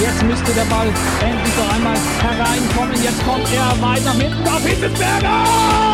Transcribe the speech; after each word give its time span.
Jetzt 0.00 0.22
müsste 0.24 0.52
der 0.52 0.64
Ball 0.64 0.88
endlich 1.20 1.56
noch 1.56 1.74
einmal 1.74 1.96
hereinkommen. 2.22 3.02
Jetzt 3.02 3.24
kommt 3.24 3.48
er 3.52 3.82
weit 3.82 4.04
nach 4.04 4.14
hinten 4.14 4.46
Hitzelsberger! 4.66 5.86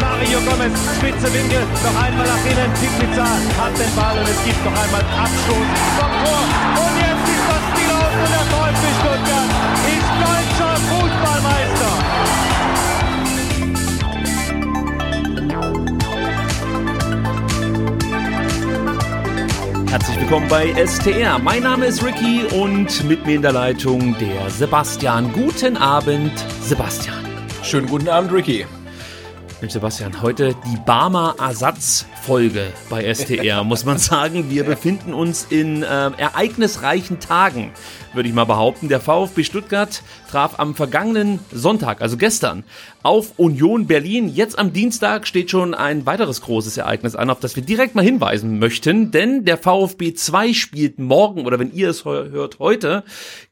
Mario 0.00 0.40
Gomez, 0.40 0.78
spitze 0.96 1.32
Winkel, 1.32 1.62
noch 1.84 2.02
einmal 2.02 2.26
nach 2.26 2.44
innen. 2.44 2.72
Pizza 2.98 3.24
hat 3.60 3.78
den 3.78 3.94
Ball 3.94 4.18
und 4.18 4.28
es 4.28 4.44
gibt 4.44 4.64
noch 4.64 4.72
einmal 4.72 5.00
Abstoß 5.00 5.68
vom 5.96 6.12
Tor. 6.24 6.42
Und 6.82 6.96
jetzt 6.98 7.26
ist 7.30 7.46
das 7.46 7.62
Spiel 7.70 7.90
aus 7.92 8.12
und 8.12 8.30
der 8.34 8.44
VfB 8.50 8.84
Stuttgart 9.00 9.50
ist 9.86 10.10
deutscher 10.24 10.74
Fußballmeister. 10.88 11.75
Herzlich 19.96 20.20
willkommen 20.20 20.46
bei 20.48 20.74
STR. 20.86 21.38
Mein 21.38 21.62
Name 21.62 21.86
ist 21.86 22.04
Ricky 22.04 22.44
und 22.54 23.02
mit 23.04 23.24
mir 23.24 23.36
in 23.36 23.40
der 23.40 23.52
Leitung 23.52 24.14
der 24.18 24.50
Sebastian. 24.50 25.32
Guten 25.32 25.78
Abend, 25.78 26.32
Sebastian. 26.60 27.24
Schönen 27.62 27.86
guten 27.86 28.10
Abend, 28.10 28.30
Ricky. 28.30 28.66
Mensch, 29.62 29.72
Sebastian, 29.72 30.20
heute 30.20 30.54
die 30.66 30.76
Barmer 30.84 31.34
Ersatzfolge 32.26 32.72
bei 32.90 33.14
STR, 33.14 33.62
muss 33.62 33.84
man 33.84 33.98
sagen. 33.98 34.50
Wir 34.50 34.64
befinden 34.64 35.14
uns 35.14 35.46
in 35.48 35.82
äh, 35.84 35.86
ereignisreichen 35.86 37.20
Tagen, 37.20 37.70
würde 38.14 38.28
ich 38.28 38.34
mal 38.34 38.44
behaupten. 38.44 38.88
Der 38.88 39.00
VfB 39.00 39.44
Stuttgart 39.44 40.02
traf 40.28 40.58
am 40.58 40.74
vergangenen 40.74 41.38
Sonntag, 41.52 42.02
also 42.02 42.16
gestern, 42.16 42.64
auf 43.04 43.34
Union 43.36 43.86
Berlin. 43.86 44.28
Jetzt 44.28 44.58
am 44.58 44.72
Dienstag 44.72 45.28
steht 45.28 45.52
schon 45.52 45.72
ein 45.74 46.04
weiteres 46.06 46.40
großes 46.40 46.76
Ereignis 46.76 47.14
an, 47.14 47.30
auf 47.30 47.38
das 47.38 47.54
wir 47.54 47.62
direkt 47.62 47.94
mal 47.94 48.02
hinweisen 48.04 48.58
möchten, 48.58 49.12
denn 49.12 49.44
der 49.44 49.56
VfB 49.56 50.14
2 50.14 50.52
spielt 50.52 50.98
morgen, 50.98 51.46
oder 51.46 51.60
wenn 51.60 51.72
ihr 51.72 51.90
es 51.90 52.04
hört, 52.04 52.58
heute, 52.58 53.04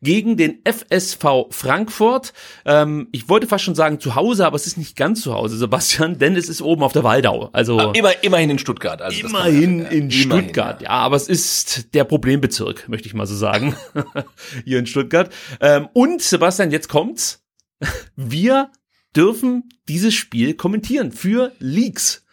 gegen 0.02 0.36
den 0.36 0.58
FSV 0.64 1.46
Frankfurt. 1.50 2.32
Ähm, 2.64 3.06
ich 3.12 3.28
wollte 3.28 3.46
fast 3.46 3.62
schon 3.64 3.76
sagen 3.76 4.00
zu 4.00 4.16
Hause, 4.16 4.44
aber 4.46 4.56
es 4.56 4.66
ist 4.66 4.78
nicht 4.78 4.96
ganz 4.96 5.20
zu 5.22 5.32
Hause, 5.32 5.56
Sebastian, 5.56 6.18
denn 6.18 6.34
es 6.34 6.48
ist 6.48 6.60
oben 6.60 6.82
auf 6.82 6.92
der 6.92 7.04
Waldau. 7.04 7.50
Also 7.52 7.78
Ah, 7.78 7.92
Immer, 7.94 8.24
immerhin 8.24 8.50
in 8.50 8.58
Stuttgart. 8.64 9.02
Also 9.02 9.26
Immerhin 9.26 9.80
ja. 9.80 9.88
in 9.88 10.10
Immerhin, 10.10 10.10
Stuttgart, 10.10 10.82
ja. 10.82 10.88
aber 10.90 11.16
es 11.16 11.28
ist 11.28 11.94
der 11.94 12.04
Problembezirk, 12.04 12.88
möchte 12.88 13.06
ich 13.06 13.14
mal 13.14 13.26
so 13.26 13.36
sagen, 13.36 13.76
hier 14.64 14.78
in 14.78 14.86
Stuttgart. 14.86 15.32
Ähm, 15.60 15.88
und 15.92 16.22
Sebastian, 16.22 16.70
jetzt 16.70 16.88
kommt's. 16.88 17.44
Wir 18.16 18.70
dürfen 19.14 19.68
dieses 19.88 20.14
Spiel 20.14 20.54
kommentieren 20.54 21.12
für 21.12 21.52
Leaks. 21.58 22.23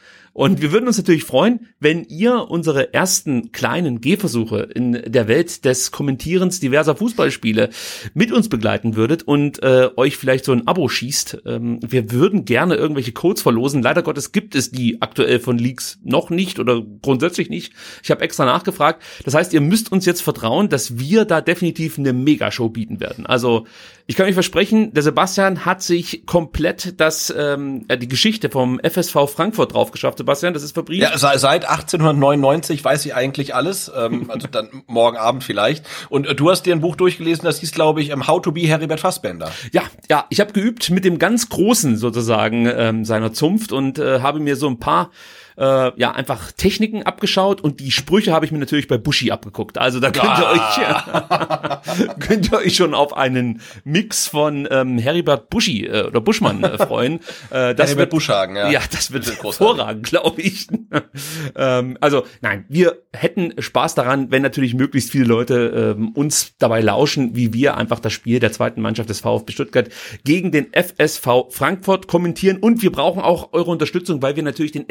Und 0.41 0.59
wir 0.59 0.71
würden 0.71 0.87
uns 0.87 0.97
natürlich 0.97 1.23
freuen, 1.23 1.67
wenn 1.79 2.03
ihr 2.05 2.49
unsere 2.49 2.95
ersten 2.95 3.51
kleinen 3.51 4.01
Gehversuche 4.01 4.69
in 4.73 4.93
der 5.05 5.27
Welt 5.27 5.65
des 5.65 5.91
Kommentierens 5.91 6.59
diverser 6.59 6.95
Fußballspiele 6.95 7.69
mit 8.15 8.31
uns 8.31 8.49
begleiten 8.49 8.95
würdet 8.95 9.21
und 9.21 9.61
äh, 9.61 9.91
euch 9.97 10.17
vielleicht 10.17 10.45
so 10.45 10.51
ein 10.51 10.67
Abo 10.67 10.89
schießt. 10.89 11.43
Ähm, 11.45 11.79
wir 11.87 12.11
würden 12.11 12.43
gerne 12.43 12.73
irgendwelche 12.73 13.11
Codes 13.11 13.43
verlosen. 13.43 13.83
Leider 13.83 14.01
Gottes 14.01 14.31
gibt 14.31 14.55
es 14.55 14.71
die 14.71 14.99
aktuell 14.99 15.39
von 15.39 15.59
Leaks 15.59 15.99
noch 16.03 16.31
nicht 16.31 16.57
oder 16.57 16.81
grundsätzlich 17.03 17.51
nicht. 17.51 17.73
Ich 18.01 18.09
habe 18.09 18.21
extra 18.21 18.45
nachgefragt. 18.45 19.03
Das 19.23 19.35
heißt, 19.35 19.53
ihr 19.53 19.61
müsst 19.61 19.91
uns 19.91 20.07
jetzt 20.07 20.21
vertrauen, 20.21 20.69
dass 20.69 20.97
wir 20.97 21.25
da 21.25 21.41
definitiv 21.41 21.99
eine 21.99 22.13
Megashow 22.13 22.67
bieten 22.67 22.99
werden. 22.99 23.27
Also 23.27 23.67
ich 24.11 24.17
kann 24.17 24.25
euch 24.27 24.33
versprechen, 24.33 24.93
der 24.93 25.03
Sebastian 25.03 25.63
hat 25.65 25.81
sich 25.81 26.25
komplett 26.25 26.99
das 26.99 27.33
ähm, 27.35 27.85
äh, 27.87 27.97
die 27.97 28.09
Geschichte 28.09 28.49
vom 28.49 28.77
FSV 28.83 29.29
Frankfurt 29.33 29.73
drauf 29.73 29.91
geschafft. 29.91 30.17
Sebastian, 30.17 30.53
das 30.53 30.63
ist 30.63 30.73
verbrieft. 30.73 31.01
Ja, 31.01 31.17
se- 31.17 31.39
seit 31.39 31.63
1899 31.63 32.83
weiß 32.83 33.05
ich 33.05 33.15
eigentlich 33.15 33.55
alles, 33.55 33.89
ähm, 33.95 34.25
also 34.29 34.47
dann 34.49 34.83
morgen 34.87 35.15
Abend 35.15 35.45
vielleicht. 35.45 35.85
Und 36.09 36.27
äh, 36.27 36.35
du 36.35 36.49
hast 36.51 36.63
dir 36.63 36.75
ein 36.75 36.81
Buch 36.81 36.97
durchgelesen, 36.97 37.45
das 37.45 37.59
hieß, 37.61 37.71
glaube 37.71 38.01
ich, 38.01 38.09
ähm, 38.09 38.27
How 38.27 38.41
to 38.41 38.51
be 38.51 38.61
Heribert 38.67 38.99
Fassbender. 38.99 39.49
Ja, 39.71 39.83
ja, 40.09 40.25
ich 40.29 40.41
habe 40.41 40.51
geübt 40.51 40.89
mit 40.89 41.05
dem 41.05 41.17
ganz 41.17 41.47
Großen 41.47 41.95
sozusagen 41.95 42.65
ähm, 42.67 43.05
seiner 43.05 43.31
Zunft 43.31 43.71
und 43.71 43.97
äh, 43.97 44.19
habe 44.19 44.41
mir 44.41 44.57
so 44.57 44.67
ein 44.67 44.77
paar 44.77 45.11
äh, 45.57 45.99
ja 45.99 46.11
einfach 46.11 46.51
Techniken 46.51 47.03
abgeschaut 47.03 47.61
und 47.61 47.79
die 47.79 47.91
Sprüche 47.91 48.33
habe 48.33 48.45
ich 48.45 48.51
mir 48.51 48.59
natürlich 48.59 48.87
bei 48.87 48.97
Bushi 48.97 49.31
abgeguckt. 49.31 49.77
Also 49.77 49.99
da 49.99 50.11
könnt 50.11 50.37
ihr 50.37 50.49
euch 50.49 52.19
könnt 52.19 52.51
ihr 52.51 52.57
euch 52.57 52.75
schon 52.75 52.93
auf 52.93 53.15
einen 53.15 53.61
Mix 53.83 54.27
von 54.27 54.67
ähm, 54.69 54.97
Heribert 54.97 55.49
Bushi 55.49 55.85
äh, 55.85 56.03
oder 56.03 56.21
Buschmann 56.21 56.63
äh, 56.63 56.77
freuen. 56.77 57.19
Äh, 57.49 57.75
das 57.75 57.89
Heribert 57.89 57.97
wird 57.97 58.09
Buschhagen, 58.11 58.55
ja. 58.55 58.69
Ja, 58.69 58.81
das 58.91 59.11
wird 59.11 59.25
hervorragend, 59.25 60.03
glaube 60.03 60.41
ich. 60.41 60.67
ähm, 61.55 61.97
also 61.99 62.23
nein, 62.41 62.65
wir 62.69 63.01
hätten 63.13 63.53
Spaß 63.57 63.95
daran, 63.95 64.31
wenn 64.31 64.41
natürlich 64.41 64.73
möglichst 64.73 65.11
viele 65.11 65.25
Leute 65.25 65.95
ähm, 65.97 66.09
uns 66.09 66.55
dabei 66.59 66.81
lauschen, 66.81 67.35
wie 67.35 67.53
wir 67.53 67.77
einfach 67.77 67.99
das 67.99 68.13
Spiel 68.13 68.39
der 68.39 68.51
zweiten 68.51 68.81
Mannschaft 68.81 69.09
des 69.09 69.21
VfB 69.21 69.51
Stuttgart 69.51 69.89
gegen 70.23 70.51
den 70.51 70.67
FSV 70.73 71.49
Frankfurt 71.49 72.07
kommentieren. 72.07 72.57
Und 72.57 72.81
wir 72.81 72.91
brauchen 72.91 73.21
auch 73.21 73.53
eure 73.53 73.71
Unterstützung, 73.71 74.21
weil 74.21 74.35
wir 74.35 74.43
natürlich 74.43 74.71
den 74.71 74.87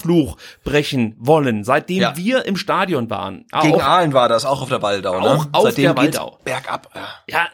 STR-Fluch 0.00 0.36
brechen 0.64 1.14
wollen, 1.18 1.64
seitdem 1.64 1.98
Ja. 2.02 2.16
wir 2.16 2.46
im 2.46 2.56
Stadion 2.56 3.10
waren. 3.10 3.44
Gegen 3.62 3.74
Auch- 3.76 3.82
Aalen 3.82 4.12
war 4.12 4.28
das, 4.28 4.44
auch 4.44 4.62
auf 4.62 4.68
der 4.68 4.82
Waldau, 4.82 5.20
ne? 5.20 5.26
Auch 5.26 5.46
auf 5.52 5.62
Seitdem 5.64 5.84
der 5.84 5.96
Waldau. 5.96 6.38
Bergab. 6.44 6.90
Ja. 7.28 7.48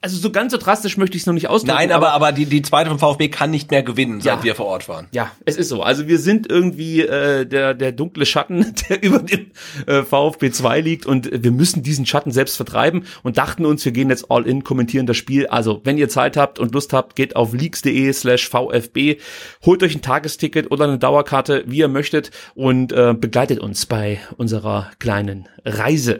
also 0.00 0.16
so 0.16 0.30
ganz 0.32 0.52
so 0.52 0.58
drastisch 0.58 0.96
möchte 0.96 1.16
ich 1.16 1.22
es 1.22 1.26
noch 1.26 1.34
nicht 1.34 1.48
ausdrücken. 1.48 1.76
Nein, 1.76 1.92
aber, 1.92 2.12
aber 2.12 2.32
die, 2.32 2.46
die 2.46 2.62
zweite 2.62 2.90
vom 2.90 2.98
VfB 2.98 3.28
kann 3.28 3.50
nicht 3.50 3.70
mehr 3.70 3.82
gewinnen, 3.82 4.20
seit 4.20 4.38
Ja. 4.38 4.44
wir 4.44 4.54
vor 4.54 4.66
Ort 4.66 4.88
waren. 4.88 5.06
Ja, 5.12 5.30
es 5.44 5.56
ist 5.56 5.68
so. 5.68 5.82
Also 5.82 6.08
wir 6.08 6.18
sind 6.18 6.50
irgendwie 6.50 7.02
äh, 7.02 7.46
der, 7.46 7.74
der 7.74 7.92
dunkle 7.92 8.26
Schatten, 8.26 8.74
der 8.88 9.02
über 9.02 9.18
dem 9.20 9.50
äh, 9.86 10.02
VfB 10.02 10.50
2 10.50 10.80
liegt 10.80 11.06
und 11.06 11.30
wir 11.32 11.50
müssen 11.52 11.82
diesen 11.82 12.06
Schatten 12.06 12.32
selbst 12.32 12.56
vertreiben 12.56 13.04
und 13.22 13.38
dachten 13.38 13.64
uns, 13.66 13.84
wir 13.84 13.92
gehen 13.92 14.10
jetzt 14.10 14.30
all 14.30 14.46
in, 14.46 14.64
kommentieren 14.64 15.06
das 15.06 15.16
Spiel. 15.16 15.46
Also 15.46 15.80
wenn 15.84 15.98
ihr 15.98 16.08
Zeit 16.08 16.36
habt 16.36 16.58
und 16.58 16.72
Lust 16.74 16.92
habt, 16.92 17.16
geht 17.16 17.36
auf 17.36 17.52
leaks.de 17.52 18.12
slash 18.12 18.48
VfB, 18.48 19.18
holt 19.64 19.82
euch 19.82 19.94
ein 19.94 20.02
Tagesticket 20.02 20.70
oder 20.70 20.84
eine 20.84 20.98
Dauerkarte, 20.98 21.64
wie 21.66 21.81
ihr 21.82 21.88
möchtet 21.88 22.30
und 22.54 22.92
äh, 22.92 23.14
begleitet 23.14 23.58
uns 23.58 23.86
bei 23.86 24.20
unserer 24.36 24.90
kleinen 24.98 25.48
Reise. 25.64 26.18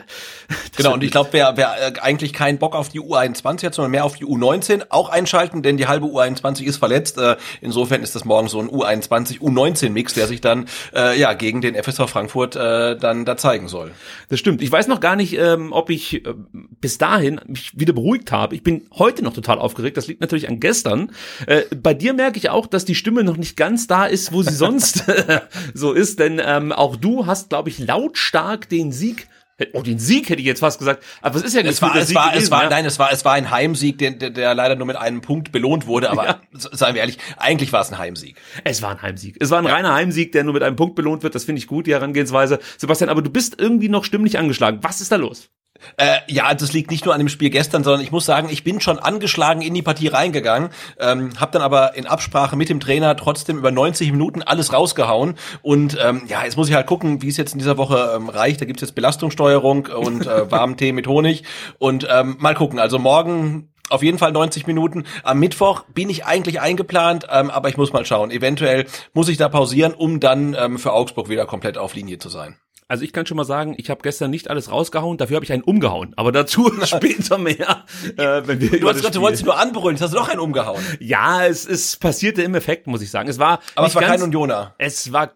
Genau, 0.76 0.94
und 0.94 1.02
ich 1.02 1.10
glaube, 1.10 1.30
wer, 1.32 1.56
wer 1.56 1.96
äh, 1.96 2.00
eigentlich 2.00 2.32
keinen 2.32 2.58
Bock 2.58 2.74
auf 2.74 2.88
die 2.88 3.00
U21 3.00 3.66
hat, 3.66 3.74
sondern 3.74 3.90
mehr 3.90 4.04
auf 4.04 4.16
die 4.16 4.24
U19, 4.24 4.86
auch 4.90 5.08
einschalten, 5.08 5.62
denn 5.62 5.76
die 5.76 5.86
halbe 5.86 6.06
U21 6.06 6.62
ist 6.62 6.76
verletzt. 6.76 7.18
Äh, 7.18 7.36
insofern 7.60 8.02
ist 8.02 8.14
das 8.14 8.24
morgen 8.24 8.48
so 8.48 8.60
ein 8.60 8.68
U21, 8.68 9.40
U19-Mix, 9.40 10.14
der 10.14 10.26
sich 10.26 10.40
dann 10.40 10.66
äh, 10.94 11.18
ja 11.18 11.32
gegen 11.32 11.60
den 11.60 11.74
FSV 11.74 12.08
Frankfurt 12.08 12.56
äh, 12.56 12.96
dann 12.96 13.24
da 13.24 13.36
zeigen 13.36 13.68
soll. 13.68 13.92
Das 14.28 14.38
stimmt. 14.38 14.62
Ich 14.62 14.70
weiß 14.70 14.86
noch 14.88 15.00
gar 15.00 15.16
nicht, 15.16 15.36
ähm, 15.36 15.72
ob 15.72 15.90
ich 15.90 16.24
äh, 16.24 16.34
bis 16.80 16.98
dahin 16.98 17.40
mich 17.46 17.78
wieder 17.78 17.92
beruhigt 17.92 18.30
habe. 18.32 18.54
Ich 18.54 18.62
bin 18.62 18.86
heute 18.96 19.24
noch 19.24 19.34
total 19.34 19.58
aufgeregt. 19.58 19.96
Das 19.96 20.06
liegt 20.06 20.20
natürlich 20.20 20.48
an 20.48 20.60
gestern. 20.60 21.10
Äh, 21.46 21.62
bei 21.74 21.94
dir 21.94 22.12
merke 22.12 22.38
ich 22.38 22.50
auch, 22.50 22.66
dass 22.66 22.84
die 22.84 22.94
Stimme 22.94 23.24
noch 23.24 23.36
nicht 23.36 23.56
ganz 23.56 23.86
da 23.86 24.06
ist, 24.06 24.32
wo 24.32 24.42
sie 24.42 24.54
sonst 24.54 25.04
so 25.74 25.92
ist. 25.92 26.18
Denn 26.18 26.40
ähm, 26.44 26.72
auch 26.72 26.96
du 26.96 27.26
hast, 27.26 27.50
glaube 27.50 27.68
ich, 27.68 27.78
lautstark 27.78 28.68
den 28.68 28.92
Sieg. 28.92 29.28
Oh, 29.74 29.82
den 29.82 29.98
Sieg 30.00 30.28
hätte 30.28 30.40
ich 30.40 30.46
jetzt 30.46 30.58
fast 30.60 30.80
gesagt. 30.80 31.04
Aber 31.20 31.36
es 31.36 31.42
ist 31.44 31.54
ja 31.54 31.60
Es 31.60 31.78
gefühlt 31.78 31.94
war, 31.94 32.00
es 32.00 32.08
Sieg 32.08 32.16
war, 32.16 32.30
gewesen, 32.30 32.44
es 32.44 32.50
war, 32.50 32.62
ja. 32.64 32.70
nein, 32.70 32.84
es 32.84 32.98
war, 32.98 33.12
es 33.12 33.24
war 33.24 33.34
ein 33.34 33.50
Heimsieg, 33.50 33.96
der, 33.98 34.10
der, 34.12 34.30
der 34.30 34.54
leider 34.56 34.74
nur 34.74 34.86
mit 34.88 34.96
einem 34.96 35.20
Punkt 35.20 35.52
belohnt 35.52 35.86
wurde. 35.86 36.10
Aber 36.10 36.24
Ja. 36.26 36.40
seien 36.52 36.94
wir 36.94 37.00
ehrlich, 37.02 37.18
eigentlich 37.36 37.72
war 37.72 37.82
es 37.82 37.92
ein 37.92 37.98
Heimsieg. 37.98 38.36
Es 38.64 38.82
war 38.82 38.90
ein 38.90 39.02
Heimsieg. 39.02 39.36
Es 39.38 39.50
war 39.50 39.58
ein 39.58 39.66
reiner 39.66 39.94
Heimsieg, 39.94 40.32
der 40.32 40.42
nur 40.42 40.54
mit 40.54 40.64
einem 40.64 40.74
Punkt 40.76 40.96
belohnt 40.96 41.22
wird. 41.22 41.34
Das 41.36 41.44
finde 41.44 41.60
ich 41.60 41.68
gut, 41.68 41.86
die 41.86 41.92
Herangehensweise. 41.92 42.58
Sebastian, 42.76 43.08
aber 43.10 43.22
du 43.22 43.30
bist 43.30 43.54
irgendwie 43.60 43.88
noch 43.88 44.04
stimmlich 44.04 44.36
angeschlagen. 44.38 44.78
Was 44.82 45.00
ist 45.00 45.12
da 45.12 45.16
los? 45.16 45.48
Äh, 45.96 46.18
ja, 46.28 46.54
das 46.54 46.72
liegt 46.72 46.90
nicht 46.90 47.04
nur 47.04 47.14
an 47.14 47.20
dem 47.20 47.28
Spiel 47.28 47.50
gestern, 47.50 47.84
sondern 47.84 48.02
ich 48.02 48.12
muss 48.12 48.24
sagen, 48.24 48.48
ich 48.50 48.64
bin 48.64 48.80
schon 48.80 48.98
angeschlagen 48.98 49.62
in 49.62 49.74
die 49.74 49.82
Partie 49.82 50.08
reingegangen, 50.08 50.70
ähm, 50.98 51.30
habe 51.38 51.52
dann 51.52 51.62
aber 51.62 51.94
in 51.94 52.06
Absprache 52.06 52.56
mit 52.56 52.68
dem 52.68 52.80
Trainer 52.80 53.16
trotzdem 53.16 53.58
über 53.58 53.70
90 53.70 54.10
Minuten 54.12 54.42
alles 54.42 54.72
rausgehauen 54.72 55.34
und 55.62 55.98
ähm, 56.02 56.22
ja, 56.28 56.44
jetzt 56.44 56.56
muss 56.56 56.68
ich 56.68 56.74
halt 56.74 56.86
gucken, 56.86 57.22
wie 57.22 57.28
es 57.28 57.36
jetzt 57.36 57.52
in 57.52 57.58
dieser 57.58 57.78
Woche 57.78 58.12
ähm, 58.16 58.28
reicht. 58.28 58.60
Da 58.60 58.64
gibt's 58.64 58.82
jetzt 58.82 58.94
Belastungssteuerung 58.94 59.86
und 59.86 60.26
äh, 60.26 60.50
warmen 60.50 60.76
Tee 60.76 60.92
mit 60.92 61.06
Honig 61.06 61.44
und 61.78 62.06
ähm, 62.10 62.36
mal 62.38 62.54
gucken. 62.54 62.78
Also 62.78 62.98
morgen 62.98 63.68
Auf 63.90 64.02
jeden 64.02 64.16
Fall 64.16 64.32
90 64.32 64.66
Minuten. 64.66 65.04
Am 65.22 65.38
Mittwoch 65.38 65.82
bin 65.92 66.08
ich 66.08 66.24
eigentlich 66.24 66.60
eingeplant, 66.62 67.26
ähm, 67.30 67.50
aber 67.50 67.68
ich 67.68 67.76
muss 67.76 67.92
mal 67.92 68.06
schauen. 68.06 68.30
Eventuell 68.30 68.86
muss 69.12 69.28
ich 69.28 69.36
da 69.36 69.50
pausieren, 69.50 69.92
um 69.92 70.18
dann 70.18 70.56
ähm, 70.58 70.78
für 70.78 70.94
Augsburg 70.94 71.28
wieder 71.28 71.44
komplett 71.44 71.76
auf 71.76 71.94
Linie 71.94 72.18
zu 72.18 72.30
sein. 72.30 72.56
Also 72.92 73.04
ich 73.04 73.14
kann 73.14 73.24
schon 73.24 73.38
mal 73.38 73.44
sagen, 73.44 73.74
ich 73.78 73.88
habe 73.88 74.02
gestern 74.02 74.30
nicht 74.30 74.50
alles 74.50 74.70
rausgehauen, 74.70 75.16
dafür 75.16 75.36
habe 75.36 75.46
ich 75.46 75.52
einen 75.54 75.62
umgehauen. 75.62 76.12
Aber 76.16 76.30
dazu 76.30 76.70
später 76.84 77.38
mehr. 77.38 77.86
Äh, 78.18 78.42
wenn 78.44 78.60
wir 78.60 78.80
du 78.80 78.86
hast 78.86 78.96
gesagt, 78.96 79.14
du 79.14 79.22
wolltest 79.22 79.46
nur 79.46 79.58
anbrüllen, 79.58 79.96
jetzt 79.96 80.02
hast 80.02 80.12
du 80.12 80.18
doch 80.18 80.28
einen 80.28 80.40
umgehauen. 80.40 80.84
Ja, 81.00 81.46
es, 81.46 81.66
es 81.66 81.96
passierte 81.96 82.42
im 82.42 82.54
Effekt, 82.54 82.86
muss 82.86 83.00
ich 83.00 83.10
sagen. 83.10 83.30
Es 83.30 83.38
war 83.38 83.60
Aber 83.76 83.86
es 83.86 83.94
war 83.94 84.02
ganz, 84.02 84.16
kein 84.16 84.22
Unioner. 84.24 84.74
Es 84.76 85.10
war 85.10 85.32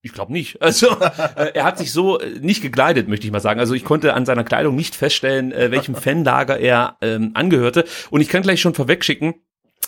ich 0.00 0.14
glaube 0.14 0.32
nicht. 0.32 0.62
Also 0.62 0.88
äh, 1.36 1.52
er 1.52 1.64
hat 1.64 1.76
sich 1.76 1.92
so 1.92 2.18
äh, 2.18 2.38
nicht 2.40 2.62
gekleidet, 2.62 3.06
möchte 3.06 3.26
ich 3.26 3.32
mal 3.32 3.40
sagen. 3.40 3.60
Also 3.60 3.74
ich 3.74 3.84
konnte 3.84 4.14
an 4.14 4.24
seiner 4.24 4.42
Kleidung 4.42 4.74
nicht 4.74 4.96
feststellen, 4.96 5.52
äh, 5.52 5.70
welchem 5.72 5.94
Fanlager 5.94 6.58
er 6.58 6.96
ähm, 7.02 7.32
angehörte. 7.34 7.84
Und 8.08 8.22
ich 8.22 8.30
kann 8.30 8.40
gleich 8.40 8.62
schon 8.62 8.72
vorwegschicken, 8.72 9.34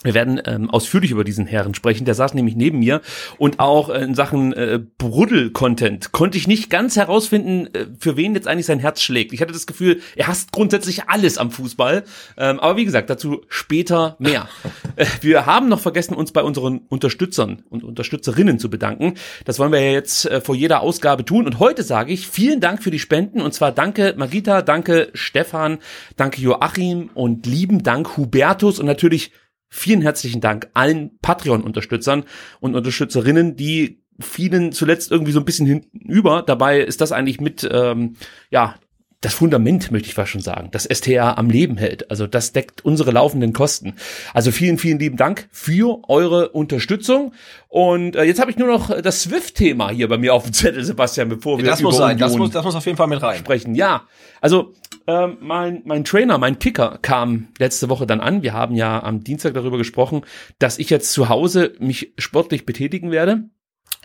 wir 0.04 0.14
werden 0.14 0.40
ähm, 0.44 0.70
ausführlich 0.70 1.10
über 1.10 1.24
diesen 1.24 1.46
Herren 1.46 1.74
sprechen. 1.74 2.04
Der 2.04 2.14
saß 2.14 2.34
nämlich 2.34 2.54
neben 2.54 2.78
mir 2.78 3.00
und 3.38 3.58
auch 3.58 3.88
äh, 3.88 4.04
in 4.04 4.14
Sachen 4.14 4.52
äh, 4.52 4.78
Bruddel-Content 4.98 6.12
konnte 6.12 6.38
ich 6.38 6.46
nicht 6.46 6.70
ganz 6.70 6.96
herausfinden, 6.96 7.68
äh, 7.74 7.86
für 7.98 8.16
wen 8.16 8.34
jetzt 8.34 8.46
eigentlich 8.46 8.66
sein 8.66 8.78
Herz 8.78 9.00
schlägt. 9.00 9.32
Ich 9.32 9.40
hatte 9.40 9.52
das 9.52 9.66
Gefühl, 9.66 10.00
er 10.14 10.28
hasst 10.28 10.52
grundsätzlich 10.52 11.08
alles 11.08 11.38
am 11.38 11.50
Fußball. 11.50 12.04
Ähm, 12.36 12.60
aber 12.60 12.76
wie 12.76 12.84
gesagt, 12.84 13.08
dazu 13.08 13.40
später 13.48 14.16
mehr. 14.18 14.48
äh, 14.96 15.06
wir 15.22 15.46
haben 15.46 15.68
noch 15.68 15.80
vergessen, 15.80 16.14
uns 16.14 16.32
bei 16.32 16.42
unseren 16.42 16.82
Unterstützern 16.88 17.62
und 17.70 17.82
Unterstützerinnen 17.82 18.58
zu 18.58 18.68
bedanken. 18.68 19.14
Das 19.46 19.58
wollen 19.58 19.72
wir 19.72 19.80
ja 19.80 19.92
jetzt 19.92 20.26
äh, 20.26 20.42
vor 20.42 20.54
jeder 20.54 20.82
Ausgabe 20.82 21.24
tun. 21.24 21.46
Und 21.46 21.58
heute 21.58 21.82
sage 21.82 22.12
ich 22.12 22.28
vielen 22.28 22.60
Dank 22.60 22.82
für 22.82 22.90
die 22.90 22.98
Spenden. 22.98 23.40
Und 23.40 23.54
zwar 23.54 23.72
danke 23.72 24.14
Magita, 24.18 24.60
danke 24.60 25.08
Stefan, 25.14 25.78
danke 26.16 26.42
Joachim 26.42 27.08
und 27.14 27.46
lieben 27.46 27.82
Dank 27.82 28.18
Hubertus 28.18 28.78
und 28.78 28.86
natürlich 28.86 29.32
Vielen 29.76 30.02
herzlichen 30.02 30.40
Dank 30.40 30.68
allen 30.72 31.18
Patreon-Unterstützern 31.20 32.22
und 32.60 32.76
Unterstützerinnen, 32.76 33.56
die 33.56 33.98
vielen 34.20 34.70
zuletzt 34.70 35.10
irgendwie 35.10 35.32
so 35.32 35.40
ein 35.40 35.44
bisschen 35.44 35.66
hinüber. 35.66 36.44
Dabei 36.46 36.78
ist 36.80 37.00
das 37.00 37.10
eigentlich 37.10 37.40
mit, 37.40 37.68
ähm, 37.72 38.14
ja, 38.50 38.76
das 39.20 39.34
Fundament, 39.34 39.90
möchte 39.90 40.08
ich 40.08 40.14
fast 40.14 40.30
schon 40.30 40.42
sagen, 40.42 40.68
das 40.70 40.84
STA 40.84 41.34
am 41.34 41.50
Leben 41.50 41.76
hält. 41.76 42.08
Also 42.08 42.28
das 42.28 42.52
deckt 42.52 42.84
unsere 42.84 43.10
laufenden 43.10 43.52
Kosten. 43.52 43.94
Also 44.32 44.52
vielen, 44.52 44.78
vielen 44.78 45.00
lieben 45.00 45.16
Dank 45.16 45.48
für 45.50 46.08
eure 46.08 46.50
Unterstützung. 46.50 47.32
Und 47.68 48.14
äh, 48.14 48.22
jetzt 48.22 48.40
habe 48.40 48.52
ich 48.52 48.56
nur 48.58 48.68
noch 48.68 49.00
das 49.02 49.22
Swift-Thema 49.22 49.90
hier 49.90 50.08
bei 50.08 50.18
mir 50.18 50.34
auf 50.34 50.44
dem 50.44 50.52
Zettel, 50.52 50.84
Sebastian, 50.84 51.30
bevor 51.30 51.58
wir 51.58 51.64
das 51.64 51.80
über 51.80 51.88
muss 51.88 51.98
sein. 51.98 52.16
das 52.16 52.36
muss, 52.36 52.50
das 52.50 52.64
muss 52.64 52.76
auf 52.76 52.86
jeden 52.86 52.96
Fall 52.96 53.08
mit 53.08 53.22
rein 53.22 53.38
sprechen. 53.38 53.74
Ja, 53.74 54.04
also 54.40 54.72
ähm, 55.06 55.38
mein, 55.40 55.82
mein 55.84 56.04
Trainer, 56.04 56.38
mein 56.38 56.58
Kicker 56.58 56.98
kam 57.02 57.48
letzte 57.58 57.88
Woche 57.88 58.06
dann 58.06 58.20
an. 58.20 58.42
Wir 58.42 58.52
haben 58.52 58.74
ja 58.74 59.02
am 59.02 59.22
Dienstag 59.22 59.54
darüber 59.54 59.78
gesprochen, 59.78 60.22
dass 60.58 60.78
ich 60.78 60.90
jetzt 60.90 61.12
zu 61.12 61.28
Hause 61.28 61.74
mich 61.78 62.14
sportlich 62.18 62.66
betätigen 62.66 63.10
werde. 63.10 63.50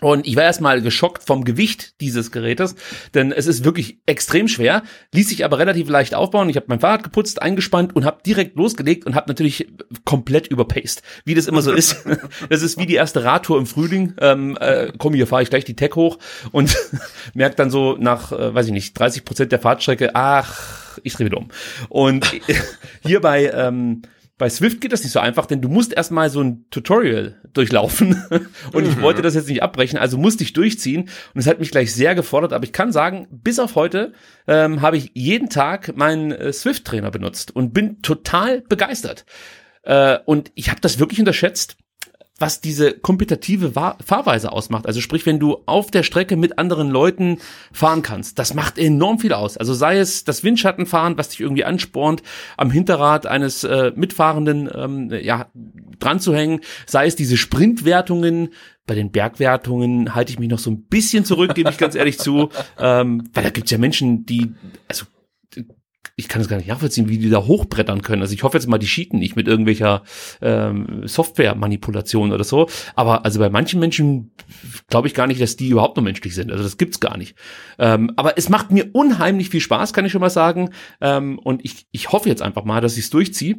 Und 0.00 0.26
ich 0.26 0.36
war 0.36 0.44
erstmal 0.44 0.80
geschockt 0.82 1.24
vom 1.24 1.44
Gewicht 1.44 2.00
dieses 2.00 2.32
Gerätes, 2.32 2.74
denn 3.14 3.32
es 3.32 3.46
ist 3.46 3.64
wirklich 3.64 3.98
extrem 4.06 4.48
schwer, 4.48 4.82
ließ 5.12 5.28
sich 5.28 5.44
aber 5.44 5.58
relativ 5.58 5.88
leicht 5.88 6.14
aufbauen. 6.14 6.48
Ich 6.48 6.56
habe 6.56 6.66
mein 6.68 6.80
Fahrrad 6.80 7.04
geputzt, 7.04 7.42
eingespannt 7.42 7.94
und 7.94 8.04
habe 8.04 8.22
direkt 8.24 8.56
losgelegt 8.56 9.06
und 9.06 9.14
habe 9.14 9.28
natürlich 9.28 9.68
komplett 10.04 10.46
überpaced, 10.46 11.02
wie 11.24 11.34
das 11.34 11.46
immer 11.46 11.62
so 11.62 11.72
ist. 11.72 11.96
Das 12.48 12.62
ist 12.62 12.78
wie 12.78 12.86
die 12.86 12.94
erste 12.94 13.24
Radtour 13.24 13.58
im 13.58 13.66
Frühling. 13.66 14.14
Ähm, 14.20 14.56
äh, 14.60 14.92
komm, 14.98 15.14
hier 15.14 15.26
fahre 15.26 15.42
ich 15.42 15.50
gleich 15.50 15.64
die 15.64 15.76
Tech 15.76 15.94
hoch 15.94 16.18
und 16.52 16.76
merke 17.34 17.56
dann 17.56 17.70
so 17.70 17.96
nach, 17.98 18.32
äh, 18.32 18.54
weiß 18.54 18.66
ich 18.66 18.72
nicht, 18.72 18.98
30 18.98 19.24
Prozent 19.24 19.52
der 19.52 19.58
Fahrtstrecke, 19.58 20.14
ach, 20.14 20.98
ich 21.02 21.14
drehe 21.14 21.26
wieder 21.26 21.38
um. 21.38 21.48
Und 21.88 22.30
hier 23.02 23.20
bei, 23.20 23.50
ähm, 23.50 24.02
bei 24.40 24.48
Swift 24.48 24.80
geht 24.80 24.92
das 24.92 25.02
nicht 25.02 25.12
so 25.12 25.20
einfach, 25.20 25.44
denn 25.44 25.60
du 25.60 25.68
musst 25.68 25.92
erstmal 25.92 26.30
so 26.30 26.40
ein 26.40 26.64
Tutorial 26.70 27.38
durchlaufen. 27.52 28.24
Und 28.72 28.86
ich 28.86 28.96
mhm. 28.96 29.02
wollte 29.02 29.20
das 29.20 29.34
jetzt 29.34 29.50
nicht 29.50 29.62
abbrechen, 29.62 29.98
also 29.98 30.16
musste 30.16 30.42
ich 30.44 30.54
durchziehen. 30.54 31.10
Und 31.34 31.40
es 31.40 31.46
hat 31.46 31.60
mich 31.60 31.70
gleich 31.70 31.94
sehr 31.94 32.14
gefordert. 32.14 32.54
Aber 32.54 32.64
ich 32.64 32.72
kann 32.72 32.90
sagen, 32.90 33.28
bis 33.30 33.58
auf 33.58 33.74
heute 33.74 34.14
ähm, 34.48 34.80
habe 34.80 34.96
ich 34.96 35.10
jeden 35.12 35.50
Tag 35.50 35.94
meinen 35.94 36.32
äh, 36.32 36.54
Swift-Trainer 36.54 37.10
benutzt 37.10 37.54
und 37.54 37.74
bin 37.74 38.00
total 38.00 38.62
begeistert. 38.62 39.26
Äh, 39.82 40.18
und 40.24 40.52
ich 40.54 40.70
habe 40.70 40.80
das 40.80 40.98
wirklich 40.98 41.18
unterschätzt 41.18 41.76
was 42.40 42.60
diese 42.60 42.92
kompetitive 42.92 43.70
Fahrweise 43.70 44.50
ausmacht. 44.50 44.86
Also 44.86 45.00
sprich, 45.00 45.26
wenn 45.26 45.38
du 45.38 45.58
auf 45.66 45.90
der 45.90 46.02
Strecke 46.02 46.36
mit 46.36 46.58
anderen 46.58 46.88
Leuten 46.88 47.38
fahren 47.70 48.02
kannst, 48.02 48.38
das 48.38 48.54
macht 48.54 48.78
enorm 48.78 49.18
viel 49.18 49.34
aus. 49.34 49.58
Also 49.58 49.74
sei 49.74 49.98
es 49.98 50.24
das 50.24 50.42
Windschattenfahren, 50.42 51.18
was 51.18 51.28
dich 51.28 51.40
irgendwie 51.40 51.64
anspornt, 51.64 52.22
am 52.56 52.70
Hinterrad 52.70 53.26
eines 53.26 53.62
äh, 53.64 53.92
Mitfahrenden 53.94 54.70
ähm, 54.74 55.10
ja 55.22 55.50
dran 55.98 56.18
zu 56.18 56.34
hängen, 56.34 56.60
sei 56.86 57.06
es 57.06 57.14
diese 57.14 57.36
Sprintwertungen, 57.36 58.48
bei 58.86 58.94
den 58.94 59.12
Bergwertungen 59.12 60.14
halte 60.14 60.32
ich 60.32 60.38
mich 60.38 60.48
noch 60.48 60.58
so 60.58 60.70
ein 60.70 60.82
bisschen 60.82 61.24
zurück, 61.24 61.54
gebe 61.54 61.70
ich 61.70 61.78
ganz 61.78 61.94
ehrlich 61.94 62.18
zu, 62.18 62.48
ähm, 62.78 63.28
weil 63.34 63.44
da 63.44 63.50
gibt's 63.50 63.70
ja 63.70 63.78
Menschen, 63.78 64.24
die 64.26 64.52
also 64.88 65.04
ich 66.20 66.28
kann 66.28 66.40
es 66.40 66.48
gar 66.48 66.56
nicht 66.58 66.68
nachvollziehen, 66.68 67.08
wie 67.08 67.18
die 67.18 67.30
da 67.30 67.44
hochbrettern 67.44 68.02
können. 68.02 68.22
Also 68.22 68.34
ich 68.34 68.42
hoffe 68.42 68.56
jetzt 68.56 68.66
mal, 68.68 68.78
die 68.78 68.86
cheaten 68.86 69.18
nicht 69.18 69.34
mit 69.34 69.48
irgendwelcher 69.48 70.02
ähm, 70.40 71.02
Software-Manipulation 71.06 72.32
oder 72.32 72.44
so. 72.44 72.68
Aber 72.94 73.24
also 73.24 73.40
bei 73.40 73.50
manchen 73.50 73.80
Menschen 73.80 74.30
glaube 74.88 75.08
ich 75.08 75.14
gar 75.14 75.26
nicht, 75.26 75.40
dass 75.40 75.56
die 75.56 75.68
überhaupt 75.70 75.96
nur 75.96 76.04
menschlich 76.04 76.34
sind. 76.34 76.52
Also 76.52 76.62
das 76.62 76.76
gibt's 76.76 77.00
gar 77.00 77.16
nicht. 77.16 77.36
Ähm, 77.78 78.12
aber 78.16 78.38
es 78.38 78.48
macht 78.48 78.70
mir 78.70 78.90
unheimlich 78.92 79.48
viel 79.48 79.60
Spaß, 79.60 79.92
kann 79.92 80.04
ich 80.04 80.12
schon 80.12 80.20
mal 80.20 80.30
sagen. 80.30 80.70
Ähm, 81.00 81.38
und 81.38 81.64
ich, 81.64 81.86
ich 81.90 82.12
hoffe 82.12 82.28
jetzt 82.28 82.42
einfach 82.42 82.64
mal, 82.64 82.80
dass 82.80 82.96
ich 82.96 83.04
es 83.04 83.10
durchziehe. 83.10 83.56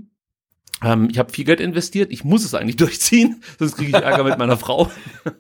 Ähm, 0.84 1.10
ich 1.12 1.20
habe 1.20 1.32
viel 1.32 1.46
Geld 1.46 1.60
investiert. 1.60 2.12
Ich 2.12 2.24
muss 2.24 2.44
es 2.44 2.54
eigentlich 2.54 2.76
durchziehen, 2.78 3.42
sonst 3.60 3.76
kriege 3.76 3.90
ich 3.98 4.04
Ärger 4.04 4.24
mit 4.24 4.38
meiner 4.38 4.58
Frau. 4.58 4.92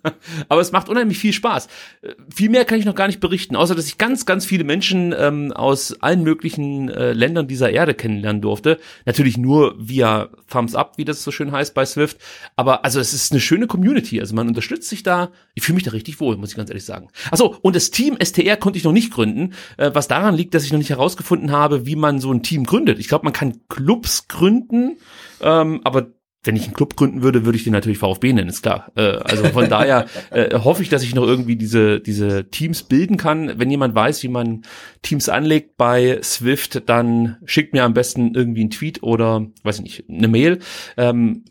Aber 0.50 0.62
es 0.62 0.72
macht 0.72 0.90
unheimlich 0.90 1.18
viel 1.18 1.34
Spaß. 1.34 1.68
Äh, 2.02 2.14
viel 2.34 2.50
mehr 2.50 2.66
kann 2.66 2.80
ich 2.80 2.86
noch 2.86 2.96
gar 2.96 3.08
nicht 3.08 3.20
berichten, 3.20 3.56
außer 3.56 3.76
dass 3.76 3.88
ich 3.88 3.98
ganz, 3.98 4.26
ganz 4.26 4.46
viele 4.46 4.64
Menschen 4.64 5.14
ähm, 5.18 5.52
aus 5.52 6.02
allen 6.02 6.24
möglichen 6.24 6.90
äh, 6.90 7.14
Ländern 7.14 7.48
dieser 7.48 7.72
Erde 7.72 7.94
kennenlernen 7.94 8.42
durfte. 8.42 8.80
Natürlich 9.06 9.38
nur 9.38 9.76
via 9.78 10.30
Thumbs 10.50 10.76
Up, 10.76 10.98
wie 10.98 11.06
das 11.06 11.24
so 11.24 11.32
schön 11.32 11.52
heißt 11.52 11.74
bei 11.74 11.86
Swift. 11.86 12.18
Aber 12.56 12.86
also 12.86 13.00
es 13.00 13.14
ist 13.14 13.32
eine 13.32 13.42
schöne 13.42 13.68
Community. 13.68 14.20
Also 14.20 14.36
man 14.36 14.48
unterstützt 14.48 14.90
sich 14.90 15.04
da. 15.04 15.32
Ich 15.56 15.64
fühle 15.64 15.76
mich 15.76 15.84
da 15.84 15.92
richtig 15.92 16.20
wohl, 16.20 16.38
muss 16.38 16.52
ich 16.52 16.58
ganz 16.58 16.70
ehrlich 16.70 16.86
sagen. 16.86 17.10
Achso, 17.32 17.56
und 17.62 17.76
das 17.76 17.92
Team 17.92 18.18
STR 18.24 18.58
konnte 18.58 18.78
ich 18.78 18.84
noch 18.84 18.92
nicht 18.92 19.12
gründen, 19.12 19.54
äh, 19.78 19.92
was 19.94 20.08
daran 20.08 20.36
liegt, 20.36 20.54
dass 20.54 20.64
ich 20.64 20.72
noch 20.72 20.80
nicht 20.80 20.90
herausgefunden 20.90 21.52
habe, 21.52 21.86
wie 21.86 21.96
man 21.96 22.20
so 22.20 22.32
ein 22.32 22.44
Team 22.44 22.66
gründet. 22.66 23.00
Ich 23.00 23.08
glaube, 23.08 23.26
man 23.26 23.34
kann 23.34 23.62
Clubs 23.70 24.28
gründen. 24.28 24.98
Ähm, 25.42 25.82
aber 25.84 26.08
wenn 26.44 26.56
ich 26.56 26.64
einen 26.64 26.74
Club 26.74 26.96
gründen 26.96 27.22
würde, 27.22 27.46
würde 27.46 27.58
ich 27.58 27.64
den 27.64 27.74
natürlich 27.74 28.00
VfB 28.00 28.34
nennen, 28.34 28.50
ist 28.50 28.64
klar. 28.64 28.92
Äh, 28.96 29.18
also 29.18 29.46
von 29.46 29.70
daher 29.70 30.08
äh, 30.32 30.58
hoffe 30.58 30.82
ich, 30.82 30.90
dass 30.90 31.04
ich 31.04 31.14
noch 31.14 31.26
irgendwie 31.26 31.56
diese, 31.56 32.00
diese 32.00 32.50
Teams 32.50 32.84
bilden 32.84 33.18
kann. 33.18 33.60
Wenn 33.60 33.70
jemand 33.70 33.94
weiß, 33.94 34.24
wie 34.24 34.28
man 34.28 34.64
Teams 35.04 35.30
anlegt 35.30 35.78
bei 35.78 36.20
Swift, 36.24 36.90
dann 36.90 37.38
schickt 37.46 37.74
mir 37.74 37.84
am 37.84 37.94
besten 37.94 38.34
irgendwie 38.34 38.62
einen 38.62 38.72
Tweet 38.72 39.04
oder, 39.04 39.46
weiß 39.64 39.78
ich 39.78 39.84
nicht, 39.84 40.10
eine 40.10 40.28
Mail. 40.28 40.60
Ähm, 40.98 41.44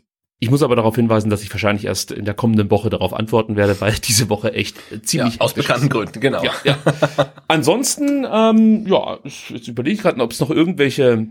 ich 0.43 0.49
muss 0.49 0.63
aber 0.63 0.75
darauf 0.75 0.95
hinweisen, 0.95 1.29
dass 1.29 1.43
ich 1.43 1.53
wahrscheinlich 1.53 1.85
erst 1.85 2.11
in 2.11 2.25
der 2.25 2.33
kommenden 2.33 2.71
Woche 2.71 2.89
darauf 2.89 3.13
antworten 3.13 3.55
werde, 3.55 3.79
weil 3.79 3.93
diese 4.03 4.27
Woche 4.27 4.53
echt 4.53 4.75
ziemlich 5.05 5.35
ja, 5.35 5.41
aus 5.41 5.53
bekannten 5.53 5.87
Gründen, 5.87 6.19
genau. 6.19 6.43
Ja, 6.43 6.51
ja. 6.65 6.77
Ansonsten, 7.47 8.25
ähm, 8.29 8.87
ja, 8.87 9.19
jetzt 9.23 9.67
überlege 9.67 9.95
ich 9.95 10.01
gerade, 10.01 10.19
ob 10.19 10.31
es 10.31 10.39
noch 10.39 10.49
irgendwelche 10.49 11.27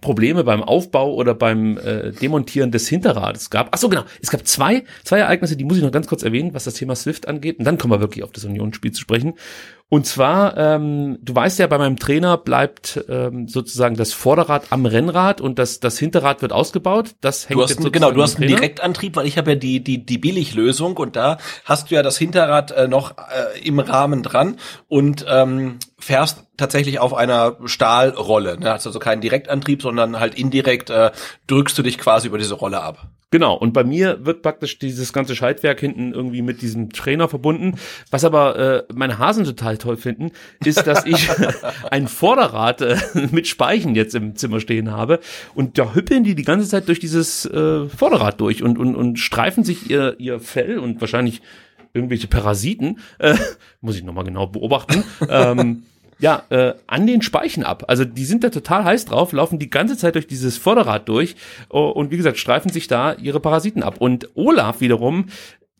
Probleme 0.00 0.44
beim 0.44 0.62
Aufbau 0.62 1.14
oder 1.14 1.34
beim 1.34 1.78
äh, 1.78 2.12
Demontieren 2.12 2.70
des 2.70 2.88
Hinterrades 2.88 3.50
gab. 3.50 3.68
Ach 3.72 3.78
so, 3.78 3.88
genau. 3.88 4.04
Es 4.22 4.30
gab 4.30 4.46
zwei, 4.46 4.84
zwei 5.02 5.18
Ereignisse, 5.18 5.56
die 5.56 5.64
muss 5.64 5.78
ich 5.78 5.82
noch 5.82 5.92
ganz 5.92 6.06
kurz 6.06 6.22
erwähnen, 6.22 6.54
was 6.54 6.64
das 6.64 6.74
Thema 6.74 6.94
Swift 6.94 7.26
angeht. 7.26 7.58
Und 7.58 7.64
dann 7.64 7.78
kommen 7.78 7.92
wir 7.92 8.00
wirklich 8.00 8.22
auf 8.22 8.30
das 8.32 8.44
Unionsspiel 8.44 8.92
zu 8.92 9.00
sprechen. 9.00 9.34
Und 9.90 10.06
zwar, 10.06 10.54
ähm, 10.58 11.18
du 11.22 11.34
weißt 11.34 11.58
ja, 11.58 11.66
bei 11.66 11.78
meinem 11.78 11.98
Trainer 11.98 12.36
bleibt 12.36 13.02
ähm, 13.08 13.48
sozusagen 13.48 13.96
das 13.96 14.12
Vorderrad 14.12 14.64
am 14.68 14.84
Rennrad 14.84 15.40
und 15.40 15.58
das, 15.58 15.80
das 15.80 15.98
Hinterrad 15.98 16.42
wird 16.42 16.52
ausgebaut. 16.52 17.14
Das 17.22 17.48
hängt 17.48 17.58
du 17.58 17.62
hast, 17.62 17.70
jetzt 17.70 17.92
genau, 17.92 18.10
du 18.10 18.22
hast 18.22 18.36
einen 18.36 18.48
Direktantrieb, 18.48 19.16
weil 19.16 19.26
ich 19.26 19.38
habe 19.38 19.52
ja 19.52 19.56
die 19.56 19.82
die 19.82 20.04
die 20.04 20.18
Billiglösung 20.18 20.98
und 20.98 21.16
da 21.16 21.38
hast 21.64 21.90
du 21.90 21.94
ja 21.94 22.02
das 22.02 22.18
Hinterrad 22.18 22.70
äh, 22.70 22.86
noch 22.86 23.12
äh, 23.12 23.66
im 23.66 23.78
Rahmen 23.78 24.22
dran 24.22 24.56
und 24.88 25.24
ähm, 25.26 25.78
fährst 25.98 26.44
tatsächlich 26.58 26.98
auf 26.98 27.14
einer 27.14 27.56
Stahlrolle. 27.64 28.58
Ne? 28.58 28.70
Hast 28.70 28.86
also 28.86 28.98
keinen 28.98 29.22
Direktantrieb, 29.22 29.80
sondern 29.80 30.20
halt 30.20 30.34
indirekt 30.34 30.90
äh, 30.90 31.12
drückst 31.46 31.78
du 31.78 31.82
dich 31.82 31.96
quasi 31.96 32.28
über 32.28 32.36
diese 32.36 32.54
Rolle 32.54 32.82
ab. 32.82 33.08
Genau, 33.30 33.54
und 33.54 33.74
bei 33.74 33.84
mir 33.84 34.24
wird 34.24 34.40
praktisch 34.40 34.78
dieses 34.78 35.12
ganze 35.12 35.36
Schaltwerk 35.36 35.80
hinten 35.80 36.14
irgendwie 36.14 36.40
mit 36.40 36.62
diesem 36.62 36.90
Trainer 36.90 37.28
verbunden. 37.28 37.74
Was 38.10 38.24
aber 38.24 38.58
äh, 38.88 38.92
meine 38.94 39.18
Hasen 39.18 39.44
total 39.44 39.76
toll 39.76 39.98
finden, 39.98 40.30
ist, 40.64 40.86
dass 40.86 41.04
ich 41.04 41.28
ein 41.90 42.08
Vorderrad 42.08 42.80
äh, 42.80 42.96
mit 43.30 43.46
Speichen 43.46 43.94
jetzt 43.94 44.14
im 44.14 44.34
Zimmer 44.34 44.60
stehen 44.60 44.90
habe. 44.90 45.20
Und 45.54 45.76
da 45.76 45.94
hüppeln 45.94 46.24
die 46.24 46.34
die 46.34 46.44
ganze 46.44 46.66
Zeit 46.66 46.88
durch 46.88 47.00
dieses 47.00 47.44
äh, 47.44 47.86
Vorderrad 47.88 48.40
durch 48.40 48.62
und, 48.62 48.78
und, 48.78 48.96
und 48.96 49.18
streifen 49.18 49.62
sich 49.62 49.90
ihr, 49.90 50.16
ihr 50.18 50.40
Fell 50.40 50.78
und 50.78 51.00
wahrscheinlich 51.02 51.42
irgendwelche 51.92 52.28
Parasiten, 52.28 52.98
äh, 53.18 53.34
muss 53.82 53.96
ich 53.96 54.04
nochmal 54.04 54.24
genau 54.24 54.46
beobachten, 54.46 55.04
ähm, 55.28 55.82
ja, 56.18 56.42
äh, 56.50 56.74
an 56.86 57.06
den 57.06 57.22
Speichen 57.22 57.64
ab. 57.64 57.84
Also 57.88 58.04
die 58.04 58.24
sind 58.24 58.44
da 58.44 58.50
total 58.50 58.84
heiß 58.84 59.06
drauf, 59.06 59.32
laufen 59.32 59.58
die 59.58 59.70
ganze 59.70 59.96
Zeit 59.96 60.14
durch 60.14 60.26
dieses 60.26 60.56
Vorderrad 60.56 61.08
durch 61.08 61.36
oh, 61.68 61.88
und 61.88 62.10
wie 62.10 62.16
gesagt, 62.16 62.38
streifen 62.38 62.72
sich 62.72 62.88
da 62.88 63.14
ihre 63.14 63.40
Parasiten 63.40 63.82
ab. 63.82 63.96
Und 63.98 64.28
Olaf 64.34 64.80
wiederum, 64.80 65.26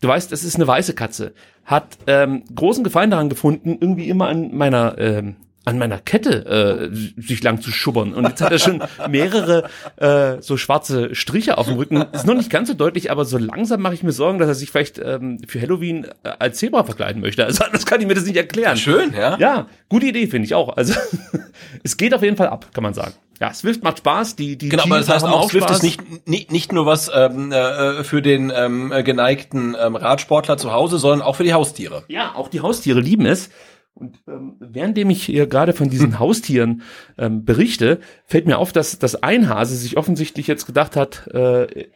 du 0.01 0.09
weißt, 0.09 0.33
es 0.33 0.45
ist 0.45 0.57
eine 0.57 0.67
weiße 0.67 0.95
Katze, 0.95 1.33
hat 1.65 1.99
ähm, 2.07 2.45
großen 2.55 2.85
Gefallen 2.85 3.11
daran 3.11 3.29
gefunden, 3.29 3.77
irgendwie 3.81 4.09
immer 4.09 4.29
an 4.29 4.55
meiner 4.57 4.97
ähm, 4.99 5.37
an 5.69 5.79
meiner 5.79 5.99
Kette 5.99 6.91
äh, 6.91 7.21
sich 7.21 7.43
lang 7.43 7.61
zu 7.61 7.71
schubbern. 7.71 8.15
Und 8.15 8.27
jetzt 8.27 8.41
hat 8.41 8.53
er 8.53 8.59
schon 8.59 8.83
mehrere 9.09 9.69
äh, 9.97 10.41
so 10.41 10.57
schwarze 10.57 11.15
Striche 11.15 11.59
auf 11.59 11.67
dem 11.67 11.77
Rücken. 11.77 12.05
Ist 12.13 12.27
noch 12.27 12.35
nicht 12.35 12.49
ganz 12.51 12.69
so 12.69 12.75
deutlich, 12.75 13.11
aber 13.11 13.27
so 13.27 13.37
langsam 13.37 13.83
mache 13.83 13.95
ich 13.95 14.03
mir 14.03 14.13
Sorgen, 14.13 14.39
dass 14.39 14.49
er 14.49 14.55
sich 14.55 14.71
vielleicht 14.71 14.99
ähm, 14.99 15.41
für 15.47 15.61
Halloween 15.61 16.05
äh, 16.23 16.31
als 16.39 16.59
Zebra 16.59 16.85
verkleiden 16.85 17.21
möchte. 17.21 17.45
Also 17.45 17.65
anders 17.65 17.85
kann 17.85 18.01
ich 18.01 18.07
mir 18.07 18.15
das 18.15 18.25
nicht 18.25 18.37
erklären. 18.37 18.79
Schön, 18.79 19.13
ja. 19.13 19.37
Ja, 19.39 19.67
gute 19.91 20.07
Idee, 20.07 20.27
finde 20.27 20.47
ich 20.47 20.55
auch. 20.55 20.75
Also 20.77 20.95
es 21.83 21.99
geht 21.99 22.15
auf 22.15 22.23
jeden 22.23 22.37
Fall 22.37 22.49
ab, 22.49 22.67
kann 22.73 22.83
man 22.83 22.95
sagen. 22.95 23.13
Ja, 23.41 23.53
Swift 23.53 23.85
macht 23.85 23.99
Spaß. 23.99 24.37
Die, 24.37 24.57
die 24.57 24.71
Genau, 24.71 24.85
aber 24.85 24.97
das 24.97 25.07
Teams 25.07 25.15
heißt 25.17 25.27
haben 25.27 25.35
auch, 25.35 25.51
Swift 25.51 25.65
Spaß. 25.65 25.77
ist 25.77 25.83
nicht, 25.83 26.29
nicht, 26.29 26.51
nicht 26.51 26.73
nur 26.73 26.87
was 26.87 27.11
ähm, 27.15 27.53
äh, 27.53 28.03
für 28.05 28.23
den 28.23 28.51
ähm, 28.55 28.93
geneigten 29.05 29.77
ähm, 29.79 29.97
Radsportler 29.97 30.57
zu 30.57 30.73
Hause, 30.73 30.99
sondern 30.99 31.23
auch 31.23 31.37
für 31.37 31.45
die 31.45 31.53
Haustiere. 31.53 32.05
Ja, 32.09 32.35
auch 32.35 32.49
die 32.49 32.61
Haustiere 32.63 33.01
lieben 33.01 33.27
es. 33.27 33.51
Und 33.99 34.21
ähm, 34.29 34.57
währenddem 34.61 35.11
ich 35.11 35.25
hier 35.25 35.47
gerade 35.47 35.73
von 35.73 35.91
diesen 35.91 36.19
Haustieren 36.21 36.83
ähm, 37.19 37.45
berichte, 37.45 38.01
fällt 38.25 38.47
mir 38.47 38.59
auf, 38.59 38.73
dass 38.73 38.99
das 38.99 39.23
ein 39.23 39.49
Hase 39.49 39.77
sich 39.77 39.97
offensichtlich 39.97 40.47
jetzt 40.47 40.67
gedacht 40.67 40.95
hat, 40.95 41.27
äh, 41.29 41.89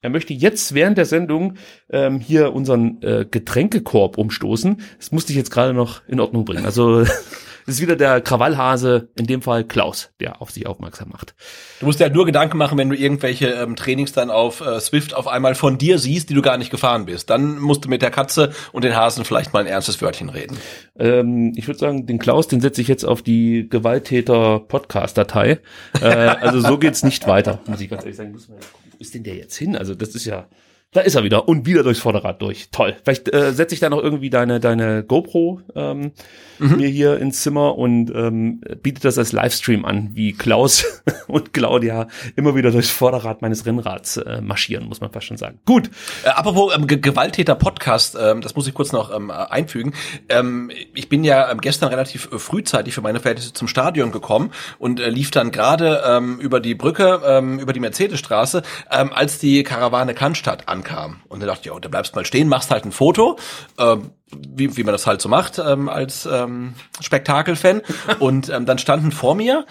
er 0.00 0.10
möchte 0.10 0.32
jetzt 0.32 0.74
während 0.74 0.96
der 0.96 1.06
Sendung 1.06 1.54
ähm, 1.90 2.20
hier 2.20 2.52
unseren 2.54 3.02
äh, 3.02 3.26
Getränkekorb 3.28 4.16
umstoßen. 4.16 4.80
Das 4.96 5.10
musste 5.10 5.32
ich 5.32 5.36
jetzt 5.36 5.50
gerade 5.50 5.74
noch 5.74 6.02
in 6.06 6.20
Ordnung 6.20 6.44
bringen. 6.44 6.64
Also 6.64 7.04
das 7.68 7.74
ist 7.74 7.82
wieder 7.82 7.96
der 7.96 8.22
Krawallhase, 8.22 9.10
in 9.18 9.26
dem 9.26 9.42
Fall 9.42 9.62
Klaus, 9.62 10.08
der 10.20 10.40
auf 10.40 10.50
sich 10.50 10.66
aufmerksam 10.66 11.10
macht. 11.10 11.34
Du 11.80 11.84
musst 11.84 12.00
dir 12.00 12.04
halt 12.04 12.14
nur 12.14 12.24
Gedanken 12.24 12.56
machen, 12.56 12.78
wenn 12.78 12.88
du 12.88 12.96
irgendwelche 12.96 13.48
ähm, 13.48 13.76
Trainings 13.76 14.12
dann 14.12 14.30
auf 14.30 14.62
äh, 14.62 14.80
Swift 14.80 15.14
auf 15.14 15.28
einmal 15.28 15.54
von 15.54 15.76
dir 15.76 15.98
siehst, 15.98 16.30
die 16.30 16.34
du 16.34 16.40
gar 16.40 16.56
nicht 16.56 16.70
gefahren 16.70 17.04
bist. 17.04 17.28
Dann 17.28 17.58
musst 17.58 17.84
du 17.84 17.90
mit 17.90 18.00
der 18.00 18.10
Katze 18.10 18.52
und 18.72 18.84
den 18.84 18.96
Hasen 18.96 19.26
vielleicht 19.26 19.52
mal 19.52 19.60
ein 19.60 19.66
ernstes 19.66 20.00
Wörtchen 20.00 20.30
reden. 20.30 20.56
Ähm, 20.98 21.52
ich 21.56 21.66
würde 21.66 21.78
sagen, 21.78 22.06
den 22.06 22.18
Klaus, 22.18 22.48
den 22.48 22.62
setze 22.62 22.80
ich 22.80 22.88
jetzt 22.88 23.04
auf 23.04 23.20
die 23.20 23.68
Gewalttäter-Podcast-Datei. 23.68 25.58
Äh, 26.00 26.06
also 26.06 26.60
so 26.60 26.78
geht's 26.78 27.02
nicht 27.02 27.26
weiter, 27.26 27.60
muss 27.66 27.82
ich 27.82 27.90
ganz 27.90 28.02
ehrlich 28.02 28.16
sagen. 28.16 28.32
Muss 28.32 28.48
man 28.48 28.56
jetzt 28.56 28.72
gucken, 28.72 28.92
wo 28.92 28.96
ist 28.98 29.14
denn 29.14 29.24
der 29.24 29.34
jetzt 29.34 29.56
hin? 29.58 29.76
Also 29.76 29.94
das 29.94 30.14
ist 30.14 30.24
ja, 30.24 30.46
da 30.92 31.00
ist 31.02 31.14
er 31.14 31.22
wieder 31.22 31.48
und 31.48 31.66
wieder 31.66 31.82
durchs 31.82 32.00
Vorderrad 32.00 32.40
durch. 32.40 32.70
Toll. 32.72 32.96
Vielleicht 33.04 33.32
äh, 33.34 33.52
setze 33.52 33.74
ich 33.74 33.80
da 33.80 33.90
noch 33.90 34.02
irgendwie 34.02 34.30
deine 34.30 34.58
deine 34.58 35.04
GoPro 35.04 35.60
ähm, 35.74 36.12
mir 36.58 36.88
hier 36.88 37.18
ins 37.18 37.42
Zimmer 37.42 37.76
und 37.76 38.10
ähm, 38.14 38.62
biete 38.82 39.00
das 39.02 39.18
als 39.18 39.32
Livestream 39.32 39.84
an, 39.84 40.10
wie 40.14 40.32
Klaus 40.32 41.02
und 41.28 41.52
Claudia 41.52 42.08
immer 42.36 42.54
wieder 42.54 42.70
durchs 42.70 42.90
Vorderrad 42.90 43.42
meines 43.42 43.66
Rennrads 43.66 44.16
äh, 44.16 44.40
marschieren, 44.40 44.86
muss 44.88 45.00
man 45.02 45.12
fast 45.12 45.26
schon 45.26 45.36
sagen. 45.36 45.60
Gut. 45.66 45.90
Äh, 46.24 46.30
apropos 46.30 46.74
ähm, 46.74 46.86
Ge- 46.86 46.98
Gewalttäter-Podcast, 46.98 48.16
ähm, 48.20 48.40
das 48.40 48.56
muss 48.56 48.66
ich 48.66 48.72
kurz 48.74 48.92
noch 48.92 49.14
ähm, 49.14 49.30
einfügen. 49.30 49.92
Ähm, 50.30 50.70
ich 50.94 51.08
bin 51.10 51.22
ja 51.22 51.50
ähm, 51.50 51.60
gestern 51.60 51.90
relativ 51.90 52.30
äh, 52.32 52.38
frühzeitig 52.38 52.94
für 52.94 53.02
meine 53.02 53.20
Verhältnisse 53.20 53.52
zum 53.52 53.68
Stadion 53.68 54.10
gekommen 54.10 54.52
und 54.78 55.00
äh, 55.00 55.10
lief 55.10 55.30
dann 55.30 55.50
gerade 55.50 56.02
ähm, 56.06 56.38
über 56.40 56.60
die 56.60 56.74
Brücke, 56.74 57.20
ähm, 57.26 57.58
über 57.58 57.72
die 57.74 57.80
Mercedesstraße, 57.80 58.62
ähm, 58.90 59.12
als 59.12 59.38
die 59.38 59.62
Karawane 59.62 60.14
Cannstatt 60.14 60.66
ankam. 60.78 61.20
Und 61.28 61.40
da 61.40 61.46
dachte 61.46 61.60
ich, 61.62 61.66
ja, 61.66 61.78
da 61.78 61.88
bleibst 61.88 62.14
mal 62.14 62.24
stehen, 62.24 62.48
machst 62.48 62.70
halt 62.70 62.84
ein 62.84 62.92
Foto. 62.92 63.38
Ähm, 63.78 64.10
wie, 64.30 64.76
wie 64.76 64.84
man 64.84 64.92
das 64.92 65.06
halt 65.06 65.22
so 65.22 65.28
macht 65.28 65.58
ähm, 65.58 65.88
als 65.88 66.26
ähm, 66.26 66.74
Spektakelfan. 67.00 67.82
Und 68.18 68.50
ähm, 68.50 68.66
dann 68.66 68.78
standen 68.78 69.12
vor 69.12 69.34
mir, 69.34 69.66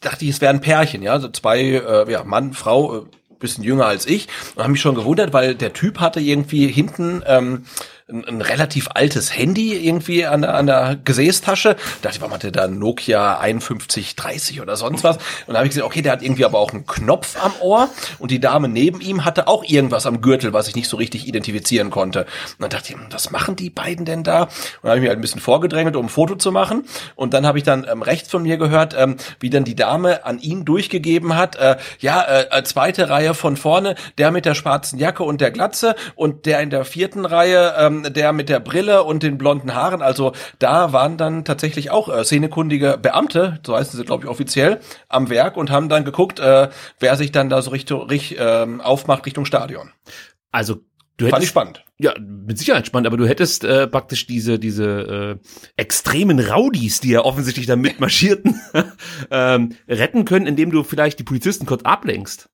dachte 0.00 0.24
ich, 0.24 0.30
es 0.32 0.40
wären 0.40 0.60
Pärchen, 0.60 1.02
ja, 1.02 1.18
so 1.20 1.28
zwei, 1.28 1.60
äh, 1.60 2.10
ja, 2.10 2.24
Mann, 2.24 2.52
Frau, 2.52 2.98
äh, 2.98 3.02
bisschen 3.38 3.64
jünger 3.64 3.86
als 3.86 4.06
ich 4.06 4.28
und 4.54 4.62
habe 4.62 4.72
mich 4.72 4.82
schon 4.82 4.94
gewundert, 4.94 5.32
weil 5.32 5.54
der 5.54 5.72
Typ 5.72 5.98
hatte 5.98 6.20
irgendwie 6.20 6.68
hinten 6.68 7.22
ähm, 7.26 7.64
ein, 8.10 8.24
ein 8.26 8.40
relativ 8.40 8.88
altes 8.94 9.36
Handy 9.36 9.72
irgendwie 9.72 10.26
an 10.26 10.42
der, 10.42 10.54
an 10.54 10.66
der 10.66 10.98
Gesäßtasche. 11.04 11.74
Da 11.74 11.76
dachte 12.02 12.16
ich, 12.16 12.20
warum 12.20 12.34
hat 12.34 12.42
der 12.42 12.50
da 12.52 12.68
Nokia 12.68 13.40
5130 13.40 14.60
oder 14.60 14.76
sonst 14.76 15.04
was? 15.04 15.16
Und 15.46 15.54
da 15.54 15.56
habe 15.56 15.66
ich 15.66 15.70
gesehen, 15.70 15.84
okay, 15.84 16.02
der 16.02 16.12
hat 16.12 16.22
irgendwie 16.22 16.44
aber 16.44 16.58
auch 16.58 16.72
einen 16.72 16.86
Knopf 16.86 17.42
am 17.42 17.52
Ohr 17.60 17.88
und 18.18 18.30
die 18.30 18.40
Dame 18.40 18.68
neben 18.68 19.00
ihm 19.00 19.24
hatte 19.24 19.48
auch 19.48 19.64
irgendwas 19.64 20.06
am 20.06 20.20
Gürtel, 20.20 20.52
was 20.52 20.68
ich 20.68 20.76
nicht 20.76 20.88
so 20.88 20.96
richtig 20.96 21.26
identifizieren 21.26 21.90
konnte. 21.90 22.20
Und 22.20 22.60
dann 22.60 22.70
dachte 22.70 22.92
ich, 22.92 22.98
hm, 22.98 23.06
was 23.10 23.30
machen 23.30 23.56
die 23.56 23.70
beiden 23.70 24.04
denn 24.04 24.24
da? 24.24 24.42
Und 24.42 24.50
dann 24.82 24.90
habe 24.90 24.96
ich 24.98 25.02
mich 25.02 25.08
halt 25.08 25.18
ein 25.18 25.22
bisschen 25.22 25.40
vorgedrängelt, 25.40 25.96
um 25.96 26.06
ein 26.06 26.08
Foto 26.08 26.34
zu 26.34 26.52
machen. 26.52 26.84
Und 27.16 27.34
dann 27.34 27.46
habe 27.46 27.58
ich 27.58 27.64
dann 27.64 27.86
ähm, 27.90 28.02
rechts 28.02 28.30
von 28.30 28.42
mir 28.42 28.56
gehört, 28.56 28.94
ähm, 28.98 29.16
wie 29.38 29.50
dann 29.50 29.64
die 29.64 29.76
Dame 29.76 30.24
an 30.24 30.38
ihn 30.38 30.64
durchgegeben 30.64 31.36
hat, 31.36 31.56
äh, 31.56 31.76
ja, 31.98 32.24
äh, 32.50 32.62
zweite 32.64 33.08
Reihe 33.08 33.34
von 33.34 33.56
vorne, 33.56 33.94
der 34.18 34.30
mit 34.30 34.44
der 34.44 34.54
schwarzen 34.54 34.98
Jacke 34.98 35.22
und 35.22 35.40
der 35.40 35.50
Glatze 35.50 35.94
und 36.14 36.46
der 36.46 36.60
in 36.60 36.70
der 36.70 36.84
vierten 36.84 37.24
Reihe, 37.24 37.74
ähm, 37.78 37.99
der 38.02 38.32
mit 38.32 38.48
der 38.48 38.60
Brille 38.60 39.04
und 39.04 39.22
den 39.22 39.38
blonden 39.38 39.74
Haaren. 39.74 40.02
Also 40.02 40.32
da 40.58 40.92
waren 40.92 41.16
dann 41.16 41.44
tatsächlich 41.44 41.90
auch 41.90 42.08
äh, 42.08 42.24
szenekundige 42.24 42.98
Beamte, 43.00 43.60
so 43.64 43.76
heißen 43.76 43.98
sie, 43.98 44.04
glaube 44.04 44.24
ich, 44.24 44.30
offiziell, 44.30 44.80
am 45.08 45.30
Werk 45.30 45.56
und 45.56 45.70
haben 45.70 45.88
dann 45.88 46.04
geguckt, 46.04 46.40
äh, 46.40 46.68
wer 46.98 47.16
sich 47.16 47.32
dann 47.32 47.48
da 47.48 47.62
so 47.62 47.70
Richtung, 47.70 48.02
richt, 48.02 48.36
ähm, 48.38 48.80
aufmacht 48.80 49.26
Richtung 49.26 49.44
Stadion. 49.44 49.90
Also 50.52 50.76
du 51.16 51.26
Fand 51.26 51.34
hättest 51.34 51.44
ich 51.44 51.48
spannend. 51.50 51.84
Ja, 51.98 52.14
mit 52.18 52.58
Sicherheit 52.58 52.86
spannend, 52.86 53.06
aber 53.06 53.16
du 53.16 53.26
hättest 53.26 53.64
äh, 53.64 53.86
praktisch 53.86 54.26
diese 54.26 54.58
diese 54.58 55.38
äh, 55.38 55.48
extremen 55.76 56.40
Rowdies, 56.40 57.00
die 57.00 57.10
ja 57.10 57.20
offensichtlich 57.20 57.66
da 57.66 57.76
mitmarschierten, 57.76 58.60
ähm, 59.30 59.76
retten 59.86 60.24
können, 60.24 60.46
indem 60.46 60.70
du 60.70 60.82
vielleicht 60.82 61.18
die 61.18 61.24
Polizisten 61.24 61.66
kurz 61.66 61.82
ablenkst. 61.82 62.48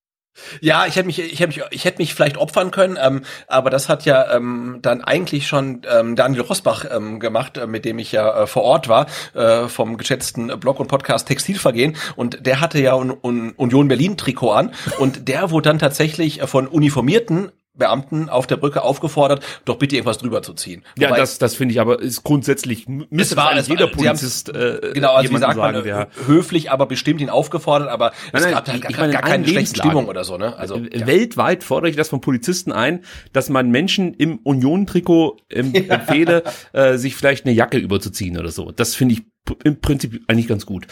Ja, 0.61 0.87
ich 0.87 0.97
hätte 0.97 1.07
mich, 1.07 1.19
ich 1.19 1.40
hätte 1.40 1.49
mich, 1.49 1.62
ich 1.71 1.85
hätte 1.85 1.99
mich 1.99 2.14
vielleicht 2.14 2.37
opfern 2.37 2.71
können, 2.71 2.99
ähm, 3.00 3.23
aber 3.47 3.71
das 3.71 3.88
hat 3.88 4.05
ja 4.05 4.35
ähm, 4.35 4.78
dann 4.83 5.02
eigentlich 5.02 5.47
schon 5.47 5.83
ähm, 5.90 6.16
Daniel 6.16 6.43
Rosbach 6.43 6.85
ähm, 6.90 7.21
gemacht, 7.21 7.57
äh, 7.57 7.66
mit 7.66 7.85
dem 7.85 7.99
ich 7.99 8.12
ja 8.12 8.43
äh, 8.43 8.47
vor 8.47 8.62
Ort 8.62 8.88
war, 8.88 9.07
äh, 9.35 9.69
vom 9.69 9.97
geschätzten 9.97 10.49
Blog 10.61 10.81
und 10.81 10.88
Podcast 10.88 11.28
Textilvergehen. 11.28 11.97
Und 12.16 12.47
der 12.47 12.61
hatte 12.61 12.81
ja 12.81 12.97
ein 12.97 13.12
Un 13.23 13.52
Union 13.57 13.88
Berlin 13.88 14.16
Trikot 14.16 14.52
an 14.52 14.73
und 14.99 15.28
der 15.28 15.50
wurde 15.50 15.71
dann 15.71 15.78
tatsächlich 15.78 16.43
äh, 16.43 16.47
von 16.47 16.66
uniformierten 16.66 17.50
Beamten 17.76 18.28
auf 18.28 18.47
der 18.47 18.56
Brücke 18.56 18.83
aufgefordert, 18.83 19.45
doch 19.64 19.76
bitte 19.78 19.97
irgendwas 19.97 20.18
drüber 20.18 20.42
zu 20.42 20.54
ziehen. 20.54 20.83
Ja, 20.99 21.09
Wobei- 21.09 21.18
das, 21.18 21.38
das 21.38 21.54
finde 21.54 21.73
ich 21.73 21.80
aber 21.80 22.00
ist 22.00 22.23
grundsätzlich 22.25 22.88
müsste 22.88 23.35
es 23.35 23.37
war, 23.37 23.56
es 23.56 23.68
war 23.68 23.76
jeder 23.76 23.87
Polizist 23.88 24.49
äh, 24.49 24.92
genau, 24.95 25.12
also 25.14 25.30
wie 25.33 25.38
sagt 25.38 25.56
man, 25.56 25.75
sagen, 25.75 25.85
der 25.85 26.09
höflich, 26.26 26.71
aber 26.71 26.87
bestimmt 26.87 27.21
ihn 27.21 27.30
aufgefordert, 27.30 27.88
aber 27.88 28.12
es 28.33 28.42
nein, 28.42 28.52
gab 28.54 28.66
halt 28.68 28.76
ich 28.76 28.83
gar, 28.83 28.90
meine, 29.00 29.06
in 29.06 29.12
gar 29.12 29.23
keine 29.23 29.47
schlechte. 29.49 29.76
Stimmung 29.76 30.06
oder 30.09 30.25
so, 30.25 30.37
ne? 30.38 30.56
Also 30.56 30.76
Äh, 30.76 30.99
ja. 31.00 31.06
Weltweit 31.06 31.64
fordere 31.64 31.90
ich 31.90 31.97
das 31.97 32.09
von 32.09 32.21
Polizisten 32.21 32.73
ein, 32.73 33.04
dass 33.33 33.49
man 33.49 33.71
Menschen 33.71 34.14
im 34.14 34.38
Union-Trikot 34.38 35.38
ähm, 35.50 35.75
empfehle, 35.88 36.42
äh, 36.73 36.97
sich 36.97 37.14
vielleicht 37.16 37.45
eine 37.47 37.54
Jacke 37.54 37.78
überzuziehen 37.78 38.38
oder 38.38 38.50
so. 38.50 38.71
Das 38.73 38.95
finde 38.95 39.14
ich 39.14 39.23
im 39.64 39.80
Prinzip 39.80 40.23
eigentlich 40.28 40.49
ganz 40.49 40.66
gut. 40.66 40.87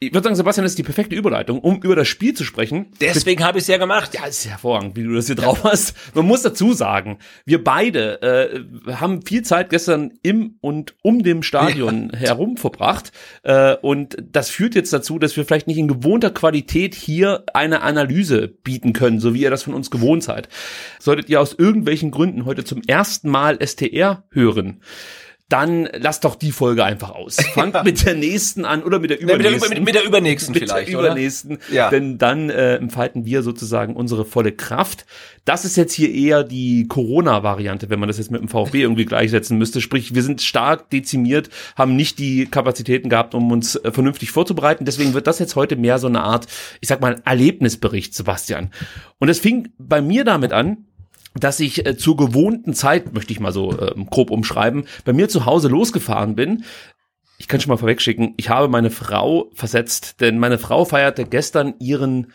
Ich 0.00 0.14
würde 0.14 0.24
sagen, 0.24 0.36
Sebastian, 0.36 0.64
das 0.64 0.72
ist 0.72 0.78
die 0.78 0.84
perfekte 0.84 1.16
Überleitung, 1.16 1.58
um 1.58 1.82
über 1.82 1.96
das 1.96 2.06
Spiel 2.06 2.32
zu 2.32 2.44
sprechen. 2.44 2.86
Deswegen 3.00 3.42
habe 3.42 3.58
ich 3.58 3.62
es 3.62 3.68
ja 3.68 3.78
gemacht. 3.78 4.14
Ja, 4.14 4.26
ist 4.26 4.46
hervorragend, 4.48 4.96
wie 4.96 5.02
du 5.02 5.12
das 5.12 5.26
hier 5.26 5.34
drauf 5.34 5.64
hast. 5.64 5.94
Man 6.14 6.24
muss 6.24 6.42
dazu 6.42 6.72
sagen, 6.72 7.18
wir 7.44 7.64
beide 7.64 8.22
äh, 8.22 8.92
haben 8.94 9.22
viel 9.22 9.42
Zeit 9.42 9.70
gestern 9.70 10.12
im 10.22 10.54
und 10.60 10.94
um 11.02 11.24
dem 11.24 11.42
Stadion 11.42 12.10
herum 12.10 12.56
verbracht. 12.56 13.10
Äh, 13.42 13.74
und 13.76 14.16
das 14.22 14.50
führt 14.50 14.76
jetzt 14.76 14.92
dazu, 14.92 15.18
dass 15.18 15.36
wir 15.36 15.44
vielleicht 15.44 15.66
nicht 15.66 15.78
in 15.78 15.88
gewohnter 15.88 16.30
Qualität 16.30 16.94
hier 16.94 17.44
eine 17.52 17.82
Analyse 17.82 18.46
bieten 18.46 18.92
können, 18.92 19.18
so 19.18 19.34
wie 19.34 19.42
ihr 19.42 19.50
das 19.50 19.64
von 19.64 19.74
uns 19.74 19.90
gewohnt 19.90 20.22
seid. 20.22 20.48
Solltet 21.00 21.28
ihr 21.28 21.40
aus 21.40 21.54
irgendwelchen 21.54 22.12
Gründen 22.12 22.44
heute 22.44 22.62
zum 22.62 22.82
ersten 22.86 23.30
Mal 23.30 23.58
STR 23.64 24.24
hören, 24.30 24.80
dann 25.48 25.88
lasst 25.96 26.24
doch 26.24 26.34
die 26.34 26.52
Folge 26.52 26.84
einfach 26.84 27.10
aus. 27.10 27.36
Fangt 27.54 27.82
mit 27.84 28.04
der 28.04 28.14
nächsten 28.14 28.66
an 28.66 28.82
oder 28.82 28.98
mit 28.98 29.10
der 29.10 29.18
mit, 29.20 29.28
der, 29.30 29.36
übernächsten. 29.38 29.74
mit, 29.74 29.84
mit 29.84 29.94
der 29.94 30.04
übernächsten 30.04 30.52
mit 30.52 30.62
vielleicht, 30.64 30.90
der 30.90 30.98
oder? 30.98 31.08
übernächsten, 31.08 31.58
Ja. 31.72 31.88
denn 31.88 32.18
dann 32.18 32.50
äh, 32.50 32.76
entfalten 32.76 33.24
wir 33.24 33.42
sozusagen 33.42 33.96
unsere 33.96 34.26
volle 34.26 34.52
Kraft. 34.52 35.06
Das 35.46 35.64
ist 35.64 35.76
jetzt 35.76 35.94
hier 35.94 36.12
eher 36.12 36.44
die 36.44 36.86
Corona-Variante, 36.88 37.88
wenn 37.88 37.98
man 37.98 38.08
das 38.08 38.18
jetzt 38.18 38.30
mit 38.30 38.42
dem 38.42 38.48
VfB 38.48 38.82
irgendwie 38.82 39.06
gleichsetzen 39.06 39.56
müsste. 39.56 39.80
Sprich, 39.80 40.14
wir 40.14 40.22
sind 40.22 40.42
stark 40.42 40.90
dezimiert, 40.90 41.48
haben 41.76 41.96
nicht 41.96 42.18
die 42.18 42.44
Kapazitäten 42.44 43.08
gehabt, 43.08 43.34
um 43.34 43.50
uns 43.50 43.76
äh, 43.76 43.90
vernünftig 43.90 44.30
vorzubereiten. 44.30 44.84
Deswegen 44.84 45.14
wird 45.14 45.26
das 45.26 45.38
jetzt 45.38 45.56
heute 45.56 45.76
mehr 45.76 45.98
so 45.98 46.08
eine 46.08 46.20
Art, 46.20 46.46
ich 46.82 46.88
sag 46.88 47.00
mal, 47.00 47.22
Erlebnisbericht, 47.24 48.14
Sebastian. 48.14 48.70
Und 49.18 49.30
es 49.30 49.38
fing 49.38 49.70
bei 49.78 50.02
mir 50.02 50.24
damit 50.24 50.52
an, 50.52 50.87
dass 51.40 51.60
ich 51.60 51.86
äh, 51.86 51.96
zur 51.96 52.16
gewohnten 52.16 52.74
Zeit, 52.74 53.12
möchte 53.14 53.32
ich 53.32 53.40
mal 53.40 53.52
so 53.52 53.72
äh, 53.78 53.94
grob 54.10 54.30
umschreiben, 54.30 54.84
bei 55.04 55.12
mir 55.12 55.28
zu 55.28 55.46
Hause 55.46 55.68
losgefahren 55.68 56.34
bin. 56.34 56.64
Ich 57.38 57.46
kann 57.46 57.60
schon 57.60 57.70
mal 57.70 57.76
vorwegschicken, 57.76 58.34
ich 58.36 58.48
habe 58.50 58.68
meine 58.68 58.90
Frau 58.90 59.50
versetzt, 59.54 60.20
denn 60.20 60.38
meine 60.38 60.58
Frau 60.58 60.84
feierte 60.84 61.24
gestern 61.24 61.74
ihren 61.78 62.32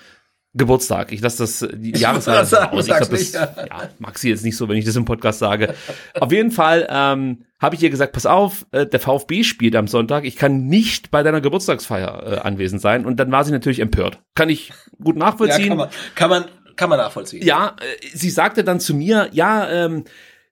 Geburtstag. 0.55 1.11
Ich 1.11 1.19
lasse 1.21 1.39
das 1.43 1.67
die 1.73 1.91
Jahreszahl 1.97 2.45
sagen, 2.45 2.77
aus. 2.77 2.87
Ich 2.87 2.95
glaube, 2.95 3.15
sag's 3.15 3.31
das 3.31 3.65
ja, 3.65 3.89
mag 3.97 4.19
sie 4.19 4.29
jetzt 4.29 4.45
nicht 4.45 4.55
so, 4.55 4.69
wenn 4.69 4.77
ich 4.77 4.85
das 4.85 4.95
im 4.95 5.03
Podcast 5.03 5.39
sage. 5.39 5.73
Auf 6.19 6.31
jeden 6.31 6.51
Fall 6.51 6.87
ähm, 6.91 7.45
habe 7.59 7.75
ich 7.75 7.81
ihr 7.81 7.89
gesagt, 7.89 8.13
pass 8.13 8.27
auf, 8.27 8.65
äh, 8.71 8.85
der 8.85 8.99
VfB 8.99 9.43
spielt 9.43 9.75
am 9.75 9.87
Sonntag. 9.87 10.25
Ich 10.25 10.35
kann 10.35 10.67
nicht 10.67 11.09
bei 11.09 11.23
deiner 11.23 11.41
Geburtstagsfeier 11.41 12.33
äh, 12.33 12.37
anwesend 12.37 12.81
sein. 12.81 13.05
Und 13.05 13.19
dann 13.19 13.31
war 13.31 13.43
sie 13.43 13.51
natürlich 13.51 13.79
empört. 13.79 14.19
Kann 14.35 14.49
ich 14.49 14.71
gut 15.03 15.15
Ja, 15.15 15.25
nachvollziehen. 15.25 15.69
kann 15.69 15.77
man, 15.77 15.89
kann 16.13 16.29
man, 16.29 16.45
kann 16.75 16.89
man 16.89 16.99
nachvollziehen. 16.99 17.45
Ja, 17.45 17.75
äh, 17.79 18.07
sie 18.13 18.29
sagte 18.29 18.63
dann 18.63 18.79
zu 18.79 18.93
mir, 18.93 19.29
ja, 19.31 19.69
ähm, 19.69 20.03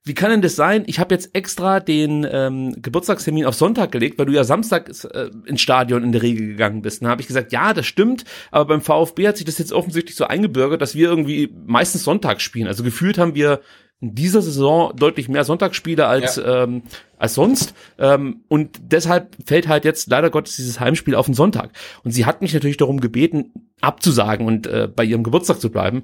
wie 0.03 0.15
kann 0.15 0.31
denn 0.31 0.41
das 0.41 0.55
sein? 0.55 0.83
Ich 0.87 0.99
habe 0.99 1.13
jetzt 1.13 1.35
extra 1.35 1.79
den 1.79 2.27
ähm, 2.29 2.75
Geburtstagstermin 2.81 3.45
auf 3.45 3.53
Sonntag 3.53 3.91
gelegt, 3.91 4.17
weil 4.17 4.25
du 4.25 4.33
ja 4.33 4.43
Samstag 4.43 4.89
äh, 5.13 5.29
ins 5.45 5.61
Stadion 5.61 6.03
in 6.03 6.11
der 6.11 6.23
Regel 6.23 6.47
gegangen 6.47 6.81
bist. 6.81 7.03
Dann 7.03 7.09
habe 7.09 7.21
ich 7.21 7.27
gesagt, 7.27 7.51
ja, 7.51 7.73
das 7.73 7.85
stimmt, 7.85 8.25
aber 8.49 8.65
beim 8.65 8.81
VfB 8.81 9.27
hat 9.27 9.37
sich 9.37 9.45
das 9.45 9.59
jetzt 9.59 9.71
offensichtlich 9.71 10.15
so 10.15 10.25
eingebürgert, 10.25 10.81
dass 10.81 10.95
wir 10.95 11.07
irgendwie 11.07 11.53
meistens 11.67 12.03
Sonntag 12.03 12.41
spielen. 12.41 12.67
Also 12.67 12.83
gefühlt 12.83 13.19
haben 13.19 13.35
wir 13.35 13.61
in 14.01 14.15
dieser 14.15 14.41
Saison 14.41 14.95
deutlich 14.95 15.29
mehr 15.29 15.43
Sonntagsspiele 15.43 16.07
als 16.07 16.41
ähm, 16.43 16.83
als 17.17 17.35
sonst 17.35 17.75
ähm, 17.99 18.43
und 18.47 18.79
deshalb 18.81 19.37
fällt 19.45 19.67
halt 19.67 19.85
jetzt 19.85 20.09
leider 20.09 20.31
Gottes 20.31 20.55
dieses 20.55 20.79
Heimspiel 20.79 21.13
auf 21.13 21.27
den 21.27 21.35
Sonntag. 21.35 21.71
Und 22.03 22.11
sie 22.11 22.25
hat 22.25 22.41
mich 22.41 22.53
natürlich 22.53 22.77
darum 22.77 22.99
gebeten, 22.99 23.53
abzusagen 23.79 24.47
und 24.47 24.65
äh, 24.65 24.87
bei 24.93 25.03
ihrem 25.03 25.23
Geburtstag 25.23 25.61
zu 25.61 25.69
bleiben. 25.69 26.03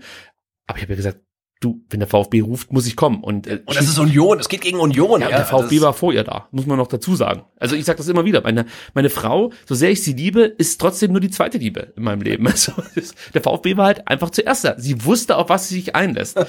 Aber 0.67 0.77
ich 0.77 0.83
habe 0.83 0.93
ja 0.93 0.97
gesagt, 0.97 1.21
du, 1.59 1.81
wenn 1.89 1.99
der 1.99 2.07
VfB 2.07 2.41
ruft, 2.41 2.71
muss 2.71 2.85
ich 2.87 2.95
kommen. 2.95 3.23
Und, 3.23 3.47
äh, 3.47 3.61
Und 3.65 3.75
das 3.77 3.87
ist 3.87 3.97
Union, 3.97 4.39
es 4.39 4.47
geht 4.49 4.61
gegen 4.61 4.79
Union. 4.79 5.21
ja, 5.21 5.27
und 5.27 5.33
der 5.33 5.45
VfB 5.45 5.81
war 5.81 5.93
vor 5.93 6.13
ihr 6.13 6.23
da, 6.23 6.47
muss 6.51 6.65
man 6.65 6.77
noch 6.77 6.87
dazu 6.87 7.15
sagen. 7.15 7.43
Also 7.59 7.75
ich 7.75 7.85
sage 7.85 7.97
das 7.97 8.07
immer 8.07 8.25
wieder. 8.25 8.41
Meine, 8.41 8.65
meine 8.93 9.09
Frau, 9.09 9.51
so 9.65 9.73
sehr 9.75 9.89
ich 9.89 10.03
sie 10.03 10.13
liebe, 10.13 10.41
ist 10.41 10.79
trotzdem 10.79 11.11
nur 11.11 11.21
die 11.21 11.31
zweite 11.31 11.57
Liebe 11.57 11.93
in 11.97 12.03
meinem 12.03 12.21
Leben. 12.21 12.47
Also 12.57 12.71
der 13.33 13.41
VfB 13.41 13.77
war 13.77 13.85
halt 13.87 14.07
einfach 14.07 14.29
zuerst 14.29 14.63
da. 14.65 14.75
Sie 14.77 15.03
wusste, 15.05 15.37
auf 15.37 15.49
was 15.49 15.67
sie 15.69 15.75
sich 15.75 15.95
einlässt. 15.95 16.39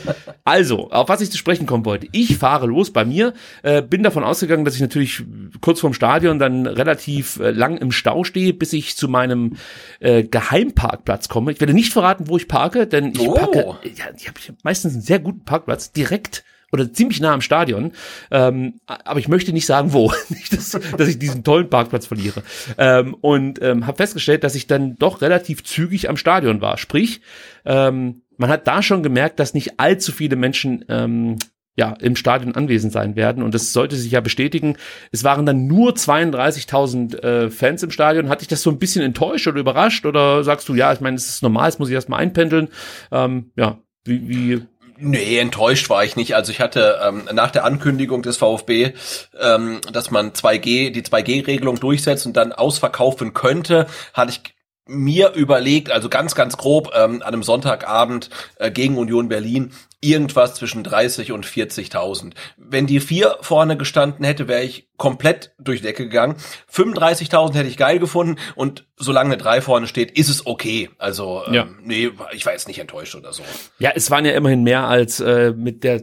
Also, 0.45 0.91
auf 0.91 1.09
was 1.09 1.21
ich 1.21 1.31
zu 1.31 1.39
sprechen 1.39 1.67
kommen 1.67 1.85
wollte. 1.85 2.07
Ich 2.13 2.37
fahre 2.39 2.67
los 2.67 2.91
bei 2.93 3.05
mir, 3.05 3.35
äh, 3.63 3.83
bin 3.83 4.03
davon 4.03 4.25
ausgegangen, 4.25 4.65
dass 4.65 4.75
ich 4.75 4.81
natürlich 4.81 5.23
kurz 5.61 5.81
vorm 5.81 5.95
Stadion 5.95 6.39
dann 6.39 6.67
relativ 6.67 7.39
äh, 7.41 7.51
lang 7.51 7.77
im 7.79 7.93
Stau 7.93 8.25
stehe, 8.25 8.53
bis 8.53 8.73
ich 8.73 8.97
zu 8.97 9.09
meinem 9.09 9.57
äh, 10.01 10.25
Geheimparkplatz 10.25 11.29
komme. 11.29 11.53
Ich 11.53 11.61
werde 11.61 11.73
nicht 11.75 11.93
verraten, 11.93 12.29
wo 12.29 12.37
ich 12.37 12.49
parke, 12.49 12.87
denn 12.87 13.13
ich 13.13 13.21
Oh. 13.21 13.35
parke 13.35 13.59
ja, 13.95 14.05
ich 14.17 14.27
habe 14.29 14.39
meistens 14.63 14.98
einen 14.99 15.05
sehr 15.05 15.19
guten 15.19 15.45
Parkplatz 15.45 15.93
direkt 15.93 16.45
oder 16.71 16.93
ziemlich 16.93 17.21
nah 17.21 17.33
am 17.33 17.41
Stadion. 17.41 17.93
Ähm, 18.31 18.81
aber 18.87 19.21
ich 19.21 19.29
möchte 19.29 19.53
nicht 19.53 19.67
sagen, 19.67 19.93
wo. 19.93 20.13
nicht, 20.29 20.53
dass, 20.53 20.71
dass 20.71 21.09
ich 21.09 21.19
diesen 21.19 21.45
tollen 21.45 21.71
Parkplatz 21.71 22.07
verliere. 22.07 22.43
Ähm, 22.77 23.15
und 23.15 23.63
ähm, 23.63 23.87
habe 23.87 23.97
festgestellt, 23.97 24.45
dass 24.45 24.55
ich 24.55 24.67
dann 24.67 24.97
doch 24.97 25.23
relativ 25.23 25.65
zügig 25.65 26.09
am 26.09 26.17
Stadion 26.17 26.61
war. 26.61 26.79
Sprich, 26.79 27.21
ähm, 27.65 28.23
man 28.37 28.51
hat 28.51 28.67
da 28.67 28.83
schon 28.83 29.03
gemerkt, 29.03 29.41
dass 29.41 29.55
nicht 29.55 29.81
allzu 29.81 30.13
viele 30.13 30.37
Menschen 30.37 30.85
ähm, 30.89 31.39
ja, 31.79 31.95
im 32.01 32.17
Stadion 32.17 32.57
anwesend 32.57 32.93
sein 32.93 33.15
werden. 33.15 33.43
Und 33.43 33.55
das 33.55 33.73
sollte 33.73 33.97
sich 33.97 34.11
ja 34.11 34.21
bestätigen. 34.21 34.77
Es 35.13 35.23
waren 35.23 35.47
dann 35.47 35.69
nur 35.69 35.93
32.000 35.93 37.23
äh, 37.23 37.51
Fans 37.51 37.85
im 37.85 37.93
Stadion. 37.93 38.29
Hat 38.29 38.41
dich 38.41 38.49
das 38.49 38.63
so 38.63 38.71
ein 38.71 38.81
bisschen 38.81 39.05
enttäuscht 39.05 39.47
oder 39.47 39.61
überrascht? 39.61 40.05
Oder 40.05 40.43
sagst 40.43 40.69
du, 40.69 40.75
ja, 40.75 40.93
ich 40.93 41.01
meine, 41.01 41.17
es 41.17 41.29
ist 41.29 41.43
normal, 41.43 41.69
es 41.69 41.79
muss 41.79 41.89
ich 41.89 41.95
erstmal 41.95 42.21
einpendeln. 42.21 42.69
Ähm, 43.13 43.53
ja, 43.55 43.79
wie, 44.05 44.29
wie 44.29 44.63
Nee, 45.01 45.39
enttäuscht 45.39 45.89
war 45.91 46.05
ich 46.05 46.17
nicht. 46.17 46.35
Also 46.35 46.51
ich 46.51 46.61
hatte 46.61 46.99
ähm, 47.07 47.29
nach 47.33 47.53
der 47.53 47.65
Ankündigung 47.65 48.23
des 48.23 48.37
VfB, 48.37 48.95
ähm, 49.41 49.81
dass 49.93 50.11
man 50.11 50.33
2G, 50.33 50.91
die 50.91 51.03
2G-Regelung 51.03 51.79
durchsetzt 51.79 52.27
und 52.27 52.37
dann 52.37 52.53
ausverkaufen 52.53 53.33
könnte, 53.33 53.87
hatte 54.13 54.33
ich 54.33 54.55
mir 54.89 55.33
überlegt, 55.35 55.91
also 55.93 56.09
ganz, 56.09 56.35
ganz 56.35 56.57
grob 56.57 56.91
ähm, 56.95 57.17
an 57.23 57.23
einem 57.23 57.43
Sonntagabend 57.43 58.31
äh, 58.57 58.71
gegen 58.71 58.97
Union 58.99 59.29
Berlin, 59.29 59.73
irgendwas 60.01 60.55
zwischen 60.55 60.85
30 60.85 61.33
und 61.33 61.45
40.000. 61.47 62.33
Wenn 62.57 62.87
die 62.87 63.01
vier 63.01 63.37
vorne 63.41 63.77
gestanden 63.77 64.25
hätte, 64.25 64.49
wäre 64.49 64.63
ich 64.63 64.89
komplett 64.97 65.53
durch 65.59 65.81
die 65.81 65.87
Decke 65.87 66.05
gegangen. 66.05 66.37
35.000 66.73 67.55
hätte 67.55 67.69
ich 67.69 67.77
geil 67.77 67.99
gefunden 67.99 68.37
und 68.55 68.87
solange 68.97 69.29
eine 69.35 69.37
3 69.43 69.61
vorne 69.61 69.87
steht, 69.87 70.11
ist 70.13 70.29
es 70.29 70.47
okay. 70.47 70.91
Also 70.99 71.43
ähm, 71.47 71.55
Ja. 71.55 71.69
nee, 71.83 72.11
ich 72.33 72.47
war 72.47 72.53
jetzt 72.53 72.69
nicht 72.69 72.79
enttäuscht 72.79 73.15
oder 73.15 73.33
so. 73.33 73.43
Ja, 73.79 73.91
es 73.95 74.11
waren 74.11 74.25
ja 74.25 74.33
immerhin 74.33 74.63
mehr 74.63 74.85
als 74.85 75.21
äh, 75.21 75.53
mit 75.57 75.85
der 75.85 76.01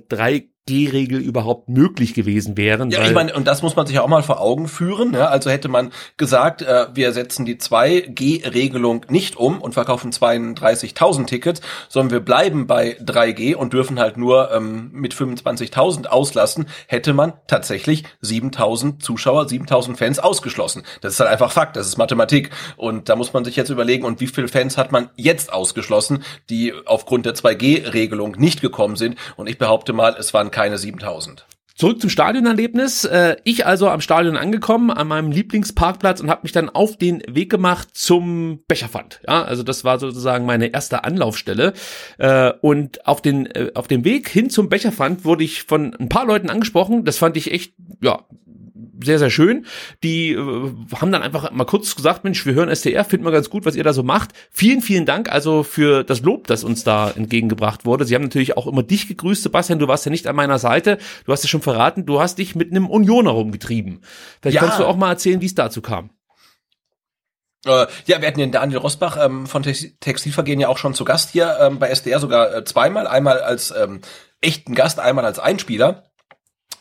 3G-Regel 0.68 1.20
überhaupt 1.20 1.70
möglich 1.70 2.16
gewesen 2.16 2.58
wären. 2.58 2.90
Ja, 2.90 3.04
ich 3.04 3.14
meine, 3.14 3.36
und 3.36 3.46
das 3.46 3.62
muss 3.62 3.76
man 3.76 3.86
sich 3.86 3.98
ja 3.98 4.02
auch 4.02 4.08
mal 4.08 4.24
vor 4.24 4.42
Augen 4.42 4.68
führen. 4.68 5.14
Ja? 5.14 5.28
Also 5.28 5.52
hätte 5.52 5.68
man 5.68 5.92
gesagt, 6.18 6.64
äh, 6.64 6.88
wir 6.92 7.14
setzen 7.14 7.46
die 7.46 7.58
2G-Regelung 7.58 9.06
nicht 9.08 9.36
um 9.36 9.62
und 9.62 9.74
verkaufen 9.74 10.12
32.000 10.12 11.28
Tickets, 11.28 11.62
sondern 11.88 12.12
wir 12.12 12.20
bleiben 12.20 12.66
bei 12.66 12.98
3G 13.00 13.54
und 13.54 13.74
dürfen 13.74 14.00
halt 14.00 14.18
nur 14.18 14.52
ähm, 14.52 14.90
mit 14.92 15.14
25.000 15.14 16.08
auslassen, 16.08 16.66
hätte 16.88 17.14
man 17.14 17.34
tatsächlich 17.46 18.04
7.000 18.24 19.00
Zuschauer, 19.00 19.44
7.000 19.44 19.98
Fans 19.98 20.18
ausgeschlossen. 20.18 20.82
Das 21.02 21.14
ist 21.14 21.20
halt 21.20 21.30
einfach 21.30 21.52
Fakt, 21.52 21.76
das 21.76 21.86
ist 21.86 22.00
Mathematik. 22.00 22.50
Und 22.76 23.08
da 23.10 23.16
muss 23.16 23.34
man 23.34 23.46
sich 23.46 23.56
jetzt 23.56 23.70
überlegen, 23.70 24.04
und 24.04 24.20
wie 24.20 24.28
viele 24.28 24.48
Fans 24.48 24.78
hat 24.78 24.92
man 24.92 25.10
jetzt 25.16 25.54
ausgeschlossen, 25.54 26.24
die 26.50 26.74
aufgrund 26.86 27.28
der 27.28 27.36
2G-Regelung 27.36 28.32
nicht 28.40 28.62
gekommen 28.62 28.96
sind. 28.96 29.16
Und 29.36 29.48
ich 29.48 29.60
behaupte 29.60 29.94
mal, 29.94 30.16
es 30.18 30.34
waren 30.34 30.50
keine 30.56 30.78
7.000. 30.78 31.44
Zurück 31.76 32.00
zum 32.00 32.10
Stadionerlebnis. 32.10 33.04
Äh, 33.04 33.36
ich 33.44 33.66
also 33.66 33.90
am 33.90 34.00
Stadion 34.00 34.38
angekommen, 34.38 34.90
an 34.90 35.10
meinem 35.10 35.32
Lieblingsparkplatz 35.32 36.22
und 36.22 36.30
habe 36.30 36.44
mich 36.44 36.54
dann 36.54 36.70
auf 36.70 36.96
den 36.96 37.22
Weg 37.28 37.52
gemacht 37.52 37.90
zum 37.92 38.64
Becherpfand. 38.70 39.20
Ja, 39.28 39.44
also 39.44 39.62
das 39.64 39.84
war 39.84 40.00
sozusagen 40.00 40.46
meine 40.46 40.68
erste 40.68 41.04
Anlaufstelle. 41.04 41.74
Äh, 42.18 42.54
und 42.62 43.06
auf 43.06 43.22
den 43.22 43.48
äh, 43.48 43.72
auf 43.76 43.90
dem 43.90 44.06
Weg 44.06 44.30
hin 44.30 44.50
zum 44.50 44.70
Becherpfand 44.70 45.26
wurde 45.26 45.44
ich 45.44 45.64
von 45.64 45.94
ein 45.94 46.08
paar 46.08 46.26
Leuten 46.26 46.50
angesprochen. 46.50 47.04
Das 47.04 47.18
fand 47.18 47.36
ich 47.36 47.52
echt, 47.52 47.74
ja, 48.02 48.24
sehr, 49.04 49.20
sehr 49.20 49.30
schön. 49.30 49.66
Die 50.04 50.32
äh, 50.34 50.72
haben 50.96 51.12
dann 51.12 51.22
einfach 51.24 51.52
mal 51.52 51.66
kurz 51.66 51.96
gesagt, 51.96 52.24
Mensch, 52.24 52.46
wir 52.46 52.54
hören 52.54 52.74
STR, 52.76 53.04
finden 53.06 53.26
wir 53.26 53.32
ganz 53.32 53.50
gut, 53.50 53.66
was 53.66 53.76
ihr 53.76 53.84
da 53.84 53.94
so 53.94 54.04
macht. 54.04 54.32
Vielen, 54.52 54.82
vielen 54.82 55.06
Dank 55.06 55.32
also 55.32 55.64
für 55.64 56.04
das 56.04 56.22
Lob, 56.22 56.48
das 56.48 56.64
uns 56.64 56.84
da 56.84 57.12
entgegengebracht 57.12 57.86
wurde. 57.86 58.06
Sie 58.06 58.16
haben 58.16 58.24
natürlich 58.24 58.58
auch 58.58 58.68
immer 58.68 58.84
dich 58.84 59.08
gegrüßt, 59.08 59.44
Sebastian, 59.44 59.80
du 59.80 59.88
warst 59.88 60.06
ja 60.06 60.12
nicht 60.12 60.28
an 60.28 60.36
meiner 60.36 60.60
Seite. 60.60 60.98
Du 61.26 61.32
hast 61.32 61.44
ja 61.44 61.50
schon 61.50 61.62
verraten, 61.62 62.06
du 62.06 62.20
hast 62.20 62.38
dich 62.38 62.56
mit 62.56 62.72
einem 62.72 62.88
Unioner 62.90 63.32
rumgetrieben. 63.32 64.02
Vielleicht 64.42 64.56
Ja. 64.56 64.62
kannst 64.62 64.80
du 64.80 64.86
auch 64.86 64.96
mal 64.98 65.10
erzählen, 65.12 65.42
wie 65.42 65.46
es 65.48 65.56
dazu 65.56 65.82
kam. 65.82 66.10
Äh, 67.66 67.88
ja, 68.06 68.22
wir 68.22 68.28
hatten 68.28 68.40
den 68.40 68.52
Daniel 68.52 68.78
Rosbach 68.80 69.18
ähm, 69.24 69.48
von 69.48 69.64
Tex- 69.64 69.98
Textilvergehen 70.00 70.60
ja 70.60 70.68
auch 70.68 70.78
schon 70.78 70.94
zu 70.94 71.04
Gast 71.04 71.32
hier 71.32 71.58
ähm, 71.60 71.80
bei 71.80 71.90
SDR, 71.90 72.20
sogar 72.20 72.54
äh, 72.56 72.64
zweimal. 72.64 73.08
Einmal 73.08 73.40
als 73.40 73.74
ähm, 73.76 74.02
echten 74.42 74.76
Gast, 74.76 75.00
einmal 75.00 75.26
als 75.26 75.40
Einspieler. 75.40 76.04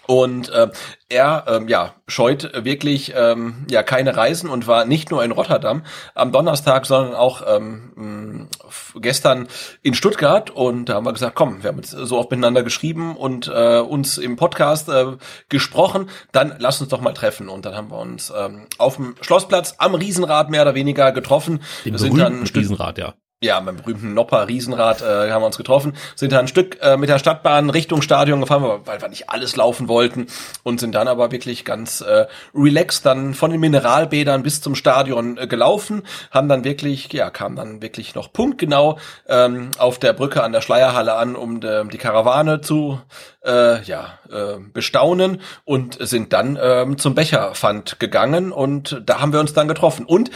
Und 0.07 0.51
äh, 0.51 0.69
er 1.09 1.45
ähm, 1.49 1.69
ja 1.69 1.95
scheut 2.07 2.51
wirklich 2.65 3.15
ähm, 3.17 3.67
ja 3.71 3.83
keine 3.83 4.17
Reisen 4.17 4.51
und 4.51 4.67
war 4.67 4.85
nicht 4.85 5.11
nur 5.11 5.25
in 5.25 5.31
Rotterdam 5.31 5.83
am 6.15 6.33
Donnerstag, 6.33 6.87
sondern 6.87 7.15
auch 7.15 7.43
ähm, 7.47 8.49
gestern 8.97 9.49
in 9.83 9.95
Stuttgart. 9.95 10.51
Und 10.51 10.87
da 10.87 10.95
haben 10.95 11.05
wir 11.05 11.13
gesagt, 11.13 11.35
komm, 11.35 11.63
wir 11.63 11.69
haben 11.69 11.79
jetzt 11.79 11.91
so 11.91 12.19
oft 12.19 12.31
miteinander 12.31 12.63
geschrieben 12.63 13.17
und 13.17 13.49
äh, 13.49 13.79
uns 13.79 14.19
im 14.19 14.37
Podcast 14.37 14.89
äh, 14.89 15.17
gesprochen, 15.49 16.11
dann 16.33 16.55
lass 16.59 16.81
uns 16.81 16.91
doch 16.91 17.01
mal 17.01 17.15
treffen. 17.15 17.49
Und 17.49 17.65
dann 17.65 17.75
haben 17.75 17.91
wir 17.91 17.99
uns 17.99 18.33
ähm, 18.37 18.67
auf 18.79 18.97
dem 18.97 19.15
Schlossplatz 19.21 19.77
am 19.79 19.95
Riesenrad 19.95 20.51
mehr 20.51 20.63
oder 20.63 20.75
weniger 20.75 21.13
getroffen. 21.13 21.61
Den 21.85 21.95
wir 21.95 21.99
sind 21.99 22.19
dann 22.19 22.43
Riesenrad, 22.43 22.99
ja. 22.99 23.15
Ja, 23.45 23.61
beim 23.61 23.77
berühmten 23.77 24.15
Nopper 24.15 24.49
Riesenrad 24.49 25.03
äh, 25.03 25.31
haben 25.31 25.43
wir 25.43 25.47
uns 25.47 25.57
getroffen, 25.57 25.95
sind 26.17 26.33
da 26.33 26.39
ein 26.39 26.49
Stück 26.49 26.79
äh, 26.81 26.97
mit 26.97 27.09
der 27.09 27.19
Stadtbahn 27.19 27.71
Richtung 27.71 28.03
Stadion 28.03 28.41
gefahren, 28.41 28.81
weil 28.85 29.01
wir 29.01 29.09
nicht 29.09 29.31
alles 29.31 29.57
laufen 29.57 29.87
wollten 29.87 30.27
und 30.63 30.81
sind 30.81 30.95
dann 30.95 31.09
aber 31.09 31.31
wirklich 31.31 31.65
ganz 31.65 32.01
äh, 32.01 32.27
relaxed 32.55 33.05
dann 33.05 33.35
von 33.35 33.51
den 33.51 33.61
Mineralbädern 33.61 34.43
bis 34.43 34.61
zum 34.61 34.75
Stadion 34.75 35.37
äh, 35.37 35.47
gelaufen, 35.47 36.03
haben 36.31 36.49
dann 36.49 36.65
wirklich, 36.65 37.13
ja, 37.13 37.31
kamen 37.31 37.57
dann 37.57 37.83
wirklich 37.83 38.15
noch 38.15 38.33
punktgenau 38.33 38.99
ähm, 39.29 39.71
auf 39.79 39.99
der 39.99 40.15
Brücke 40.15 40.43
an 40.43 40.53
der 40.53 40.63
Schleierhalle 40.63 41.15
an, 41.15 41.37
um 41.37 41.61
de, 41.61 41.87
die 41.89 41.99
Karawane 41.99 42.63
zu 42.63 43.01
äh, 43.45 43.83
ja, 43.83 44.19
äh, 44.31 44.59
bestaunen 44.73 45.43
und 45.65 45.99
sind 46.01 46.33
dann 46.33 46.59
ähm, 46.61 46.97
zum 46.99 47.15
Becherpfand 47.15 48.01
gegangen 48.01 48.53
und 48.53 49.03
da 49.05 49.21
haben 49.21 49.33
wir 49.33 49.41
uns 49.41 49.53
dann 49.53 49.69
getroffen. 49.69 50.07
Und 50.07 50.31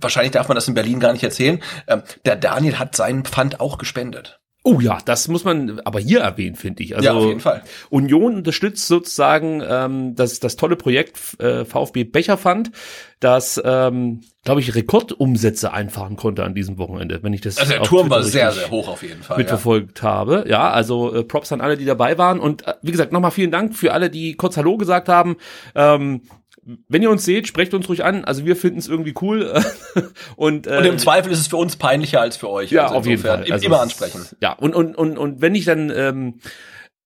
wahrscheinlich 0.00 0.32
darf 0.32 0.48
man 0.48 0.54
das 0.54 0.68
in 0.68 0.74
Berlin 0.74 1.00
gar 1.00 1.12
nicht 1.12 1.24
erzählen, 1.24 1.62
ähm, 1.86 2.02
der 2.24 2.36
Daniel 2.36 2.78
hat 2.78 2.96
seinen 2.96 3.24
Pfand 3.24 3.60
auch 3.60 3.78
gespendet. 3.78 4.40
Oh 4.68 4.80
ja, 4.80 4.98
das 5.04 5.28
muss 5.28 5.44
man 5.44 5.78
aber 5.84 6.00
hier 6.00 6.22
erwähnen, 6.22 6.56
finde 6.56 6.82
ich. 6.82 6.96
Also 6.96 7.06
Ja, 7.06 7.14
auf 7.14 7.24
jeden 7.24 7.38
Fall. 7.38 7.62
Union 7.88 8.34
unterstützt 8.34 8.88
sozusagen 8.88 9.62
ähm, 9.64 10.16
das, 10.16 10.40
das 10.40 10.56
tolle 10.56 10.74
Projekt 10.74 11.38
äh, 11.38 11.64
VfB 11.64 12.02
Becherfund, 12.02 12.72
das, 13.20 13.62
ähm, 13.64 14.22
glaube 14.44 14.60
ich, 14.60 14.74
Rekordumsätze 14.74 15.72
einfahren 15.72 16.16
konnte 16.16 16.42
an 16.42 16.56
diesem 16.56 16.78
Wochenende, 16.78 17.22
wenn 17.22 17.32
ich 17.32 17.42
das 17.42 17.58
Also 17.58 17.74
der 17.74 17.82
Turm 17.84 18.10
war 18.10 18.22
Twitter 18.22 18.30
sehr, 18.32 18.48
richtig 18.48 18.62
sehr 18.64 18.70
hoch 18.72 18.88
auf 18.88 19.04
jeden 19.04 19.22
Fall. 19.22 19.36
Ja. 19.36 19.38
mitverfolgt 19.38 20.02
habe. 20.02 20.46
Ja, 20.48 20.68
also 20.68 21.14
äh, 21.14 21.22
Props 21.22 21.52
an 21.52 21.60
alle, 21.60 21.76
die 21.76 21.84
dabei 21.84 22.18
waren. 22.18 22.40
Und 22.40 22.66
äh, 22.66 22.74
wie 22.82 22.90
gesagt, 22.90 23.12
nochmal 23.12 23.30
vielen 23.30 23.52
Dank 23.52 23.76
für 23.76 23.92
alle, 23.92 24.10
die 24.10 24.34
kurz 24.34 24.56
Hallo 24.56 24.78
gesagt 24.78 25.08
haben. 25.08 25.36
Ähm, 25.76 26.22
wenn 26.88 27.02
ihr 27.02 27.10
uns 27.10 27.24
seht, 27.24 27.46
sprecht 27.46 27.74
uns 27.74 27.88
ruhig 27.88 28.04
an. 28.04 28.24
Also 28.24 28.44
wir 28.44 28.56
finden 28.56 28.78
es 28.78 28.88
irgendwie 28.88 29.14
cool. 29.22 29.62
und, 30.36 30.66
äh, 30.66 30.78
und 30.78 30.84
im 30.84 30.98
Zweifel 30.98 31.30
ist 31.30 31.38
es 31.38 31.46
für 31.46 31.56
uns 31.56 31.76
peinlicher 31.76 32.20
als 32.20 32.36
für 32.36 32.50
euch. 32.50 32.70
Ja, 32.70 32.84
also 32.84 32.96
auf 32.96 33.06
jeden 33.06 33.22
Fall. 33.22 33.44
Also 33.50 33.66
immer 33.66 33.80
ansprechen. 33.80 34.22
Ja, 34.40 34.52
und, 34.52 34.74
und, 34.74 34.96
und, 34.96 35.16
und 35.16 35.40
wenn 35.40 35.54
ich 35.54 35.64
dann 35.64 35.90
ähm, 35.94 36.40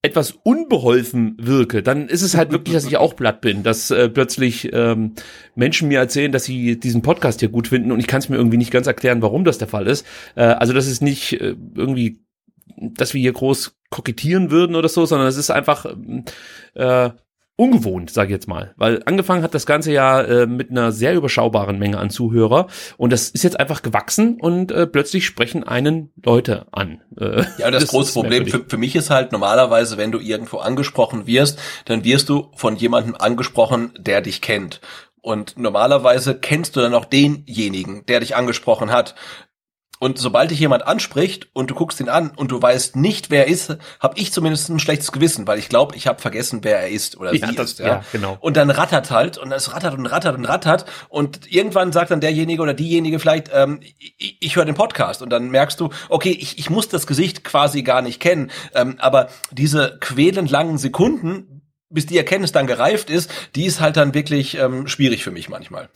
etwas 0.03 0.33
unbeholfen 0.43 1.37
wirke, 1.39 1.83
dann 1.83 2.09
ist 2.09 2.23
es 2.23 2.35
halt 2.35 2.53
wirklich, 2.53 2.75
dass 2.75 2.87
ich 2.87 2.97
auch 2.97 3.15
platt 3.15 3.43
bin, 3.43 3.63
dass 3.63 3.91
äh, 3.91 4.09
plötzlich 4.09 4.73
ähm, 4.73 5.13
Menschen 5.55 5.89
mir 5.89 5.99
erzählen, 5.99 6.33
dass 6.33 6.45
sie 6.45 6.81
diesen 6.81 7.03
Podcast 7.03 7.41
hier 7.41 7.51
gut 7.51 7.69
finden 7.69 7.93
und 7.93 8.01
ich 8.01 8.07
kann 8.07 8.21
es 8.21 8.31
mir 8.31 8.37
irgendwie 8.37 8.57
nicht 8.57 8.71
ganz 8.71 8.87
erklären, 8.87 9.21
warum 9.21 9.45
das 9.45 9.59
der 9.59 9.69
Fall 9.69 9.87
ist. 9.87 10.07
Äh, 10.37 10.45
also 10.45 10.73
das 10.73 10.87
ist 10.87 11.03
nicht 11.03 11.35
äh, 11.35 11.55
irgendwie, 11.75 12.25
dass 12.79 13.13
wir 13.13 13.21
hier 13.21 13.35
groß 13.35 13.77
kokettieren 13.91 14.51
würden 14.51 14.75
oder 14.75 14.89
so, 14.89 15.05
sondern 15.05 15.29
es 15.29 15.37
ist 15.37 15.51
einfach 15.51 15.85
äh, 16.75 17.11
ungewohnt, 17.61 18.11
sage 18.11 18.29
ich 18.29 18.33
jetzt 18.33 18.49
mal, 18.49 18.73
weil 18.79 19.03
angefangen 19.05 19.43
hat 19.43 19.53
das 19.53 19.67
ganze 19.67 19.93
ja 19.93 20.23
äh, 20.23 20.47
mit 20.47 20.71
einer 20.71 20.93
sehr 20.93 21.15
überschaubaren 21.15 21.79
Menge 21.79 21.99
an 21.99 22.09
Zuhörer 22.09 22.69
und 22.97 23.13
das 23.13 23.29
ist 23.29 23.45
jetzt 23.45 23.61
einfach 23.61 23.83
gewachsen 23.83 24.41
und 24.41 24.73
äh, 24.73 24.87
plötzlich 24.87 25.27
sprechen 25.27 25.63
einen 25.63 26.11
Leute 26.25 26.67
an. 26.73 27.03
Äh, 27.19 27.43
ja, 27.59 27.71
das, 27.71 27.83
das 27.83 27.91
große 27.91 28.15
Problem 28.15 28.47
für, 28.47 28.65
für 28.67 28.79
mich 28.79 28.97
ist 28.97 29.11
halt 29.11 29.33
normalerweise, 29.33 29.99
wenn 29.99 30.11
du 30.11 30.21
irgendwo 30.21 30.57
angesprochen 30.57 31.27
wirst, 31.27 31.59
dann 31.85 32.03
wirst 32.03 32.31
du 32.31 32.51
von 32.55 32.77
jemandem 32.77 33.15
angesprochen, 33.15 33.93
der 33.99 34.23
dich 34.23 34.41
kennt. 34.41 34.81
Und 35.21 35.59
normalerweise 35.59 36.35
kennst 36.35 36.77
du 36.77 36.81
dann 36.81 36.95
auch 36.95 37.05
denjenigen, 37.05 38.07
der 38.07 38.21
dich 38.21 38.37
angesprochen 38.37 38.91
hat. 38.91 39.15
Und 40.01 40.19
sobald 40.19 40.51
dich 40.51 40.59
jemand 40.59 40.87
anspricht 40.87 41.49
und 41.53 41.71
du 41.71 41.75
guckst 41.75 42.01
ihn 42.01 42.09
an 42.09 42.31
und 42.35 42.51
du 42.51 42.61
weißt 42.61 42.97
nicht, 42.97 43.31
wer 43.31 43.47
er 43.47 43.53
ist, 43.53 43.77
habe 44.01 44.19
ich 44.19 44.33
zumindest 44.33 44.71
ein 44.71 44.81
schlechtes 44.81 45.13
Gewissen, 45.13 45.47
weil 45.47 45.59
ich 45.59 45.69
glaube, 45.69 45.95
ich 45.95 46.07
habe 46.07 46.23
vergessen, 46.23 46.61
wer 46.63 46.81
er 46.81 46.89
ist 46.89 47.19
oder 47.19 47.35
ja, 47.35 47.47
sie 47.47 47.55
das, 47.55 47.73
ist. 47.73 47.81
Ja. 47.81 47.87
ja, 47.87 48.05
genau. 48.11 48.39
Und 48.41 48.57
dann 48.57 48.71
rattert 48.71 49.11
halt 49.11 49.37
und 49.37 49.53
es 49.53 49.75
rattert 49.75 49.99
und 49.99 50.07
rattert 50.07 50.39
und 50.39 50.47
rattert 50.47 50.87
und 51.11 51.53
irgendwann 51.53 51.93
sagt 51.93 52.11
dann 52.11 52.21
derjenige 52.21 52.63
oder 52.63 52.73
diejenige 52.73 53.19
vielleicht, 53.19 53.51
ähm, 53.53 53.81
ich, 54.17 54.39
ich 54.41 54.57
höre 54.57 54.65
den 54.65 54.75
Podcast 54.75 55.21
und 55.21 55.29
dann 55.29 55.51
merkst 55.51 55.79
du, 55.79 55.91
okay, 56.09 56.31
ich, 56.31 56.59
ich 56.59 56.71
muss 56.71 56.89
das 56.89 57.07
Gesicht 57.07 57.45
quasi 57.45 57.83
gar 57.83 58.01
nicht 58.01 58.21
kennen, 58.21 58.51
ähm, 58.75 58.97
aber 59.01 59.29
diese 59.51 59.99
quälend 60.01 60.51
langen 60.51 60.79
Sekunden 60.79 61.61
bis 61.91 62.07
die 62.07 62.17
Erkenntnis 62.17 62.53
dann 62.53 62.67
gereift 62.67 63.11
ist, 63.11 63.31
die 63.57 63.67
ist 63.67 63.81
halt 63.81 63.97
dann 63.97 64.15
wirklich 64.15 64.57
ähm, 64.57 64.87
schwierig 64.87 65.25
für 65.25 65.33
mich 65.33 65.49
manchmal. 65.49 65.89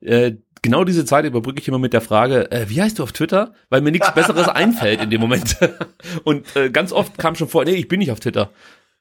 Äh, 0.00 0.32
genau 0.62 0.84
diese 0.84 1.04
Zeit 1.04 1.24
überbrücke 1.24 1.60
ich 1.60 1.68
immer 1.68 1.78
mit 1.78 1.92
der 1.92 2.00
Frage, 2.00 2.50
äh, 2.50 2.68
wie 2.68 2.80
heißt 2.80 2.98
du 2.98 3.02
auf 3.02 3.12
Twitter? 3.12 3.52
Weil 3.68 3.82
mir 3.82 3.90
nichts 3.90 4.14
Besseres 4.14 4.48
einfällt 4.48 5.02
in 5.02 5.10
dem 5.10 5.20
Moment. 5.20 5.56
Und 6.24 6.56
äh, 6.56 6.70
ganz 6.70 6.92
oft 6.92 7.18
kam 7.18 7.34
schon 7.34 7.48
vor, 7.48 7.64
nee, 7.64 7.72
ich 7.72 7.88
bin 7.88 7.98
nicht 7.98 8.12
auf 8.12 8.20
Twitter. 8.20 8.50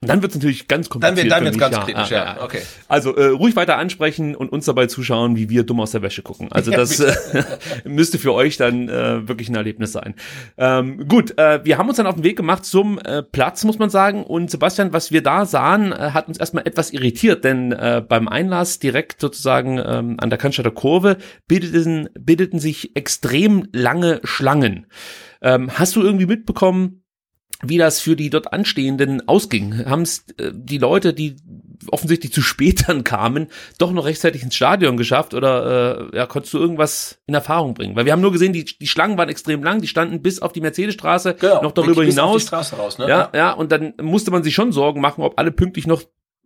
Und 0.03 0.07
dann 0.07 0.23
wird 0.23 0.31
es 0.31 0.37
natürlich 0.37 0.67
ganz 0.67 0.89
kompliziert. 0.89 1.31
Dann 1.31 1.43
wird 1.43 1.53
es 1.53 1.59
ganz 1.59 1.75
ja, 1.75 1.83
kritisch, 1.83 2.09
ja. 2.09 2.35
ja. 2.35 2.43
Okay. 2.43 2.61
Also 2.87 3.15
äh, 3.15 3.27
ruhig 3.27 3.55
weiter 3.55 3.77
ansprechen 3.77 4.35
und 4.35 4.51
uns 4.51 4.65
dabei 4.65 4.87
zuschauen, 4.87 5.35
wie 5.35 5.47
wir 5.47 5.63
dumm 5.63 5.79
aus 5.79 5.91
der 5.91 6.01
Wäsche 6.01 6.23
gucken. 6.23 6.51
Also 6.51 6.71
das 6.71 6.99
äh, 6.99 7.13
müsste 7.85 8.17
für 8.17 8.33
euch 8.33 8.57
dann 8.57 8.89
äh, 8.89 9.27
wirklich 9.27 9.49
ein 9.49 9.53
Erlebnis 9.53 9.91
sein. 9.91 10.15
Ähm, 10.57 11.07
gut, 11.07 11.37
äh, 11.37 11.63
wir 11.63 11.77
haben 11.77 11.87
uns 11.87 11.97
dann 11.97 12.07
auf 12.07 12.15
den 12.15 12.23
Weg 12.23 12.35
gemacht 12.35 12.65
zum 12.65 12.97
äh, 12.97 13.21
Platz, 13.21 13.63
muss 13.63 13.77
man 13.77 13.91
sagen. 13.91 14.23
Und 14.23 14.49
Sebastian, 14.49 14.91
was 14.91 15.11
wir 15.11 15.21
da 15.21 15.45
sahen, 15.45 15.91
äh, 15.91 16.11
hat 16.13 16.27
uns 16.27 16.39
erstmal 16.39 16.65
etwas 16.65 16.89
irritiert, 16.89 17.43
denn 17.43 17.71
äh, 17.71 18.01
beim 18.07 18.27
Einlass 18.27 18.79
direkt 18.79 19.21
sozusagen 19.21 19.77
ähm, 19.77 20.17
an 20.19 20.31
der 20.31 20.39
Cannstatter 20.39 20.71
Kurve 20.71 21.17
bildeten, 21.47 22.09
bildeten 22.19 22.57
sich 22.57 22.95
extrem 22.95 23.67
lange 23.71 24.19
Schlangen. 24.23 24.87
Ähm, 25.43 25.69
hast 25.73 25.95
du 25.95 26.01
irgendwie 26.01 26.25
mitbekommen, 26.25 27.00
wie 27.63 27.77
das 27.77 27.99
für 27.99 28.15
die 28.15 28.29
dort 28.29 28.53
Anstehenden 28.53 29.27
ausging. 29.27 29.85
Haben 29.85 30.03
es 30.03 30.25
äh, 30.37 30.51
die 30.53 30.77
Leute, 30.77 31.13
die 31.13 31.35
offensichtlich 31.87 32.31
zu 32.33 32.41
spät 32.41 32.87
dann 32.87 33.03
kamen, 33.03 33.47
doch 33.77 33.91
noch 33.91 34.05
rechtzeitig 34.05 34.43
ins 34.43 34.55
Stadion 34.55 34.97
geschafft 34.97 35.33
oder 35.33 36.09
äh, 36.11 36.17
ja, 36.17 36.25
konntest 36.25 36.53
du 36.53 36.59
irgendwas 36.59 37.19
in 37.27 37.33
Erfahrung 37.33 37.73
bringen? 37.73 37.95
Weil 37.95 38.05
wir 38.05 38.11
haben 38.11 38.21
nur 38.21 38.31
gesehen, 38.31 38.53
die, 38.53 38.65
die 38.65 38.87
Schlangen 38.87 39.17
waren 39.17 39.29
extrem 39.29 39.63
lang, 39.63 39.81
die 39.81 39.87
standen 39.87 40.21
bis 40.21 40.41
auf 40.41 40.53
die 40.53 40.61
Mercedesstraße, 40.61 41.35
genau, 41.35 41.63
noch 41.63 41.71
darüber 41.71 42.03
hinaus. 42.03 42.51
Raus, 42.51 42.97
ne? 42.97 43.07
ja, 43.07 43.29
ja, 43.33 43.51
und 43.51 43.71
dann 43.71 43.93
musste 44.01 44.31
man 44.31 44.43
sich 44.43 44.53
schon 44.53 44.71
Sorgen 44.71 45.01
machen, 45.01 45.23
ob 45.23 45.39
alle 45.39 45.51
pünktlich 45.51 45.87
noch 45.87 46.03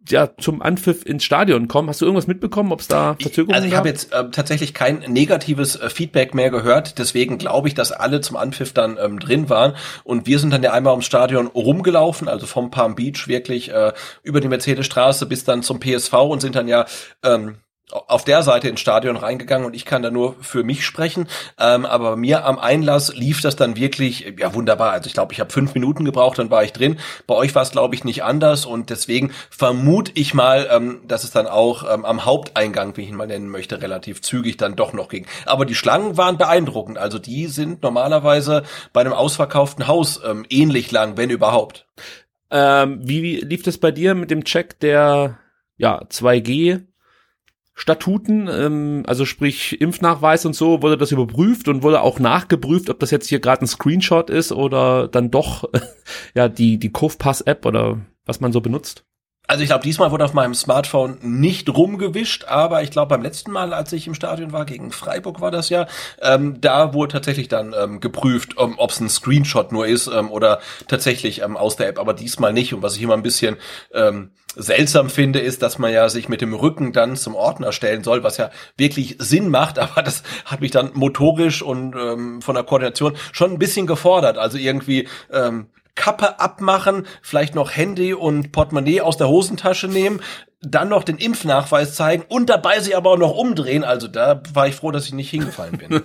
ja 0.10 0.30
zum 0.38 0.62
Anpfiff 0.62 1.06
ins 1.06 1.24
Stadion 1.24 1.68
kommen. 1.68 1.90
Hast 1.90 2.02
du 2.02 2.06
irgendwas 2.06 2.28
mitbekommen, 2.28 2.72
ob 2.72 2.82
es 2.82 2.88
da 2.88 3.16
Verzögerungen 3.20 3.48
gab? 3.48 3.56
Also 3.56 3.68
ich 3.68 3.76
habe 3.76 3.90
jetzt 3.90 4.14
äh, 4.14 4.30
tatsächlich 4.32 4.74
kein 4.74 5.00
negatives 5.08 5.76
äh, 5.76 5.90
Feedback 5.90 6.34
mehr 6.34 6.50
gehört, 6.50 6.98
deswegen 7.00 7.38
glaube 7.38 7.68
ich, 7.68 7.74
dass 7.74 7.92
alle 7.92 8.22
zum 8.22 8.38
Anpfiff 8.38 8.74
dann 8.74 8.98
ähm, 9.02 9.20
drin 9.20 9.50
waren 9.50 9.76
und 10.04 10.28
wir 10.28 10.40
sind 10.40 10.52
dann 10.52 10.64
ja 10.64 10.74
einmal 10.74 10.94
ums 10.94 11.06
Stadion 11.06 11.48
rumgelaufen, 11.48 12.28
also 12.28 12.46
vom 12.46 12.72
Palm 12.72 12.96
Beach 12.96 13.28
wirklich 13.28 13.72
äh, 13.72 13.94
über 14.24 14.42
die 14.42 14.48
Mercedesstraße 14.48 15.26
bis 15.26 15.44
dann 15.44 15.64
zum 15.64 15.80
PSV 15.80 16.14
und 16.14 16.42
sind 16.42 16.56
dann 16.56 16.68
ja 16.68 16.86
ähm, 17.24 17.58
auf 17.92 18.24
der 18.24 18.42
Seite 18.42 18.68
ins 18.68 18.80
Stadion 18.80 19.16
reingegangen 19.16 19.66
und 19.66 19.76
ich 19.76 19.86
kann 19.86 20.02
da 20.02 20.10
nur 20.10 20.36
für 20.42 20.64
mich 20.64 20.86
sprechen. 20.86 21.28
Ähm, 21.60 21.86
aber 21.86 22.16
mir 22.16 22.46
am 22.46 22.58
Einlass 22.58 23.14
lief 23.16 23.42
das 23.42 23.56
dann 23.56 23.76
wirklich 23.76 24.34
ja 24.40 24.54
wunderbar. 24.56 24.92
Also 24.92 25.08
ich 25.08 25.14
glaube, 25.14 25.34
ich 25.34 25.40
habe 25.40 25.54
fünf 25.54 25.76
Minuten 25.76 26.04
gebraucht, 26.04 26.40
dann 26.40 26.50
war 26.50 26.64
ich 26.64 26.74
drin. 26.74 26.98
Bei 27.28 27.36
euch 27.36 27.54
war 27.54 27.62
es 27.62 27.72
glaube 27.72 27.94
ich 27.94 28.04
nicht 28.04 28.24
anders 28.24 28.66
und 28.66 28.90
deswegen 28.90 29.32
vermute 29.52 30.12
ich 30.16 30.34
mal, 30.34 30.68
ähm, 30.72 31.02
dass 31.08 31.24
es 31.24 31.32
dann 31.32 31.46
auch 31.46 31.84
ähm, 31.92 32.06
am 32.06 32.26
Haupteingang, 32.26 32.98
wie 32.98 33.02
ich 33.02 33.10
ihn 33.10 33.16
mal 33.16 33.28
nennen 33.28 33.50
möchte, 33.50 33.82
relativ 33.82 34.22
zügig 34.22 34.58
dann 34.58 34.76
doch 34.76 34.94
noch 34.94 35.10
ging. 35.10 35.28
Aber 35.46 35.66
die 35.66 35.76
Schlangen 35.76 36.18
waren 36.18 36.38
beeindruckend. 36.38 36.98
Also 36.98 37.20
die 37.20 37.46
sind 37.48 37.84
normalerweise 37.84 38.64
bei 38.94 39.02
einem 39.02 39.14
ausverkauften 39.14 39.88
Haus 39.88 40.20
ähm, 40.26 40.46
ähnlich 40.50 40.92
lang, 40.92 41.18
wenn 41.18 41.30
überhaupt. 41.30 41.86
Ähm, 42.50 43.00
wie 43.04 43.38
lief 43.38 43.62
das 43.62 43.78
bei 43.78 43.92
dir 43.92 44.16
mit 44.16 44.32
dem 44.32 44.44
Check 44.44 44.80
der 44.80 45.38
ja 45.78 46.02
2G 46.04 46.84
Statuten, 47.76 48.48
ähm, 48.48 49.04
also 49.06 49.26
sprich 49.26 49.80
Impfnachweis 49.82 50.46
und 50.46 50.56
so, 50.56 50.82
wurde 50.82 50.98
das 50.98 51.12
überprüft 51.12 51.68
und 51.68 51.84
wurde 51.84 52.02
auch 52.02 52.20
nachgeprüft, 52.20 52.90
ob 52.90 53.00
das 53.00 53.12
jetzt 53.12 53.28
hier 53.28 53.40
gerade 53.40 53.66
ein 53.66 53.68
Screenshot 53.68 54.30
ist 54.30 54.54
oder 54.54 55.10
dann 55.10 55.30
doch 55.30 55.70
ja 56.34 56.48
die 56.48 56.78
die 56.78 56.92
Kofpass-App 56.92 57.66
oder 57.66 58.00
was 58.26 58.40
man 58.40 58.54
so 58.54 58.62
benutzt. 58.62 59.04
Also 59.48 59.62
ich 59.62 59.70
glaube, 59.70 59.84
diesmal 59.84 60.12
wurde 60.12 60.26
auf 60.26 60.34
meinem 60.34 60.56
Smartphone 60.56 61.18
nicht 61.22 61.70
rumgewischt, 61.70 62.46
aber 62.46 62.82
ich 62.82 62.90
glaube 62.90 63.10
beim 63.10 63.22
letzten 63.22 63.52
Mal, 63.52 63.74
als 63.74 63.94
ich 63.94 64.08
im 64.08 64.16
Stadion 64.16 64.52
war, 64.52 64.66
gegen 64.66 64.92
Freiburg 64.92 65.40
war 65.40 65.52
das 65.52 65.70
ja, 65.70 65.88
ähm, 66.22 66.60
da 66.62 66.94
wurde 66.94 67.14
tatsächlich 67.14 67.48
dann 67.48 67.76
ähm, 67.78 68.00
geprüft, 68.00 68.58
um, 68.58 68.80
ob 68.80 68.90
es 68.90 69.00
ein 69.00 69.10
Screenshot 69.10 69.72
nur 69.72 69.86
ist 69.86 70.08
ähm, 70.08 70.32
oder 70.32 70.60
tatsächlich 70.88 71.42
ähm, 71.44 71.58
aus 71.58 71.76
der 71.76 71.90
App, 71.90 72.00
aber 72.00 72.14
diesmal 72.14 72.54
nicht. 72.54 72.74
Und 72.74 72.82
was 72.82 72.96
ich 72.96 73.04
immer 73.04 73.14
ein 73.14 73.24
bisschen 73.24 73.58
ähm, 73.94 74.32
seltsam 74.56 75.10
finde, 75.10 75.40
ist, 75.40 75.62
dass 75.62 75.78
man 75.78 75.92
ja 75.92 76.10
sich 76.10 76.30
mit 76.30 76.42
dem 76.42 76.54
Rücken 76.54 76.94
dann 76.94 77.16
zum 77.16 77.36
Ordner 77.36 77.72
stellen 77.72 78.04
soll, 78.04 78.24
was 78.24 78.38
ja 78.38 78.52
wirklich 78.78 79.18
Sinn 79.20 79.50
macht, 79.50 79.80
aber 79.86 80.02
das 80.02 80.24
hat 80.46 80.62
mich 80.62 80.72
dann 80.72 80.92
motorisch 80.94 81.62
und 81.62 81.96
ähm, 81.96 82.42
von 82.42 82.56
der 82.56 82.64
Koordination 82.64 83.16
schon 83.32 83.52
ein 83.52 83.60
bisschen 83.60 83.88
gefordert. 83.88 84.38
Also 84.38 84.58
irgendwie 84.58 85.08
ähm, 85.32 85.68
Kappe 85.96 86.40
abmachen, 86.40 87.08
vielleicht 87.22 87.56
noch 87.56 87.76
Handy 87.76 88.14
und 88.14 88.52
Portemonnaie 88.52 89.02
aus 89.02 89.18
der 89.18 89.30
Hosentasche 89.30 89.88
nehmen, 89.88 90.22
dann 90.62 90.90
noch 90.90 91.04
den 91.04 91.18
Impfnachweis 91.18 91.96
zeigen 91.96 92.24
und 92.28 92.50
dabei 92.50 92.80
sich 92.80 92.96
aber 92.98 93.12
auch 93.12 93.18
noch 93.18 93.36
umdrehen. 93.36 93.84
Also 93.84 94.08
da 94.08 94.42
war 94.54 94.68
ich 94.68 94.76
froh, 94.76 94.92
dass 94.92 95.06
ich 95.06 95.14
nicht 95.14 95.30
hingefallen 95.30 95.78
bin. 95.78 96.02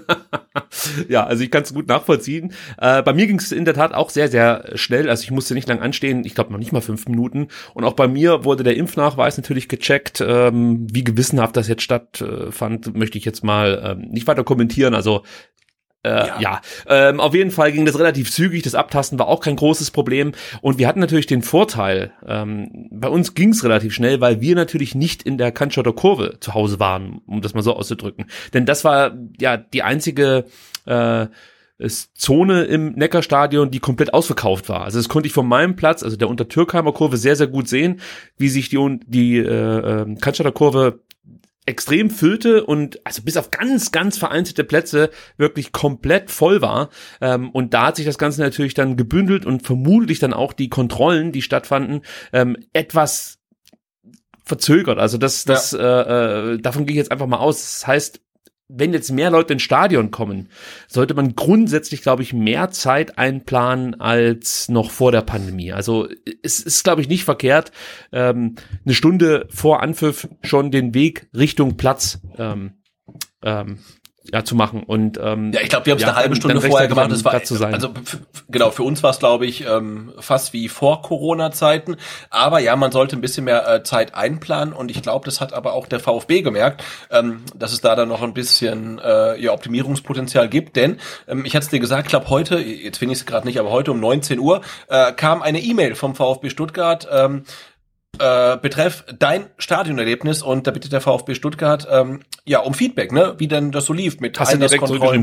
ja, 1.09 1.25
also 1.25 1.43
ich 1.43 1.51
kann 1.51 1.63
es 1.63 1.73
gut 1.73 1.89
nachvollziehen. 1.89 2.53
Äh, 2.79 3.03
bei 3.03 3.13
mir 3.13 3.27
ging 3.27 3.39
es 3.39 3.53
in 3.53 3.65
der 3.65 3.75
Tat 3.75 3.95
auch 3.95 4.11
sehr, 4.11 4.29
sehr 4.29 4.71
schnell. 4.75 5.09
Also 5.09 5.25
ich 5.25 5.31
musste 5.31 5.55
nicht 5.55 5.69
lang 5.69 5.81
anstehen. 5.81 6.25
Ich 6.25 6.35
glaube 6.35 6.53
noch 6.53 6.59
nicht 6.59 6.73
mal 6.73 6.81
fünf 6.81 7.09
Minuten. 7.09 7.49
Und 7.75 7.85
auch 7.85 7.95
bei 7.95 8.09
mir 8.09 8.45
wurde 8.45 8.65
der 8.65 8.77
Impfnachweis 8.77 9.37
natürlich 9.37 9.69
gecheckt. 9.69 10.23
Ähm, 10.27 10.87
wie 10.93 11.05
gewissenhaft 11.05 11.57
das 11.57 11.69
jetzt 11.69 11.83
stattfand, 11.83 12.95
möchte 12.97 13.19
ich 13.19 13.25
jetzt 13.25 13.45
mal 13.45 13.83
ähm, 13.85 14.11
nicht 14.11 14.27
weiter 14.27 14.45
kommentieren. 14.45 14.95
Also 14.95 15.23
äh, 16.03 16.09
ja, 16.09 16.41
ja. 16.41 16.61
Ähm, 16.87 17.21
auf 17.21 17.35
jeden 17.35 17.51
Fall 17.51 17.73
ging 17.73 17.85
das 17.85 17.99
relativ 17.99 18.33
zügig. 18.33 18.63
Das 18.63 18.75
Abtasten 18.75 19.19
war 19.19 19.29
auch 19.29 19.41
kein 19.41 19.57
großes 19.57 19.91
Problem. 19.91 20.33
Und 20.63 20.79
wir 20.79 20.89
hatten 20.89 21.01
natürlich 21.01 21.27
den 21.27 21.43
Vorteil, 21.43 22.13
ähm, 22.27 22.89
bei 22.91 23.09
uns 23.09 23.35
ging 23.35 23.51
es 23.51 23.65
relativ 23.65 23.95
schnell, 23.95 24.21
weil 24.21 24.41
wir 24.41 24.55
natürlich 24.55 24.95
nicht 24.95 25.23
in 25.23 25.37
der 25.37 25.53
Kantschotter 25.53 25.93
Kurve 25.93 26.39
zu 26.41 26.55
Hause 26.55 26.81
waren, 26.81 27.21
um 27.27 27.43
das 27.43 27.55
mal 27.55 27.63
so 27.63 27.75
auszudrücken. 27.75 28.27
Denn 28.55 28.65
das 28.65 28.85
war 28.85 29.15
ja 29.39 29.59
die 29.59 29.83
einzige 29.83 30.47
äh, 30.87 31.27
Zone 32.15 32.65
im 32.65 32.93
Neckarstadion, 32.93 33.71
die 33.71 33.81
komplett 33.81 34.13
ausverkauft 34.13 34.69
war. 34.69 34.83
Also 34.83 34.99
das 34.99 35.09
konnte 35.09 35.27
ich 35.27 35.33
von 35.33 35.47
meinem 35.47 35.77
Platz, 35.77 36.03
also 36.03 36.17
der 36.17 36.29
Untertürkheimer 36.29 36.93
Kurve, 36.93 37.17
sehr, 37.17 37.37
sehr 37.37 37.47
gut 37.47 37.69
sehen, 37.69 38.01
wie 38.37 38.49
sich 38.49 38.69
die, 38.69 39.01
die 39.07 39.39
äh, 39.39 39.43
äh, 39.43 40.15
Cannstatter 40.17 40.53
Kurve 40.53 41.01
extrem 41.71 42.11
füllte 42.11 42.65
und 42.65 43.01
also 43.07 43.23
bis 43.23 43.37
auf 43.37 43.51
ganz, 43.51 43.93
ganz 43.93 44.19
vereinzelte 44.19 44.65
Plätze 44.65 45.11
wirklich 45.37 45.73
komplett 45.73 46.31
voll 46.31 46.61
war. 46.61 46.91
Ähm, 47.21 47.51
und 47.51 47.73
da 47.73 47.87
hat 47.87 47.97
sich 47.97 48.07
das 48.07 48.19
Ganze 48.19 48.41
natürlich 48.41 48.75
dann 48.75 48.97
gebündelt 48.97 49.47
und 49.47 49.63
vermutlich 49.63 50.19
dann 50.19 50.35
auch 50.35 50.53
die 50.53 50.69
Kontrollen, 50.69 51.33
die 51.33 51.43
stattfanden, 51.43 52.03
ähm, 52.33 52.57
etwas 52.73 53.39
verzögert. 54.45 54.99
Also 54.99 55.17
das, 55.17 55.45
das, 55.45 55.73
ja. 55.73 56.03
äh, 56.03 56.55
äh, 56.55 56.59
davon 56.59 56.85
gehe 56.85 56.95
ich 56.95 56.99
jetzt 56.99 57.13
einfach 57.13 57.29
mal 57.29 57.39
aus. 57.39 57.59
Das 57.59 57.87
heißt, 57.87 58.21
wenn 58.73 58.93
jetzt 58.93 59.11
mehr 59.11 59.31
Leute 59.31 59.53
ins 59.55 59.63
Stadion 59.63 60.11
kommen, 60.11 60.49
sollte 60.89 61.15
man 61.15 61.35
grundsätzlich, 61.35 62.03
glaube 62.03 62.23
ich, 62.23 62.33
mehr 62.33 62.71
Zeit 62.71 63.19
einplanen 63.19 64.01
als 64.01 64.69
noch 64.69 64.91
vor 64.91 65.13
der 65.13 65.23
Pandemie. 65.23 65.73
Also 65.73 66.09
es 66.43 66.61
ist, 66.61 66.85
glaube 66.85 67.01
ich, 67.01 67.09
nicht 67.09 67.25
verkehrt, 67.25 67.73
ähm, 68.13 68.57
eine 68.85 68.95
Stunde 68.95 69.47
vor 69.51 69.83
Anpfiff 69.83 70.29
schon 70.43 70.71
den 70.71 70.95
Weg 70.95 71.29
Richtung 71.35 71.77
Platz 71.77 72.21
ähm, 72.39 72.75
ähm, 73.43 73.79
ja, 74.25 74.45
zu 74.45 74.55
machen. 74.55 74.83
Und 74.83 75.19
ähm, 75.23 75.53
ja, 75.53 75.61
ich 75.63 75.71
glaube, 75.71 75.87
wir 75.87 75.93
haben 75.93 75.99
es 75.99 76.03
ja, 76.03 76.09
eine 76.09 76.17
halbe 76.17 76.37
Stunde 76.37 76.61
vorher 76.61 76.89
gemacht. 76.89 77.11
Das 77.11 77.25
war 77.25 77.33
Platz 77.33 77.49
zu 77.49 77.57
sein. 77.57 77.73
also 77.73 77.91
genau 78.49 78.71
für 78.71 78.83
uns 78.83 79.03
war 79.03 79.11
es, 79.11 79.19
glaube 79.19 79.47
ich, 79.47 79.67
ähm, 79.67 80.13
fast 80.19 80.53
wie 80.53 80.69
vor 80.69 81.03
Corona-Zeiten. 81.03 81.97
Aber 82.29 82.59
ja, 82.59 82.77
man 82.77 82.93
sollte 82.93 83.17
ein 83.17 83.23
bisschen 83.23 83.45
mehr 83.45 83.67
äh, 83.67 83.83
Zeit 83.83 84.15
einplanen 84.15 84.75
und 84.75 84.91
ich 84.91 85.03
glaube, 85.03 85.25
das 85.25 85.41
hat 85.41 85.53
aber 85.53 85.73
auch 85.73 85.87
der 85.87 86.01
VfB 86.01 86.43
gemerkt, 86.43 86.85
ähm, 87.11 87.43
dass 87.57 87.73
es 87.73 87.81
da 87.81 87.97
dann 87.97 88.09
noch 88.09 88.23
ein 88.23 88.35
bisschen 88.35 88.99
äh, 88.99 89.41
ja, 89.41 89.53
Optimierungspotenzial 89.53 90.49
gibt. 90.49 90.77
Denn 90.77 90.99
ähm, 91.27 91.45
ich 91.47 91.57
hatte 91.57 91.65
es 91.65 91.71
dir 91.71 91.81
gesagt, 91.81 92.07
ich 92.07 92.11
glaube 92.11 92.29
heute, 92.29 92.59
jetzt 92.59 92.99
finde 92.99 93.15
ich 93.15 93.21
es 93.21 93.27
gerade 93.27 93.47
nicht, 93.47 93.59
aber 93.59 93.71
heute 93.71 93.93
um 93.93 94.01
19 94.01 94.39
Uhr 94.39 94.61
äh, 94.89 95.13
kam 95.13 95.41
eine 95.43 95.61
E-Mail 95.61 95.95
vom 95.95 96.15
VfB 96.15 96.51
Stuttgart. 96.51 97.09
Ähm, 97.11 97.45
äh, 98.21 98.59
betreff 98.59 99.05
dein 99.19 99.47
Stadionerlebnis 99.59 100.43
und 100.43 100.67
da 100.67 100.71
bittet 100.71 100.93
der 100.93 101.01
VfB 101.01 101.35
Stuttgart 101.35 101.89
ähm, 101.91 102.21
ja 102.45 102.61
um 102.61 102.75
Feedback, 102.75 103.13
ne, 103.13 103.35
wie 103.39 103.49
denn 103.49 103.73
das 103.73 103.87
so 103.87 103.93
lief 103.93 104.21
mit 104.21 104.39
hast 104.39 104.53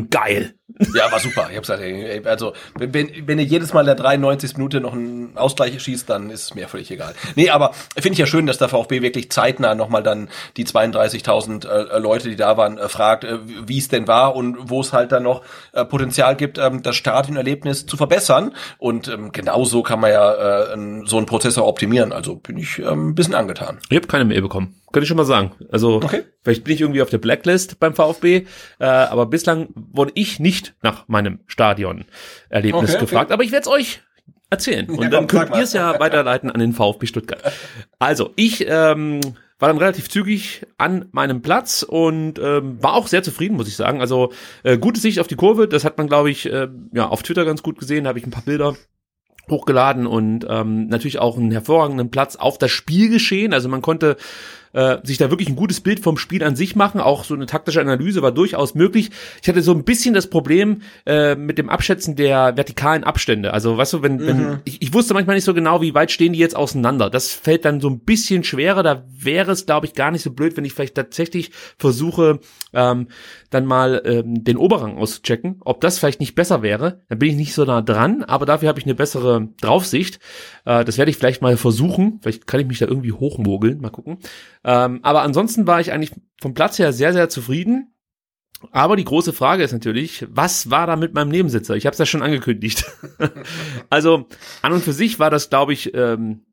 geil. 0.09 0.55
Ja, 0.93 1.11
war 1.11 1.19
super. 1.19 1.47
Ich 1.49 1.55
habe 1.55 1.61
gesagt, 1.61 1.81
ey, 1.81 2.21
also 2.25 2.53
wenn, 2.75 3.09
wenn, 3.25 3.39
ihr 3.39 3.45
jedes 3.45 3.73
Mal 3.73 3.81
in 3.81 3.85
der 3.87 3.95
93. 3.95 4.57
Minute 4.57 4.81
noch 4.81 4.93
einen 4.93 5.37
Ausgleich 5.37 5.81
schießt, 5.81 6.09
dann 6.09 6.29
ist 6.29 6.43
es 6.43 6.55
mir 6.55 6.67
völlig 6.67 6.91
egal. 6.91 7.15
Nee, 7.35 7.49
aber 7.49 7.73
finde 7.95 8.13
ich 8.13 8.19
ja 8.19 8.25
schön, 8.25 8.45
dass 8.45 8.57
der 8.57 8.69
VfB 8.69 9.01
wirklich 9.01 9.31
zeitnah 9.31 9.75
nochmal 9.75 10.03
dann 10.03 10.29
die 10.55 10.65
32.000 10.65 11.67
äh, 11.67 11.99
Leute, 11.99 12.29
die 12.29 12.35
da 12.35 12.57
waren, 12.57 12.77
äh, 12.77 12.89
fragt, 12.89 13.23
äh, 13.23 13.39
wie 13.65 13.77
es 13.77 13.87
denn 13.87 14.07
war 14.07 14.35
und 14.35 14.69
wo 14.69 14.81
es 14.81 14.93
halt 14.93 15.11
dann 15.11 15.23
noch 15.23 15.41
äh, 15.71 15.85
Potenzial 15.85 16.35
gibt, 16.35 16.57
ähm, 16.57 16.83
das 16.83 16.95
Stadionerlebnis 16.95 17.85
zu 17.85 17.97
verbessern. 17.97 18.53
Und 18.77 19.07
ähm, 19.07 19.31
genauso 19.31 19.83
kann 19.83 19.99
man 19.99 20.11
ja 20.11 20.73
äh, 20.73 20.77
so 21.05 21.17
einen 21.17 21.25
Prozessor 21.25 21.65
optimieren. 21.65 22.11
Also 22.11 22.35
bin 22.35 22.57
ich 22.57 22.79
ähm, 22.89 23.09
ein 23.09 23.15
bisschen 23.15 23.35
angetan. 23.35 23.79
Ich 23.89 23.95
habe 23.97 24.07
keine 24.07 24.25
Mail 24.25 24.41
bekommen. 24.41 24.75
Kann 24.91 25.03
ich 25.03 25.07
schon 25.09 25.17
mal 25.17 25.25
sagen. 25.25 25.51
Also 25.71 25.95
Okay. 26.03 26.23
vielleicht 26.43 26.63
bin 26.63 26.73
ich 26.73 26.81
irgendwie 26.81 27.01
auf 27.01 27.09
der 27.09 27.17
Blacklist 27.17 27.79
beim 27.79 27.93
VfB, 27.93 28.45
äh, 28.79 28.85
aber 28.85 29.25
bislang 29.25 29.67
wurde 29.75 30.11
ich 30.15 30.39
nicht 30.39 30.75
nach 30.81 31.07
meinem 31.07 31.39
Stadion-Erlebnis 31.47 32.83
Okay, 32.83 32.91
okay. 32.95 32.99
gefragt. 33.05 33.31
Aber 33.31 33.43
ich 33.43 33.51
werde 33.51 33.63
es 33.63 33.67
euch 33.67 34.01
erzählen. 34.49 34.89
Und 34.89 35.01
Ja, 35.03 35.09
dann 35.09 35.27
komm, 35.27 35.39
könnt 35.41 35.55
ihr 35.55 35.63
es 35.63 35.73
ja 35.73 35.99
weiterleiten 35.99 36.49
an 36.49 36.59
den 36.59 36.73
VfB 36.73 37.05
Stuttgart. 37.05 37.41
Also, 37.99 38.31
ich 38.35 38.65
ähm, 38.67 39.19
war 39.59 39.69
dann 39.69 39.77
relativ 39.77 40.09
zügig 40.09 40.65
an 40.77 41.07
meinem 41.11 41.41
Platz 41.41 41.83
und 41.83 42.39
ähm, 42.39 42.81
war 42.81 42.93
auch 42.93 43.07
sehr 43.07 43.23
zufrieden, 43.23 43.57
muss 43.57 43.67
ich 43.67 43.75
sagen. 43.75 44.01
Also 44.01 44.31
äh, 44.63 44.77
gute 44.77 44.99
Sicht 44.99 45.19
auf 45.19 45.27
die 45.27 45.35
Kurve, 45.35 45.67
das 45.67 45.83
hat 45.83 45.97
man, 45.97 46.07
glaube 46.07 46.29
ich, 46.29 46.45
äh, 46.51 46.67
ja 46.93 47.07
auf 47.07 47.23
Twitter 47.23 47.43
ganz 47.43 47.63
gut 47.63 47.79
gesehen. 47.79 48.03
Da 48.03 48.09
habe 48.09 48.19
ich 48.19 48.25
ein 48.25 48.31
paar 48.31 48.43
Bilder 48.43 48.75
hochgeladen 49.49 50.07
und 50.07 50.45
ähm, 50.49 50.87
natürlich 50.87 51.19
auch 51.19 51.37
einen 51.37 51.51
hervorragenden 51.51 52.09
Platz 52.09 52.35
auf 52.35 52.57
das 52.57 52.71
Spielgeschehen. 52.71 53.53
Also 53.53 53.69
man 53.69 53.81
konnte 53.81 54.17
äh, 54.77 54.99
sich 55.03 55.17
da 55.17 55.31
wirklich 55.31 55.49
ein 55.49 55.55
gutes 55.55 55.81
Bild 55.81 55.99
vom 55.99 56.17
Spiel 56.17 56.43
an 56.43 56.55
sich 56.55 56.75
machen. 56.75 57.01
Auch 57.01 57.23
so 57.23 57.33
eine 57.33 57.47
taktische 57.47 57.81
Analyse 57.81 58.21
war 58.21 58.31
durchaus 58.31 58.75
möglich. 58.75 59.09
Ich 59.41 59.49
hatte 59.49 59.63
so 59.63 59.73
ein 59.73 59.83
bisschen 59.83 60.13
das 60.13 60.27
Problem 60.27 60.83
äh, 61.07 61.35
mit 61.35 61.57
dem 61.57 61.69
Abschätzen 61.69 62.15
der 62.15 62.55
vertikalen 62.55 63.03
Abstände. 63.03 63.53
Also 63.53 63.75
weißt 63.75 63.93
du, 63.93 64.03
wenn, 64.03 64.19
wenn 64.19 64.59
ich, 64.65 64.83
ich 64.83 64.93
wusste 64.93 65.15
manchmal 65.15 65.35
nicht 65.35 65.45
so 65.45 65.55
genau, 65.55 65.81
wie 65.81 65.95
weit 65.95 66.11
stehen 66.11 66.33
die 66.33 66.39
jetzt 66.39 66.55
auseinander. 66.55 67.09
Das 67.09 67.31
fällt 67.31 67.65
dann 67.65 67.81
so 67.81 67.89
ein 67.89 68.01
bisschen 68.01 68.43
schwerer. 68.43 68.83
Da 68.83 69.03
wäre 69.09 69.51
es, 69.51 69.65
glaube 69.65 69.87
ich, 69.87 69.93
gar 69.93 70.11
nicht 70.11 70.21
so 70.21 70.29
blöd, 70.31 70.55
wenn 70.55 70.65
ich 70.65 70.73
vielleicht 70.73 70.95
tatsächlich 70.95 71.49
versuche, 71.79 72.39
ähm, 72.73 73.07
dann 73.49 73.65
mal 73.65 74.03
ähm, 74.05 74.43
den 74.43 74.57
Oberrang 74.57 74.97
auszuchecken, 74.97 75.57
ob 75.61 75.81
das 75.81 75.97
vielleicht 75.97 76.19
nicht 76.19 76.35
besser 76.35 76.61
wäre. 76.61 77.01
Dann 77.09 77.17
bin 77.17 77.29
ich 77.29 77.35
nicht 77.35 77.53
so 77.53 77.65
nah 77.65 77.81
dran, 77.81 78.23
aber 78.23 78.45
dafür 78.45 78.69
habe 78.69 78.79
ich 78.79 78.85
eine 78.85 78.95
bessere 78.95 79.47
Draufsicht. 79.59 80.19
Äh, 80.65 80.85
das 80.85 80.99
werde 80.99 81.09
ich 81.09 81.17
vielleicht 81.17 81.41
mal 81.41 81.57
versuchen. 81.57 82.19
Vielleicht 82.21 82.45
kann 82.45 82.59
ich 82.59 82.67
mich 82.67 82.77
da 82.77 82.85
irgendwie 82.85 83.13
hochmogeln. 83.13 83.81
Mal 83.81 83.89
gucken. 83.89 84.19
Ähm, 84.67 84.99
aber 85.01 85.21
ansonsten 85.21 85.65
war 85.65 85.79
ich 85.79 85.93
eigentlich 85.93 86.11
vom 86.41 86.53
Platz 86.53 86.77
her 86.77 86.91
sehr, 86.91 87.13
sehr 87.13 87.29
zufrieden. 87.29 87.93
Aber 88.71 88.97
die 88.97 89.05
große 89.05 89.33
Frage 89.33 89.63
ist 89.63 89.71
natürlich, 89.71 90.25
was 90.29 90.69
war 90.69 90.87
da 90.87 90.95
mit 90.95 91.13
meinem 91.13 91.29
Nebensitzer? 91.29 91.75
Ich 91.75 91.85
habe 91.85 91.93
es 91.93 91.99
ja 91.99 92.05
schon 92.05 92.21
angekündigt. 92.21 92.85
also 93.89 94.27
an 94.61 94.73
und 94.73 94.83
für 94.83 94.93
sich 94.93 95.19
war 95.19 95.29
das, 95.29 95.49
glaube 95.49 95.71
ich, 95.71 95.93
ähm, 95.93 96.46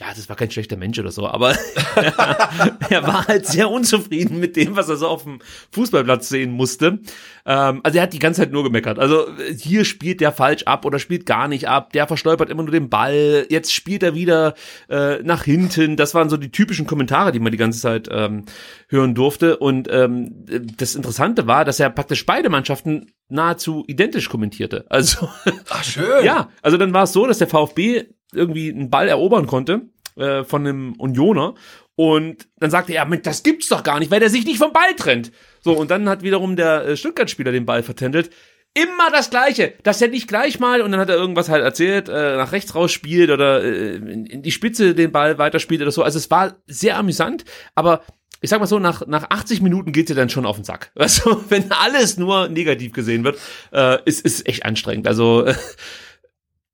ja, 0.00 0.08
das 0.08 0.28
war 0.28 0.34
kein 0.34 0.50
schlechter 0.50 0.76
Mensch 0.76 0.98
oder 0.98 1.12
so, 1.12 1.28
aber 1.28 1.50
er 2.90 3.06
war 3.06 3.28
halt 3.28 3.46
sehr 3.46 3.70
unzufrieden 3.70 4.40
mit 4.40 4.56
dem, 4.56 4.74
was 4.74 4.88
er 4.88 4.96
so 4.96 5.06
auf 5.06 5.22
dem 5.22 5.38
Fußballplatz 5.70 6.28
sehen 6.28 6.50
musste. 6.50 6.98
Ähm, 7.46 7.80
also 7.84 7.98
er 7.98 8.02
hat 8.02 8.12
die 8.12 8.18
ganze 8.18 8.40
Zeit 8.40 8.50
nur 8.50 8.64
gemeckert. 8.64 8.98
Also 8.98 9.28
hier 9.56 9.84
spielt 9.84 10.20
der 10.20 10.32
falsch 10.32 10.64
ab 10.64 10.84
oder 10.84 10.98
spielt 10.98 11.26
gar 11.26 11.46
nicht 11.46 11.68
ab. 11.68 11.92
Der 11.92 12.08
verstolpert 12.08 12.50
immer 12.50 12.64
nur 12.64 12.72
den 12.72 12.90
Ball. 12.90 13.46
Jetzt 13.50 13.72
spielt 13.72 14.02
er 14.02 14.16
wieder 14.16 14.54
äh, 14.88 15.22
nach 15.22 15.44
hinten. 15.44 15.96
Das 15.96 16.12
waren 16.12 16.28
so 16.28 16.36
die 16.36 16.50
typischen 16.50 16.88
Kommentare, 16.88 17.30
die 17.30 17.38
man 17.38 17.52
die 17.52 17.58
ganze 17.58 17.78
Zeit 17.78 18.08
ähm, 18.10 18.46
hören 18.88 19.14
durfte. 19.14 19.58
Und 19.58 19.86
ähm, 19.92 20.44
das 20.76 20.96
Interessante 20.96 21.46
war, 21.46 21.64
dass 21.64 21.78
er 21.78 21.88
praktisch 21.90 22.26
beide 22.26 22.48
Mannschaften 22.48 23.12
nahezu 23.28 23.84
identisch 23.86 24.28
kommentierte. 24.28 24.86
Also 24.88 25.28
Ach, 25.70 25.84
schön. 25.84 26.24
ja, 26.24 26.50
also 26.62 26.78
dann 26.78 26.92
war 26.92 27.04
es 27.04 27.12
so, 27.12 27.28
dass 27.28 27.38
der 27.38 27.46
VfB 27.46 28.06
irgendwie 28.34 28.70
einen 28.72 28.90
Ball 28.90 29.08
erobern 29.08 29.46
konnte 29.46 29.82
äh, 30.16 30.44
von 30.44 30.66
einem 30.66 30.94
Unioner 30.94 31.54
und 31.96 32.48
dann 32.58 32.70
sagte 32.70 32.92
er, 32.94 33.06
das 33.06 33.42
gibt's 33.42 33.68
doch 33.68 33.82
gar 33.82 34.00
nicht, 34.00 34.10
weil 34.10 34.20
der 34.20 34.30
sich 34.30 34.44
nicht 34.44 34.58
vom 34.58 34.72
Ball 34.72 34.94
trennt. 34.96 35.30
So, 35.60 35.72
und 35.72 35.90
dann 35.90 36.08
hat 36.08 36.22
wiederum 36.22 36.56
der 36.56 36.86
äh, 36.86 36.96
Stuttgart-Spieler 36.96 37.52
den 37.52 37.66
Ball 37.66 37.82
vertändelt. 37.82 38.30
Immer 38.76 39.10
das 39.12 39.30
Gleiche, 39.30 39.74
dass 39.84 40.02
er 40.02 40.08
nicht 40.08 40.26
gleich 40.26 40.58
mal 40.58 40.80
und 40.80 40.90
dann 40.90 41.00
hat 41.00 41.08
er 41.08 41.14
irgendwas 41.14 41.48
halt 41.48 41.62
erzählt, 41.62 42.08
äh, 42.08 42.36
nach 42.36 42.50
rechts 42.50 42.74
raus 42.74 42.90
spielt 42.90 43.30
oder 43.30 43.62
äh, 43.62 43.94
in, 43.94 44.42
die 44.42 44.50
Spitze 44.50 44.96
den 44.96 45.12
Ball 45.12 45.38
weiterspielt 45.38 45.80
oder 45.80 45.92
so. 45.92 46.02
Also 46.02 46.18
es 46.18 46.28
war 46.32 46.56
sehr 46.66 46.96
amüsant, 46.96 47.44
aber 47.76 48.02
ich 48.40 48.50
sag 48.50 48.58
mal 48.58 48.66
so, 48.66 48.80
nach, 48.80 49.06
nach 49.06 49.30
80 49.30 49.62
Minuten 49.62 49.92
geht 49.92 50.08
dir 50.08 50.16
dann 50.16 50.28
schon 50.28 50.44
auf 50.44 50.56
den 50.56 50.64
Sack. 50.64 50.90
Also, 50.96 51.44
wenn 51.48 51.70
alles 51.72 52.18
nur 52.18 52.48
negativ 52.48 52.92
gesehen 52.92 53.24
wird, 53.24 53.38
äh, 53.72 53.98
ist, 54.04 54.22
ist 54.22 54.46
echt 54.46 54.66
anstrengend. 54.66 55.06
Also, 55.06 55.46
äh, 55.46 55.54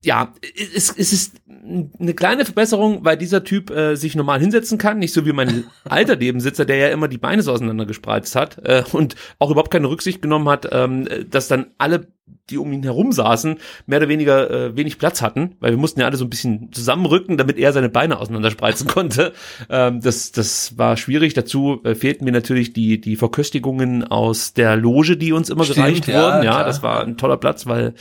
ja, 0.02 0.32
es, 0.74 0.94
es 0.96 1.12
ist 1.12 1.36
eine 1.46 2.14
kleine 2.14 2.46
Verbesserung, 2.46 3.04
weil 3.04 3.18
dieser 3.18 3.44
Typ 3.44 3.70
äh, 3.70 3.96
sich 3.96 4.14
normal 4.14 4.40
hinsetzen 4.40 4.78
kann, 4.78 4.98
nicht 4.98 5.12
so 5.12 5.26
wie 5.26 5.32
mein 5.32 5.64
alter 5.84 6.16
Nebensitzer, 6.16 6.64
der 6.64 6.76
ja 6.76 6.88
immer 6.88 7.06
die 7.06 7.18
Beine 7.18 7.42
so 7.42 7.52
auseinandergespreizt 7.52 8.34
hat 8.34 8.58
äh, 8.64 8.82
und 8.92 9.14
auch 9.38 9.50
überhaupt 9.50 9.70
keine 9.70 9.90
Rücksicht 9.90 10.22
genommen 10.22 10.48
hat, 10.48 10.66
ähm, 10.72 11.06
dass 11.28 11.48
dann 11.48 11.66
alle, 11.76 12.08
die 12.48 12.56
um 12.56 12.72
ihn 12.72 12.82
herum 12.82 13.12
saßen, 13.12 13.58
mehr 13.84 13.98
oder 13.98 14.08
weniger 14.08 14.50
äh, 14.50 14.76
wenig 14.76 14.96
Platz 14.98 15.20
hatten, 15.20 15.56
weil 15.60 15.72
wir 15.72 15.78
mussten 15.78 16.00
ja 16.00 16.06
alle 16.06 16.16
so 16.16 16.24
ein 16.24 16.30
bisschen 16.30 16.72
zusammenrücken, 16.72 17.36
damit 17.36 17.58
er 17.58 17.74
seine 17.74 17.90
Beine 17.90 18.20
auseinanderspreizen 18.20 18.86
konnte. 18.88 19.34
Ähm, 19.68 20.00
das, 20.00 20.32
das 20.32 20.78
war 20.78 20.96
schwierig. 20.96 21.34
Dazu 21.34 21.82
äh, 21.84 21.94
fehlten 21.94 22.24
mir 22.24 22.32
natürlich 22.32 22.72
die, 22.72 23.02
die 23.02 23.16
Verköstigungen 23.16 24.04
aus 24.04 24.54
der 24.54 24.76
Loge, 24.76 25.18
die 25.18 25.32
uns 25.32 25.50
immer 25.50 25.64
Stimmt, 25.64 25.76
gereicht 25.76 26.08
ja, 26.08 26.22
wurden. 26.22 26.44
Ja, 26.44 26.52
klar. 26.52 26.64
das 26.64 26.82
war 26.82 27.02
ein 27.02 27.18
toller 27.18 27.36
Platz, 27.36 27.66
weil 27.66 27.92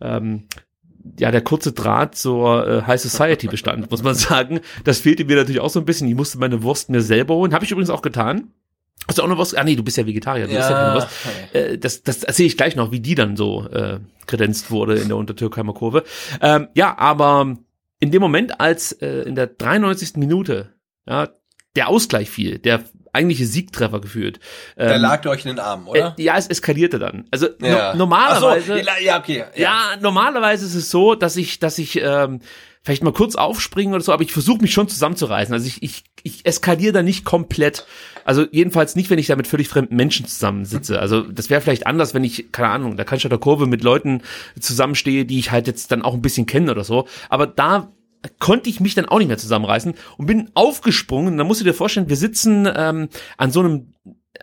ähm, 0.00 0.44
ja, 1.18 1.30
der 1.30 1.40
kurze 1.40 1.72
Draht 1.72 2.14
zur 2.14 2.66
äh, 2.66 2.82
High 2.82 3.00
Society 3.00 3.46
bestand, 3.50 3.90
muss 3.90 4.02
man 4.02 4.14
sagen. 4.14 4.60
Das 4.84 5.00
fehlte 5.00 5.24
mir 5.24 5.36
natürlich 5.36 5.60
auch 5.60 5.70
so 5.70 5.80
ein 5.80 5.84
bisschen. 5.84 6.08
Ich 6.08 6.14
musste 6.14 6.38
meine 6.38 6.62
Wurst 6.62 6.90
mir 6.90 7.02
selber 7.02 7.34
holen. 7.34 7.54
Habe 7.54 7.64
ich 7.64 7.70
übrigens 7.70 7.90
auch 7.90 8.02
getan. 8.02 8.52
Hast 9.06 9.18
du 9.18 9.22
auch 9.22 9.28
noch 9.28 9.38
Wurst? 9.38 9.56
Ah 9.56 9.64
nee, 9.64 9.76
du 9.76 9.82
bist 9.82 9.96
ja 9.96 10.06
Vegetarier. 10.06 10.46
Du 10.46 10.52
isst 10.52 10.70
ja 10.70 10.76
keine 10.76 10.94
Wurst. 10.94 11.08
Äh, 11.52 11.78
das, 11.78 12.02
das 12.02 12.24
erzähle 12.24 12.48
ich 12.48 12.56
gleich 12.56 12.76
noch, 12.76 12.92
wie 12.92 13.00
die 13.00 13.14
dann 13.14 13.36
so 13.36 13.66
äh, 13.68 14.00
kredenzt 14.26 14.70
wurde 14.70 14.96
in 14.96 15.08
der 15.08 15.16
Untertürkheimer 15.16 15.72
Kurve. 15.72 16.04
Ähm, 16.40 16.68
ja, 16.74 16.96
aber 16.98 17.56
in 18.00 18.10
dem 18.10 18.20
Moment, 18.20 18.60
als 18.60 18.92
äh, 18.92 19.22
in 19.22 19.34
der 19.34 19.46
93. 19.46 20.16
Minute 20.16 20.74
ja, 21.08 21.28
der 21.76 21.88
Ausgleich 21.88 22.28
fiel, 22.28 22.58
der 22.58 22.84
eigentliche 23.12 23.46
Siegtreffer 23.46 24.00
gefühlt. 24.00 24.40
Da 24.76 24.94
ähm, 24.94 25.02
lag 25.02 25.24
ihr 25.24 25.30
euch 25.30 25.44
in 25.44 25.48
den 25.48 25.58
Arm, 25.58 25.88
oder? 25.88 26.14
äh, 26.18 26.22
ja, 26.22 26.36
es 26.36 26.46
eskalierte 26.46 26.98
dann. 26.98 27.26
Also 27.30 27.48
Ja. 27.60 27.92
no 27.92 27.98
normalerweise. 27.98 28.78
So, 28.78 29.04
ja, 29.04 29.18
okay. 29.18 29.44
Ja, 29.56 29.96
normalerweise 30.00 30.66
ist 30.66 30.74
es 30.74 30.90
so, 30.90 31.14
dass 31.14 31.36
ich, 31.36 31.58
dass 31.58 31.78
ich 31.78 32.00
ähm, 32.02 32.40
vielleicht 32.82 33.02
mal 33.02 33.12
kurz 33.12 33.34
aufspringe 33.34 33.94
oder 33.94 34.04
so, 34.04 34.12
aber 34.12 34.22
ich 34.22 34.32
versuche 34.32 34.62
mich 34.62 34.72
schon 34.72 34.88
zusammenzureißen. 34.88 35.52
Also 35.52 35.66
ich, 35.66 35.82
ich, 35.82 36.04
ich 36.22 36.46
eskaliere 36.46 36.92
da 36.92 37.02
nicht 37.02 37.24
komplett. 37.24 37.84
Also 38.24 38.46
jedenfalls 38.50 38.96
nicht, 38.96 39.10
wenn 39.10 39.18
ich 39.18 39.26
da 39.26 39.36
mit 39.36 39.46
völlig 39.46 39.68
fremden 39.68 39.96
Menschen 39.96 40.26
zusammensitze. 40.26 40.98
Also 40.98 41.22
das 41.22 41.50
wäre 41.50 41.60
vielleicht 41.60 41.86
anders, 41.86 42.14
wenn 42.14 42.24
ich, 42.24 42.52
keine 42.52 42.68
Ahnung, 42.70 42.96
da 42.96 43.04
kann 43.04 43.16
ich 43.18 43.22
der 43.28 43.38
Kurve 43.38 43.66
mit 43.66 43.82
Leuten 43.82 44.22
zusammenstehe, 44.58 45.24
die 45.24 45.38
ich 45.38 45.50
halt 45.50 45.66
jetzt 45.66 45.92
dann 45.92 46.02
auch 46.02 46.14
ein 46.14 46.22
bisschen 46.22 46.46
kenne 46.46 46.70
oder 46.70 46.84
so. 46.84 47.06
Aber 47.28 47.46
da 47.46 47.92
konnte 48.38 48.68
ich 48.68 48.80
mich 48.80 48.94
dann 48.94 49.06
auch 49.06 49.18
nicht 49.18 49.28
mehr 49.28 49.38
zusammenreißen 49.38 49.94
und 50.16 50.26
bin 50.26 50.50
aufgesprungen. 50.54 51.36
Da 51.36 51.44
musst 51.44 51.60
du 51.60 51.64
dir 51.64 51.74
vorstellen, 51.74 52.08
wir 52.08 52.16
sitzen 52.16 52.68
ähm, 52.74 53.08
an 53.36 53.50
so 53.50 53.60
einem 53.60 53.94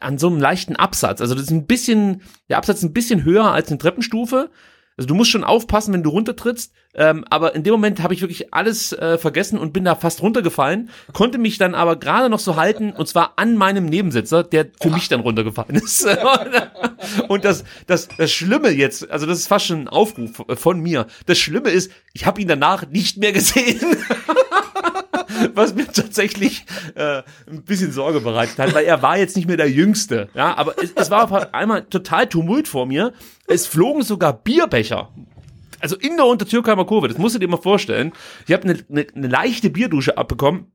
an 0.01 0.17
so 0.17 0.27
einem 0.27 0.39
leichten 0.39 0.75
Absatz. 0.75 1.21
Also 1.21 1.35
das 1.35 1.45
ist 1.45 1.51
ein 1.51 1.67
bisschen, 1.67 2.21
der 2.49 2.57
Absatz 2.57 2.79
ist 2.79 2.83
ein 2.83 2.93
bisschen 2.93 3.23
höher 3.23 3.51
als 3.51 3.69
eine 3.69 3.77
Treppenstufe. 3.77 4.49
Also 4.97 5.07
du 5.07 5.15
musst 5.15 5.31
schon 5.31 5.43
aufpassen, 5.43 5.93
wenn 5.93 6.03
du 6.03 6.09
runtertrittst. 6.09 6.71
Ähm, 6.97 7.25
aber 7.29 7.55
in 7.55 7.63
dem 7.63 7.73
Moment 7.73 8.01
habe 8.01 8.13
ich 8.13 8.21
wirklich 8.21 8.53
alles 8.53 8.93
äh, 8.93 9.17
vergessen 9.17 9.59
und 9.59 9.73
bin 9.73 9.83
da 9.83 9.95
fast 9.95 10.21
runtergefallen, 10.21 10.89
konnte 11.11 11.37
mich 11.37 11.57
dann 11.57 11.75
aber 11.75 11.97
gerade 11.97 12.29
noch 12.29 12.39
so 12.39 12.55
halten 12.55 12.93
und 12.93 13.05
zwar 13.07 13.33
an 13.35 13.57
meinem 13.57 13.85
Nebensitzer, 13.85 14.43
der 14.43 14.67
für 14.81 14.89
mich 14.89 15.09
dann 15.09 15.19
runtergefallen 15.19 15.75
ist. 15.75 16.07
und 17.27 17.43
das, 17.43 17.65
das, 17.87 18.07
das 18.17 18.31
Schlimme 18.31 18.69
jetzt, 18.69 19.11
also 19.11 19.25
das 19.25 19.39
ist 19.39 19.47
fast 19.47 19.65
schon 19.65 19.81
ein 19.81 19.87
Aufruf 19.89 20.45
von 20.57 20.79
mir. 20.79 21.07
Das 21.25 21.37
Schlimme 21.37 21.69
ist, 21.69 21.91
ich 22.13 22.25
habe 22.25 22.39
ihn 22.39 22.47
danach 22.47 22.87
nicht 22.87 23.17
mehr 23.17 23.33
gesehen. 23.33 23.81
was 25.53 25.75
mir 25.75 25.87
tatsächlich 25.87 26.65
äh, 26.95 27.23
ein 27.49 27.63
bisschen 27.63 27.91
Sorge 27.91 28.21
bereitet 28.21 28.59
hat, 28.59 28.73
weil 28.73 28.85
er 28.85 29.01
war 29.01 29.17
jetzt 29.17 29.35
nicht 29.35 29.47
mehr 29.47 29.57
der 29.57 29.69
Jüngste. 29.69 30.29
Ja, 30.33 30.55
aber 30.57 30.81
es, 30.81 30.91
es 30.95 31.11
war 31.11 31.23
auf 31.23 31.53
einmal 31.53 31.83
total 31.83 32.27
Tumult 32.27 32.67
vor 32.67 32.85
mir. 32.85 33.13
Es 33.47 33.65
flogen 33.67 34.01
sogar 34.01 34.33
Bierbecher 34.33 35.09
also 35.79 35.97
in 35.97 36.15
der 36.15 36.25
Untertürkheimer 36.25 36.85
Kurve, 36.85 37.07
das 37.07 37.19
musst 37.19 37.35
du 37.35 37.39
dir 37.39 37.47
mal 37.47 37.57
vorstellen. 37.57 38.11
Ich 38.47 38.53
habe 38.53 38.63
eine 38.63 38.79
ne, 38.87 39.05
ne 39.13 39.27
leichte 39.27 39.69
Bierdusche 39.69 40.17
abbekommen 40.17 40.71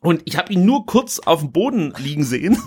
und 0.00 0.22
ich 0.24 0.36
habe 0.36 0.52
ihn 0.52 0.64
nur 0.64 0.86
kurz 0.86 1.18
auf 1.18 1.40
dem 1.40 1.52
Boden 1.52 1.92
liegen 1.98 2.24
sehen. 2.24 2.58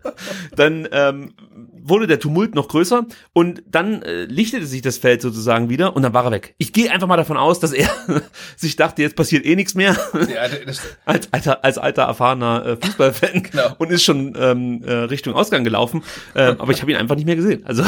dann 0.56 0.88
ähm, 0.92 1.34
wurde 1.82 2.06
der 2.06 2.20
Tumult 2.20 2.54
noch 2.54 2.68
größer 2.68 3.06
und 3.32 3.62
dann 3.66 4.02
äh, 4.02 4.24
lichtete 4.24 4.66
sich 4.66 4.82
das 4.82 4.98
Feld 4.98 5.20
sozusagen 5.20 5.68
wieder 5.68 5.96
und 5.96 6.02
dann 6.02 6.14
war 6.14 6.24
er 6.24 6.30
weg. 6.30 6.54
Ich 6.58 6.72
gehe 6.72 6.90
einfach 6.90 7.08
mal 7.08 7.16
davon 7.16 7.36
aus, 7.36 7.60
dass 7.60 7.72
er 7.72 7.90
sich 8.56 8.76
dachte, 8.76 9.02
jetzt 9.02 9.16
passiert 9.16 9.44
eh 9.44 9.56
nichts 9.56 9.74
mehr. 9.74 9.96
Ja, 10.32 10.42
als, 11.04 11.32
alter, 11.32 11.64
als 11.64 11.78
alter 11.78 12.02
erfahrener 12.02 12.64
äh, 12.66 12.76
Fußballfan 12.76 13.42
genau. 13.42 13.74
und 13.78 13.90
ist 13.90 14.04
schon 14.04 14.34
ähm, 14.38 14.82
äh, 14.84 14.92
Richtung 14.92 15.34
Ausgang 15.34 15.64
gelaufen. 15.64 16.02
Äh, 16.34 16.54
aber 16.58 16.72
ich 16.72 16.80
habe 16.80 16.92
ihn 16.92 16.96
einfach 16.96 17.16
nicht 17.16 17.26
mehr 17.26 17.36
gesehen. 17.36 17.64
Also 17.66 17.84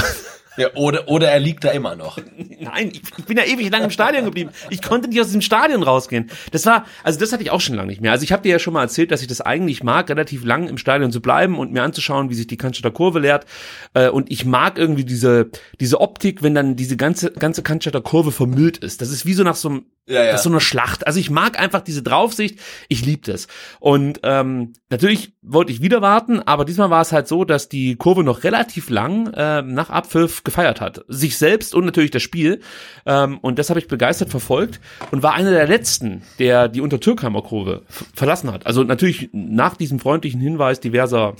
ja, 0.57 0.69
oder, 0.75 1.09
oder 1.09 1.31
er 1.31 1.41
liegt 1.41 1.65
da 1.65 1.71
immer 1.71 1.97
noch. 1.97 2.19
Nein, 2.61 2.91
ich, 2.93 3.03
ich 3.17 3.25
bin 3.25 3.37
ja 3.37 3.45
ewig 3.45 3.71
lang 3.71 3.83
im 3.83 3.91
Stadion 3.91 4.25
geblieben. 4.25 4.51
Ich 4.71 4.83
konnte 4.83 5.09
nicht 5.09 5.21
aus 5.21 5.33
dem 5.33 5.41
Stadion 5.41 5.83
rausgehen. 5.83 6.31
Das 6.53 6.65
war, 6.67 6.87
also 7.03 7.19
das 7.19 7.33
hatte 7.33 7.43
ich 7.43 7.51
auch 7.51 7.61
schon 7.61 7.75
lange 7.75 7.89
nicht 7.89 8.01
mehr. 8.01 8.13
Also 8.13 8.25
ich 8.25 8.33
habe 8.33 8.43
dir 8.43 8.53
ja 8.53 8.59
schon 8.59 8.75
mal 8.75 8.83
erzählt, 8.83 9.11
dass 9.11 9.23
ich 9.23 9.29
das 9.29 9.41
eigentlich 9.41 9.83
mag, 9.83 10.09
relativ 10.09 10.45
lang 10.45 10.69
im 10.69 10.79
Stadion 10.79 11.11
zu 11.11 11.21
bleiben 11.21 11.59
und 11.59 11.73
mir 11.73 11.83
anzuschauen, 11.83 12.31
wie 12.31 12.35
sich 12.35 12.47
die 12.47 12.57
Cannstatter 12.57 12.93
Kurve 12.93 13.19
leert. 13.19 13.47
Äh, 13.95 14.09
und 14.09 14.31
ich 14.31 14.45
mag 14.45 14.79
irgendwie 14.79 15.05
diese, 15.05 15.51
diese 15.81 16.01
Optik, 16.01 16.43
wenn 16.43 16.55
dann 16.55 16.77
diese 16.77 16.97
ganze, 16.97 17.33
ganze 17.33 17.63
Cannstatter 17.63 18.01
Kurve 18.01 18.33
vermüllt 18.33 18.79
ist. 18.79 19.01
Das 19.01 19.11
ist 19.11 19.27
wie 19.27 19.35
so 19.35 19.43
nach 19.43 19.57
so 19.57 19.69
einem 19.69 19.87
ja, 20.07 20.23
ja. 20.23 20.33
Das 20.33 20.41
ist 20.41 20.45
so 20.45 20.51
eine 20.51 20.61
Schlacht. 20.61 21.07
Also 21.07 21.19
ich 21.19 21.31
mag 21.31 21.59
einfach 21.59 21.81
diese 21.81 22.03
Draufsicht. 22.03 22.61
Ich 22.89 23.07
liebe 23.07 23.23
das. 23.31 23.47
Und 23.81 24.21
ähm, 24.23 24.75
natürlich 24.91 25.35
wollte 25.41 25.73
ich 25.73 25.81
wieder 25.81 26.03
warten, 26.03 26.41
aber 26.41 26.67
diesmal 26.67 26.91
war 26.91 27.01
es 27.01 27.13
halt 27.13 27.27
so, 27.27 27.45
dass 27.45 27.71
die 27.71 27.97
Kurve 27.97 28.23
noch 28.23 28.45
relativ 28.45 28.91
lang 28.91 29.33
äh, 29.33 29.63
nach 29.63 29.89
Abpfiff 29.89 30.44
gefeiert 30.45 30.81
hat. 30.81 31.05
Sich 31.09 31.37
selbst 31.37 31.75
und 31.75 31.85
natürlich 31.85 32.11
das 32.11 32.23
Spiel. 32.23 32.61
Ähm, 33.07 33.39
und 33.39 33.59
das 33.59 33.71
habe 33.71 33.81
ich 33.81 33.89
begeistert 33.89 34.31
verfolgt 34.31 34.81
und 35.11 35.23
war 35.23 35.35
einer 35.35 35.51
der 35.51 35.67
letzten, 35.67 36.23
der 36.39 36.69
die 36.69 36.81
Untertürkheimer 36.81 37.43
Kurve 37.43 37.83
verlassen 38.15 38.53
hat. 38.53 38.67
Also 38.67 38.85
natürlich 38.85 39.31
nach 39.33 39.77
diesem 39.77 39.99
freundlichen 39.99 40.41
Hinweis 40.41 40.81
diverser 40.81 41.35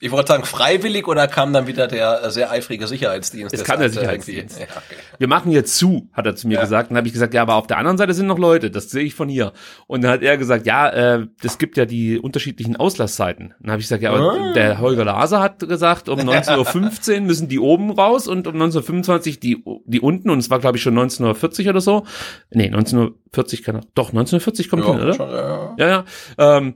ich 0.00 0.12
wollte 0.12 0.28
sagen, 0.28 0.44
freiwillig 0.44 1.08
oder 1.08 1.26
kam 1.26 1.52
dann 1.52 1.66
wieder 1.66 1.88
der 1.88 2.22
äh, 2.22 2.30
sehr 2.30 2.50
eifrige 2.50 2.86
Sicherheitsdienst? 2.86 3.52
Es 3.52 3.64
kam 3.64 3.80
der 3.80 3.90
Sicherheitsdienst. 3.90 4.58
Ja, 4.58 4.64
okay. 4.64 5.00
Wir 5.18 5.28
machen 5.28 5.52
jetzt 5.52 5.76
zu, 5.76 6.08
hat 6.12 6.26
er 6.26 6.34
zu 6.34 6.48
mir 6.48 6.54
ja. 6.54 6.60
gesagt. 6.60 6.90
Und 6.90 6.94
dann 6.94 6.98
habe 6.98 7.06
ich 7.06 7.12
gesagt, 7.12 7.32
ja, 7.34 7.42
aber 7.42 7.54
auf 7.54 7.66
der 7.66 7.78
anderen 7.78 7.96
Seite 7.96 8.12
sind 8.12 8.26
noch 8.26 8.38
Leute, 8.38 8.70
das 8.70 8.90
sehe 8.90 9.04
ich 9.04 9.14
von 9.14 9.28
hier. 9.28 9.52
Und 9.86 10.02
dann 10.02 10.10
hat 10.10 10.22
er 10.22 10.36
gesagt, 10.36 10.66
ja, 10.66 10.88
äh, 10.88 11.26
es 11.42 11.58
gibt 11.58 11.76
ja 11.76 11.84
die 11.84 12.18
unterschiedlichen 12.18 12.76
Auslasszeiten. 12.76 13.54
Dann 13.60 13.70
habe 13.70 13.80
ich 13.80 13.86
gesagt, 13.86 14.02
ja, 14.02 14.12
aber 14.12 14.32
ah. 14.32 14.52
der 14.52 14.78
Holger 14.80 15.04
Laser 15.04 15.40
hat 15.40 15.60
gesagt, 15.60 16.08
um 16.08 16.18
19.15 16.20 17.14
Uhr 17.14 17.20
müssen 17.20 17.48
die 17.48 17.58
oben 17.58 17.90
raus 17.90 18.26
und 18.26 18.46
um 18.46 18.54
1925 18.54 19.40
die, 19.40 19.64
die 19.84 20.00
unten. 20.00 20.30
Und 20.30 20.38
es 20.38 20.50
war, 20.50 20.58
glaube 20.58 20.76
ich, 20.76 20.82
schon 20.82 20.94
1940 20.94 21.68
oder 21.68 21.80
so. 21.80 22.04
Nee, 22.50 22.66
1940 22.66 23.62
kann 23.62 23.76
er. 23.76 23.82
Doch, 23.94 24.08
1940 24.08 24.68
kommt 24.68 24.84
ja, 24.84 24.92
hin, 24.92 25.02
oder? 25.02 25.14
Schon, 25.14 25.30
ja, 25.30 25.74
ja. 25.76 26.04
ja 26.38 26.56
ähm, 26.56 26.74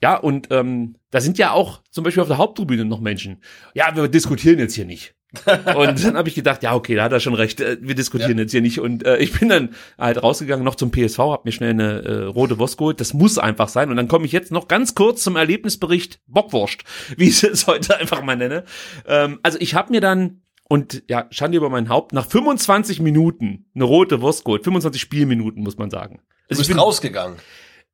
ja, 0.00 0.16
und 0.16 0.48
ähm, 0.50 0.94
da 1.10 1.20
sind 1.20 1.38
ja 1.38 1.52
auch 1.52 1.82
zum 1.90 2.04
Beispiel 2.04 2.22
auf 2.22 2.28
der 2.28 2.38
Haupttribüne 2.38 2.84
noch 2.84 3.00
Menschen. 3.00 3.42
Ja, 3.74 3.94
wir 3.94 4.08
diskutieren 4.08 4.58
jetzt 4.58 4.74
hier 4.74 4.84
nicht. 4.84 5.14
und 5.44 6.04
dann 6.04 6.16
habe 6.16 6.28
ich 6.28 6.34
gedacht, 6.34 6.62
ja, 6.62 6.74
okay, 6.74 6.94
da 6.94 7.04
hat 7.04 7.12
er 7.12 7.20
schon 7.20 7.34
recht, 7.34 7.60
äh, 7.60 7.76
wir 7.80 7.94
diskutieren 7.94 8.38
ja. 8.38 8.42
jetzt 8.42 8.52
hier 8.52 8.62
nicht. 8.62 8.80
Und 8.80 9.04
äh, 9.04 9.18
ich 9.18 9.38
bin 9.38 9.50
dann 9.50 9.74
halt 9.98 10.22
rausgegangen, 10.22 10.64
noch 10.64 10.74
zum 10.74 10.90
PSV, 10.90 11.18
habe 11.18 11.42
mir 11.44 11.52
schnell 11.52 11.70
eine 11.70 12.02
äh, 12.02 12.24
rote 12.24 12.58
Wurst 12.58 12.78
geholt. 12.78 13.00
Das 13.00 13.12
muss 13.12 13.36
einfach 13.36 13.68
sein. 13.68 13.90
Und 13.90 13.96
dann 13.96 14.08
komme 14.08 14.24
ich 14.24 14.32
jetzt 14.32 14.52
noch 14.52 14.68
ganz 14.68 14.94
kurz 14.94 15.22
zum 15.22 15.36
Erlebnisbericht 15.36 16.20
Bockwurst, 16.26 16.84
wie 17.16 17.28
ich 17.28 17.42
es 17.42 17.66
heute 17.66 17.98
einfach 17.98 18.22
mal 18.22 18.36
nenne. 18.36 18.64
Ähm, 19.06 19.38
also 19.42 19.58
ich 19.60 19.74
habe 19.74 19.92
mir 19.92 20.00
dann 20.00 20.42
und 20.70 21.02
ja, 21.08 21.26
Schande 21.30 21.56
über 21.56 21.70
mein 21.70 21.88
Haupt, 21.88 22.12
nach 22.12 22.26
25 22.26 23.00
Minuten 23.00 23.66
eine 23.74 23.84
rote 23.84 24.20
Wurst 24.20 24.44
geholt. 24.44 24.64
25 24.64 25.00
Spielminuten, 25.00 25.62
muss 25.62 25.78
man 25.78 25.90
sagen. 25.90 26.20
Also 26.48 26.62
du 26.62 26.68
bist 26.68 26.78
rausgegangen 26.78 27.36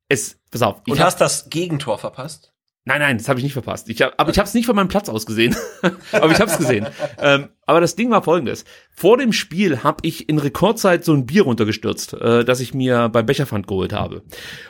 es, 0.09 0.39
pass 0.51 0.61
auf. 0.61 0.81
Und 0.87 0.99
hast 0.99 1.21
das 1.21 1.49
Gegentor 1.49 1.97
verpasst? 1.97 2.53
Nein, 2.87 2.99
nein, 2.99 3.17
das 3.17 3.27
habe 3.27 3.39
ich 3.39 3.43
nicht 3.43 3.53
verpasst. 3.53 3.89
Ich 3.89 3.99
hab, 4.03 4.13
aber 4.21 4.29
ich 4.29 4.37
habe 4.37 4.47
es 4.47 4.53
nicht 4.53 4.67
von 4.67 4.75
meinem 4.75 4.89
Platz 4.89 5.09
aus 5.09 5.25
gesehen. 5.25 5.55
aber 6.11 6.31
ich 6.31 6.39
habe 6.39 6.51
es 6.51 6.57
gesehen. 6.59 6.85
ähm, 7.19 7.49
aber 7.65 7.81
das 7.81 7.95
Ding 7.95 8.11
war 8.11 8.21
folgendes. 8.21 8.63
Vor 8.91 9.17
dem 9.17 9.33
Spiel 9.33 9.83
habe 9.83 9.97
ich 10.03 10.29
in 10.29 10.37
Rekordzeit 10.37 11.03
so 11.03 11.11
ein 11.11 11.25
Bier 11.25 11.41
runtergestürzt, 11.41 12.13
äh, 12.13 12.45
das 12.45 12.59
ich 12.59 12.75
mir 12.75 13.09
beim 13.09 13.25
Becherpfand 13.25 13.65
geholt 13.65 13.91
habe. 13.91 14.21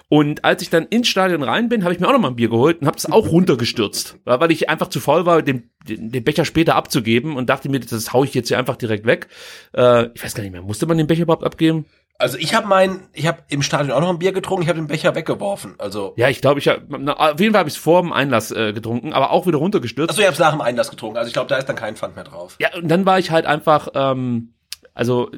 Und 0.08 0.46
als 0.46 0.62
ich 0.62 0.70
dann 0.70 0.86
ins 0.86 1.10
Stadion 1.10 1.44
rein 1.44 1.68
bin, 1.68 1.84
habe 1.84 1.94
ich 1.94 2.00
mir 2.00 2.08
auch 2.08 2.14
noch 2.14 2.22
mal 2.22 2.30
ein 2.30 2.38
Bier 2.38 2.50
geholt 2.50 2.80
und 2.80 2.88
habe 2.88 2.98
es 2.98 3.06
auch 3.06 3.28
runtergestürzt, 3.28 4.18
weil 4.24 4.50
ich 4.50 4.70
einfach 4.70 4.88
zu 4.88 5.02
faul 5.02 5.26
war, 5.26 5.42
den, 5.42 5.72
den 5.86 6.24
Becher 6.24 6.46
später 6.46 6.76
abzugeben 6.76 7.36
und 7.36 7.50
dachte 7.50 7.68
mir, 7.68 7.82
das 7.82 8.14
hau 8.14 8.24
ich 8.24 8.34
jetzt 8.34 8.48
hier 8.48 8.58
einfach 8.58 8.78
direkt 8.78 9.06
weg. 9.06 9.28
Äh, 9.76 10.08
ich 10.14 10.24
weiß 10.24 10.36
gar 10.36 10.44
nicht 10.44 10.54
mehr, 10.54 10.62
musste 10.62 10.86
man 10.86 10.98
den 10.98 11.08
Becher 11.08 11.24
überhaupt 11.24 11.44
abgeben? 11.44 11.86
Also 12.18 12.38
ich 12.38 12.56
habe 12.56 12.68
mein, 12.68 13.08
ich 13.14 13.28
habe 13.28 13.40
im 13.50 13.62
Stadion 13.62 13.92
auch 13.92 14.00
noch 14.00 14.10
ein 14.10 14.20
Bier 14.20 14.32
getrunken, 14.32 14.64
ich 14.64 14.70
habe 14.70 14.80
den 14.80 14.88
Becher 14.88 15.16
weggeworfen. 15.16 15.76
Also 15.80 16.14
ja, 16.16 16.30
ich 16.30 16.42
glaube, 16.42 16.60
ich 16.60 16.68
hab, 16.68 16.82
na, 16.88 17.14
auf 17.14 17.40
jeden 17.40 17.52
Fall 17.52 17.60
habe 17.60 17.70
ich 17.70 17.76
es 17.76 17.82
vor 17.82 18.02
dem 18.02 18.14
Einlass 18.14 18.52
äh, 18.52 18.72
getrunken, 18.72 19.12
aber 19.12 19.32
auch 19.32 19.46
wieder 19.48 19.58
runtergestürzt. 19.58 20.10
Also 20.10 20.22
ich 20.22 20.28
habe 20.28 20.34
es 20.34 20.40
nach 20.40 20.52
dem 20.52 20.62
Einlass 20.62 20.90
getrunken. 20.90 21.18
Also 21.18 21.28
ich 21.28 21.34
glaube, 21.34 21.50
da 21.50 21.58
ist 21.58 21.68
dann 21.68 21.76
kein 21.76 21.98
Pfand 21.98 22.16
mehr 22.16 22.24
drauf. 22.24 22.56
Ja, 22.60 22.70
und 22.76 22.88
dann 22.88 23.06
war 23.06 23.20
ich 23.20 23.32
halt 23.32 23.46
einfach 23.46 23.90
ähm, 23.96 24.55
also, 24.96 25.30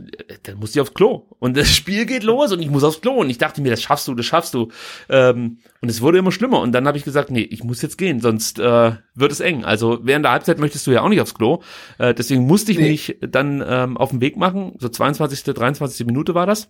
dann 0.44 0.60
musste 0.60 0.78
ich 0.78 0.82
aufs 0.82 0.94
Klo. 0.94 1.26
Und 1.40 1.58
das 1.58 1.68
Spiel 1.76 2.06
geht 2.06 2.22
los 2.22 2.52
und 2.52 2.62
ich 2.62 2.70
muss 2.70 2.84
aufs 2.84 3.02
Klo. 3.02 3.14
Und 3.14 3.30
ich 3.32 3.40
dachte 3.40 3.60
mir, 3.60 3.72
das 3.72 3.82
schaffst 3.82 4.08
du, 4.08 4.14
das 4.14 4.28
schaffst 4.28 4.54
du. 4.54 4.70
Ähm, 5.10 5.58
und 5.82 5.90
es 5.90 6.00
wurde 6.00 6.20
immer 6.20 6.32
schlimmer. 6.32 6.62
Und 6.62 6.74
dann 6.74 6.88
habe 6.88 6.98
ich 6.98 7.04
gesagt, 7.04 7.32
nee, 7.32 7.42
ich 7.42 7.64
muss 7.64 7.82
jetzt 7.82 7.98
gehen, 7.98 8.20
sonst 8.20 8.60
äh, 8.60 8.92
wird 9.16 9.32
es 9.32 9.40
eng. 9.40 9.66
Also 9.66 10.00
während 10.04 10.26
der 10.26 10.32
Halbzeit 10.32 10.60
möchtest 10.60 10.86
du 10.86 10.92
ja 10.92 11.02
auch 11.02 11.10
nicht 11.10 11.22
aufs 11.22 11.34
Klo. 11.34 11.64
Äh, 11.98 12.14
deswegen 12.14 12.46
musste 12.46 12.72
ich 12.72 12.78
nee. 12.78 12.90
mich 12.90 13.18
dann 13.20 13.64
ähm, 13.68 13.98
auf 13.98 14.12
den 14.12 14.22
Weg 14.22 14.38
machen. 14.38 14.76
So 14.78 14.90
22., 14.90 15.44
23. 15.44 16.06
Minute 16.06 16.36
war 16.36 16.46
das 16.46 16.70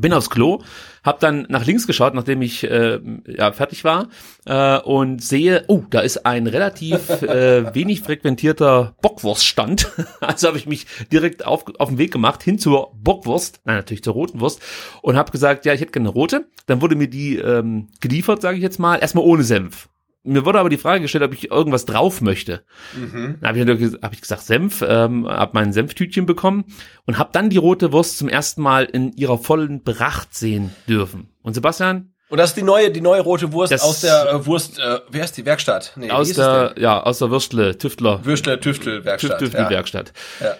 bin 0.00 0.12
aufs 0.12 0.30
Klo, 0.30 0.62
hab 1.02 1.20
dann 1.20 1.46
nach 1.48 1.66
links 1.66 1.86
geschaut, 1.86 2.14
nachdem 2.14 2.42
ich 2.42 2.64
äh, 2.64 3.00
ja, 3.26 3.52
fertig 3.52 3.84
war 3.84 4.08
äh, 4.46 4.78
und 4.78 5.22
sehe, 5.22 5.64
oh, 5.68 5.82
da 5.90 6.00
ist 6.00 6.24
ein 6.24 6.46
relativ 6.46 7.22
äh, 7.22 7.74
wenig 7.74 8.00
frequentierter 8.00 8.94
Bockwurststand. 9.02 9.90
also 10.20 10.48
habe 10.48 10.58
ich 10.58 10.66
mich 10.66 10.86
direkt 11.12 11.44
auf, 11.44 11.64
auf 11.78 11.88
den 11.88 11.98
Weg 11.98 12.12
gemacht 12.12 12.42
hin 12.42 12.58
zur 12.58 12.92
Bockwurst, 12.94 13.60
nein, 13.64 13.76
natürlich 13.76 14.02
zur 14.02 14.14
roten 14.14 14.40
Wurst 14.40 14.60
und 15.02 15.16
habe 15.16 15.32
gesagt, 15.32 15.66
ja, 15.66 15.74
ich 15.74 15.80
hätte 15.80 15.92
gerne 15.92 16.08
eine 16.08 16.14
rote. 16.14 16.46
Dann 16.66 16.80
wurde 16.80 16.96
mir 16.96 17.08
die 17.08 17.36
ähm, 17.36 17.88
geliefert, 18.00 18.42
sage 18.42 18.56
ich 18.56 18.62
jetzt 18.62 18.78
mal, 18.78 18.96
erstmal 18.96 19.24
ohne 19.24 19.42
Senf. 19.42 19.88
Mir 20.24 20.44
wurde 20.44 20.58
aber 20.58 20.68
die 20.68 20.78
Frage 20.78 21.02
gestellt, 21.02 21.24
ob 21.24 21.32
ich 21.32 21.50
irgendwas 21.50 21.86
drauf 21.86 22.20
möchte. 22.20 22.64
Mhm. 22.94 23.38
Dann 23.40 23.48
habe 23.48 23.72
ich, 23.72 23.92
hab 24.02 24.12
ich 24.12 24.20
gesagt 24.20 24.42
Senf, 24.42 24.84
ähm, 24.86 25.26
habe 25.28 25.52
mein 25.54 25.72
Senftütchen 25.72 26.26
bekommen 26.26 26.64
und 27.06 27.18
habe 27.18 27.30
dann 27.32 27.50
die 27.50 27.56
rote 27.56 27.92
Wurst 27.92 28.18
zum 28.18 28.28
ersten 28.28 28.60
Mal 28.60 28.84
in 28.84 29.12
ihrer 29.12 29.38
vollen 29.38 29.84
Pracht 29.84 30.34
sehen 30.34 30.74
dürfen. 30.88 31.30
Und 31.42 31.54
Sebastian? 31.54 32.12
Und 32.28 32.38
das 32.38 32.50
ist 32.50 32.56
die 32.56 32.62
neue, 32.62 32.90
die 32.90 33.00
neue 33.00 33.22
rote 33.22 33.52
Wurst 33.52 33.72
das 33.72 33.82
aus 33.82 34.02
der 34.02 34.28
äh, 34.28 34.46
Wurst, 34.46 34.78
äh, 34.78 35.00
wer 35.08 35.24
ist 35.24 35.36
die 35.36 35.46
Werkstatt? 35.46 35.92
Nee, 35.96 36.10
aus 36.10 36.32
der, 36.34 36.74
ja, 36.76 37.02
aus 37.02 37.20
der 37.20 37.30
Würstle, 37.30 37.78
Tüftler. 37.78 38.22
Würstle, 38.24 38.60
Tüftel, 38.60 39.04
Werkstatt. 39.04 39.38
Tüftel, 39.38 39.62
ja. 39.62 39.70
Werkstatt. 39.70 40.12
Ja. 40.40 40.56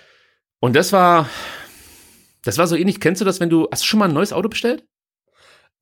Und 0.60 0.76
das 0.76 0.92
war, 0.92 1.28
das 2.44 2.56
war 2.56 2.66
so 2.66 2.74
ähnlich. 2.74 3.00
Kennst 3.00 3.20
du 3.20 3.26
das, 3.26 3.38
wenn 3.40 3.50
du, 3.50 3.68
hast 3.70 3.82
du 3.82 3.86
schon 3.86 3.98
mal 3.98 4.08
ein 4.08 4.14
neues 4.14 4.32
Auto 4.32 4.48
bestellt? 4.48 4.84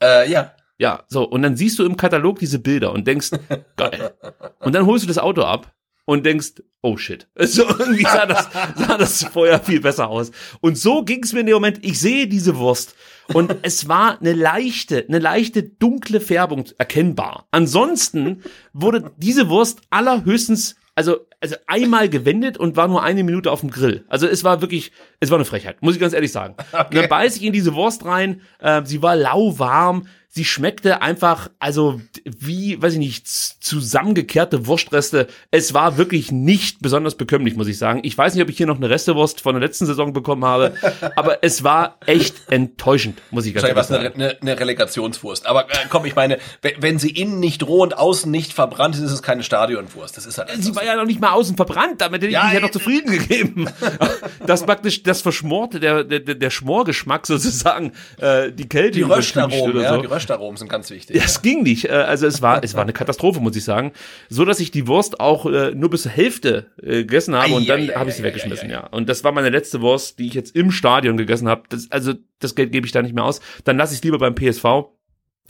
Äh, 0.02 0.28
ja. 0.28 0.52
Ja, 0.78 1.04
so, 1.08 1.24
und 1.24 1.42
dann 1.42 1.56
siehst 1.56 1.78
du 1.78 1.84
im 1.84 1.96
Katalog 1.96 2.38
diese 2.38 2.58
Bilder 2.58 2.92
und 2.92 3.06
denkst, 3.06 3.30
geil. 3.76 4.14
Und 4.60 4.74
dann 4.74 4.86
holst 4.86 5.04
du 5.04 5.08
das 5.08 5.18
Auto 5.18 5.42
ab 5.42 5.72
und 6.04 6.24
denkst, 6.24 6.62
oh 6.82 6.96
shit. 6.96 7.28
So 7.38 7.64
irgendwie 7.64 8.04
sah 8.04 8.26
das, 8.26 8.48
sah 8.76 8.96
das 8.96 9.24
vorher 9.24 9.60
viel 9.60 9.80
besser 9.80 10.08
aus. 10.08 10.30
Und 10.60 10.78
so 10.78 11.02
ging 11.04 11.22
es 11.22 11.32
mir 11.32 11.40
in 11.40 11.46
dem 11.46 11.54
Moment, 11.54 11.84
ich 11.84 12.00
sehe 12.00 12.26
diese 12.28 12.56
Wurst 12.56 12.94
und 13.32 13.56
es 13.62 13.88
war 13.88 14.20
eine 14.20 14.32
leichte, 14.32 15.04
eine 15.08 15.18
leichte 15.18 15.62
dunkle 15.62 16.20
Färbung 16.20 16.64
erkennbar. 16.78 17.48
Ansonsten 17.50 18.42
wurde 18.72 19.12
diese 19.18 19.48
Wurst 19.48 19.80
allerhöchstens 19.90 20.76
also, 20.98 21.18
also 21.42 21.56
einmal 21.66 22.08
gewendet 22.08 22.56
und 22.56 22.74
war 22.76 22.88
nur 22.88 23.02
eine 23.02 23.22
Minute 23.22 23.52
auf 23.52 23.60
dem 23.60 23.70
Grill. 23.70 24.06
Also 24.08 24.26
es 24.26 24.44
war 24.44 24.62
wirklich, 24.62 24.92
es 25.20 25.30
war 25.30 25.36
eine 25.36 25.44
Frechheit, 25.44 25.82
muss 25.82 25.94
ich 25.94 26.00
ganz 26.00 26.14
ehrlich 26.14 26.32
sagen. 26.32 26.54
Okay. 26.72 26.86
Und 26.86 26.94
dann 26.94 27.08
beiß 27.10 27.36
ich 27.36 27.42
in 27.42 27.52
diese 27.52 27.74
Wurst 27.74 28.06
rein, 28.06 28.40
äh, 28.60 28.80
sie 28.86 29.02
war 29.02 29.14
lauwarm, 29.14 30.06
sie 30.36 30.44
schmeckte 30.44 31.00
einfach, 31.00 31.48
also 31.58 31.98
wie, 32.24 32.80
weiß 32.80 32.92
ich 32.92 32.98
nicht, 32.98 33.26
zusammengekehrte 33.26 34.66
Wurstreste. 34.66 35.28
Es 35.50 35.72
war 35.72 35.96
wirklich 35.96 36.30
nicht 36.30 36.82
besonders 36.82 37.14
bekömmlich, 37.14 37.56
muss 37.56 37.68
ich 37.68 37.78
sagen. 37.78 38.00
Ich 38.02 38.18
weiß 38.18 38.34
nicht, 38.34 38.42
ob 38.42 38.50
ich 38.50 38.56
hier 38.58 38.66
noch 38.66 38.76
eine 38.76 38.90
Restewurst 38.90 39.40
von 39.40 39.54
der 39.54 39.62
letzten 39.62 39.86
Saison 39.86 40.12
bekommen 40.12 40.44
habe, 40.44 40.74
aber 41.16 41.42
es 41.42 41.64
war 41.64 41.96
echt 42.04 42.34
enttäuschend, 42.50 43.22
muss 43.30 43.46
ich 43.46 43.54
ganz 43.54 43.66
ehrlich 43.66 43.82
sagen. 43.84 44.12
Eine, 44.14 44.14
eine, 44.14 44.42
eine 44.42 44.60
Relegationswurst. 44.60 45.46
Aber 45.46 45.70
äh, 45.70 45.86
komm, 45.88 46.04
ich 46.04 46.14
meine, 46.14 46.36
wenn, 46.60 46.82
wenn 46.82 46.98
sie 46.98 47.10
innen 47.10 47.40
nicht 47.40 47.66
roh 47.66 47.82
und 47.82 47.96
außen 47.96 48.30
nicht 48.30 48.52
verbrannt 48.52 48.94
ist, 48.94 49.00
ist 49.00 49.12
es 49.12 49.22
keine 49.22 49.42
Stadionwurst. 49.42 50.18
Das 50.18 50.26
ist 50.26 50.36
halt 50.36 50.50
sie 50.58 50.76
war 50.76 50.84
ja 50.84 50.96
noch 50.96 51.06
nicht 51.06 51.18
mal 51.18 51.32
außen 51.32 51.56
verbrannt, 51.56 52.02
damit 52.02 52.20
hätte 52.20 52.26
ich 52.26 52.34
ja, 52.34 52.44
mich 52.44 52.52
ja 52.52 52.60
noch 52.60 52.72
zufrieden 52.72 53.10
gegeben. 53.10 53.70
das 54.46 54.66
praktisch 54.66 55.02
das 55.02 55.22
Verschmorte, 55.22 55.80
der, 55.80 56.04
der, 56.04 56.20
der 56.20 56.50
Schmorgeschmack 56.50 57.26
sozusagen, 57.26 57.92
äh, 58.18 58.52
die 58.52 58.68
Kälte 58.68 58.98
die 58.98 59.02
Röstaromen, 59.02 59.80
ja, 59.80 59.94
so. 59.94 60.02
die 60.02 60.06
Röstaromen 60.06 60.25
sind 60.56 60.68
ganz 60.68 60.90
wichtig. 60.90 61.16
Ja, 61.16 61.22
es 61.24 61.42
ging 61.42 61.62
nicht. 61.62 61.86
Äh, 61.86 61.92
also 61.92 62.26
es 62.26 62.42
war, 62.42 62.62
es 62.62 62.74
war 62.74 62.82
eine 62.82 62.92
Katastrophe, 62.92 63.40
muss 63.40 63.56
ich 63.56 63.64
sagen. 63.64 63.92
So, 64.28 64.44
dass 64.44 64.60
ich 64.60 64.70
die 64.70 64.86
Wurst 64.86 65.20
auch 65.20 65.46
äh, 65.46 65.72
nur 65.74 65.90
bis 65.90 66.02
zur 66.02 66.12
Hälfte 66.12 66.70
äh, 66.82 67.04
gegessen 67.04 67.34
habe 67.34 67.54
und 67.54 67.68
dann 67.68 67.90
habe 67.94 68.10
ich 68.10 68.16
sie 68.16 68.22
weggeschmissen, 68.22 68.70
ja. 68.70 68.86
Und 68.86 69.08
das 69.08 69.24
war 69.24 69.32
meine 69.32 69.50
letzte 69.50 69.80
Wurst, 69.80 70.18
die 70.18 70.26
ich 70.26 70.34
jetzt 70.34 70.54
im 70.56 70.70
Stadion 70.70 71.16
gegessen 71.16 71.48
habe. 71.48 71.62
Das, 71.68 71.90
also 71.90 72.14
das 72.38 72.54
Geld 72.54 72.72
gebe 72.72 72.86
ich 72.86 72.92
da 72.92 73.02
nicht 73.02 73.14
mehr 73.14 73.24
aus. 73.24 73.40
Dann 73.64 73.76
lasse 73.76 73.92
ich 73.94 73.98
es 73.98 74.04
lieber 74.04 74.18
beim 74.18 74.34
PSV. 74.34 74.64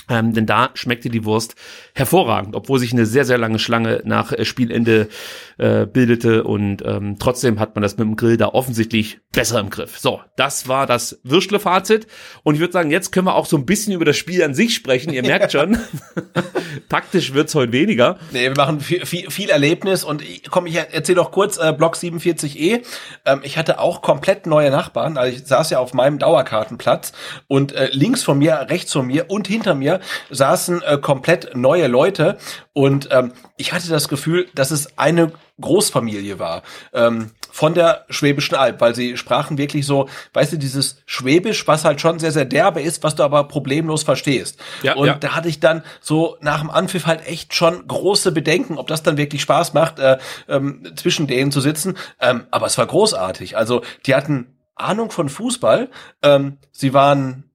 Ähm, 0.09 0.33
denn 0.35 0.47
da 0.47 0.71
schmeckte 0.75 1.09
die 1.09 1.25
Wurst 1.25 1.57
hervorragend, 1.97 2.55
obwohl 2.55 2.79
sich 2.79 2.93
eine 2.93 3.07
sehr, 3.07 3.25
sehr 3.25 3.39
lange 3.39 3.59
Schlange 3.59 4.03
nach 4.05 4.31
äh, 4.31 4.45
Spielende 4.45 5.09
äh, 5.57 5.87
bildete 5.87 6.45
und 6.45 6.83
ähm, 6.85 7.17
trotzdem 7.19 7.59
hat 7.59 7.75
man 7.75 7.81
das 7.81 7.97
mit 7.97 8.07
dem 8.07 8.17
Grill 8.17 8.37
da 8.37 8.49
offensichtlich 8.49 9.21
besser 9.33 9.59
im 9.61 9.71
Griff. 9.71 9.99
So, 9.99 10.21
das 10.37 10.69
war 10.69 10.87
das 10.87 11.19
Würstle-Fazit 11.23 12.07
und 12.43 12.55
ich 12.55 12.61
würde 12.61 12.75
sagen, 12.75 12.91
jetzt 12.91 13.13
können 13.13 13.27
wir 13.27 13.35
auch 13.35 13.47
so 13.47 13.57
ein 13.57 13.65
bisschen 13.65 13.95
über 13.95 14.05
das 14.05 14.19
Spiel 14.19 14.45
an 14.45 14.53
sich 14.53 14.75
sprechen. 14.75 15.11
Ihr 15.11 15.23
merkt 15.23 15.53
schon, 15.53 15.79
taktisch 16.91 17.33
wird's 17.33 17.55
heute 17.55 17.73
weniger. 17.73 18.19
Nee, 18.31 18.43
wir 18.43 18.57
machen 18.57 18.81
viel, 18.81 19.07
viel, 19.07 19.31
viel 19.31 19.49
Erlebnis 19.49 20.05
und 20.05 20.23
komm, 20.51 20.67
ich 20.67 20.77
erzähle 20.77 21.17
doch 21.17 21.31
kurz, 21.31 21.57
äh, 21.57 21.73
Block 21.73 21.97
47e, 21.97 22.83
ähm, 23.25 23.41
ich 23.43 23.57
hatte 23.57 23.81
auch 23.81 24.03
komplett 24.03 24.45
neue 24.45 24.71
Nachbarn, 24.71 25.17
also 25.17 25.35
ich 25.35 25.47
saß 25.47 25.71
ja 25.71 25.79
auf 25.79 25.95
meinem 25.95 26.19
Dauerkartenplatz 26.19 27.13
und 27.49 27.73
äh, 27.73 27.89
links 27.91 28.23
von 28.23 28.37
mir, 28.37 28.67
rechts 28.69 28.93
von 28.93 29.07
mir 29.07 29.31
und 29.31 29.49
hinter 29.49 29.75
mir 29.75 30.01
saßen 30.29 30.83
äh, 30.83 30.99
komplett 30.99 31.57
neue 31.57 31.86
Leute 31.89 32.39
und 32.73 33.09
ähm, 33.11 33.33
ich 33.57 33.73
hatte 33.73 33.89
das 33.89 34.09
Gefühl, 34.09 34.49
dass 34.55 34.71
es 34.71 34.99
eine 34.99 35.33
Großfamilie 35.61 36.39
war. 36.39 36.63
Ähm, 36.93 37.31
von 37.51 37.73
der 37.73 38.05
Schwäbischen 38.11 38.55
Alb, 38.55 38.83
weil 38.83 38.95
sie 38.95 39.17
sprachen 39.17 39.57
wirklich 39.57 39.87
so, 39.87 40.11
weißt 40.35 40.53
du, 40.53 40.59
dieses 40.59 41.03
Schwäbisch, 41.07 41.67
was 41.67 41.87
halt 41.87 42.03
schon 42.03 42.19
sehr, 42.19 42.31
sehr 42.31 42.45
derbe 42.45 42.83
ist, 42.83 43.03
was 43.03 43.15
du 43.15 43.23
aber 43.23 43.45
problemlos 43.45 44.03
verstehst. 44.03 44.61
Ja, 44.83 44.95
und 44.95 45.07
ja. 45.07 45.15
da 45.15 45.35
hatte 45.35 45.49
ich 45.49 45.59
dann 45.59 45.83
so 46.03 46.37
nach 46.43 46.61
dem 46.61 46.71
Anpfiff 46.71 47.07
halt 47.07 47.27
echt 47.27 47.55
schon 47.55 47.89
große 47.89 48.33
Bedenken, 48.33 48.77
ob 48.77 48.89
das 48.89 49.03
dann 49.03 49.17
wirklich 49.17 49.41
Spaß 49.41 49.73
macht, 49.73 49.99
äh, 49.99 50.19
ähm, 50.49 50.93
zwischen 50.97 51.27
denen 51.27 51.51
zu 51.51 51.63
sitzen. 51.63 51.97
Ähm, 52.21 52.47
aber 52.51 52.67
es 52.67 52.77
war 52.77 52.87
großartig. 52.87 53.57
Also 53.57 53.81
die 54.05 54.15
hatten 54.15 54.59
Ahnung 54.75 55.11
von 55.11 55.31
Fußball. 55.31 55.89
Ähm, 56.23 56.59
sie 56.73 56.93
waren 56.93 57.46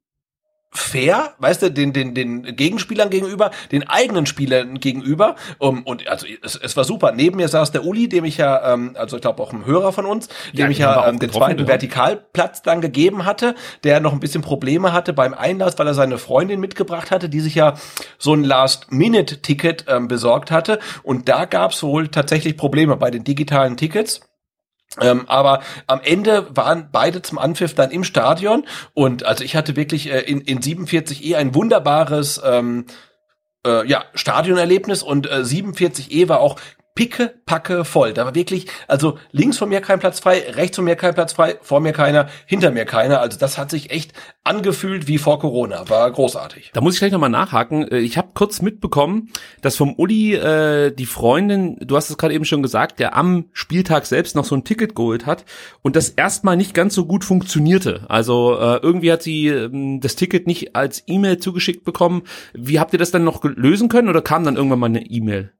fair, 0.73 1.33
weißt 1.39 1.63
du, 1.63 1.71
den, 1.71 1.91
den, 1.91 2.15
den 2.15 2.55
Gegenspielern 2.55 3.09
gegenüber, 3.09 3.51
den 3.71 3.87
eigenen 3.89 4.25
Spielern 4.25 4.79
gegenüber. 4.79 5.35
Um, 5.57 5.83
und 5.83 6.07
also 6.07 6.25
es, 6.41 6.55
es 6.55 6.77
war 6.77 6.85
super. 6.85 7.11
Neben 7.11 7.37
mir 7.37 7.49
saß 7.49 7.71
der 7.71 7.83
Uli, 7.83 8.07
dem 8.07 8.23
ich 8.23 8.37
ja, 8.37 8.73
ähm, 8.73 8.95
also 8.97 9.17
ich 9.17 9.21
glaube 9.21 9.43
auch 9.43 9.51
ein 9.51 9.65
Hörer 9.65 9.91
von 9.91 10.05
uns, 10.05 10.29
dem 10.53 10.59
ja, 10.59 10.69
ich 10.69 10.77
ja 10.77 11.07
ähm, 11.09 11.19
den 11.19 11.31
zweiten 11.31 11.61
ja. 11.61 11.67
Vertikalplatz 11.67 12.61
dann 12.61 12.79
gegeben 12.79 13.25
hatte, 13.25 13.55
der 13.83 13.99
noch 13.99 14.13
ein 14.13 14.21
bisschen 14.21 14.41
Probleme 14.41 14.93
hatte 14.93 15.11
beim 15.11 15.33
Einlass, 15.33 15.77
weil 15.77 15.87
er 15.87 15.93
seine 15.93 16.17
Freundin 16.17 16.61
mitgebracht 16.61 17.11
hatte, 17.11 17.27
die 17.27 17.41
sich 17.41 17.55
ja 17.55 17.75
so 18.17 18.33
ein 18.33 18.45
Last-Minute-Ticket 18.45 19.85
ähm, 19.89 20.07
besorgt 20.07 20.51
hatte. 20.51 20.79
Und 21.03 21.27
da 21.27 21.45
gab 21.45 21.71
es 21.71 21.83
wohl 21.83 22.07
tatsächlich 22.07 22.55
Probleme 22.55 22.95
bei 22.95 23.11
den 23.11 23.25
digitalen 23.25 23.75
Tickets. 23.75 24.21
Ähm, 24.99 25.23
aber 25.27 25.61
am 25.87 26.01
Ende 26.03 26.47
waren 26.55 26.89
beide 26.91 27.21
zum 27.21 27.37
Anpfiff 27.37 27.73
dann 27.73 27.91
im 27.91 28.03
Stadion. 28.03 28.65
Und 28.93 29.23
also 29.23 29.43
ich 29.43 29.55
hatte 29.55 29.75
wirklich 29.75 30.11
äh, 30.11 30.19
in, 30.19 30.41
in 30.41 30.59
47E 30.59 31.35
ein 31.35 31.55
wunderbares 31.55 32.41
ähm, 32.43 32.85
äh, 33.65 33.87
ja, 33.87 34.03
Stadionerlebnis. 34.13 35.01
Und 35.01 35.27
äh, 35.27 35.43
47E 35.43 36.27
war 36.27 36.41
auch 36.41 36.59
picke, 36.95 37.33
packe 37.45 37.85
voll. 37.85 38.13
Da 38.13 38.25
war 38.25 38.35
wirklich, 38.35 38.67
also 38.87 39.17
links 39.31 39.57
von 39.57 39.69
mir 39.69 39.81
kein 39.81 39.99
Platz 39.99 40.19
frei, 40.19 40.43
rechts 40.49 40.75
von 40.75 40.85
mir 40.85 40.95
kein 40.95 41.13
Platz 41.13 41.33
frei, 41.33 41.57
vor 41.61 41.79
mir 41.79 41.93
keiner, 41.93 42.27
hinter 42.45 42.71
mir 42.71 42.85
keiner. 42.85 43.21
Also 43.21 43.39
das 43.39 43.57
hat 43.57 43.71
sich 43.71 43.91
echt 43.91 44.13
angefühlt 44.43 45.07
wie 45.07 45.17
vor 45.17 45.39
Corona. 45.39 45.87
War 45.89 46.09
großartig. 46.11 46.71
Da 46.73 46.81
muss 46.81 46.95
ich 46.95 46.99
gleich 46.99 47.11
nochmal 47.11 47.29
nachhaken. 47.29 47.87
Äh, 47.87 47.99
ich 47.99 48.17
habe 48.17 48.29
kurz 48.33 48.61
mitbekommen, 48.61 49.29
dass 49.61 49.77
vom 49.77 49.93
Uli 49.95 50.35
äh, 50.35 50.91
die 50.91 51.05
Freundin, 51.05 51.77
du 51.79 51.95
hast 51.95 52.09
es 52.09 52.17
gerade 52.17 52.33
eben 52.33 52.45
schon 52.45 52.63
gesagt, 52.63 52.99
der 52.99 53.15
am 53.15 53.45
Spieltag 53.53 54.05
selbst 54.05 54.35
noch 54.35 54.45
so 54.45 54.55
ein 54.55 54.63
Ticket 54.63 54.95
geholt 54.95 55.25
hat 55.25 55.45
und 55.81 55.95
das 55.95 56.09
erstmal 56.09 56.57
nicht 56.57 56.73
ganz 56.73 56.93
so 56.93 57.05
gut 57.05 57.23
funktionierte. 57.23 58.05
Also 58.09 58.57
äh, 58.59 58.79
irgendwie 58.81 59.11
hat 59.11 59.23
sie 59.23 59.47
äh, 59.47 59.99
das 59.99 60.15
Ticket 60.15 60.47
nicht 60.47 60.75
als 60.75 61.03
E-Mail 61.07 61.37
zugeschickt 61.37 61.83
bekommen. 61.83 62.23
Wie 62.53 62.79
habt 62.79 62.93
ihr 62.93 62.99
das 62.99 63.11
dann 63.11 63.23
noch 63.23 63.43
lösen 63.43 63.89
können 63.89 64.09
oder 64.09 64.21
kam 64.21 64.43
dann 64.43 64.55
irgendwann 64.55 64.79
mal 64.79 64.87
eine 64.87 65.05
E-Mail? 65.05 65.51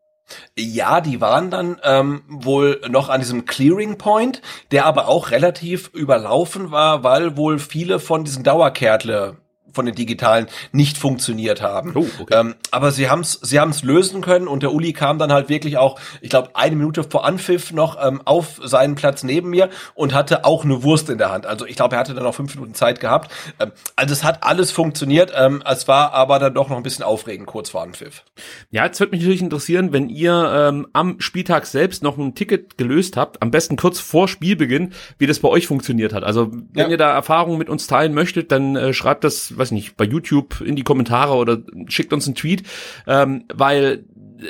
Ja, 0.57 1.01
die 1.01 1.21
waren 1.21 1.49
dann 1.49 1.79
ähm, 1.84 2.23
wohl 2.27 2.82
noch 2.89 3.09
an 3.09 3.21
diesem 3.21 3.45
Clearing 3.45 3.97
Point, 3.97 4.41
der 4.71 4.86
aber 4.86 5.07
auch 5.07 5.32
relativ 5.32 5.89
überlaufen 5.93 6.71
war, 6.71 7.03
weil 7.03 7.38
wohl 7.38 7.59
viele 7.59 7.99
von 7.99 8.23
diesen 8.23 8.43
Dauerkärtle 8.43 9.38
von 9.74 9.86
den 9.86 9.95
digitalen 9.95 10.47
nicht 10.72 10.97
funktioniert 10.97 11.61
haben. 11.61 11.91
Oh, 11.95 12.05
okay. 12.19 12.36
ähm, 12.39 12.55
aber 12.72 12.91
sie 12.91 13.09
haben 13.09 13.22
es 13.22 13.39
sie 13.41 13.59
haben's 13.59 13.84
lösen 13.84 14.22
können 14.22 14.47
und 14.47 14.63
der 14.63 14.74
Uli 14.74 14.93
kam 14.93 15.19
dann 15.19 15.32
halt 15.32 15.49
wirklich 15.49 15.78
auch, 15.78 15.99
ich 16.22 16.30
glaube, 16.30 16.51
eine 16.53 16.76
Minute 16.76 17.03
vor 17.03 17.26
Anpfiff 17.26 17.72
noch 17.72 17.97
ähm, 18.01 18.22
auf 18.26 18.59
seinen 18.63 18.95
Platz 18.95 19.24
neben 19.24 19.49
mir 19.49 19.69
und 19.93 20.13
hatte 20.13 20.45
auch 20.45 20.63
eine 20.63 20.84
Wurst 20.84 21.09
in 21.09 21.17
der 21.17 21.32
Hand. 21.32 21.45
Also 21.45 21.65
ich 21.65 21.76
glaube, 21.76 21.95
er 21.95 21.99
hatte 21.99 22.13
dann 22.13 22.24
noch 22.24 22.36
fünf 22.36 22.55
Minuten 22.55 22.74
Zeit 22.74 22.99
gehabt. 22.99 23.32
Ähm, 23.59 23.72
also 23.95 24.13
es 24.13 24.24
hat 24.24 24.43
alles 24.43 24.72
funktioniert. 24.72 25.32
Ähm, 25.36 25.63
es 25.69 25.88
war 25.88 26.13
aber 26.13 26.39
dann 26.39 26.53
doch 26.53 26.69
noch 26.69 26.78
ein 26.78 26.84
bisschen 26.84 27.03
aufregend 27.03 27.47
kurz 27.47 27.69
vor 27.69 27.84
Anpfiff. 27.84 28.24
Ja, 28.69 28.86
jetzt 28.86 28.99
wird 28.99 29.11
mich 29.11 29.22
natürlich 29.22 29.41
interessieren, 29.41 29.93
wenn 29.93 30.09
ihr 30.09 30.51
ähm, 30.53 30.88
am 30.93 31.19
Spieltag 31.19 31.65
selbst 31.65 32.03
noch 32.03 32.17
ein 32.17 32.36
Ticket 32.36 32.78
gelöst 32.78 33.17
habt, 33.17 33.41
am 33.41 33.51
besten 33.51 33.76
kurz 33.76 33.99
vor 33.99 34.28
Spielbeginn, 34.28 34.93
wie 35.17 35.28
das 35.28 35.39
bei 35.39 35.49
euch 35.49 35.67
funktioniert 35.67 36.13
hat. 36.13 36.24
Also 36.24 36.51
wenn 36.51 36.86
ja. 36.86 36.89
ihr 36.89 36.97
da 36.97 37.13
Erfahrungen 37.13 37.57
mit 37.57 37.69
uns 37.69 37.88
teilen 37.88 38.13
möchtet, 38.13 38.51
dann 38.51 38.76
äh, 38.76 38.93
schreibt 38.93 39.24
das 39.24 39.57
weiß 39.62 39.72
nicht, 39.72 39.95
bei 39.95 40.05
YouTube 40.05 40.62
in 40.62 40.76
die 40.76 40.84
Kommentare 40.84 41.34
oder 41.36 41.59
schickt 41.88 42.14
uns 42.14 42.26
einen 42.26 42.36
Tweet, 42.36 42.64
ähm, 43.07 43.45
weil 43.53 44.03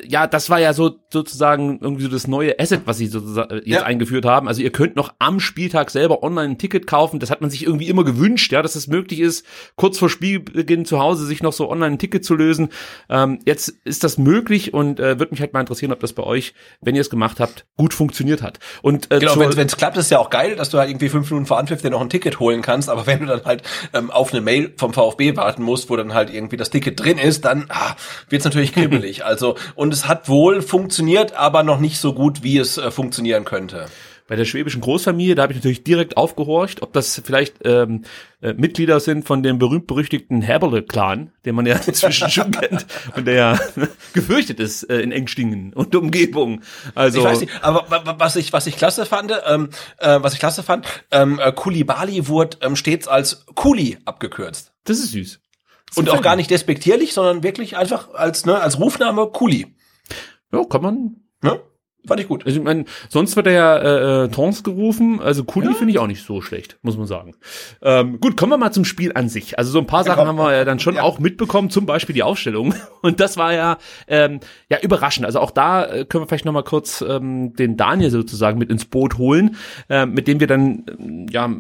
ja, 0.08 0.28
das 0.28 0.50
war 0.50 0.60
ja 0.60 0.74
so 0.74 1.00
sozusagen 1.12 1.80
irgendwie 1.82 2.04
so 2.04 2.10
das 2.10 2.28
neue 2.28 2.60
Asset, 2.60 2.82
was 2.86 2.98
sie 2.98 3.08
sozusagen 3.08 3.56
jetzt 3.56 3.68
ja. 3.68 3.84
eingeführt 3.84 4.26
haben. 4.26 4.48
Also 4.48 4.62
ihr 4.62 4.72
könnt 4.72 4.96
noch 4.96 5.14
am 5.20 5.40
Spieltag 5.40 5.92
selber 5.92 6.24
online 6.24 6.52
ein 6.52 6.58
Ticket 6.58 6.88
kaufen. 6.88 7.20
Das 7.20 7.30
hat 7.30 7.42
man 7.42 7.50
sich 7.50 7.66
irgendwie 7.66 7.88
immer 7.88 8.04
gewünscht, 8.04 8.52
ja, 8.52 8.62
dass 8.62 8.76
es 8.76 8.88
möglich 8.88 9.20
ist, 9.20 9.46
kurz 9.76 10.00
vor 10.00 10.10
Spielbeginn 10.10 10.86
zu 10.86 11.00
Hause 11.00 11.26
sich 11.26 11.44
noch 11.44 11.54
so 11.54 11.70
online 11.70 11.96
ein 11.96 12.00
Ticket 12.00 12.24
zu 12.24 12.36
lösen. 12.36 12.70
Ähm, 13.10 13.40
jetzt 13.46 13.70
ist 13.84 14.04
das 14.04 14.18
möglich 14.18 14.74
und 14.74 15.00
äh, 15.00 15.20
würde 15.20 15.32
mich 15.32 15.42
halt 15.42 15.54
mal 15.54 15.60
interessieren, 15.60 15.92
ob 15.92 16.00
das 16.00 16.14
bei 16.14 16.24
euch, 16.24 16.54
wenn 16.82 16.96
ihr 16.96 17.02
es 17.02 17.10
gemacht 17.10 17.40
habt, 17.40 17.66
gut 17.78 17.94
funktioniert 17.94 18.42
hat. 18.42 18.60
Und 18.82 19.12
äh, 19.12 19.20
genau, 19.20 19.38
wenn 19.38 19.68
es 19.68 19.78
klappt, 19.78 19.98
ist 19.98 20.12
ja 20.12 20.20
auch 20.20 20.30
geil, 20.30 20.56
dass 20.56 20.70
du 20.70 20.78
halt 20.78 20.90
irgendwie 20.90 21.10
fünf 21.10 21.30
Minuten 21.30 21.46
vor 21.46 21.60
Anpfiff 21.60 21.82
dir 21.82 21.90
noch 21.90 22.02
ein 22.02 22.10
Ticket 22.10 22.40
holen 22.40 22.62
kannst. 22.62 22.90
Aber 22.90 23.08
wenn 23.08 23.20
du 23.20 23.26
dann 23.26 23.44
halt 23.44 23.64
ähm, 23.94 24.12
auf 24.12 24.34
eine 24.34 24.42
Mail 24.42 24.74
vom 24.78 24.94
VfB 24.94 25.36
warten 25.36 25.64
musst, 25.64 25.90
wo 25.90 25.96
dann 25.96 26.14
halt 26.14 26.34
irgendwie 26.34 26.58
das 26.58 26.70
Ticket 26.70 27.00
drin 27.00 27.18
ist, 27.18 27.46
dann 27.46 27.66
ah, 27.70 27.96
wird 28.30 28.42
es 28.42 28.46
natürlich 28.46 28.74
kribbelig. 28.74 29.26
also 29.26 29.56
und 29.82 29.92
es 29.96 30.08
hat 30.08 30.30
wohl 30.30 30.62
funktioniert, 30.62 31.34
aber 31.34 31.64
noch 31.64 31.80
nicht 31.80 31.98
so 31.98 32.14
gut, 32.14 32.44
wie 32.44 32.60
es 32.60 32.78
äh, 32.78 32.92
funktionieren 32.92 33.46
könnte. 33.46 33.88
Bei 34.28 34.36
der 34.36 34.46
schwäbischen 34.46 34.80
Großfamilie, 34.80 35.34
da 35.34 35.42
habe 35.42 35.54
ich 35.54 35.58
natürlich 35.58 35.84
direkt 35.84 36.18
aufgehorcht, 36.18 36.84
ob 36.84 36.94
das 36.94 37.20
vielleicht 37.26 37.56
ähm, 37.66 38.04
äh, 38.42 38.54
Mitglieder 38.54 39.00
sind 39.00 39.26
von 39.26 39.42
dem 39.42 39.58
berühmt-berüchtigten 39.58 40.44
Herberle-Clan, 40.44 41.32
den 41.46 41.56
man 41.56 41.66
ja 41.66 41.78
inzwischen 41.88 42.30
schon 42.30 42.52
kennt 42.52 42.86
und 43.16 43.26
der 43.26 43.34
ja 43.34 43.60
gefürchtet 44.14 44.60
ist 44.60 44.84
äh, 44.84 45.02
in 45.02 45.12
Engstingen 45.12 45.74
und 45.74 45.96
Umgebung. 45.96 46.62
Also 46.94 47.18
ich 47.18 47.26
weiß 47.26 47.42
nicht, 47.42 47.52
aber 47.64 47.88
was 48.20 48.36
ich 48.36 48.54
was 48.54 48.68
ich 48.68 48.78
klasse 48.78 49.08
fand, 49.08 49.34
ähm, 49.48 49.72
äh, 49.98 50.20
was 50.22 50.34
ich 50.34 50.40
klasse 50.40 50.62
fand, 50.62 50.86
ähm, 51.10 51.40
äh, 51.44 51.52
Kulibali 51.52 52.28
wurde 52.28 52.58
ähm, 52.62 52.76
stets 52.76 53.08
als 53.08 53.48
Kuli 53.56 53.98
abgekürzt. 54.06 54.74
Das 54.84 55.00
ist 55.00 55.14
süß. 55.14 55.40
Und 55.96 56.10
auch 56.10 56.22
gar 56.22 56.36
nicht 56.36 56.50
despektierlich, 56.50 57.14
sondern 57.14 57.44
wirklich 57.44 57.78
einfach 57.78 58.14
als 58.14 58.46
ne 58.46 58.60
als 58.60 58.80
Rufname 58.80 59.28
Kuli. 59.28 59.76
Ja, 60.52 60.64
kann 60.66 60.82
man. 60.82 61.16
Ja? 61.44 61.60
Fand 62.08 62.20
ich 62.20 62.28
gut. 62.28 62.46
Also 62.46 62.58
ich 62.58 62.64
meine, 62.64 62.86
sonst 63.10 63.36
wird 63.36 63.46
er 63.46 63.54
ja 63.54 63.78
äh, 63.78 64.26
äh, 64.26 64.28
Tons 64.30 64.64
gerufen, 64.64 65.20
also 65.20 65.44
Kuli 65.44 65.68
ja. 65.68 65.74
finde 65.74 65.92
ich 65.92 66.00
auch 66.00 66.08
nicht 66.08 66.26
so 66.26 66.42
schlecht, 66.42 66.78
muss 66.82 66.98
man 66.98 67.06
sagen. 67.06 67.36
Ähm, 67.84 68.20
gut, 68.20 68.36
kommen 68.38 68.52
wir 68.52 68.58
mal 68.58 68.72
zum 68.72 68.86
Spiel 68.86 69.12
an 69.14 69.30
sich. 69.30 69.60
Also 69.60 69.72
so 69.72 69.78
ein 69.78 69.86
paar 69.86 70.00
ja, 70.00 70.16
Sachen 70.16 70.26
haben 70.26 70.38
wir 70.38 70.52
ja 70.52 70.66
dann 70.66 70.80
schon 70.80 70.96
ja. 70.96 71.04
auch 71.04 71.20
mitbekommen, 71.20 71.70
zum 71.70 71.86
Beispiel 71.86 72.16
die 72.16 72.24
Aufstellung. 72.24 72.74
Und 73.04 73.20
das 73.20 73.38
war 73.38 73.54
ja 73.54 73.78
ähm, 74.08 74.40
ja 74.68 74.80
überraschend. 74.80 75.28
Also 75.28 75.40
auch 75.40 75.52
da 75.52 75.86
äh, 75.86 76.06
können 76.06 76.24
wir 76.24 76.28
vielleicht 76.28 76.46
noch 76.46 76.54
mal 76.54 76.64
kurz 76.64 77.02
ähm, 77.08 77.54
den 77.56 77.78
Daniel 77.78 78.10
sozusagen 78.10 78.58
mit 78.58 78.72
ins 78.72 78.86
Boot 78.86 79.20
holen, 79.20 79.56
äh, 79.88 80.08
mit 80.08 80.28
dem 80.28 80.40
wir 80.40 80.48
dann 80.48 80.86
äh, 80.88 81.32
ja, 81.32 81.52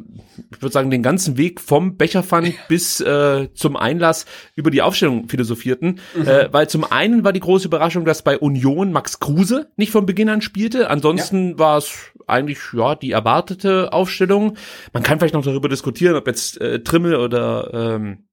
ich 0.51 0.61
würde 0.61 0.73
sagen, 0.73 0.89
den 0.89 1.03
ganzen 1.03 1.37
Weg 1.37 1.61
vom 1.61 1.97
Becherpfand 1.97 2.53
bis 2.67 2.99
äh, 2.99 3.49
zum 3.53 3.75
Einlass 3.75 4.25
über 4.55 4.71
die 4.71 4.81
Aufstellung 4.81 5.29
philosophierten. 5.29 5.99
Mhm. 6.15 6.27
Äh, 6.27 6.51
weil 6.51 6.67
zum 6.67 6.83
einen 6.83 7.23
war 7.23 7.31
die 7.31 7.39
große 7.39 7.67
Überraschung, 7.67 8.05
dass 8.05 8.23
bei 8.23 8.39
Union 8.39 8.91
Max 8.91 9.19
Kruse 9.19 9.69
nicht 9.75 9.91
von 9.91 10.07
Beginn 10.07 10.30
an 10.31 10.41
spielte. 10.41 10.89
Ansonsten 10.89 11.51
ja. 11.51 11.59
war 11.59 11.77
es 11.77 12.11
eigentlich 12.27 12.59
ja 12.73 12.95
die 12.95 13.11
erwartete 13.11 13.93
Aufstellung. 13.93 14.57
Man 14.93 15.03
kann 15.03 15.19
vielleicht 15.19 15.33
noch 15.33 15.43
darüber 15.43 15.69
diskutieren, 15.69 16.15
ob 16.15 16.27
jetzt 16.27 16.59
äh, 16.61 16.81
Trimmel 16.83 17.15
oder 17.15 17.71
ähm, 17.73 18.25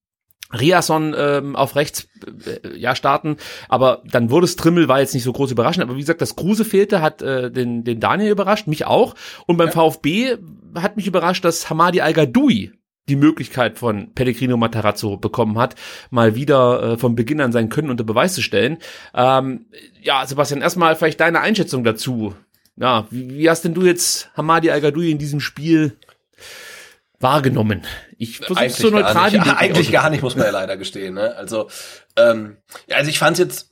Riasson 0.53 1.15
ähm, 1.17 1.57
auf 1.57 1.77
rechts 1.77 2.09
äh, 2.47 2.77
ja 2.77 2.95
starten, 2.95 3.37
aber 3.69 4.03
dann 4.11 4.31
wurde 4.31 4.45
es 4.45 4.57
Trimmel, 4.57 4.89
war 4.89 5.01
jetzt 5.01 5.13
nicht 5.13 5.25
so 5.25 5.33
groß 5.33 5.51
überraschend, 5.51 5.83
aber 5.83 5.97
wie 5.97 6.01
gesagt, 6.01 6.23
das 6.23 6.37
Kruse 6.37 6.65
fehlte, 6.65 7.03
hat 7.03 7.21
äh, 7.21 7.51
den, 7.51 7.85
den 7.85 8.01
Daniel 8.01 8.31
überrascht, 8.31 8.67
mich 8.67 8.87
auch. 8.87 9.15
Und 9.47 9.59
beim 9.59 9.69
ja. 9.69 9.73
VfB 9.73 10.37
hat 10.75 10.97
mich 10.97 11.07
überrascht, 11.07 11.45
dass 11.45 11.69
Hamadi 11.69 12.01
Al-Gadoui 12.01 12.73
die 13.09 13.17
Möglichkeit 13.17 13.79
von 13.79 14.13
Pellegrino 14.15 14.57
Matarazzo 14.57 15.17
bekommen 15.17 15.59
hat, 15.59 15.75
mal 16.11 16.35
wieder 16.35 16.83
äh, 16.83 16.99
von 16.99 17.15
Beginn 17.15 17.41
an 17.41 17.53
sein 17.53 17.69
Können 17.69 17.91
unter 17.91 18.05
Beweis 18.05 18.35
zu 18.35 18.43
stellen. 18.43 18.79
Ähm, 19.15 19.67
ja, 20.01 20.25
Sebastian, 20.27 20.61
erstmal 20.61 20.97
vielleicht 20.97 21.21
deine 21.21 21.41
Einschätzung 21.41 21.85
dazu. 21.85 22.35
Ja, 22.77 23.07
wie, 23.11 23.31
wie 23.31 23.51
hast 23.51 23.65
denn 23.65 23.75
du 23.75 23.85
jetzt 23.85 24.31
Hamadi 24.37 24.71
al 24.71 24.85
in 24.85 25.19
diesem 25.19 25.41
Spiel 25.41 25.97
wahrgenommen? 27.19 27.83
Ich 28.17 28.39
versuche 28.39 28.71
so 28.71 28.91
neutral 28.91 29.33
wie 29.33 29.39
Eigentlich 29.39 29.91
gar 29.93 30.11
nicht, 30.11 30.23
muss 30.23 30.37
man 30.37 30.47
ja 30.47 30.53
leider 30.53 30.77
gestehen. 30.77 31.15
Ne? 31.15 31.35
Also, 31.37 31.69
ähm, 32.17 32.59
ja, 32.87 32.97
also 32.97 33.11
ich 33.11 33.19
fand 33.19 33.39
es 33.39 33.45
jetzt 33.45 33.71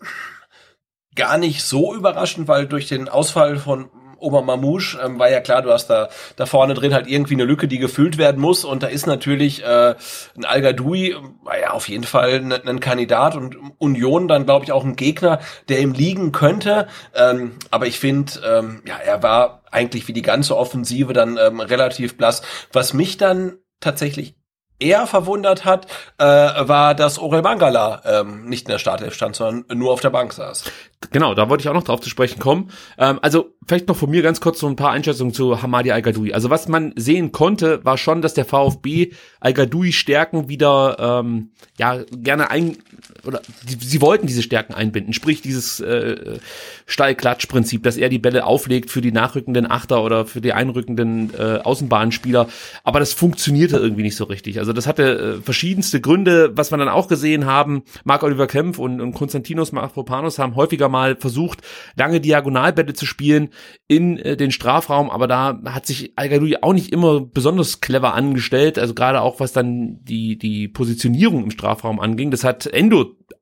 gar 1.14 1.38
nicht 1.38 1.62
so 1.62 1.94
überraschend, 1.94 2.48
weil 2.48 2.66
durch 2.66 2.88
den 2.88 3.08
Ausfall 3.08 3.56
von 3.56 3.90
Oma 4.18 4.42
Mamouche 4.42 4.98
ähm, 5.04 5.18
war 5.18 5.30
ja 5.30 5.40
klar, 5.40 5.62
du 5.62 5.72
hast 5.72 5.88
da 5.88 6.08
da 6.36 6.46
vorne 6.46 6.74
drin 6.74 6.94
halt 6.94 7.06
irgendwie 7.06 7.34
eine 7.34 7.44
Lücke, 7.44 7.68
die 7.68 7.78
gefüllt 7.78 8.18
werden 8.18 8.40
muss 8.40 8.64
und 8.64 8.82
da 8.82 8.86
ist 8.86 9.06
natürlich 9.06 9.64
äh, 9.64 9.94
ein 10.36 10.44
Al 10.44 10.62
Gadoui, 10.62 11.16
war 11.42 11.58
ja 11.58 11.70
auf 11.70 11.88
jeden 11.88 12.04
Fall 12.04 12.34
ein, 12.34 12.52
ein 12.52 12.80
Kandidat 12.80 13.36
und 13.36 13.56
Union 13.78 14.28
dann 14.28 14.46
glaube 14.46 14.64
ich 14.64 14.72
auch 14.72 14.84
ein 14.84 14.96
Gegner, 14.96 15.40
der 15.68 15.80
ihm 15.80 15.92
liegen 15.92 16.32
könnte, 16.32 16.88
ähm, 17.14 17.52
aber 17.70 17.86
ich 17.86 17.98
finde, 17.98 18.32
ähm, 18.44 18.82
ja, 18.86 18.96
er 18.96 19.22
war 19.22 19.62
eigentlich 19.70 20.08
wie 20.08 20.12
die 20.12 20.22
ganze 20.22 20.56
Offensive 20.56 21.12
dann 21.12 21.38
ähm, 21.38 21.60
relativ 21.60 22.16
blass. 22.16 22.42
Was 22.72 22.94
mich 22.94 23.16
dann 23.16 23.58
tatsächlich 23.80 24.34
eher 24.78 25.06
verwundert 25.06 25.64
hat, 25.64 25.86
äh, 26.18 26.24
war, 26.24 26.94
dass 26.94 27.18
Orel 27.18 27.42
Mangala 27.42 28.02
ähm, 28.04 28.44
nicht 28.46 28.66
in 28.66 28.72
der 28.72 28.78
Startelf 28.78 29.14
stand, 29.14 29.36
sondern 29.36 29.78
nur 29.78 29.92
auf 29.92 30.00
der 30.00 30.10
Bank 30.10 30.32
saß. 30.32 30.64
Genau, 31.10 31.34
da 31.34 31.48
wollte 31.48 31.62
ich 31.62 31.68
auch 31.68 31.74
noch 31.74 31.84
drauf 31.84 32.00
zu 32.00 32.10
sprechen 32.10 32.38
kommen. 32.38 32.70
Ähm, 32.98 33.18
also 33.22 33.54
vielleicht 33.66 33.88
noch 33.88 33.96
von 33.96 34.10
mir 34.10 34.22
ganz 34.22 34.40
kurz 34.40 34.58
so 34.58 34.66
ein 34.66 34.76
paar 34.76 34.90
Einschätzungen 34.90 35.32
zu 35.32 35.62
Hamadi 35.62 35.92
al 35.92 36.00
-Gadoui. 36.00 36.32
Also 36.32 36.50
was 36.50 36.68
man 36.68 36.92
sehen 36.96 37.32
konnte, 37.32 37.84
war 37.84 37.98
schon, 37.98 38.22
dass 38.22 38.34
der 38.34 38.44
VfB 38.44 39.12
al 39.40 39.52
-Gadoui 39.52 39.92
Stärken 39.92 40.48
wieder 40.48 40.96
ähm, 40.98 41.52
ja 41.78 42.02
gerne 42.10 42.50
ein 42.50 42.78
oder 43.24 43.40
die, 43.68 43.84
sie 43.84 44.00
wollten 44.00 44.26
diese 44.26 44.42
Stärken 44.42 44.74
einbinden, 44.74 45.12
sprich 45.12 45.42
dieses 45.42 45.80
äh, 45.80 46.38
Steilklatsch-Prinzip, 46.86 47.82
dass 47.82 47.96
er 47.96 48.08
die 48.08 48.18
Bälle 48.18 48.44
auflegt 48.46 48.90
für 48.90 49.00
die 49.00 49.12
nachrückenden 49.12 49.70
Achter 49.70 50.02
oder 50.02 50.26
für 50.26 50.40
die 50.40 50.52
einrückenden 50.52 51.32
äh, 51.34 51.58
Außenbahnspieler. 51.62 52.48
Aber 52.84 53.00
das 53.00 53.12
funktionierte 53.12 53.76
irgendwie 53.76 54.02
nicht 54.02 54.16
so 54.16 54.24
richtig. 54.24 54.58
Also 54.58 54.72
das 54.72 54.86
hatte 54.86 55.38
äh, 55.38 55.42
verschiedenste 55.42 56.00
Gründe, 56.00 56.52
was 56.56 56.70
wir 56.70 56.78
dann 56.78 56.88
auch 56.88 57.08
gesehen 57.08 57.46
haben. 57.46 57.82
Marc 58.04 58.22
Oliver 58.22 58.46
Kempf 58.46 58.78
und, 58.78 59.00
und 59.00 59.12
Konstantinos 59.12 59.72
Mafropanos 59.72 60.38
haben 60.38 60.56
häufiger 60.56 60.88
mal 60.88 61.16
versucht, 61.16 61.62
lange 61.96 62.20
Diagonalbälle 62.20 62.94
zu 62.94 63.06
spielen 63.06 63.50
in 63.88 64.18
äh, 64.18 64.36
den 64.36 64.50
Strafraum, 64.50 65.10
aber 65.10 65.26
da 65.26 65.60
hat 65.66 65.86
sich 65.86 66.12
al 66.16 66.26
auch 66.60 66.72
nicht 66.72 66.92
immer 66.92 67.20
besonders 67.20 67.80
clever 67.80 68.14
angestellt, 68.14 68.78
also 68.78 68.94
gerade 68.94 69.20
auch 69.22 69.40
was 69.40 69.52
dann 69.52 70.04
die, 70.04 70.36
die 70.36 70.68
Positionierung 70.68 71.44
im 71.44 71.50
Strafraum 71.50 72.00
anging. 72.00 72.30
Das 72.30 72.44
hat 72.44 72.66
Endo 72.66 72.95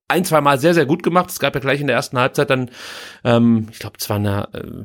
ein, 0.08 0.24
zwei 0.24 0.40
Mal 0.40 0.58
sehr, 0.58 0.74
sehr 0.74 0.86
gut 0.86 1.02
gemacht. 1.02 1.30
Es 1.30 1.38
gab 1.38 1.54
ja 1.54 1.60
gleich 1.60 1.80
in 1.80 1.86
der 1.86 1.96
ersten 1.96 2.18
Halbzeit 2.18 2.50
dann, 2.50 2.70
ähm, 3.24 3.68
ich 3.70 3.78
glaube, 3.78 3.96
es 3.98 4.08
war 4.08 4.16
eine, 4.16 4.48
äh, 4.52 4.84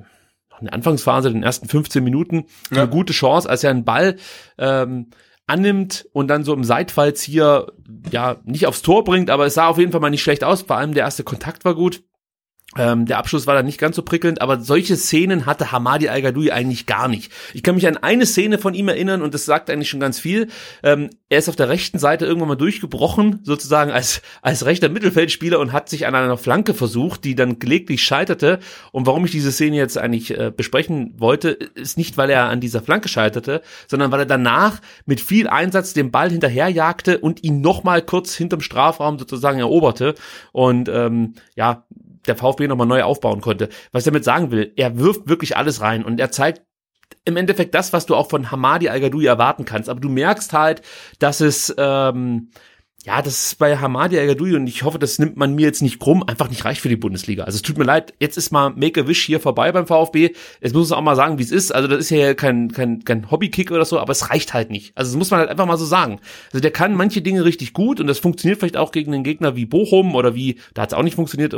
in 0.60 0.66
der 0.66 0.74
Anfangsphase, 0.74 1.32
den 1.32 1.44
ersten 1.44 1.68
15 1.68 2.04
Minuten, 2.04 2.46
ja. 2.72 2.84
eine 2.84 2.90
gute 2.90 3.14
Chance, 3.14 3.50
als 3.50 3.64
er 3.64 3.72
einen 3.72 3.86
Ball 3.86 4.18
ähm, 4.58 5.12
annimmt 5.48 6.08
und 6.14 6.28
dann 6.28 6.44
so 6.44 6.54
im 6.54 6.64
Seitfalls 6.64 7.22
hier 7.22 7.68
ja 8.12 8.38
nicht 8.44 8.68
aufs 8.68 8.82
Tor 8.82 9.04
bringt, 9.04 9.30
aber 9.30 9.46
es 9.46 9.56
sah 9.56 9.68
auf 9.68 9.78
jeden 9.78 9.92
Fall 9.92 10.02
mal 10.02 10.10
nicht 10.10 10.22
schlecht 10.22 10.44
aus. 10.44 10.64
Vor 10.64 10.78
allem 10.78 10.94
der 10.94 11.06
erste 11.06 11.24
Kontakt 11.24 11.66
war 11.66 11.76
gut. 11.76 12.04
Ähm, 12.78 13.08
der 13.08 13.18
Abschluss 13.18 13.48
war 13.48 13.56
dann 13.56 13.66
nicht 13.66 13.80
ganz 13.80 13.96
so 13.96 14.04
prickelnd, 14.04 14.42
aber 14.42 14.60
solche 14.60 14.96
Szenen 14.96 15.48
hatte 15.48 15.72
Hamadi 15.72 16.08
al 16.08 16.20
eigentlich 16.52 16.86
gar 16.86 17.08
nicht. 17.08 17.32
Ich 17.54 17.64
kann 17.64 17.74
mich 17.76 17.88
an 17.88 17.98
eine 17.98 18.28
Szene 18.28 18.60
von 18.60 18.76
ihm 18.76 18.90
erinnern 18.90 19.24
und 19.24 19.34
das 19.34 19.46
sagt 19.46 19.72
eigentlich 19.72 19.90
schon 19.90 20.00
ganz 20.00 20.20
viel. 20.20 20.50
Ähm, 20.84 21.10
er 21.30 21.40
ist 21.40 21.50
auf 21.50 21.56
der 21.56 21.70
rechten 21.70 21.98
Seite 21.98 22.26
irgendwann 22.26 22.50
mal 22.50 22.56
durchgebrochen, 22.56 23.40
sozusagen 23.44 23.90
als, 23.90 24.22
als 24.44 24.66
rechter 24.66 24.90
Mittelfeldspieler 24.90 25.60
und 25.60 25.74
hat 25.74 25.90
sich 25.90 26.06
an 26.06 26.14
einer 26.14 26.38
Flanke 26.38 26.76
versucht, 26.76 27.24
die 27.24 27.34
dann 27.34 27.58
gelegentlich 27.58 28.04
scheiterte. 28.04 28.60
Und 28.92 29.08
warum 29.08 29.26
ich 29.26 29.32
diese 29.32 29.52
Szene 29.52 29.78
jetzt 29.78 29.98
eigentlich 29.98 30.38
äh, 30.38 30.52
besprechen 30.56 31.16
wollte, 31.18 31.50
ist 31.50 31.98
nicht, 31.98 32.18
weil 32.18 32.30
er 32.30 32.50
an 32.50 32.62
dieser 32.62 32.82
Flanke 32.82 33.10
scheiterte, 33.10 33.64
sondern 33.88 34.12
weil 34.12 34.22
er 34.22 34.26
danach 34.28 34.80
mit 35.06 35.22
viel 35.22 35.48
Einsatz 35.48 35.94
den 35.94 36.12
Ball 36.12 36.30
hinterherjagte 36.30 37.18
und 37.18 37.44
ihn 37.44 37.62
nochmal 37.62 38.04
kurz 38.04 38.36
hinterm 38.36 38.62
Strafraum 38.62 39.18
sozusagen 39.18 39.60
eroberte. 39.60 40.14
Und 40.52 40.88
ähm, 40.90 41.34
ja, 41.56 41.86
der 42.28 42.36
VfB 42.36 42.68
nochmal 42.68 42.88
neu 42.88 43.04
aufbauen 43.04 43.42
konnte. 43.42 43.70
Was 43.92 44.02
ich 44.02 44.12
damit 44.12 44.24
sagen 44.24 44.52
will, 44.52 44.74
er 44.76 44.98
wirft 44.98 45.28
wirklich 45.28 45.58
alles 45.58 45.82
rein 45.82 46.04
und 46.04 46.20
er 46.20 46.32
zeigt 46.32 46.64
im 47.26 47.38
Endeffekt 47.38 47.74
das, 47.74 47.94
was 47.94 48.06
du 48.06 48.16
auch 48.16 48.30
von 48.30 48.52
Hamadi 48.52 48.90
al 48.90 49.02
erwarten 49.02 49.66
kannst. 49.66 49.90
Aber 49.90 50.00
du 50.00 50.10
merkst 50.10 50.54
halt, 50.54 50.82
dass 51.20 51.42
es 51.42 51.74
ähm, 51.78 52.50
ja, 53.06 53.22
das 53.22 53.46
ist 53.46 53.60
bei 53.60 53.78
Hamadi 53.78 54.18
El 54.18 54.56
und 54.56 54.68
ich 54.68 54.84
hoffe, 54.84 55.00
das 55.00 55.20
nimmt 55.20 55.38
man 55.38 55.56
mir 55.56 55.66
jetzt 55.66 55.82
nicht 55.82 56.00
krumm, 56.00 56.22
einfach 56.22 56.50
nicht 56.50 56.66
reicht 56.66 56.82
für 56.82 56.90
die 56.90 56.98
Bundesliga. 56.98 57.46
Also 57.46 57.56
es 57.56 57.62
tut 57.62 57.78
mir 57.78 57.86
leid, 57.86 58.14
jetzt 58.20 58.38
ist 58.38 58.52
mal 58.52 58.72
Make-A-Wish 58.72 59.24
hier 59.24 59.40
vorbei 59.40 59.72
beim 59.72 59.88
VfB. 59.88 60.32
Jetzt 60.60 60.76
muss 60.76 60.90
man 60.90 61.00
auch 61.00 61.04
mal 61.04 61.16
sagen, 61.16 61.40
wie 61.40 61.44
es 61.44 61.52
ist. 61.52 61.74
Also 61.74 61.88
das 61.88 62.00
ist 62.00 62.10
ja 62.10 62.34
kein, 62.34 62.74
kein, 62.74 63.06
kein 63.06 63.32
Hobbykick 63.32 63.72
oder 63.72 63.86
so, 63.86 64.00
aber 64.00 64.12
es 64.12 64.30
reicht 64.30 64.54
halt 64.54 64.70
nicht. 64.70 64.92
Also 64.98 65.12
das 65.12 65.18
muss 65.18 65.32
man 65.32 65.40
halt 65.40 65.50
einfach 65.50 65.66
mal 65.66 65.78
so 65.78 65.86
sagen. 65.86 66.20
Also 66.52 66.60
der 66.60 66.72
kann 66.72 66.94
manche 66.94 67.22
Dinge 67.22 67.46
richtig 67.46 67.72
gut 67.72 68.02
und 68.02 68.08
das 68.08 68.20
funktioniert 68.20 68.60
vielleicht 68.60 68.76
auch 68.76 68.92
gegen 68.92 69.14
einen 69.14 69.24
Gegner 69.24 69.56
wie 69.56 69.66
Bochum 69.66 70.14
oder 70.14 70.36
wie, 70.36 70.60
da 70.74 70.82
hat 70.82 70.92
es 70.92 70.98
auch 70.98 71.04
nicht 71.04 71.16
funktioniert, 71.16 71.54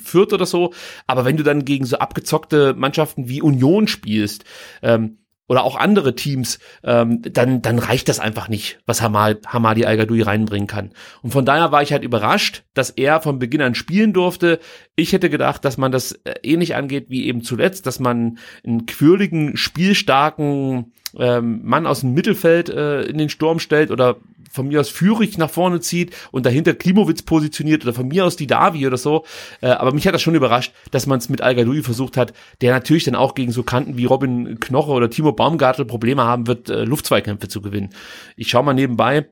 Fürth 0.00 0.32
oder 0.32 0.46
so. 0.46 0.72
Aber 1.06 1.24
wenn 1.24 1.36
du 1.36 1.42
dann 1.42 1.64
gegen 1.64 1.84
so 1.84 1.98
abgezockte 1.98 2.74
Mannschaften 2.74 3.28
wie 3.28 3.42
Union 3.42 3.88
spielst, 3.88 4.44
ähm, 4.82 5.18
oder 5.50 5.64
auch 5.64 5.74
andere 5.74 6.14
Teams, 6.14 6.60
ähm, 6.84 7.22
dann, 7.22 7.60
dann 7.60 7.80
reicht 7.80 8.08
das 8.08 8.20
einfach 8.20 8.48
nicht, 8.48 8.78
was 8.86 9.02
Hamad, 9.02 9.48
Hamadi 9.48 9.84
al 9.84 9.98
reinbringen 9.98 10.68
kann. 10.68 10.92
Und 11.22 11.32
von 11.32 11.44
daher 11.44 11.72
war 11.72 11.82
ich 11.82 11.90
halt 11.90 12.04
überrascht, 12.04 12.62
dass 12.72 12.90
er 12.90 13.20
von 13.20 13.40
Beginn 13.40 13.60
an 13.60 13.74
spielen 13.74 14.12
durfte. 14.12 14.60
Ich 14.94 15.12
hätte 15.12 15.28
gedacht, 15.28 15.64
dass 15.64 15.76
man 15.76 15.90
das 15.90 16.12
äh, 16.22 16.34
ähnlich 16.44 16.76
angeht 16.76 17.06
wie 17.08 17.26
eben 17.26 17.42
zuletzt, 17.42 17.86
dass 17.86 17.98
man 17.98 18.38
einen 18.64 18.86
quirligen, 18.86 19.56
spielstarken 19.56 20.92
ähm, 21.18 21.62
Mann 21.64 21.88
aus 21.88 22.02
dem 22.02 22.14
Mittelfeld 22.14 22.68
äh, 22.68 23.02
in 23.02 23.18
den 23.18 23.28
Sturm 23.28 23.58
stellt 23.58 23.90
oder 23.90 24.18
von 24.50 24.68
mir 24.68 24.80
aus 24.80 24.90
Führig 24.90 25.38
nach 25.38 25.50
vorne 25.50 25.80
zieht 25.80 26.14
und 26.32 26.44
dahinter 26.44 26.74
Klimowitz 26.74 27.22
positioniert 27.22 27.84
oder 27.84 27.94
von 27.94 28.08
mir 28.08 28.24
aus 28.24 28.36
die 28.36 28.46
Davi 28.46 28.86
oder 28.86 28.96
so. 28.96 29.24
Äh, 29.60 29.68
aber 29.68 29.92
mich 29.92 30.06
hat 30.06 30.14
das 30.14 30.22
schon 30.22 30.34
überrascht, 30.34 30.72
dass 30.90 31.06
man 31.06 31.18
es 31.18 31.28
mit 31.28 31.40
Al 31.40 31.60
versucht 31.82 32.16
hat, 32.16 32.32
der 32.60 32.72
natürlich 32.72 33.04
dann 33.04 33.14
auch 33.14 33.34
gegen 33.34 33.52
so 33.52 33.62
Kanten 33.62 33.96
wie 33.96 34.06
Robin 34.06 34.58
Knoche 34.60 34.90
oder 34.90 35.10
Timo 35.10 35.32
Baumgartel 35.32 35.84
Probleme 35.84 36.24
haben 36.24 36.46
wird, 36.46 36.68
äh, 36.68 36.84
Luftzweikämpfe 36.84 37.48
zu 37.48 37.60
gewinnen. 37.60 37.90
Ich 38.36 38.48
schaue 38.48 38.64
mal 38.64 38.74
nebenbei, 38.74 39.28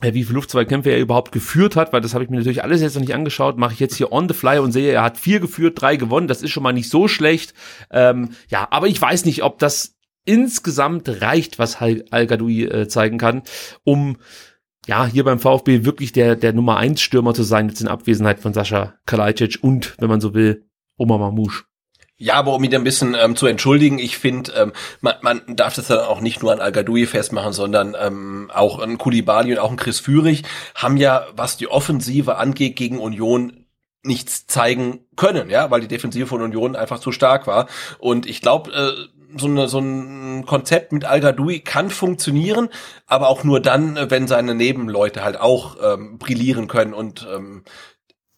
äh, 0.00 0.14
wie 0.14 0.24
viele 0.24 0.36
Luftzweikämpfe 0.36 0.90
er 0.90 1.00
überhaupt 1.00 1.32
geführt 1.32 1.76
hat, 1.76 1.92
weil 1.92 2.00
das 2.00 2.14
habe 2.14 2.24
ich 2.24 2.30
mir 2.30 2.36
natürlich 2.36 2.62
alles 2.62 2.80
jetzt 2.80 2.94
noch 2.94 3.00
nicht 3.00 3.14
angeschaut, 3.14 3.58
mache 3.58 3.74
ich 3.74 3.80
jetzt 3.80 3.96
hier 3.96 4.12
on 4.12 4.28
the 4.28 4.34
fly 4.34 4.58
und 4.58 4.72
sehe, 4.72 4.92
er 4.92 5.02
hat 5.02 5.18
vier 5.18 5.40
geführt, 5.40 5.80
drei 5.80 5.96
gewonnen, 5.96 6.28
das 6.28 6.42
ist 6.42 6.50
schon 6.50 6.62
mal 6.62 6.72
nicht 6.72 6.88
so 6.88 7.08
schlecht. 7.08 7.54
Ähm, 7.90 8.30
ja, 8.48 8.68
aber 8.70 8.86
ich 8.86 9.00
weiß 9.00 9.24
nicht, 9.24 9.42
ob 9.42 9.58
das 9.58 9.97
insgesamt 10.28 11.08
reicht, 11.22 11.58
was 11.58 11.80
Al-Gadoui 11.80 12.64
äh, 12.64 12.88
zeigen 12.88 13.16
kann, 13.16 13.42
um 13.82 14.18
ja, 14.86 15.06
hier 15.06 15.24
beim 15.24 15.38
VfB 15.38 15.84
wirklich 15.84 16.12
der, 16.12 16.36
der 16.36 16.52
Nummer 16.52 16.76
1 16.76 17.00
Stürmer 17.00 17.34
zu 17.34 17.42
sein, 17.42 17.68
jetzt 17.68 17.80
in 17.80 17.88
Abwesenheit 17.88 18.40
von 18.40 18.52
Sascha 18.52 18.94
Kalajdzic 19.06 19.58
und, 19.62 19.94
wenn 19.98 20.08
man 20.08 20.20
so 20.20 20.34
will, 20.34 20.66
Oma 20.98 21.18
Mamouche. 21.18 21.64
Ja, 22.18 22.34
aber 22.34 22.54
um 22.54 22.64
ihn 22.64 22.74
ein 22.74 22.84
bisschen 22.84 23.14
ähm, 23.18 23.36
zu 23.36 23.46
entschuldigen, 23.46 23.98
ich 23.98 24.18
finde, 24.18 24.52
ähm, 24.52 24.72
man, 25.00 25.14
man 25.22 25.42
darf 25.56 25.74
das 25.74 25.86
dann 25.86 26.00
auch 26.00 26.20
nicht 26.20 26.42
nur 26.42 26.52
an 26.52 26.60
Al-Gadoui 26.60 27.06
festmachen, 27.06 27.52
sondern 27.52 27.96
ähm, 27.98 28.50
auch 28.52 28.80
ein 28.80 28.98
Kulibali 28.98 29.52
und 29.52 29.58
auch 29.60 29.70
ein 29.70 29.76
Chris 29.76 30.00
Führig 30.00 30.42
haben 30.74 30.96
ja, 30.96 31.26
was 31.36 31.56
die 31.56 31.68
Offensive 31.68 32.36
angeht, 32.36 32.76
gegen 32.76 32.98
Union 32.98 33.64
nichts 34.02 34.46
zeigen 34.46 35.00
können, 35.16 35.48
ja, 35.50 35.70
weil 35.70 35.80
die 35.80 35.88
Defensive 35.88 36.26
von 36.26 36.42
Union 36.42 36.76
einfach 36.76 36.98
zu 36.98 37.12
stark 37.12 37.46
war. 37.46 37.68
Und 37.98 38.26
ich 38.26 38.40
glaube, 38.40 38.72
äh, 38.72 39.17
so, 39.36 39.46
eine, 39.46 39.68
so 39.68 39.78
ein 39.78 40.46
Konzept 40.46 40.92
mit 40.92 41.04
Al 41.04 41.20
Gadoui 41.20 41.60
kann 41.60 41.90
funktionieren, 41.90 42.68
aber 43.06 43.28
auch 43.28 43.44
nur 43.44 43.60
dann, 43.60 44.10
wenn 44.10 44.26
seine 44.26 44.54
Nebenleute 44.54 45.22
halt 45.22 45.38
auch 45.40 45.76
ähm, 45.82 46.18
brillieren 46.18 46.68
können 46.68 46.94
und 46.94 47.26
ähm, 47.32 47.64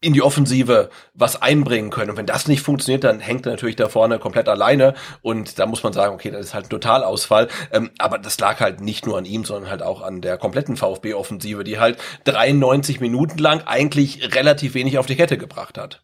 in 0.03 0.15
die 0.15 0.23
Offensive 0.23 0.89
was 1.13 1.43
einbringen 1.43 1.91
können. 1.91 2.11
Und 2.11 2.17
wenn 2.17 2.27
das 2.27 2.49
nicht 2.49 2.63
funktioniert, 2.63 3.05
dann 3.05 3.21
hängt 3.21 3.45
er 3.47 3.53
natürlich 3.53 3.77
da 3.77 3.89
vorne 3.89 4.19
komplett 4.19 4.49
alleine. 4.49 4.95
Und 5.21 5.59
da 5.59 5.67
muss 5.67 5.83
man 5.83 5.93
sagen, 5.93 6.15
okay, 6.15 6.31
das 6.31 6.47
ist 6.47 6.55
halt 6.55 6.67
ein 6.67 6.71
Totalausfall. 6.71 7.49
Ähm, 7.71 7.91
aber 7.99 8.19
das 8.19 8.41
lag 8.41 8.61
halt 8.61 8.81
nicht 8.81 9.07
nur 9.07 9.19
an 9.19 9.27
ihm, 9.27 9.45
sondern 9.45 9.71
halt 9.71 9.83
auch 9.83 10.01
an 10.01 10.23
der 10.23 10.39
kompletten 10.39 10.77
VfB-Offensive, 10.77 11.65
die 11.65 11.79
halt 11.79 11.99
93 12.25 13.01
Minuten 13.01 13.39
lang 13.39 13.63
eigentlich 13.67 14.35
relativ 14.35 14.73
wenig 14.73 14.99
auf 14.99 15.07
die 15.07 15.17
Kette 15.17 15.37
gebracht 15.37 15.77
hat. 15.77 16.03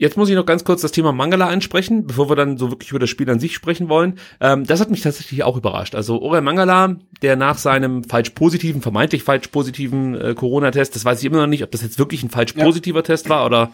Jetzt 0.00 0.16
muss 0.16 0.30
ich 0.30 0.34
noch 0.34 0.46
ganz 0.46 0.64
kurz 0.64 0.80
das 0.80 0.92
Thema 0.92 1.12
Mangala 1.12 1.48
ansprechen, 1.48 2.06
bevor 2.06 2.30
wir 2.30 2.34
dann 2.34 2.56
so 2.56 2.70
wirklich 2.70 2.88
über 2.88 2.98
das 2.98 3.10
Spiel 3.10 3.28
an 3.28 3.38
sich 3.38 3.54
sprechen 3.54 3.90
wollen. 3.90 4.14
Ähm, 4.40 4.64
das 4.64 4.80
hat 4.80 4.90
mich 4.90 5.02
tatsächlich 5.02 5.42
auch 5.44 5.58
überrascht. 5.58 5.94
Also 5.94 6.22
Orel 6.22 6.40
Mangala, 6.40 6.96
der 7.20 7.36
nach 7.36 7.58
seinem 7.58 8.02
falsch 8.04 8.30
positiven, 8.30 8.80
vermeintlich 8.80 9.24
falsch 9.24 9.48
positiven 9.48 10.18
äh, 10.18 10.34
Corona-Test, 10.34 10.96
das 10.96 11.04
weiß 11.04 11.18
ich 11.18 11.26
immer 11.26 11.42
noch 11.42 11.46
nicht, 11.46 11.62
ob 11.62 11.70
das 11.70 11.82
jetzt 11.82 11.98
wirklich 11.98 12.22
ein 12.22 12.30
falsch 12.30 12.54
positiver 12.54 13.00
ja. 13.00 13.02
Test 13.02 13.28
war 13.28 13.44
oder 13.44 13.72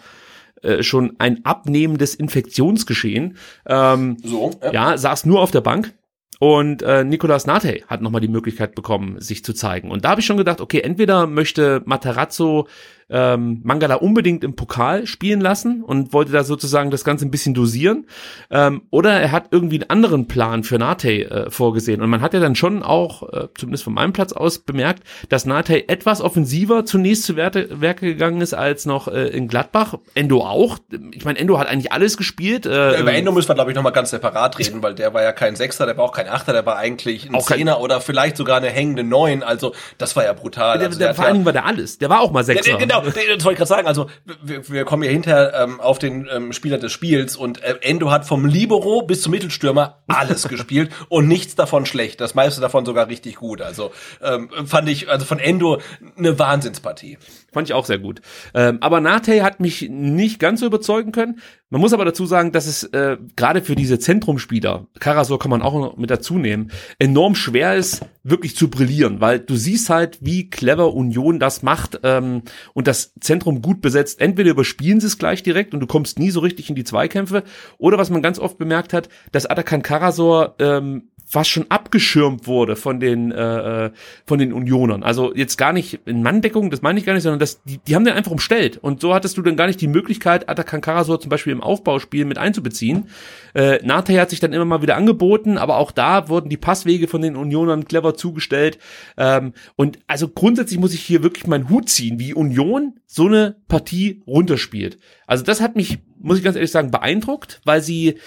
äh, 0.62 0.82
schon 0.82 1.14
ein 1.18 1.44
abnehmendes 1.44 2.16
Infektionsgeschehen. 2.16 3.36
Ähm, 3.64 4.16
so, 4.24 4.50
ja. 4.64 4.72
ja, 4.72 4.98
saß 4.98 5.26
nur 5.26 5.40
auf 5.40 5.52
der 5.52 5.60
Bank. 5.60 5.94
Und 6.40 6.82
äh, 6.82 7.04
Nicolas 7.04 7.46
Nate 7.46 7.82
hat 7.86 8.02
nochmal 8.02 8.20
die 8.20 8.28
Möglichkeit 8.28 8.74
bekommen, 8.74 9.20
sich 9.20 9.44
zu 9.44 9.54
zeigen. 9.54 9.92
Und 9.92 10.04
da 10.04 10.10
habe 10.10 10.20
ich 10.20 10.26
schon 10.26 10.36
gedacht, 10.36 10.60
okay, 10.60 10.80
entweder 10.80 11.28
möchte 11.28 11.82
Matarazzo 11.86 12.66
ähm, 13.08 13.60
Mangala 13.62 13.96
unbedingt 13.96 14.42
im 14.42 14.56
Pokal 14.56 15.06
spielen 15.06 15.40
lassen 15.40 15.82
und 15.84 16.12
wollte 16.12 16.32
da 16.32 16.42
sozusagen 16.42 16.90
das 16.90 17.04
Ganze 17.04 17.24
ein 17.24 17.30
bisschen 17.30 17.54
dosieren. 17.54 18.06
Ähm, 18.50 18.82
oder 18.90 19.12
er 19.12 19.32
hat 19.32 19.48
irgendwie 19.50 19.76
einen 19.76 19.90
anderen 19.90 20.26
Plan 20.26 20.64
für 20.64 20.78
Nate 20.78 21.30
äh, 21.30 21.50
vorgesehen. 21.50 22.02
Und 22.02 22.10
man 22.10 22.20
hat 22.20 22.34
ja 22.34 22.40
dann 22.40 22.56
schon 22.56 22.82
auch, 22.82 23.32
äh, 23.32 23.48
zumindest 23.56 23.84
von 23.84 23.94
meinem 23.94 24.12
Platz 24.12 24.32
aus, 24.32 24.58
bemerkt, 24.58 25.04
dass 25.28 25.46
Nate 25.46 25.88
etwas 25.88 26.20
offensiver 26.20 26.84
zunächst 26.84 27.24
zu 27.24 27.36
Werte, 27.36 27.80
Werke 27.80 28.06
gegangen 28.06 28.40
ist 28.40 28.54
als 28.54 28.86
noch 28.86 29.08
äh, 29.08 29.28
in 29.28 29.46
Gladbach. 29.46 29.94
Endo 30.14 30.40
auch. 30.40 30.78
Ich 31.12 31.24
meine, 31.24 31.38
Endo 31.38 31.58
hat 31.58 31.68
eigentlich 31.68 31.92
alles 31.92 32.16
gespielt. 32.16 32.66
Äh, 32.66 32.94
ja, 32.94 33.00
über 33.00 33.12
Endo 33.12 33.30
müssen 33.30 33.48
wir, 33.48 33.54
glaube 33.54 33.70
ich, 33.70 33.76
nochmal 33.76 33.92
ganz 33.92 34.10
separat 34.10 34.58
reden, 34.58 34.82
weil 34.82 34.94
der 34.94 35.14
war 35.14 35.22
ja 35.22 35.32
kein 35.32 35.54
Sechster, 35.54 35.86
der 35.86 35.96
war 35.96 36.04
auch 36.04 36.12
kein 36.12 36.28
Achter, 36.28 36.52
der 36.52 36.66
war 36.66 36.76
eigentlich 36.76 37.30
ein 37.32 37.40
Zehner 37.40 37.80
oder 37.80 38.00
vielleicht 38.00 38.36
sogar 38.36 38.56
eine 38.56 38.68
hängende 38.68 39.04
Neun. 39.04 39.44
Also 39.44 39.74
das 39.98 40.16
war 40.16 40.24
ja 40.24 40.32
brutal. 40.32 40.78
Der, 40.78 40.88
also, 40.88 40.98
der, 40.98 41.08
der 41.08 41.14
vor 41.14 41.24
allen 41.24 41.34
Dingen 41.34 41.46
war 41.46 41.52
der 41.52 41.66
alles. 41.66 41.98
Der 41.98 42.08
war 42.08 42.20
auch 42.20 42.32
mal 42.32 42.42
Sechser. 42.42 42.78
Der, 42.78 42.95
genau, 43.00 43.12
das 43.34 43.44
wollte 43.44 43.52
ich 43.52 43.58
gerade 43.58 43.66
sagen. 43.66 43.86
Also 43.86 44.08
wir, 44.42 44.68
wir 44.68 44.84
kommen 44.84 45.02
ja 45.02 45.10
hinterher 45.10 45.52
ähm, 45.54 45.80
auf 45.80 45.98
den 45.98 46.28
ähm, 46.30 46.52
Spieler 46.52 46.78
des 46.78 46.92
Spiels 46.92 47.36
und 47.36 47.62
äh, 47.62 47.76
Endo 47.82 48.10
hat 48.10 48.26
vom 48.26 48.44
Libero 48.46 49.02
bis 49.02 49.22
zum 49.22 49.32
Mittelstürmer 49.32 50.02
alles 50.06 50.48
gespielt 50.48 50.92
und 51.08 51.28
nichts 51.28 51.54
davon 51.54 51.86
schlecht. 51.86 52.20
Das 52.20 52.34
meiste 52.34 52.60
davon 52.60 52.84
sogar 52.84 53.08
richtig 53.08 53.36
gut. 53.36 53.62
Also 53.62 53.92
ähm, 54.22 54.50
fand 54.66 54.88
ich 54.88 55.08
also 55.08 55.24
von 55.24 55.38
Endo 55.38 55.80
eine 56.16 56.38
Wahnsinnspartie. 56.38 57.18
Fand 57.52 57.68
ich 57.68 57.74
auch 57.74 57.86
sehr 57.86 57.98
gut. 57.98 58.20
Ähm, 58.54 58.78
aber 58.80 59.00
Nate 59.00 59.42
hat 59.42 59.60
mich 59.60 59.88
nicht 59.88 60.38
ganz 60.38 60.60
so 60.60 60.66
überzeugen 60.66 61.12
können. 61.12 61.40
Man 61.68 61.80
muss 61.80 61.92
aber 61.92 62.04
dazu 62.04 62.26
sagen, 62.26 62.52
dass 62.52 62.66
es 62.66 62.84
äh, 62.84 63.16
gerade 63.34 63.60
für 63.60 63.74
diese 63.74 63.98
Zentrumspieler, 63.98 64.86
Karasor 65.00 65.40
kann 65.40 65.50
man 65.50 65.62
auch 65.62 65.74
noch 65.74 65.96
mit 65.96 66.10
dazu 66.10 66.38
nehmen, 66.38 66.70
enorm 67.00 67.34
schwer 67.34 67.74
ist, 67.74 68.04
wirklich 68.22 68.54
zu 68.54 68.70
brillieren, 68.70 69.20
weil 69.20 69.40
du 69.40 69.56
siehst 69.56 69.90
halt, 69.90 70.18
wie 70.20 70.48
clever 70.48 70.94
Union 70.94 71.40
das 71.40 71.64
macht 71.64 71.98
ähm, 72.04 72.42
und 72.72 72.86
das 72.86 73.14
Zentrum 73.20 73.62
gut 73.62 73.80
besetzt. 73.80 74.20
Entweder 74.20 74.50
überspielen 74.50 75.00
sie 75.00 75.08
es 75.08 75.18
gleich 75.18 75.42
direkt 75.42 75.74
und 75.74 75.80
du 75.80 75.88
kommst 75.88 76.20
nie 76.20 76.30
so 76.30 76.38
richtig 76.38 76.68
in 76.68 76.76
die 76.76 76.84
Zweikämpfe, 76.84 77.42
oder 77.78 77.98
was 77.98 78.10
man 78.10 78.22
ganz 78.22 78.38
oft 78.38 78.58
bemerkt 78.58 78.92
hat, 78.92 79.08
dass 79.32 79.46
Atakan 79.46 79.82
Karasor 79.82 80.54
ähm, 80.60 81.08
fast 81.28 81.50
schon 81.50 81.66
abgeschirmt 81.70 82.46
wurde 82.46 82.76
von 82.76 83.00
den 83.00 83.32
äh, 83.32 83.86
äh, 83.86 83.90
von 84.24 84.38
den 84.38 84.52
Unionern. 84.52 85.02
Also 85.02 85.34
jetzt 85.34 85.56
gar 85.56 85.72
nicht 85.72 86.00
in 86.06 86.22
Manndeckung, 86.22 86.70
das 86.70 86.82
meine 86.82 87.00
ich 87.00 87.04
gar 87.04 87.14
nicht, 87.14 87.24
sondern 87.24 87.40
das, 87.40 87.62
die, 87.64 87.78
die 87.78 87.96
haben 87.96 88.04
den 88.04 88.14
einfach 88.14 88.30
umstellt. 88.30 88.78
Und 88.78 89.00
so 89.00 89.12
hattest 89.12 89.36
du 89.36 89.42
dann 89.42 89.56
gar 89.56 89.66
nicht 89.66 89.80
die 89.80 89.88
Möglichkeit, 89.88 90.48
Atakan 90.48 90.80
Karasor 90.80 91.20
zum 91.20 91.28
Beispiel 91.28 91.52
im 91.52 91.60
Aufbauspiel 91.60 92.24
mit 92.24 92.38
einzubeziehen. 92.38 93.08
Äh, 93.54 93.84
Nate 93.84 94.20
hat 94.20 94.30
sich 94.30 94.38
dann 94.38 94.52
immer 94.52 94.64
mal 94.64 94.82
wieder 94.82 94.96
angeboten, 94.96 95.58
aber 95.58 95.78
auch 95.78 95.90
da 95.90 96.28
wurden 96.28 96.48
die 96.48 96.56
Passwege 96.56 97.08
von 97.08 97.22
den 97.22 97.34
Unionern 97.34 97.86
clever 97.86 98.14
zugestellt. 98.14 98.78
Ähm, 99.16 99.52
und 99.74 99.98
also 100.06 100.28
grundsätzlich 100.28 100.78
muss 100.78 100.94
ich 100.94 101.02
hier 101.02 101.24
wirklich 101.24 101.48
meinen 101.48 101.68
Hut 101.68 101.88
ziehen, 101.88 102.20
wie 102.20 102.34
Union 102.34 103.00
so 103.06 103.26
eine 103.26 103.56
Partie 103.66 104.22
runterspielt. 104.28 104.98
Also 105.26 105.42
das 105.42 105.60
hat 105.60 105.74
mich, 105.74 105.98
muss 106.20 106.38
ich 106.38 106.44
ganz 106.44 106.54
ehrlich 106.54 106.70
sagen, 106.70 106.92
beeindruckt, 106.92 107.60
weil 107.64 107.82
sie 107.82 108.18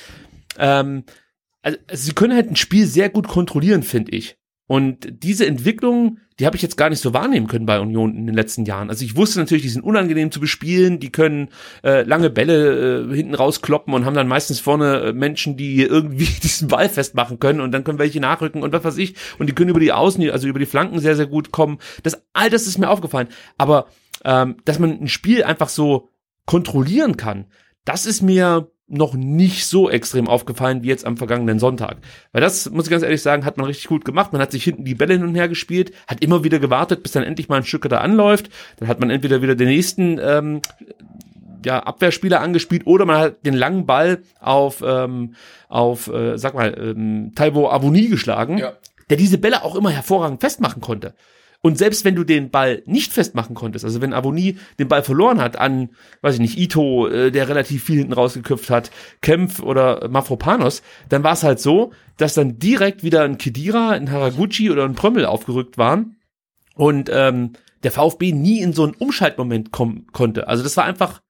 ähm, 0.57 1.03
also, 1.61 1.77
also 1.87 2.03
sie 2.03 2.13
können 2.13 2.33
halt 2.33 2.49
ein 2.49 2.55
Spiel 2.55 2.85
sehr 2.85 3.09
gut 3.09 3.27
kontrollieren, 3.27 3.83
finde 3.83 4.11
ich. 4.11 4.37
Und 4.69 5.23
diese 5.23 5.47
Entwicklung, 5.47 6.19
die 6.37 6.45
habe 6.45 6.55
ich 6.55 6.61
jetzt 6.61 6.77
gar 6.77 6.91
nicht 6.91 7.01
so 7.01 7.11
wahrnehmen 7.11 7.47
können 7.47 7.65
bei 7.65 7.79
Union 7.79 8.15
in 8.15 8.27
den 8.27 8.35
letzten 8.35 8.65
Jahren. 8.65 8.91
Also 8.91 9.03
ich 9.03 9.15
wusste 9.15 9.39
natürlich, 9.39 9.63
die 9.63 9.69
sind 9.69 9.83
unangenehm 9.83 10.31
zu 10.31 10.39
bespielen, 10.39 10.99
die 10.99 11.11
können 11.11 11.49
äh, 11.83 12.03
lange 12.03 12.29
Bälle 12.29 13.09
äh, 13.09 13.15
hinten 13.15 13.33
rauskloppen 13.33 13.95
und 13.95 14.05
haben 14.05 14.13
dann 14.13 14.27
meistens 14.27 14.59
vorne 14.59 14.99
äh, 15.01 15.13
Menschen, 15.13 15.57
die 15.57 15.81
irgendwie 15.81 16.25
diesen 16.43 16.67
Ball 16.67 16.87
festmachen 16.87 17.39
können 17.39 17.61
und 17.61 17.71
dann 17.71 17.83
können 17.83 17.97
welche 17.97 18.19
nachrücken 18.19 18.61
und 18.61 18.71
was 18.71 18.83
weiß 18.83 18.97
ich. 18.97 19.15
Und 19.39 19.49
die 19.49 19.55
können 19.55 19.71
über 19.71 19.79
die 19.79 19.91
Außen, 19.91 20.29
also 20.29 20.47
über 20.47 20.59
die 20.59 20.67
Flanken 20.67 20.99
sehr, 20.99 21.15
sehr 21.15 21.25
gut 21.25 21.51
kommen. 21.51 21.79
Das, 22.03 22.21
all 22.33 22.51
das 22.51 22.67
ist 22.67 22.77
mir 22.77 22.91
aufgefallen. 22.91 23.29
Aber 23.57 23.87
ähm, 24.23 24.57
dass 24.65 24.77
man 24.77 25.01
ein 25.01 25.07
Spiel 25.07 25.43
einfach 25.43 25.69
so 25.69 26.09
kontrollieren 26.45 27.17
kann, 27.17 27.47
das 27.85 28.05
ist 28.05 28.21
mir 28.21 28.69
noch 28.89 29.13
nicht 29.13 29.65
so 29.65 29.89
extrem 29.89 30.27
aufgefallen 30.27 30.83
wie 30.83 30.87
jetzt 30.87 31.05
am 31.05 31.17
vergangenen 31.17 31.59
Sonntag. 31.59 31.97
Weil 32.31 32.41
das, 32.41 32.69
muss 32.69 32.85
ich 32.85 32.91
ganz 32.91 33.03
ehrlich 33.03 33.21
sagen, 33.21 33.45
hat 33.45 33.57
man 33.57 33.67
richtig 33.67 33.87
gut 33.87 34.03
gemacht. 34.03 34.33
Man 34.33 34.41
hat 34.41 34.51
sich 34.51 34.63
hinten 34.63 34.83
die 34.83 34.95
Bälle 34.95 35.13
hin 35.13 35.23
und 35.23 35.35
her 35.35 35.47
gespielt, 35.47 35.93
hat 36.07 36.23
immer 36.23 36.43
wieder 36.43 36.59
gewartet, 36.59 37.03
bis 37.03 37.11
dann 37.11 37.23
endlich 37.23 37.49
mal 37.49 37.57
ein 37.57 37.63
Stück 37.63 37.87
da 37.87 37.99
anläuft. 37.99 38.49
Dann 38.77 38.87
hat 38.87 38.99
man 38.99 39.09
entweder 39.09 39.41
wieder 39.41 39.55
den 39.55 39.67
nächsten 39.67 40.19
ähm, 40.21 40.61
ja, 41.65 41.79
Abwehrspieler 41.79 42.41
angespielt 42.41 42.87
oder 42.87 43.05
man 43.05 43.17
hat 43.17 43.45
den 43.45 43.53
langen 43.53 43.85
Ball 43.85 44.23
auf, 44.39 44.83
ähm, 44.85 45.35
auf 45.67 46.07
äh, 46.07 46.37
sag 46.37 46.53
mal, 46.53 46.75
ähm, 46.79 47.33
Taiwo 47.35 47.69
Avoni 47.69 48.07
geschlagen, 48.07 48.57
ja. 48.57 48.73
der 49.09 49.17
diese 49.17 49.37
Bälle 49.37 49.63
auch 49.63 49.75
immer 49.75 49.91
hervorragend 49.91 50.41
festmachen 50.41 50.81
konnte. 50.81 51.13
Und 51.61 51.77
selbst 51.77 52.05
wenn 52.05 52.15
du 52.15 52.23
den 52.23 52.51
Ball 52.51 52.83
nicht 52.85 53.11
festmachen 53.11 53.53
konntest, 53.53 53.83
also 53.83 54.01
wenn 54.01 54.13
Avoni 54.13 54.57
den 54.79 54.87
Ball 54.87 55.03
verloren 55.03 55.41
hat 55.41 55.57
an, 55.57 55.89
weiß 56.21 56.35
ich 56.35 56.39
nicht, 56.39 56.57
Ito, 56.57 57.07
äh, 57.07 57.31
der 57.31 57.49
relativ 57.49 57.83
viel 57.83 57.97
hinten 57.97 58.13
rausgeköpft 58.13 58.69
hat, 58.69 58.91
Kempf 59.21 59.61
oder 59.61 60.07
Mafropanos, 60.07 60.81
dann 61.09 61.23
war 61.23 61.33
es 61.33 61.43
halt 61.43 61.59
so, 61.59 61.91
dass 62.17 62.33
dann 62.33 62.59
direkt 62.59 63.03
wieder 63.03 63.23
ein 63.23 63.37
Kedira, 63.37 63.89
ein 63.89 64.09
Haraguchi 64.09 64.71
oder 64.71 64.85
ein 64.85 64.95
Prömmel 64.95 65.25
aufgerückt 65.25 65.77
waren 65.77 66.15
und 66.75 67.09
ähm, 67.11 67.53
der 67.83 67.91
VfB 67.91 68.31
nie 68.31 68.61
in 68.61 68.71
so 68.71 68.83
einen 68.83 68.93
Umschaltmoment 68.93 69.71
kommen 69.71 70.07
konnte. 70.13 70.47
Also 70.47 70.63
das 70.63 70.77
war 70.77 70.85
einfach 70.85 71.21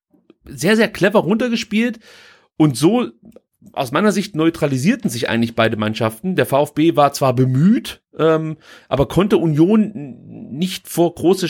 sehr, 0.46 0.76
sehr 0.76 0.90
clever 0.90 1.20
runtergespielt 1.20 2.00
und 2.58 2.78
so 2.78 3.08
aus 3.74 3.92
meiner 3.92 4.12
Sicht 4.12 4.36
neutralisierten 4.36 5.10
sich 5.10 5.30
eigentlich 5.30 5.54
beide 5.54 5.76
Mannschaften. 5.76 6.36
Der 6.36 6.46
VfB 6.46 6.96
war 6.96 7.12
zwar 7.12 7.34
bemüht, 7.34 8.02
ähm, 8.18 8.58
aber 8.88 9.08
konnte 9.08 9.38
Union 9.38 9.92
nicht 10.52 10.88
vor 10.88 11.14
große 11.14 11.48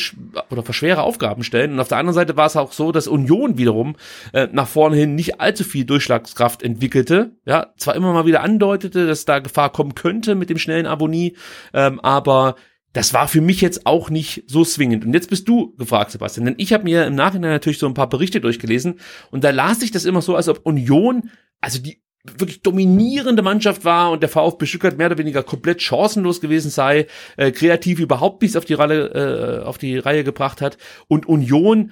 oder 0.50 0.64
vor 0.64 0.74
schwere 0.74 1.04
Aufgaben 1.04 1.44
stellen. 1.44 1.74
Und 1.74 1.80
auf 1.80 1.88
der 1.88 2.00
anderen 2.00 2.16
Seite 2.16 2.36
war 2.36 2.48
es 2.48 2.58
auch 2.58 2.72
so, 2.72 2.92
dass 2.92 3.08
Union 3.08 3.60
wiederum 3.60 3.96
äh, 4.34 4.48
nach 4.52 4.68
vorne 4.68 4.96
hin 4.96 5.14
nicht 5.14 5.40
allzu 5.40 5.64
viel 5.64 5.86
Durchschlagskraft 5.86 6.64
entwickelte. 6.64 7.36
Ja, 7.46 7.74
zwar 7.78 7.96
immer 7.96 8.12
mal 8.12 8.26
wieder 8.26 8.42
andeutete, 8.42 9.06
dass 9.06 9.26
da 9.26 9.40
Gefahr 9.40 9.72
kommen 9.72 9.94
könnte 9.94 10.34
mit 10.34 10.50
dem 10.50 10.58
schnellen 10.58 10.88
Abonnie, 10.88 11.36
ähm, 11.74 12.00
aber 12.00 12.56
das 12.94 13.14
war 13.14 13.28
für 13.28 13.42
mich 13.42 13.62
jetzt 13.62 13.86
auch 13.86 14.10
nicht 14.10 14.44
so 14.48 14.66
zwingend. 14.66 15.06
Und 15.06 15.14
jetzt 15.14 15.30
bist 15.30 15.48
du 15.48 15.76
gefragt, 15.76 16.12
Sebastian, 16.12 16.46
denn 16.46 16.56
ich 16.58 16.74
habe 16.74 16.86
mir 16.86 17.06
im 17.06 17.16
Nachhinein 17.16 17.52
natürlich 17.52 17.80
so 17.80 17.88
ein 17.88 17.94
paar 17.94 18.10
Berichte 18.10 18.42
durchgelesen 18.42 19.00
und 19.32 19.44
da 19.44 19.52
las 19.52 19.82
ich 19.82 19.92
das 19.92 20.06
immer 20.06 20.22
so, 20.22 20.36
als 20.36 20.48
ob 20.48 20.66
Union 20.66 21.30
also 21.62 21.80
die 21.80 22.02
wirklich 22.38 22.62
dominierende 22.62 23.42
Mannschaft 23.42 23.86
war 23.86 24.12
und 24.12 24.22
der 24.22 24.30
VfB 24.30 24.66
Stuttgart 24.66 24.98
mehr 24.98 25.08
oder 25.08 25.18
weniger 25.18 25.42
komplett 25.42 25.82
chancenlos 25.82 26.42
gewesen 26.42 26.70
sei, 26.70 27.08
äh, 27.38 27.52
kreativ 27.52 28.00
überhaupt 28.00 28.42
nichts 28.42 28.58
auf 28.58 28.66
die 28.66 28.74
Reihe, 28.74 29.62
äh, 29.62 29.64
auf 29.64 29.78
die 29.78 29.98
Reihe 29.98 30.24
gebracht 30.24 30.62
hat 30.62 30.78
und 31.08 31.28
Union 31.28 31.92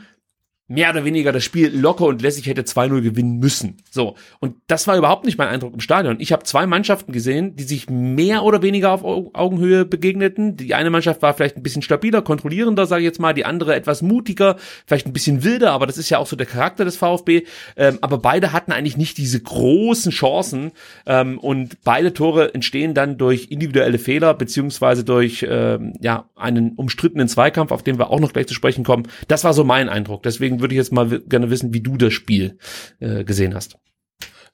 mehr 0.70 0.89
oder 0.89 1.05
weniger 1.05 1.32
das 1.32 1.45
Spiel 1.45 1.74
locker 1.74 2.05
und 2.05 2.22
lässig 2.22 2.45
hätte 2.45 2.63
2-0 2.63 3.01
gewinnen 3.01 3.39
müssen. 3.39 3.78
So. 3.89 4.15
Und 4.39 4.55
das 4.68 4.86
war 4.86 4.97
überhaupt 4.97 5.26
nicht 5.26 5.38
mein 5.38 5.47
Eindruck 5.47 5.74
im 5.74 5.80
Stadion. 5.80 6.18
Ich 6.20 6.34
habe 6.34 6.43
zwei 6.43 6.68
Mannschaften 6.68 7.13
gesehen, 7.13 7.55
die 7.55 7.63
sich 7.63 7.89
mehr 7.89 8.43
oder 8.43 8.61
weniger 8.61 8.91
auf 8.91 9.03
Augenhöhe 9.03 9.86
begegneten. 9.86 10.57
Die 10.57 10.74
eine 10.74 10.89
Mannschaft 10.89 11.22
war 11.22 11.34
vielleicht 11.34 11.55
ein 11.55 11.63
bisschen 11.63 11.82
stabiler, 11.82 12.22
kontrollierender, 12.22 12.86
sage 12.86 13.01
ich 13.01 13.05
jetzt 13.05 13.20
mal. 13.20 13.34
Die 13.34 13.45
andere 13.45 13.76
etwas 13.76 14.01
mutiger, 14.01 14.57
vielleicht 14.86 15.07
ein 15.07 15.13
bisschen 15.13 15.45
wilder, 15.45 15.72
aber 15.72 15.88
das 15.88 15.97
ist 15.97 16.09
ja 16.09 16.18
auch 16.18 16.28
so 16.28 16.36
der 16.36 16.45
Charakter 16.45 16.84
des 16.84 16.97
VfB. 16.97 17.43
Ähm, 17.78 17.99
aber 18.01 18.18
beide 18.18 18.51
hatten 18.51 18.74
eigentlich 18.74 18.97
nicht 18.97 19.18
diese 19.18 19.39
großen 19.39 20.11
Chancen. 20.11 20.72
Ähm, 21.05 21.39
und 21.39 21.82
beide 21.86 22.13
Tore 22.13 22.53
entstehen 22.53 22.93
dann 22.93 23.18
durch 23.18 23.47
individuelle 23.51 23.99
Fehler, 23.99 24.34
beziehungsweise 24.34 25.05
durch 25.05 25.45
ähm, 25.49 25.93
ja 26.01 26.26
einen 26.36 26.74
umstrittenen 26.74 27.30
Zweikampf, 27.30 27.72
auf 27.72 27.84
den 27.84 27.97
wir 27.97 28.09
auch 28.09 28.20
noch 28.20 28.34
gleich 28.34 28.47
zu 28.47 28.53
sprechen 28.53 28.84
kommen. 28.84 29.07
Das 29.30 29.45
war 29.45 29.53
so 29.53 29.63
mein 29.63 29.88
Eindruck. 29.88 30.24
Deswegen 30.24 30.57
deswegen 30.58 30.62
würde 30.62 30.76
ich 30.76 30.78
jetzt 30.78 30.91
mal 30.91 31.20
gerne 31.22 31.49
wissen, 31.49 31.74
wie 31.74 31.82
du 31.82 31.97
das 31.97 32.14
Spiel 32.14 32.58
äh, 32.99 33.24
gesehen 33.24 33.53
hast. 33.53 33.78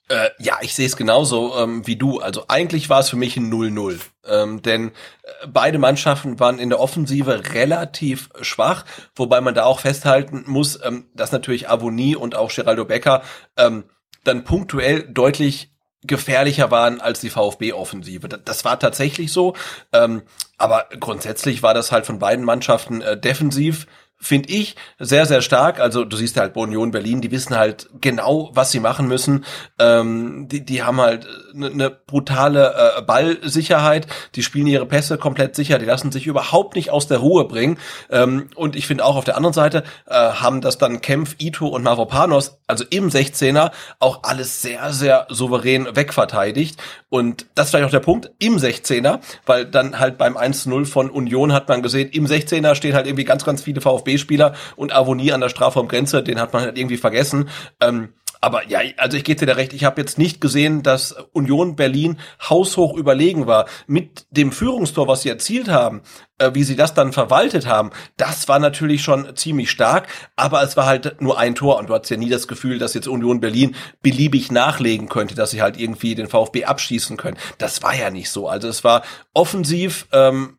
Äh, 0.10 0.30
ja, 0.38 0.58
ich 0.62 0.76
sehe 0.76 0.86
es 0.86 0.98
genauso 0.98 1.56
ähm, 1.58 1.88
wie 1.88 1.96
du. 1.96 2.20
Also 2.20 2.46
eigentlich 2.50 2.90
war 2.90 3.00
es 3.00 3.10
für 3.10 3.16
mich 3.16 3.38
ein 3.38 3.52
0-0. 3.52 4.00
Ähm, 4.26 4.62
denn 4.62 4.90
äh, 4.90 5.48
beide 5.48 5.80
Mannschaften 5.80 6.40
waren 6.40 6.60
in 6.60 6.70
der 6.70 6.82
Offensive 6.82 7.54
relativ 7.54 8.30
schwach, 8.42 8.86
wobei 9.16 9.40
man 9.40 9.56
da 9.56 9.64
auch 9.64 9.80
festhalten 9.80 10.44
muss, 10.46 10.78
ähm, 10.84 11.06
dass 11.14 11.32
natürlich 11.32 11.70
Avonie 11.70 12.16
und 12.18 12.36
auch 12.36 12.54
Geraldo 12.54 12.84
Becker 12.86 13.24
ähm, 13.58 13.86
dann 14.26 14.44
punktuell 14.44 15.04
deutlich 15.04 15.72
gefährlicher 16.06 16.70
waren 16.70 17.00
als 17.00 17.22
die 17.22 17.30
VfB-Offensive. 17.30 18.28
Das 18.28 18.66
war 18.66 18.78
tatsächlich 18.78 19.32
so. 19.32 19.56
Ähm, 19.94 20.24
aber 20.58 20.88
grundsätzlich 21.00 21.64
war 21.64 21.74
das 21.74 21.94
halt 21.94 22.06
von 22.06 22.20
beiden 22.20 22.44
Mannschaften 22.44 23.02
äh, 23.02 23.18
defensiv 23.18 23.88
finde 24.24 24.50
ich, 24.50 24.76
sehr, 25.00 25.26
sehr 25.26 25.42
stark. 25.42 25.80
Also 25.80 26.06
du 26.06 26.16
siehst 26.16 26.38
halt 26.38 26.56
Union 26.56 26.92
Berlin, 26.92 27.22
die 27.22 27.32
wissen 27.32 27.58
halt 27.58 27.90
genau, 28.00 28.50
was 28.54 28.72
sie 28.72 28.80
machen 28.80 29.08
müssen. 29.08 29.46
Ähm, 29.80 30.48
die, 30.50 30.66
die 30.66 30.84
haben 30.84 31.00
halt 31.02 31.28
eine 31.54 31.70
ne 31.72 31.90
brutale 31.90 32.74
äh, 32.98 33.02
Ballsicherheit, 33.02 34.08
die 34.36 34.44
spielen 34.44 34.68
ihre 34.68 34.86
Pässe 34.86 35.18
komplett 35.18 35.56
sicher, 35.56 35.78
die 35.78 35.86
lassen 35.86 36.12
sich 36.12 36.26
überhaupt 36.26 36.76
nicht 36.76 36.90
aus 36.90 37.08
der 37.08 37.18
Ruhe 37.18 37.46
bringen. 37.46 37.78
Ähm, 38.10 38.50
und 38.56 38.76
ich 38.76 38.88
finde 38.88 39.06
auch 39.06 39.16
auf 39.16 39.26
der 39.26 39.36
anderen 39.36 39.54
Seite 39.54 39.84
äh, 40.08 40.14
haben 40.14 40.62
das 40.62 40.78
dann 40.78 41.02
Kempf, 41.02 41.36
Ito 41.40 41.68
und 41.68 41.84
Mavropanos, 41.84 42.60
also 42.68 42.86
im 42.90 43.10
16er, 43.10 43.72
auch 44.00 44.24
alles 44.24 44.62
sehr, 44.62 44.94
sehr 44.94 45.28
souverän 45.30 45.88
wegverteidigt. 45.96 46.82
Und 47.10 47.46
das 47.56 47.68
ist 47.68 47.72
vielleicht 47.72 47.88
auch 47.88 47.92
der 47.92 48.00
Punkt, 48.00 48.32
im 48.40 48.58
16er, 48.58 49.20
weil 49.46 49.66
dann 49.66 50.00
halt 50.00 50.18
beim 50.18 50.38
1-0 50.38 50.86
von 50.86 51.10
Union 51.10 51.54
hat 51.54 51.68
man 51.68 51.82
gesehen, 51.82 52.10
im 52.12 52.26
16er 52.26 52.76
stehen 52.76 52.96
halt 52.96 53.06
irgendwie 53.06 53.26
ganz, 53.26 53.44
ganz 53.44 53.62
viele 53.62 53.82
VfB 53.82 54.13
spieler 54.18 54.54
und 54.76 54.94
Avonie 54.94 55.32
an 55.32 55.42
der 55.42 55.50
Strafraumgrenze, 55.50 56.24
den 56.24 56.40
hat 56.40 56.54
man 56.54 56.64
halt 56.64 56.78
irgendwie 56.78 56.98
vergessen. 56.98 57.50
Ähm, 57.82 58.10
aber 58.44 58.68
ja, 58.68 58.82
also 58.98 59.16
ich 59.16 59.24
gebe 59.24 59.40
dir 59.40 59.46
da 59.46 59.54
recht, 59.54 59.72
ich 59.72 59.86
habe 59.86 60.02
jetzt 60.02 60.18
nicht 60.18 60.42
gesehen, 60.42 60.84
dass 60.84 61.14
Union 61.32 61.78
Berlin 61.78 62.20
haushoch 62.50 62.98
überlegen 62.98 63.48
war. 63.48 63.68
Mit 63.88 64.26
dem 64.32 64.52
Führungstor, 64.52 65.08
was 65.08 65.22
sie 65.22 65.30
erzielt 65.30 65.70
haben, 65.70 66.02
äh, 66.40 66.52
wie 66.54 66.66
sie 66.66 66.76
das 66.76 66.94
dann 66.94 67.14
verwaltet 67.14 67.68
haben, 67.68 67.92
das 68.18 68.50
war 68.50 68.60
natürlich 68.60 69.02
schon 69.02 69.34
ziemlich 69.38 69.72
stark, 69.72 70.10
aber 70.36 70.62
es 70.62 70.76
war 70.76 70.86
halt 70.86 71.22
nur 71.22 71.40
ein 71.40 71.56
Tor 71.56 71.80
und 71.80 71.88
du 71.88 71.94
hattest 71.94 72.12
ja 72.12 72.18
nie 72.18 72.30
das 72.30 72.50
Gefühl, 72.50 72.80
dass 72.80 72.94
jetzt 72.94 73.08
Union 73.08 73.40
Berlin 73.40 73.78
beliebig 74.02 74.52
nachlegen 74.52 75.08
könnte, 75.08 75.36
dass 75.36 75.52
sie 75.52 75.62
halt 75.62 75.80
irgendwie 75.80 76.14
den 76.14 76.28
VfB 76.28 76.66
abschießen 76.66 77.16
können. 77.16 77.38
Das 77.60 77.82
war 77.82 77.96
ja 77.96 78.10
nicht 78.10 78.30
so. 78.30 78.50
Also 78.50 78.68
es 78.68 78.84
war 78.84 79.04
offensiv 79.34 80.06
ähm, 80.12 80.58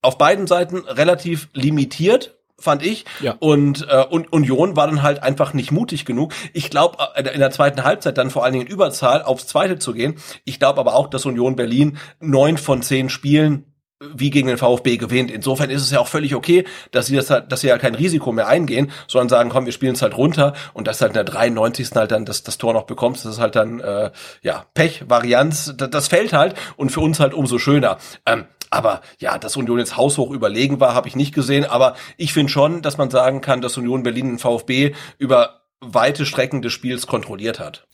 auf 0.00 0.16
beiden 0.16 0.46
Seiten 0.46 0.78
relativ 0.78 1.50
limitiert 1.52 2.38
fand 2.62 2.84
ich. 2.84 3.04
Ja. 3.20 3.36
Und, 3.38 3.86
äh, 3.88 4.04
und 4.08 4.32
Union 4.32 4.76
war 4.76 4.86
dann 4.86 5.02
halt 5.02 5.22
einfach 5.22 5.52
nicht 5.52 5.72
mutig 5.72 6.04
genug. 6.04 6.32
Ich 6.52 6.70
glaube, 6.70 6.98
äh, 7.14 7.28
in 7.32 7.40
der 7.40 7.50
zweiten 7.50 7.84
Halbzeit 7.84 8.18
dann 8.18 8.30
vor 8.30 8.44
allen 8.44 8.52
Dingen 8.54 8.66
in 8.66 8.72
Überzahl 8.72 9.22
aufs 9.22 9.46
Zweite 9.46 9.78
zu 9.78 9.92
gehen. 9.92 10.16
Ich 10.44 10.58
glaube 10.58 10.80
aber 10.80 10.94
auch, 10.94 11.08
dass 11.08 11.26
Union 11.26 11.56
Berlin 11.56 11.98
neun 12.20 12.56
von 12.58 12.82
zehn 12.82 13.08
Spielen 13.08 13.71
wie 14.14 14.30
gegen 14.30 14.48
den 14.48 14.58
VfB 14.58 14.96
gewinnt. 14.96 15.30
Insofern 15.30 15.70
ist 15.70 15.82
es 15.82 15.90
ja 15.90 16.00
auch 16.00 16.08
völlig 16.08 16.34
okay, 16.34 16.64
dass 16.90 17.06
sie 17.06 17.16
das 17.16 17.30
halt, 17.30 17.50
dass 17.52 17.60
sie 17.60 17.68
ja 17.68 17.78
kein 17.78 17.94
Risiko 17.94 18.32
mehr 18.32 18.48
eingehen, 18.48 18.90
sondern 19.08 19.28
sagen, 19.28 19.50
komm, 19.50 19.66
wir 19.66 19.72
spielen 19.72 19.94
es 19.94 20.02
halt 20.02 20.16
runter 20.16 20.54
und 20.74 20.86
dass 20.86 21.00
halt 21.00 21.10
in 21.10 21.14
der 21.14 21.24
93. 21.24 21.90
halt 21.94 22.10
dann 22.10 22.24
das, 22.24 22.42
das 22.42 22.58
Tor 22.58 22.72
noch 22.72 22.84
bekommst, 22.84 23.24
das 23.24 23.34
ist 23.34 23.40
halt 23.40 23.56
dann 23.56 23.80
äh, 23.80 24.10
ja 24.42 24.66
Pech, 24.74 25.04
Varianz, 25.08 25.74
das, 25.76 25.90
das 25.90 26.08
fällt 26.08 26.32
halt 26.32 26.54
und 26.76 26.90
für 26.90 27.00
uns 27.00 27.20
halt 27.20 27.34
umso 27.34 27.58
schöner. 27.58 27.98
Ähm, 28.26 28.46
aber 28.70 29.02
ja, 29.18 29.36
dass 29.36 29.56
Union 29.58 29.78
jetzt 29.78 29.98
haushoch 29.98 30.30
überlegen 30.30 30.80
war, 30.80 30.94
habe 30.94 31.06
ich 31.06 31.14
nicht 31.14 31.34
gesehen. 31.34 31.66
Aber 31.66 31.94
ich 32.16 32.32
finde 32.32 32.50
schon, 32.50 32.80
dass 32.80 32.96
man 32.96 33.10
sagen 33.10 33.42
kann, 33.42 33.60
dass 33.60 33.76
Union 33.76 34.02
Berlin 34.02 34.28
den 34.28 34.38
VfB 34.38 34.94
über 35.18 35.60
weite 35.80 36.24
Strecken 36.24 36.62
des 36.62 36.72
Spiels 36.72 37.06
kontrolliert 37.06 37.60
hat. 37.60 37.86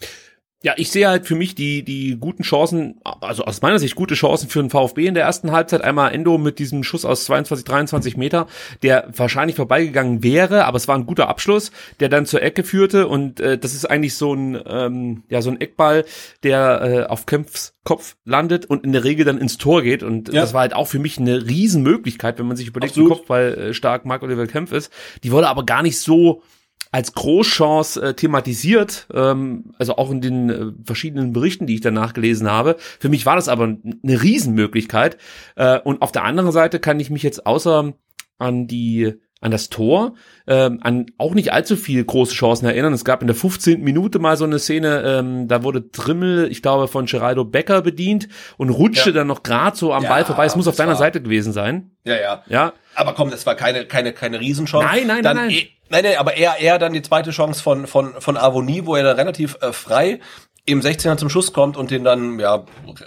Ja, 0.61 0.75
ich 0.77 0.91
sehe 0.91 1.07
halt 1.07 1.25
für 1.25 1.37
mich 1.37 1.55
die, 1.55 1.85
die 1.85 2.17
guten 2.19 2.43
Chancen, 2.43 3.01
also 3.05 3.45
aus 3.45 3.63
meiner 3.63 3.79
Sicht 3.79 3.95
gute 3.95 4.17
Chancen 4.17 4.49
für 4.49 4.61
den 4.61 4.71
VfB 4.71 5.07
in 5.07 5.15
der 5.15 5.23
ersten 5.23 5.53
Halbzeit. 5.53 5.83
Einmal 5.83 6.13
Endo 6.13 6.37
mit 6.37 6.59
diesem 6.59 6.83
Schuss 6.83 7.05
aus 7.05 7.27
22, 7.27 7.65
23 7.65 8.17
Meter, 8.17 8.49
der 8.83 9.09
wahrscheinlich 9.15 9.55
vorbeigegangen 9.55 10.25
wäre, 10.25 10.65
aber 10.65 10.77
es 10.77 10.89
war 10.89 10.97
ein 10.97 11.07
guter 11.07 11.29
Abschluss, 11.29 11.71
der 12.01 12.09
dann 12.09 12.27
zur 12.27 12.43
Ecke 12.43 12.65
führte 12.65 13.07
und 13.07 13.39
äh, 13.39 13.57
das 13.57 13.73
ist 13.73 13.85
eigentlich 13.85 14.17
so 14.17 14.35
ein, 14.35 14.61
ähm, 14.67 15.23
ja, 15.29 15.43
so 15.43 15.51
ein 15.51 15.61
Eckball, 15.61 16.05
der 16.43 16.83
äh, 16.83 17.05
auf 17.05 17.27
Kempfs 17.27 17.75
Kopf 17.85 18.17
landet 18.27 18.67
und 18.67 18.85
in 18.85 18.93
der 18.93 19.05
Regel 19.05 19.25
dann 19.25 19.39
ins 19.39 19.57
Tor 19.57 19.83
geht 19.83 20.03
und 20.03 20.29
ja. 20.29 20.43
das 20.43 20.53
war 20.53 20.61
halt 20.61 20.75
auch 20.75 20.89
für 20.89 20.99
mich 20.99 21.19
eine 21.19 21.47
Riesenmöglichkeit, 21.47 22.39
wenn 22.39 22.47
man 22.47 22.57
sich 22.57 22.67
überlegt, 22.67 22.97
wie 22.99 23.05
Kopfball 23.05 23.55
äh, 23.55 23.75
stark 23.75 24.05
Marc 24.05 24.23
Oliver 24.23 24.47
Kempf 24.47 24.73
ist. 24.73 24.93
Die 25.23 25.33
wurde 25.33 25.49
aber 25.49 25.65
gar 25.65 25.83
nicht 25.83 25.99
so 25.99 26.43
als 26.91 27.13
Großchance 27.13 28.01
äh, 28.03 28.15
thematisiert, 28.15 29.07
ähm, 29.13 29.73
also 29.79 29.97
auch 29.97 30.11
in 30.11 30.21
den 30.21 30.51
äh, 30.51 30.73
verschiedenen 30.85 31.33
Berichten, 31.33 31.67
die 31.67 31.75
ich 31.75 31.81
danach 31.81 32.15
gelesen 32.15 32.51
habe. 32.51 32.77
Für 32.79 33.09
mich 33.09 33.27
war 33.27 33.37
das 33.37 33.49
aber 33.49 33.65
eine 33.65 34.23
Riesenmöglichkeit. 34.23 35.19
Äh, 35.57 35.81
und 35.81 36.03
auf 36.03 36.13
der 36.13 36.25
anderen 36.25 36.53
Seite 36.53 36.81
kann 36.81 37.01
ich 37.01 37.11
mich 37.11 37.23
jetzt 37.23 37.47
außer 37.47 37.93
an 38.39 38.67
die 38.67 39.15
an 39.41 39.51
das 39.51 39.69
Tor, 39.69 40.15
ähm, 40.47 40.81
an 40.83 41.07
auch 41.17 41.35
nicht 41.35 41.53
allzu 41.53 41.77
viel 41.77 42.05
große 42.05 42.35
Chancen 42.35 42.67
erinnern. 42.67 42.93
Es 42.93 43.05
gab 43.05 43.21
in 43.21 43.29
der 43.29 43.37
15. 43.37 43.83
Minute 43.83 44.19
mal 44.19 44.37
so 44.37 44.45
eine 44.45 44.59
Szene, 44.59 45.03
ähm, 45.07 45.47
da 45.47 45.63
wurde 45.63 45.91
Trimmel, 45.91 46.51
ich 46.51 46.61
glaube, 46.61 46.89
von 46.89 47.07
Geraldo 47.07 47.45
Becker 47.45 47.83
bedient 47.83 48.29
und 48.57 48.71
rutschte 48.71 49.11
ja. 49.11 49.15
dann 49.17 49.29
noch 49.29 49.45
gerade 49.45 49.77
so 49.77 49.93
am 49.93 50.03
ja, 50.03 50.09
Ball 50.09 50.25
vorbei. 50.25 50.47
Es 50.47 50.57
muss 50.57 50.67
auf 50.67 50.77
deiner 50.77 50.93
war... 50.93 50.99
Seite 50.99 51.23
gewesen 51.23 51.53
sein. 51.53 51.93
Ja, 52.05 52.17
ja. 52.17 52.43
Ja. 52.49 52.73
Aber 52.95 53.15
komm, 53.15 53.31
das 53.31 53.47
war 53.47 53.55
keine, 53.55 53.87
keine, 53.87 54.13
keine 54.13 54.41
Riesenchance. 54.41 54.87
Nein, 54.87 55.07
nein, 55.07 55.23
dann 55.23 55.37
nein, 55.37 55.47
nein. 55.49 55.57
E 55.57 55.69
Nein, 55.91 56.05
nein, 56.05 56.17
aber 56.19 56.37
eher, 56.37 56.57
eher 56.61 56.79
dann 56.79 56.93
die 56.93 57.01
zweite 57.01 57.31
Chance 57.31 57.63
von, 57.63 57.87
von, 57.87 58.21
von 58.21 58.37
Avonie, 58.37 58.85
wo 58.85 58.95
er 58.95 59.05
dann 59.05 59.17
relativ 59.17 59.57
äh, 59.63 59.73
frei 59.73 60.21
im 60.69 60.81
16er 60.81 61.17
zum 61.17 61.31
Schuss 61.31 61.53
kommt 61.53 61.77
und 61.77 61.91
den 61.91 62.05
dann 62.05 62.39
ja 62.39 62.65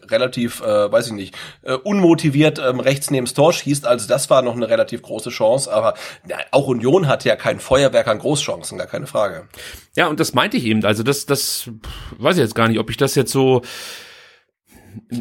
relativ, 0.09 0.61
äh, 0.61 0.91
weiß 0.91 1.07
ich 1.07 1.13
nicht, 1.13 1.35
äh, 1.61 1.73
unmotiviert 1.73 2.59
ähm, 2.59 2.79
rechts 2.79 3.11
neben 3.11 3.25
das 3.25 3.35
Tor 3.35 3.53
schießt. 3.53 3.85
Also 3.85 4.07
das 4.07 4.29
war 4.29 4.41
noch 4.41 4.55
eine 4.55 4.67
relativ 4.67 5.03
große 5.03 5.29
Chance. 5.29 5.71
Aber 5.71 5.93
ja, 6.27 6.37
auch 6.49 6.67
Union 6.67 7.07
hat 7.07 7.23
ja 7.23 7.35
kein 7.35 7.59
Feuerwerk 7.59 8.07
an 8.07 8.17
Großchancen, 8.17 8.79
gar 8.79 8.87
keine 8.87 9.05
Frage. 9.05 9.47
Ja, 9.95 10.07
und 10.07 10.19
das 10.19 10.33
meinte 10.33 10.57
ich 10.57 10.65
eben. 10.65 10.83
Also 10.83 11.03
das, 11.03 11.27
das 11.27 11.69
weiß 12.17 12.37
ich 12.37 12.41
jetzt 12.41 12.55
gar 12.55 12.67
nicht, 12.67 12.79
ob 12.79 12.89
ich 12.89 12.97
das 12.97 13.13
jetzt 13.13 13.31
so 13.31 13.61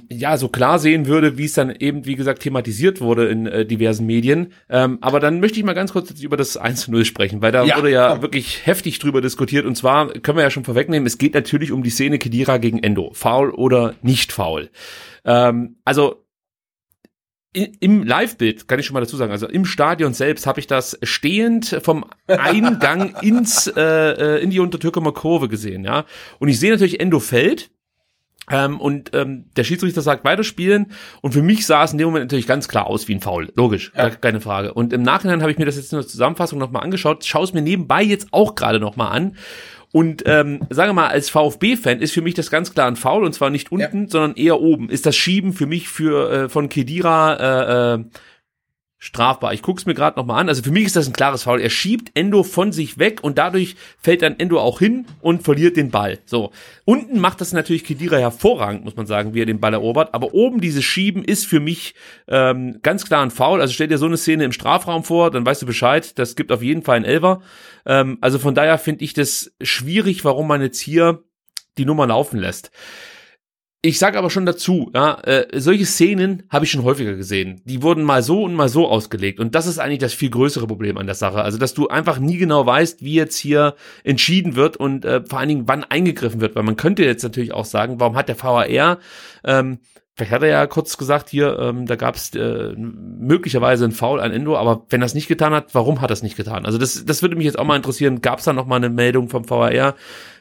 ja 0.08 0.36
so 0.36 0.48
klar 0.48 0.78
sehen 0.78 1.06
würde, 1.06 1.38
wie 1.38 1.44
es 1.44 1.54
dann 1.54 1.70
eben, 1.70 2.06
wie 2.06 2.16
gesagt, 2.16 2.42
thematisiert 2.42 3.00
wurde 3.00 3.28
in 3.28 3.46
äh, 3.46 3.66
diversen 3.66 4.06
Medien. 4.06 4.52
Ähm, 4.68 4.98
aber 5.00 5.20
dann 5.20 5.40
möchte 5.40 5.58
ich 5.58 5.64
mal 5.64 5.74
ganz 5.74 5.92
kurz 5.92 6.10
über 6.20 6.36
das 6.36 6.60
1-0 6.60 7.04
sprechen, 7.04 7.42
weil 7.42 7.52
da 7.52 7.64
ja, 7.64 7.76
wurde 7.76 7.90
ja 7.90 8.12
komm. 8.12 8.22
wirklich 8.22 8.66
heftig 8.66 8.98
drüber 8.98 9.20
diskutiert. 9.20 9.66
Und 9.66 9.76
zwar 9.76 10.08
können 10.08 10.38
wir 10.38 10.44
ja 10.44 10.50
schon 10.50 10.64
vorwegnehmen, 10.64 11.06
es 11.06 11.18
geht 11.18 11.34
natürlich 11.34 11.72
um 11.72 11.82
die 11.82 11.90
Szene 11.90 12.18
Kedira 12.18 12.58
gegen 12.58 12.82
Endo. 12.82 13.10
Foul 13.12 13.50
oder 13.50 13.94
nicht 14.02 14.32
faul. 14.32 14.70
Ähm, 15.24 15.76
also 15.84 16.24
im 17.52 18.04
Live-Bild 18.04 18.68
kann 18.68 18.78
ich 18.78 18.86
schon 18.86 18.94
mal 18.94 19.00
dazu 19.00 19.16
sagen, 19.16 19.32
also 19.32 19.48
im 19.48 19.64
Stadion 19.64 20.14
selbst 20.14 20.46
habe 20.46 20.60
ich 20.60 20.68
das 20.68 20.96
stehend 21.02 21.80
vom 21.82 22.04
Eingang 22.28 23.16
ins 23.22 23.66
äh, 23.66 23.80
äh 23.80 24.42
in 24.42 24.50
die 24.50 24.60
Untertürkemer 24.60 25.12
Kurve 25.12 25.48
gesehen, 25.48 25.84
ja. 25.84 26.04
Und 26.38 26.48
ich 26.48 26.60
sehe 26.60 26.70
natürlich 26.70 27.00
Endo 27.00 27.18
fällt 27.18 27.70
ähm, 28.50 28.80
und 28.80 29.10
ähm, 29.14 29.44
der 29.56 29.64
Schiedsrichter 29.64 30.02
sagt 30.02 30.24
weiterspielen 30.24 30.92
und 31.20 31.32
für 31.32 31.42
mich 31.42 31.66
sah 31.66 31.84
es 31.84 31.92
in 31.92 31.98
dem 31.98 32.06
Moment 32.06 32.24
natürlich 32.24 32.46
ganz 32.46 32.68
klar 32.68 32.86
aus 32.86 33.08
wie 33.08 33.14
ein 33.14 33.20
Foul, 33.20 33.52
logisch, 33.54 33.92
ja. 33.96 34.10
keine 34.10 34.40
Frage. 34.40 34.74
Und 34.74 34.92
im 34.92 35.02
Nachhinein 35.02 35.40
habe 35.42 35.52
ich 35.52 35.58
mir 35.58 35.66
das 35.66 35.76
jetzt 35.76 35.92
in 35.92 35.98
der 35.98 36.06
Zusammenfassung 36.06 36.58
nochmal 36.58 36.82
angeschaut, 36.82 37.24
schaue 37.24 37.44
es 37.44 37.52
mir 37.52 37.62
nebenbei 37.62 38.02
jetzt 38.02 38.28
auch 38.32 38.54
gerade 38.54 38.80
nochmal 38.80 39.12
an 39.12 39.36
und 39.92 40.22
ähm, 40.26 40.60
sage 40.70 40.92
mal, 40.92 41.08
als 41.08 41.30
VfB-Fan 41.30 42.00
ist 42.00 42.12
für 42.12 42.22
mich 42.22 42.34
das 42.34 42.50
ganz 42.50 42.72
klar 42.72 42.86
ein 42.86 42.96
Foul 42.96 43.24
und 43.24 43.32
zwar 43.32 43.50
nicht 43.50 43.72
unten, 43.72 44.02
ja. 44.02 44.08
sondern 44.08 44.34
eher 44.36 44.60
oben. 44.60 44.88
Ist 44.88 45.04
das 45.04 45.16
Schieben 45.16 45.52
für 45.52 45.66
mich 45.66 45.88
für 45.88 46.30
äh, 46.30 46.48
von 46.48 46.68
Kedira 46.68 47.94
äh, 47.94 47.94
äh, 47.94 48.04
strafbar. 49.02 49.54
Ich 49.54 49.62
guck's 49.62 49.86
mir 49.86 49.94
gerade 49.94 50.18
noch 50.20 50.26
mal 50.26 50.36
an. 50.36 50.50
Also 50.50 50.62
für 50.62 50.70
mich 50.70 50.84
ist 50.84 50.94
das 50.94 51.06
ein 51.06 51.14
klares 51.14 51.44
Foul. 51.44 51.62
Er 51.62 51.70
schiebt 51.70 52.10
Endo 52.14 52.42
von 52.42 52.70
sich 52.70 52.98
weg 52.98 53.20
und 53.22 53.38
dadurch 53.38 53.76
fällt 53.98 54.20
dann 54.20 54.38
Endo 54.38 54.60
auch 54.60 54.78
hin 54.78 55.06
und 55.22 55.42
verliert 55.42 55.78
den 55.78 55.90
Ball. 55.90 56.18
So. 56.26 56.52
Unten 56.84 57.18
macht 57.18 57.40
das 57.40 57.54
natürlich 57.54 57.84
Kedira 57.84 58.18
hervorragend, 58.18 58.84
muss 58.84 58.96
man 58.96 59.06
sagen, 59.06 59.32
wie 59.32 59.40
er 59.40 59.46
den 59.46 59.58
Ball 59.58 59.72
erobert. 59.72 60.12
Aber 60.12 60.34
oben 60.34 60.60
dieses 60.60 60.84
Schieben 60.84 61.24
ist 61.24 61.46
für 61.46 61.60
mich 61.60 61.94
ähm, 62.28 62.80
ganz 62.82 63.06
klar 63.06 63.22
ein 63.22 63.30
Foul. 63.30 63.62
Also 63.62 63.72
stell 63.72 63.88
dir 63.88 63.96
so 63.96 64.04
eine 64.04 64.18
Szene 64.18 64.44
im 64.44 64.52
Strafraum 64.52 65.02
vor, 65.02 65.30
dann 65.30 65.46
weißt 65.46 65.62
du 65.62 65.66
Bescheid. 65.66 66.18
Das 66.18 66.36
gibt 66.36 66.52
auf 66.52 66.62
jeden 66.62 66.82
Fall 66.82 66.96
einen 66.96 67.06
Elver. 67.06 67.40
Ähm, 67.86 68.18
also 68.20 68.38
von 68.38 68.54
daher 68.54 68.76
finde 68.76 69.02
ich 69.02 69.14
das 69.14 69.50
schwierig, 69.62 70.26
warum 70.26 70.46
man 70.46 70.60
jetzt 70.60 70.78
hier 70.78 71.24
die 71.78 71.86
Nummer 71.86 72.06
laufen 72.06 72.38
lässt. 72.38 72.70
Ich 73.82 73.98
sage 73.98 74.18
aber 74.18 74.28
schon 74.28 74.44
dazu, 74.44 74.90
ja, 74.94 75.18
äh, 75.22 75.58
solche 75.58 75.86
Szenen 75.86 76.42
habe 76.50 76.66
ich 76.66 76.70
schon 76.70 76.84
häufiger 76.84 77.14
gesehen. 77.14 77.62
Die 77.64 77.82
wurden 77.82 78.04
mal 78.04 78.22
so 78.22 78.44
und 78.44 78.52
mal 78.52 78.68
so 78.68 78.86
ausgelegt. 78.86 79.40
Und 79.40 79.54
das 79.54 79.66
ist 79.66 79.78
eigentlich 79.78 80.00
das 80.00 80.12
viel 80.12 80.28
größere 80.28 80.66
Problem 80.66 80.98
an 80.98 81.06
der 81.06 81.14
Sache. 81.14 81.40
Also, 81.40 81.56
dass 81.56 81.72
du 81.72 81.88
einfach 81.88 82.18
nie 82.18 82.36
genau 82.36 82.66
weißt, 82.66 83.02
wie 83.02 83.14
jetzt 83.14 83.38
hier 83.38 83.76
entschieden 84.04 84.54
wird 84.54 84.76
und 84.76 85.06
äh, 85.06 85.22
vor 85.24 85.38
allen 85.38 85.48
Dingen, 85.48 85.66
wann 85.66 85.84
eingegriffen 85.84 86.42
wird. 86.42 86.56
Weil 86.56 86.62
man 86.62 86.76
könnte 86.76 87.04
jetzt 87.04 87.22
natürlich 87.22 87.54
auch 87.54 87.64
sagen, 87.64 88.00
warum 88.00 88.16
hat 88.16 88.28
der 88.28 88.42
VAR 88.42 88.98
ähm, 89.44 89.78
Vielleicht 90.14 90.32
hat 90.32 90.42
er 90.42 90.48
ja 90.48 90.66
kurz 90.66 90.98
gesagt, 90.98 91.30
hier, 91.30 91.58
ähm, 91.58 91.86
da 91.86 91.96
gab 91.96 92.14
es 92.16 92.34
äh, 92.34 92.74
möglicherweise 92.76 93.84
einen 93.84 93.94
Foul 93.94 94.20
an 94.20 94.32
Endo, 94.32 94.54
aber 94.54 94.84
wenn 94.90 95.00
es 95.00 95.14
nicht 95.14 95.28
getan 95.28 95.54
hat, 95.54 95.74
warum 95.74 96.02
hat 96.02 96.10
es 96.10 96.22
nicht 96.22 96.36
getan? 96.36 96.66
Also 96.66 96.76
das, 96.76 97.06
das 97.06 97.22
würde 97.22 97.36
mich 97.36 97.46
jetzt 97.46 97.58
auch 97.58 97.64
mal 97.64 97.76
interessieren. 97.76 98.20
Gab 98.20 98.40
es 98.40 98.44
da 98.44 98.52
noch 98.52 98.66
mal 98.66 98.76
eine 98.76 98.90
Meldung 98.90 99.30
vom 99.30 99.48
VAR, 99.48 99.94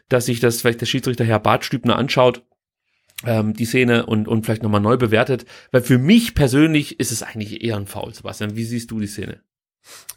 dass 0.10 0.26
sich 0.26 0.42
das 0.42 0.60
vielleicht 0.60 0.82
der 0.82 0.86
Schiedsrichter 0.86 1.24
Herr 1.24 1.40
Bartstübner 1.40 1.96
anschaut, 1.96 2.44
ähm, 3.26 3.54
die 3.54 3.66
Szene 3.66 4.06
und, 4.06 4.28
und 4.28 4.46
vielleicht 4.46 4.64
nochmal 4.64 4.82
neu 4.82 4.98
bewertet? 4.98 5.46
Weil 5.72 5.82
für 5.82 5.98
mich 5.98 6.36
persönlich 6.36 7.00
ist 7.00 7.12
es 7.12 7.24
eigentlich 7.24 7.64
eher 7.64 7.78
ein 7.78 7.88
Foul, 7.88 8.14
Sebastian. 8.14 8.56
Wie 8.56 8.66
siehst 8.66 8.92
du 8.92 9.00
die 9.00 9.08
Szene? 9.08 9.42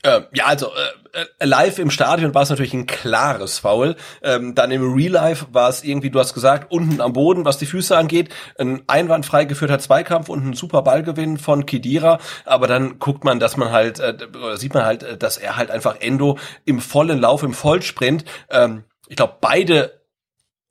Ähm, 0.05 0.25
ja, 0.35 0.47
also 0.47 0.67
äh, 1.13 1.21
äh, 1.21 1.47
live 1.47 1.79
im 1.79 1.91
Stadion 1.91 2.35
war 2.35 2.43
es 2.43 2.51
natürlich 2.51 2.75
ein 2.75 2.87
klares 2.87 3.61
Foul. 3.61 3.95
Ähm, 4.23 4.55
dann 4.57 4.73
im 4.73 4.95
Real 4.95 5.13
Life 5.13 5.47
war 5.53 5.69
es 5.69 5.85
irgendwie, 5.85 6.11
du 6.11 6.19
hast 6.19 6.35
gesagt, 6.35 6.73
unten 6.73 7.01
am 7.01 7.13
Boden, 7.13 7.45
was 7.45 7.59
die 7.59 7.67
Füße 7.67 7.97
angeht, 7.97 8.31
ein 8.59 8.83
einwandfrei 8.89 9.45
geführter 9.45 9.79
Zweikampf 9.79 10.29
und 10.29 10.45
ein 10.45 10.55
super 10.55 10.83
Ballgewinn 10.83 11.39
von 11.39 11.67
Kidira. 11.67 12.19
Aber 12.45 12.67
dann 12.67 12.99
guckt 12.99 13.23
man, 13.25 13.39
dass 13.39 13.57
man 13.57 13.71
halt, 13.71 14.01
äh, 14.01 14.17
sieht 14.57 14.75
man 14.75 14.85
halt, 14.85 15.05
äh, 15.05 15.17
dass 15.17 15.37
er 15.37 15.57
halt 15.57 15.71
einfach 15.71 15.97
Endo 16.01 16.39
im 16.65 16.81
vollen 16.81 17.21
Lauf, 17.21 17.45
im 17.45 17.55
Vollsprint, 17.55 18.25
ähm, 18.51 18.85
ich 19.09 19.17
glaube, 19.17 19.37
beide 19.41 20.02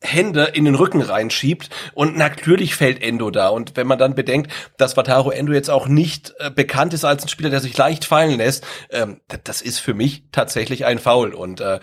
Hände 0.02 0.46
in 0.54 0.66
den 0.66 0.76
Rücken 0.76 1.02
reinschiebt 1.02 1.70
und 1.94 2.18
natürlich 2.18 2.76
fällt 2.76 3.02
Endo 3.02 3.30
da. 3.30 3.50
Und 3.50 3.78
wenn 3.78 3.88
man 3.88 4.00
dann 4.00 4.16
bedenkt, 4.16 4.52
dass 4.78 4.98
Wataru 4.98 5.30
Endo 5.30 5.54
jetzt 5.54 5.70
auch 5.70 5.88
nicht 5.88 6.34
äh, 6.40 6.50
bekannt 6.50 6.94
ist 6.94 7.06
als 7.06 7.24
ein 7.24 7.30
Spieler, 7.30 7.52
der 7.52 7.60
sich 7.60 7.78
leicht 7.78 8.06
fallen 8.06 8.38
lässt, 8.38 8.66
ähm, 8.90 9.22
das 9.44 9.62
ist 9.62 9.80
für 9.80 9.94
mich 9.94 10.24
tatsächlich 10.32 10.86
ein 10.86 10.98
Foul. 10.98 11.34
Und 11.34 11.62
äh, 11.62 11.80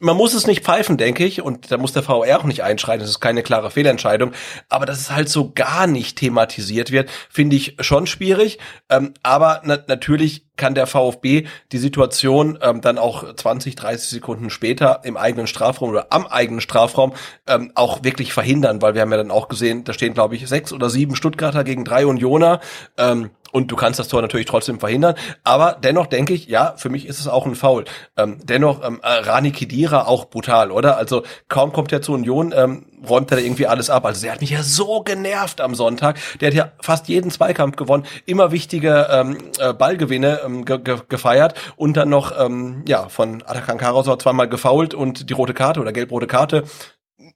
man 0.00 0.16
muss 0.16 0.34
es 0.34 0.46
nicht 0.46 0.64
pfeifen, 0.64 0.96
denke 0.96 1.24
ich, 1.24 1.42
und 1.42 1.70
da 1.70 1.76
muss 1.76 1.92
der 1.92 2.02
VR 2.02 2.38
auch 2.38 2.44
nicht 2.44 2.62
einschreiten, 2.62 3.00
das 3.00 3.10
ist 3.10 3.20
keine 3.20 3.42
klare 3.42 3.70
Fehlentscheidung, 3.70 4.32
aber 4.68 4.86
dass 4.86 5.00
es 5.00 5.10
halt 5.10 5.28
so 5.28 5.52
gar 5.52 5.86
nicht 5.86 6.18
thematisiert 6.18 6.90
wird, 6.90 7.10
finde 7.30 7.56
ich 7.56 7.76
schon 7.80 8.06
schwierig, 8.06 8.58
ähm, 8.88 9.14
aber 9.22 9.62
na 9.64 9.78
natürlich 9.86 10.44
kann 10.58 10.74
der 10.74 10.86
VfB 10.86 11.46
die 11.72 11.78
Situation 11.78 12.58
ähm, 12.60 12.82
dann 12.82 12.98
auch 12.98 13.32
20, 13.32 13.76
30 13.76 14.10
Sekunden 14.10 14.50
später 14.50 15.00
im 15.04 15.16
eigenen 15.16 15.46
Strafraum 15.46 15.90
oder 15.90 16.08
am 16.10 16.26
eigenen 16.26 16.60
Strafraum 16.60 17.14
ähm, 17.46 17.72
auch 17.74 18.04
wirklich 18.04 18.32
verhindern, 18.32 18.82
weil 18.82 18.94
wir 18.94 19.00
haben 19.02 19.12
ja 19.12 19.16
dann 19.16 19.30
auch 19.30 19.48
gesehen, 19.48 19.84
da 19.84 19.94
stehen 19.94 20.14
glaube 20.14 20.34
ich 20.34 20.46
sechs 20.46 20.72
oder 20.72 20.90
sieben 20.90 21.16
Stuttgarter 21.16 21.64
gegen 21.64 21.84
drei 21.84 22.06
Unioner, 22.06 22.60
ähm, 22.98 23.30
und 23.52 23.70
du 23.70 23.76
kannst 23.76 23.98
das 23.98 24.08
Tor 24.08 24.22
natürlich 24.22 24.46
trotzdem 24.46 24.80
verhindern. 24.80 25.14
Aber 25.44 25.76
dennoch 25.82 26.06
denke 26.06 26.34
ich, 26.34 26.46
ja, 26.46 26.74
für 26.76 26.88
mich 26.88 27.06
ist 27.06 27.20
es 27.20 27.28
auch 27.28 27.46
ein 27.46 27.54
Foul. 27.54 27.84
Ähm, 28.16 28.38
dennoch, 28.42 28.84
ähm, 28.84 29.00
äh, 29.02 29.08
Rani 29.08 29.52
Kidira 29.52 30.06
auch 30.06 30.26
brutal, 30.26 30.70
oder? 30.70 30.96
Also 30.96 31.22
kaum 31.48 31.72
kommt 31.72 31.92
er 31.92 32.02
zur 32.02 32.14
Union, 32.16 32.52
ähm, 32.56 32.86
räumt 33.08 33.30
er 33.30 33.38
da 33.38 33.42
irgendwie 33.42 33.66
alles 33.66 33.90
ab. 33.90 34.04
Also 34.04 34.22
der 34.22 34.32
hat 34.32 34.40
mich 34.40 34.50
ja 34.50 34.62
so 34.62 35.02
genervt 35.02 35.60
am 35.60 35.74
Sonntag. 35.74 36.18
Der 36.40 36.48
hat 36.48 36.54
ja 36.54 36.72
fast 36.80 37.08
jeden 37.08 37.30
Zweikampf 37.30 37.76
gewonnen, 37.76 38.04
immer 38.26 38.52
wichtige 38.52 39.08
ähm, 39.10 39.38
äh, 39.58 39.72
Ballgewinne 39.72 40.40
ähm, 40.44 40.64
ge 40.64 40.78
ge 40.78 40.98
gefeiert 41.08 41.54
und 41.76 41.96
dann 41.96 42.08
noch 42.08 42.38
ähm, 42.38 42.84
ja 42.86 43.08
von 43.08 43.42
Atakan 43.42 43.78
Karasor 43.78 44.18
zweimal 44.18 44.48
gefault 44.48 44.94
und 44.94 45.30
die 45.30 45.34
rote 45.34 45.54
Karte 45.54 45.80
oder 45.80 45.92
gelb-rote 45.92 46.26
Karte 46.26 46.64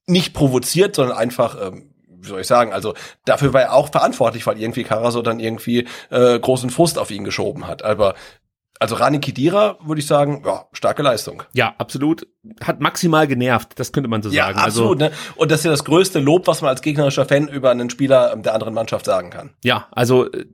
nicht 0.06 0.34
provoziert, 0.34 0.96
sondern 0.96 1.16
einfach 1.16 1.56
ähm, 1.60 1.91
wie 2.22 2.28
soll 2.28 2.40
ich 2.40 2.46
sagen, 2.46 2.72
also 2.72 2.94
dafür 3.24 3.52
war 3.52 3.62
er 3.62 3.72
auch 3.74 3.90
verantwortlich, 3.90 4.46
weil 4.46 4.60
irgendwie 4.60 4.84
Karaso 4.84 5.22
dann 5.22 5.40
irgendwie 5.40 5.86
äh, 6.10 6.38
großen 6.38 6.70
Frust 6.70 6.98
auf 6.98 7.10
ihn 7.10 7.24
geschoben 7.24 7.66
hat. 7.66 7.82
Aber 7.84 8.14
also 8.82 8.96
Rani 8.96 9.20
Kidira 9.20 9.78
würde 9.84 10.00
ich 10.00 10.06
sagen, 10.06 10.42
ja, 10.44 10.66
starke 10.72 11.02
Leistung. 11.02 11.44
Ja, 11.52 11.74
absolut. 11.78 12.26
Hat 12.64 12.80
maximal 12.80 13.28
genervt, 13.28 13.78
das 13.78 13.92
könnte 13.92 14.08
man 14.08 14.22
so 14.22 14.30
ja, 14.30 14.46
sagen. 14.46 14.58
Absolut, 14.58 15.02
also, 15.02 15.14
ne? 15.14 15.20
Und 15.36 15.52
das 15.52 15.60
ist 15.60 15.64
ja 15.64 15.70
das 15.70 15.84
größte 15.84 16.18
Lob, 16.18 16.48
was 16.48 16.62
man 16.62 16.70
als 16.70 16.82
gegnerischer 16.82 17.24
Fan 17.24 17.46
über 17.46 17.70
einen 17.70 17.90
Spieler 17.90 18.34
der 18.36 18.54
anderen 18.54 18.74
Mannschaft 18.74 19.06
sagen 19.06 19.30
kann. 19.30 19.50
Ja, 19.62 19.86
also 19.92 20.30
äh, 20.32 20.46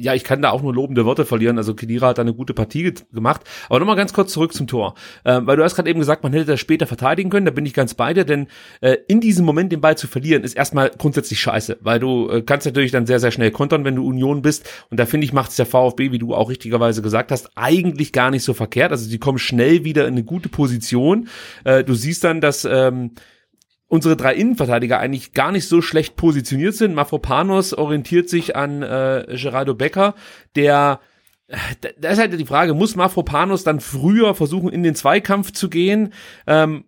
ja, 0.00 0.14
ich 0.14 0.24
kann 0.24 0.42
da 0.42 0.50
auch 0.50 0.62
nur 0.62 0.74
lobende 0.74 1.04
Worte 1.04 1.24
verlieren. 1.24 1.58
Also 1.58 1.74
Kedira 1.74 2.08
hat 2.08 2.18
da 2.18 2.22
eine 2.22 2.34
gute 2.34 2.54
Partie 2.54 2.94
gemacht. 3.12 3.42
Aber 3.68 3.78
nochmal 3.78 3.96
ganz 3.96 4.12
kurz 4.12 4.32
zurück 4.32 4.52
zum 4.54 4.66
Tor. 4.66 4.94
Ähm, 5.24 5.46
weil 5.46 5.56
du 5.56 5.64
hast 5.64 5.76
gerade 5.76 5.90
eben 5.90 6.00
gesagt, 6.00 6.22
man 6.22 6.32
hätte 6.32 6.46
das 6.46 6.60
später 6.60 6.86
verteidigen 6.86 7.30
können. 7.30 7.46
Da 7.46 7.52
bin 7.52 7.66
ich 7.66 7.74
ganz 7.74 7.94
bei 7.94 8.14
dir, 8.14 8.24
denn 8.24 8.46
äh, 8.80 8.96
in 9.08 9.20
diesem 9.20 9.44
Moment 9.44 9.72
den 9.72 9.80
Ball 9.80 9.96
zu 9.96 10.06
verlieren, 10.06 10.42
ist 10.42 10.54
erstmal 10.54 10.90
grundsätzlich 10.90 11.40
scheiße. 11.40 11.78
Weil 11.80 12.00
du 12.00 12.30
äh, 12.30 12.42
kannst 12.42 12.66
natürlich 12.66 12.92
dann 12.92 13.06
sehr, 13.06 13.20
sehr 13.20 13.30
schnell 13.30 13.50
kontern, 13.50 13.84
wenn 13.84 13.96
du 13.96 14.06
Union 14.06 14.42
bist. 14.42 14.68
Und 14.90 14.98
da 14.98 15.06
finde 15.06 15.26
ich, 15.26 15.32
macht 15.32 15.50
es 15.50 15.56
der 15.56 15.66
VfB, 15.66 16.12
wie 16.12 16.18
du 16.18 16.34
auch 16.34 16.48
richtigerweise 16.48 17.02
gesagt 17.02 17.30
hast, 17.30 17.50
eigentlich 17.54 18.12
gar 18.12 18.30
nicht 18.30 18.42
so 18.42 18.54
verkehrt. 18.54 18.92
Also 18.92 19.08
sie 19.08 19.18
kommen 19.18 19.38
schnell 19.38 19.84
wieder 19.84 20.06
in 20.06 20.14
eine 20.14 20.24
gute 20.24 20.48
Position. 20.48 21.28
Äh, 21.64 21.84
du 21.84 21.94
siehst 21.94 22.24
dann, 22.24 22.40
dass 22.40 22.64
ähm, 22.64 23.12
unsere 23.90 24.16
drei 24.16 24.34
Innenverteidiger 24.34 25.00
eigentlich 25.00 25.32
gar 25.32 25.52
nicht 25.52 25.68
so 25.68 25.82
schlecht 25.82 26.16
positioniert 26.16 26.74
sind. 26.74 26.94
Mafropanos 26.94 27.74
orientiert 27.74 28.28
sich 28.28 28.56
an 28.56 28.82
äh, 28.82 29.26
Gerardo 29.28 29.74
Becker, 29.74 30.14
der 30.56 31.00
da 31.98 32.10
ist 32.10 32.20
halt 32.20 32.38
die 32.38 32.46
Frage, 32.46 32.74
muss 32.74 32.94
Mafropanos 32.94 33.64
dann 33.64 33.80
früher 33.80 34.36
versuchen, 34.36 34.68
in 34.68 34.84
den 34.84 34.94
Zweikampf 34.94 35.50
zu 35.50 35.68
gehen? 35.68 36.12
Ähm, 36.46 36.84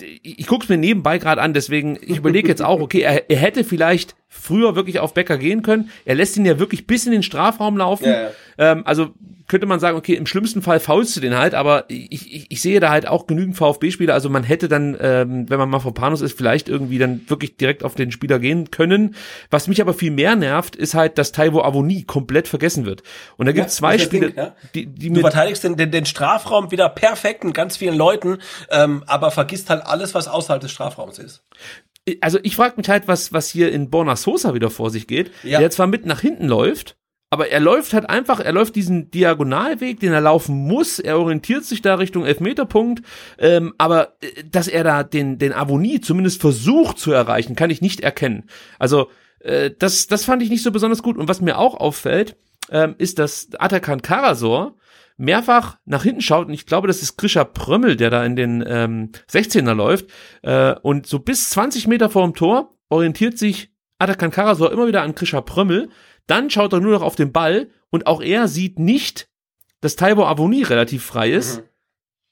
ich 0.00 0.46
guck's 0.46 0.68
mir 0.68 0.78
nebenbei 0.78 1.18
gerade 1.18 1.42
an, 1.42 1.52
deswegen, 1.52 1.98
ich 2.00 2.16
überlege 2.16 2.48
jetzt 2.48 2.62
auch, 2.62 2.80
okay, 2.80 3.00
er, 3.00 3.30
er 3.30 3.36
hätte 3.36 3.62
vielleicht 3.62 4.16
früher 4.26 4.74
wirklich 4.74 4.98
auf 4.98 5.14
Becker 5.14 5.38
gehen 5.38 5.62
können. 5.62 5.90
Er 6.04 6.14
lässt 6.14 6.36
ihn 6.36 6.46
ja 6.46 6.58
wirklich 6.58 6.86
bis 6.86 7.06
in 7.06 7.12
den 7.12 7.22
Strafraum 7.22 7.76
laufen. 7.76 8.06
Ja. 8.06 8.30
Ähm, 8.58 8.82
also 8.86 9.14
könnte 9.46 9.66
man 9.66 9.78
sagen, 9.78 9.98
okay, 9.98 10.14
im 10.14 10.26
schlimmsten 10.26 10.62
Fall 10.62 10.80
faulst 10.80 11.16
du 11.16 11.20
den 11.20 11.36
halt, 11.36 11.54
aber 11.54 11.84
ich, 11.88 12.32
ich, 12.32 12.46
ich 12.50 12.62
sehe 12.62 12.80
da 12.80 12.90
halt 12.90 13.06
auch 13.06 13.26
genügend 13.26 13.56
VfB-Spieler. 13.56 14.14
Also 14.14 14.30
man 14.30 14.42
hätte 14.42 14.68
dann, 14.68 14.96
ähm, 14.98 15.50
wenn 15.50 15.58
man 15.58 15.68
mal 15.68 15.78
Mafropanos 15.78 16.22
ist, 16.22 16.36
vielleicht 16.36 16.68
irgendwie 16.68 16.98
dann 16.98 17.28
wirklich 17.28 17.56
direkt 17.56 17.84
auf 17.84 17.94
den 17.94 18.10
Spieler 18.10 18.38
gehen 18.38 18.70
können. 18.70 19.14
Was 19.50 19.68
mich 19.68 19.82
aber 19.82 19.92
viel 19.92 20.10
mehr 20.10 20.34
nervt, 20.34 20.76
ist 20.76 20.94
halt, 20.94 21.18
dass 21.18 21.32
Taiwo 21.32 21.60
Avoni 21.60 22.04
komplett 22.04 22.48
vergessen 22.48 22.86
wird. 22.86 23.02
Und 23.36 23.46
da 23.46 23.52
gibt 23.52 23.66
es 23.68 23.74
ja, 23.74 23.78
zwei 23.80 23.98
Spiele, 23.98 24.28
Ding, 24.28 24.36
ja? 24.36 24.54
die, 24.74 24.86
die 24.86 25.10
Du 25.10 25.20
verteidigst 25.20 25.62
den, 25.64 25.76
den, 25.76 25.90
den 25.90 26.06
Strafraum 26.06 26.70
wieder 26.70 26.88
perfekt 26.88 27.44
mit 27.44 27.54
ganz 27.54 27.76
vielen 27.76 27.96
Leuten, 27.96 28.38
ähm, 28.70 29.04
aber 29.06 29.30
vergisst 29.30 29.68
halt 29.68 29.84
alles, 29.84 30.14
was 30.14 30.26
außerhalb 30.26 30.62
des 30.62 30.70
Strafraums 30.70 31.18
ist 31.18 31.44
also 32.20 32.38
ich 32.42 32.56
frage 32.56 32.74
mich 32.76 32.88
halt, 32.90 33.08
was, 33.08 33.32
was 33.32 33.48
hier 33.48 33.72
in 33.72 33.88
Borna 33.88 34.14
Sosa 34.16 34.52
wieder 34.52 34.68
vor 34.68 34.90
sich 34.90 35.06
geht, 35.06 35.30
ja. 35.42 35.58
der 35.58 35.70
zwar 35.70 35.86
mit 35.86 36.04
nach 36.04 36.20
hinten 36.20 36.46
läuft, 36.48 36.96
aber 37.34 37.48
er 37.48 37.58
läuft 37.58 37.94
halt 37.94 38.08
einfach, 38.08 38.38
er 38.38 38.52
läuft 38.52 38.76
diesen 38.76 39.10
Diagonalweg, 39.10 39.98
den 39.98 40.12
er 40.12 40.20
laufen 40.20 40.54
muss, 40.54 41.00
er 41.00 41.18
orientiert 41.18 41.64
sich 41.64 41.82
da 41.82 41.96
Richtung 41.96 42.24
Elfmeterpunkt, 42.24 43.04
ähm, 43.40 43.74
aber 43.76 44.14
äh, 44.20 44.44
dass 44.48 44.68
er 44.68 44.84
da 44.84 45.02
den, 45.02 45.38
den 45.38 45.52
Avonie 45.52 46.00
zumindest 46.00 46.40
versucht 46.40 46.96
zu 47.00 47.10
erreichen, 47.10 47.56
kann 47.56 47.70
ich 47.70 47.80
nicht 47.80 48.02
erkennen. 48.02 48.44
Also 48.78 49.08
äh, 49.40 49.72
das, 49.76 50.06
das 50.06 50.24
fand 50.24 50.44
ich 50.44 50.48
nicht 50.48 50.62
so 50.62 50.70
besonders 50.70 51.02
gut. 51.02 51.18
Und 51.18 51.28
was 51.28 51.40
mir 51.40 51.58
auch 51.58 51.74
auffällt, 51.74 52.36
ähm, 52.70 52.94
ist, 52.98 53.18
dass 53.18 53.48
Atakan 53.58 54.00
Karasor 54.00 54.76
mehrfach 55.16 55.78
nach 55.86 56.04
hinten 56.04 56.20
schaut. 56.20 56.46
Und 56.46 56.54
ich 56.54 56.66
glaube, 56.66 56.86
das 56.86 57.02
ist 57.02 57.16
Grisha 57.16 57.42
Prömmel, 57.42 57.96
der 57.96 58.10
da 58.10 58.24
in 58.24 58.36
den 58.36 58.62
ähm, 58.64 59.10
16er 59.28 59.74
läuft. 59.74 60.06
Äh, 60.42 60.76
und 60.82 61.08
so 61.08 61.18
bis 61.18 61.50
20 61.50 61.88
Meter 61.88 62.10
vor 62.10 62.22
dem 62.22 62.36
Tor 62.36 62.76
orientiert 62.90 63.38
sich 63.38 63.72
Atakan 63.98 64.30
Karasor 64.30 64.70
immer 64.70 64.86
wieder 64.86 65.02
an 65.02 65.16
Grisha 65.16 65.40
Prömmel 65.40 65.88
dann 66.26 66.50
schaut 66.50 66.72
er 66.72 66.80
nur 66.80 66.92
noch 66.92 67.02
auf 67.02 67.16
den 67.16 67.32
Ball 67.32 67.70
und 67.90 68.06
auch 68.06 68.22
er 68.22 68.48
sieht 68.48 68.78
nicht, 68.78 69.28
dass 69.80 69.96
Taibo 69.96 70.26
Avoni 70.26 70.62
relativ 70.62 71.04
frei 71.04 71.30
ist. 71.30 71.58
Mhm. 71.58 71.68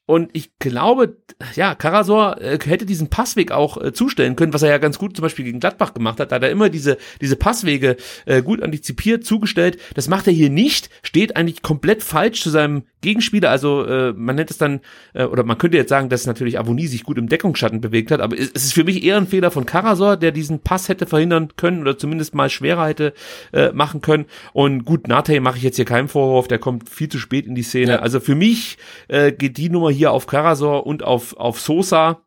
Und 0.05 0.31
ich 0.33 0.59
glaube, 0.59 1.17
ja, 1.55 1.77
Karasor 1.77 2.41
äh, 2.41 2.59
hätte 2.65 2.87
diesen 2.87 3.09
Passweg 3.09 3.53
auch 3.53 3.81
äh, 3.81 3.93
zustellen 3.93 4.35
können, 4.35 4.53
was 4.53 4.63
er 4.63 4.71
ja 4.71 4.79
ganz 4.79 4.99
gut 4.99 5.17
zum 5.17 5.23
Beispiel 5.23 5.45
gegen 5.45 5.61
Gladbach 5.61 5.95
gemacht 5.95 6.19
hat. 6.19 6.33
Da 6.33 6.37
hat 6.37 6.43
er 6.43 6.51
immer 6.51 6.71
diese, 6.71 6.99
diese 7.21 7.37
Passwege 7.37 7.97
äh, 8.27 8.43
gut 8.43 8.63
antizipiert, 8.63 9.25
zugestellt. 9.25 9.79
Das 9.95 10.09
macht 10.09 10.27
er 10.27 10.33
hier 10.33 10.51
nicht, 10.51 10.91
steht 11.05 11.37
eigentlich 11.37 11.63
komplett 11.63 12.03
falsch 12.03 12.43
zu 12.43 12.51
seinem 12.51 12.83
Gegenspieler. 13.01 13.51
Also 13.51 13.85
äh, 13.85 14.13
man 14.13 14.35
nennt 14.37 14.51
es 14.51 14.59
dann, 14.59 14.81
äh, 15.15 15.25
oder 15.25 15.45
man 15.45 15.59
könnte 15.59 15.77
jetzt 15.77 15.91
sagen, 15.91 16.09
dass 16.09 16.27
natürlich 16.27 16.59
Avoni 16.59 16.89
sich 16.89 17.05
gut 17.05 17.19
im 17.19 17.29
Deckungsschatten 17.29 17.81
bewegt 17.81 18.11
hat, 18.11 18.21
aber 18.21 18.37
es, 18.37 18.51
ist 18.51 18.75
für 18.75 18.85
mich 18.85 19.05
eher 19.05 19.17
ein 19.17 19.29
Fehler 19.29 19.53
von 19.53 19.67
Karasor, 19.67 20.17
der 20.17 20.33
diesen 20.33 20.61
Pass 20.61 20.89
hätte 20.89 21.07
verhindern 21.07 21.51
können 21.57 21.81
oder 21.81 21.97
zumindest 21.97 22.35
mal 22.35 22.51
schwerer 22.51 22.89
hätte 22.89 23.13
äh, 23.53 23.71
machen 23.73 24.01
können. 24.01 24.27
Und 24.53 24.85
gut, 24.85 25.07
Nate 25.07 25.41
mache 25.41 25.59
ich 25.59 25.63
jetzt 25.63 25.77
hier 25.77 25.85
keinen 25.85 26.09
Vorwurf, 26.09 26.49
der 26.49 26.59
kommt 26.59 26.89
viel 26.89 27.09
zu 27.09 27.19
spät 27.19 27.47
in 27.47 27.55
die 27.55 27.63
Szene. 27.63 27.93
Ja. 27.93 27.99
Also 28.01 28.19
für 28.19 28.35
mich 28.35 28.79
äh, 29.09 29.31
geht 29.31 29.59
die 29.59 29.71
Nummer 29.71 29.92
hier 29.93 30.13
auf 30.13 30.27
Karasor 30.27 30.87
und 30.87 31.03
auf, 31.03 31.37
auf 31.37 31.61
Sosa. 31.61 32.23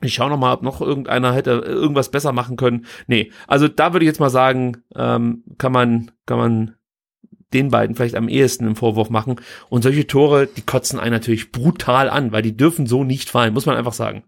Ich 0.00 0.14
schaue 0.14 0.30
noch 0.30 0.38
mal, 0.38 0.52
ob 0.52 0.62
noch 0.62 0.80
irgendeiner 0.80 1.32
hätte 1.32 1.50
irgendwas 1.50 2.10
besser 2.10 2.32
machen 2.32 2.56
können. 2.56 2.86
Nee, 3.06 3.32
also 3.46 3.66
da 3.66 3.92
würde 3.92 4.04
ich 4.04 4.08
jetzt 4.08 4.20
mal 4.20 4.30
sagen, 4.30 4.84
ähm, 4.94 5.42
kann 5.58 5.72
man, 5.72 6.12
kann 6.24 6.38
man 6.38 6.74
den 7.52 7.70
beiden 7.70 7.96
vielleicht 7.96 8.14
am 8.14 8.28
ehesten 8.28 8.66
im 8.66 8.76
Vorwurf 8.76 9.10
machen. 9.10 9.40
Und 9.68 9.82
solche 9.82 10.06
Tore, 10.06 10.46
die 10.46 10.62
kotzen 10.62 11.00
einen 11.00 11.12
natürlich 11.12 11.50
brutal 11.50 12.10
an, 12.10 12.30
weil 12.30 12.42
die 12.42 12.56
dürfen 12.56 12.86
so 12.86 13.04
nicht 13.04 13.30
fallen, 13.30 13.54
muss 13.54 13.66
man 13.66 13.76
einfach 13.76 13.92
sagen. 13.92 14.24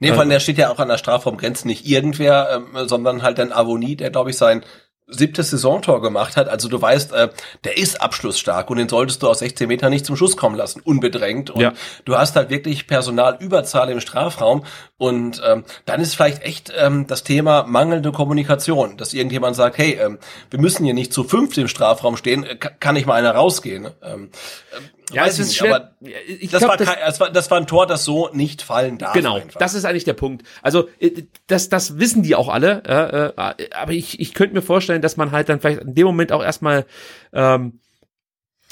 Nee, 0.00 0.12
von 0.12 0.28
der 0.28 0.38
steht 0.38 0.58
ja 0.58 0.70
auch 0.70 0.78
an 0.78 0.88
der 0.88 0.98
Strafraumgrenze 0.98 1.66
nicht 1.66 1.86
irgendwer, 1.86 2.62
ähm, 2.74 2.86
sondern 2.86 3.22
halt 3.22 3.40
ein 3.40 3.52
Avoni, 3.52 3.96
der 3.96 4.10
glaube 4.10 4.30
ich 4.30 4.36
sein 4.36 4.62
siebtes 5.10 5.50
Saisontor 5.50 6.02
gemacht 6.02 6.36
hat. 6.36 6.48
Also 6.48 6.68
du 6.68 6.80
weißt, 6.80 7.12
äh, 7.12 7.28
der 7.64 7.78
ist 7.78 8.00
abschlussstark 8.00 8.68
und 8.70 8.76
den 8.76 8.88
solltest 8.88 9.22
du 9.22 9.28
aus 9.28 9.38
16 9.38 9.66
Metern 9.66 9.90
nicht 9.90 10.04
zum 10.04 10.16
Schuss 10.16 10.36
kommen 10.36 10.54
lassen, 10.54 10.80
unbedrängt. 10.84 11.50
Und 11.50 11.60
Ja. 11.62 11.72
du 12.04 12.16
hast 12.16 12.36
halt 12.36 12.50
wirklich 12.50 12.86
Personalüberzahl 12.86 13.90
im 13.90 14.00
Strafraum. 14.00 14.64
Und 14.98 15.40
ähm, 15.46 15.64
dann 15.86 16.00
ist 16.00 16.14
vielleicht 16.14 16.42
echt 16.42 16.72
ähm, 16.76 17.06
das 17.06 17.22
Thema 17.24 17.64
mangelnde 17.64 18.12
Kommunikation, 18.12 18.96
dass 18.96 19.14
irgendjemand 19.14 19.56
sagt, 19.56 19.78
hey, 19.78 19.92
ähm, 20.00 20.18
wir 20.50 20.60
müssen 20.60 20.84
hier 20.84 20.94
nicht 20.94 21.12
zu 21.12 21.24
fünft 21.24 21.56
im 21.58 21.68
Strafraum 21.68 22.16
stehen, 22.16 22.44
äh, 22.44 22.56
ka- 22.56 22.70
kann 22.80 22.94
nicht 22.94 23.06
mal 23.06 23.14
einer 23.14 23.30
rausgehen. 23.32 23.88
Ähm, 24.02 24.30
äh, 24.72 24.97
Ja, 25.12 25.22
weiß 25.22 25.34
es 25.34 25.38
ist 25.38 25.46
nicht, 25.48 25.58
schwer. 25.58 25.74
aber 25.76 25.94
ich 26.26 26.50
das, 26.50 26.60
glaub, 26.60 26.70
war 26.70 26.76
das- 26.76 26.88
kein, 26.88 26.98
das, 27.04 27.20
war, 27.20 27.30
das 27.30 27.50
war 27.50 27.58
ein 27.58 27.66
Tor, 27.66 27.86
das 27.86 28.04
so 28.04 28.28
nicht 28.32 28.62
fallen 28.62 28.98
darf. 28.98 29.12
Genau, 29.14 29.36
einfach. 29.36 29.58
das 29.58 29.74
ist 29.74 29.84
eigentlich 29.84 30.04
der 30.04 30.12
Punkt. 30.14 30.46
Also 30.62 30.88
äh, 30.98 31.22
das, 31.46 31.68
das 31.68 31.98
wissen 31.98 32.22
die 32.22 32.34
auch 32.34 32.48
alle, 32.48 32.82
äh, 32.86 33.52
äh, 33.64 33.70
aber 33.74 33.92
ich, 33.92 34.20
ich 34.20 34.34
könnte 34.34 34.54
mir 34.54 34.62
vorstellen, 34.62 35.00
dass 35.02 35.16
man 35.16 35.32
halt 35.32 35.48
dann 35.48 35.60
vielleicht 35.60 35.80
in 35.82 35.94
dem 35.94 36.06
Moment 36.06 36.32
auch 36.32 36.42
erstmal 36.42 36.84
ähm, 37.32 37.80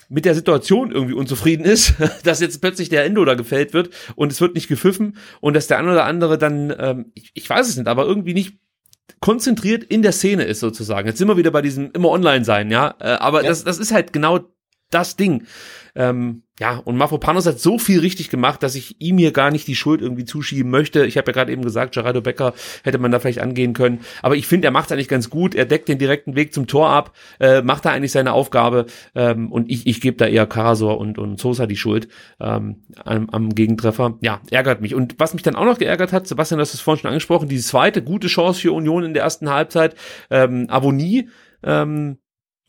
mit 0.09 0.25
der 0.25 0.35
Situation 0.35 0.93
irgendwie 0.93 1.15
unzufrieden 1.15 1.65
ist, 1.65 1.95
dass 2.25 2.41
jetzt 2.41 2.61
plötzlich 2.61 2.89
der 2.89 3.05
Endo 3.05 3.25
da 3.25 3.35
gefällt 3.35 3.73
wird 3.73 3.91
und 4.15 4.31
es 4.31 4.41
wird 4.41 4.55
nicht 4.55 4.69
gepfiffen 4.69 5.17
und 5.41 5.55
dass 5.55 5.67
der 5.67 5.79
eine 5.79 5.91
oder 5.93 6.05
andere 6.05 6.39
dann, 6.39 6.75
ähm, 6.79 7.13
ich, 7.15 7.31
ich 7.35 7.49
weiß 7.49 7.69
es 7.69 7.77
nicht, 7.77 7.89
aber 7.89 8.05
irgendwie 8.05 8.35
nicht 8.35 8.59
konzentriert 9.21 9.83
in 9.85 10.03
der 10.03 10.13
Szene 10.13 10.45
ist 10.45 10.61
sozusagen. 10.61 11.09
Jetzt 11.09 11.19
sind 11.19 11.29
wir 11.29 11.37
wieder 11.37 11.51
bei 11.51 11.63
diesem 11.63 11.91
immer 11.93 12.11
online 12.11 12.45
sein, 12.45 12.71
ja, 12.71 12.95
äh, 13.01 13.05
aber 13.15 13.43
Ja. 13.43 13.49
Das, 13.49 13.65
das 13.65 13.79
ist 13.79 13.93
halt 13.93 14.13
genau 14.13 14.41
das 14.91 15.17
Ding. 15.17 15.47
Ähm, 15.97 16.43
ja, 16.59 16.79
und 16.85 16.97
Mafropanos 16.97 17.47
hat 17.47 17.59
so 17.59 17.79
viel 17.79 18.01
richtig 18.01 18.31
gemacht, 18.31 18.63
dass 18.63 18.75
ich 18.75 19.01
ihm 19.01 19.19
hier 19.19 19.33
gar 19.33 19.51
nicht 19.51 19.67
die 19.67 19.77
Schuld 19.77 20.01
irgendwie 20.01 20.25
zuschieben 20.25 20.71
möchte. 20.71 21.05
Ich 21.05 21.19
habe 21.19 21.31
ja 21.31 21.33
gerade 21.33 21.53
eben 21.53 21.63
gesagt, 21.63 21.95
Gerardo 21.95 22.23
Becker 22.23 22.55
hätte 22.83 22.99
man 22.99 23.11
da 23.11 23.19
vielleicht 23.19 23.41
angehen 23.41 23.75
können. 23.75 24.01
Aber 24.23 24.37
ich 24.37 24.47
finde, 24.47 24.69
er 24.69 24.71
macht 24.71 24.91
eigentlich 24.91 25.09
ganz 25.09 25.29
gut. 25.29 25.55
Er 25.55 25.67
deckt 25.67 25.89
den 25.89 25.99
direkten 25.99 26.35
Weg 26.35 26.55
zum 26.55 26.67
Tor 26.67 26.89
ab, 26.89 27.13
äh, 27.41 27.61
macht 27.61 27.85
da 27.85 27.91
eigentlich 27.91 28.13
seine 28.13 28.33
Aufgabe. 28.33 28.87
Ähm, 29.15 29.53
und 29.53 29.71
ich, 29.71 29.87
ich 29.87 30.01
gebe 30.01 30.17
da 30.17 30.27
eher 30.27 30.47
Karasor 30.47 30.99
und, 30.99 31.19
und 31.19 31.39
Sosa 31.39 31.67
die 31.67 31.77
Schuld 31.77 32.09
ähm, 32.41 32.85
am, 33.05 33.29
am 33.31 33.55
Gegentreffer. 33.55 34.17
Ja, 34.21 34.41
ärgert 34.51 34.81
mich. 34.81 34.95
Und 34.95 35.17
was 35.19 35.35
mich 35.35 35.43
dann 35.43 35.57
auch 35.57 35.67
noch 35.67 35.79
geärgert 35.79 36.13
hat, 36.13 36.27
Sebastian, 36.27 36.61
hast 36.61 36.73
es 36.73 36.81
vorhin 36.81 37.03
schon 37.03 37.09
angesprochen, 37.09 37.49
die 37.49 37.59
zweite 37.59 38.03
gute 38.03 38.29
Chance 38.29 38.61
für 38.61 38.73
Union 38.73 39.05
in 39.05 39.15
der 39.15 39.25
ersten 39.25 39.51
Halbzeit. 39.51 39.95
Ähm, 40.31 40.67
Avonie, 40.71 41.29
ähm, 41.63 42.19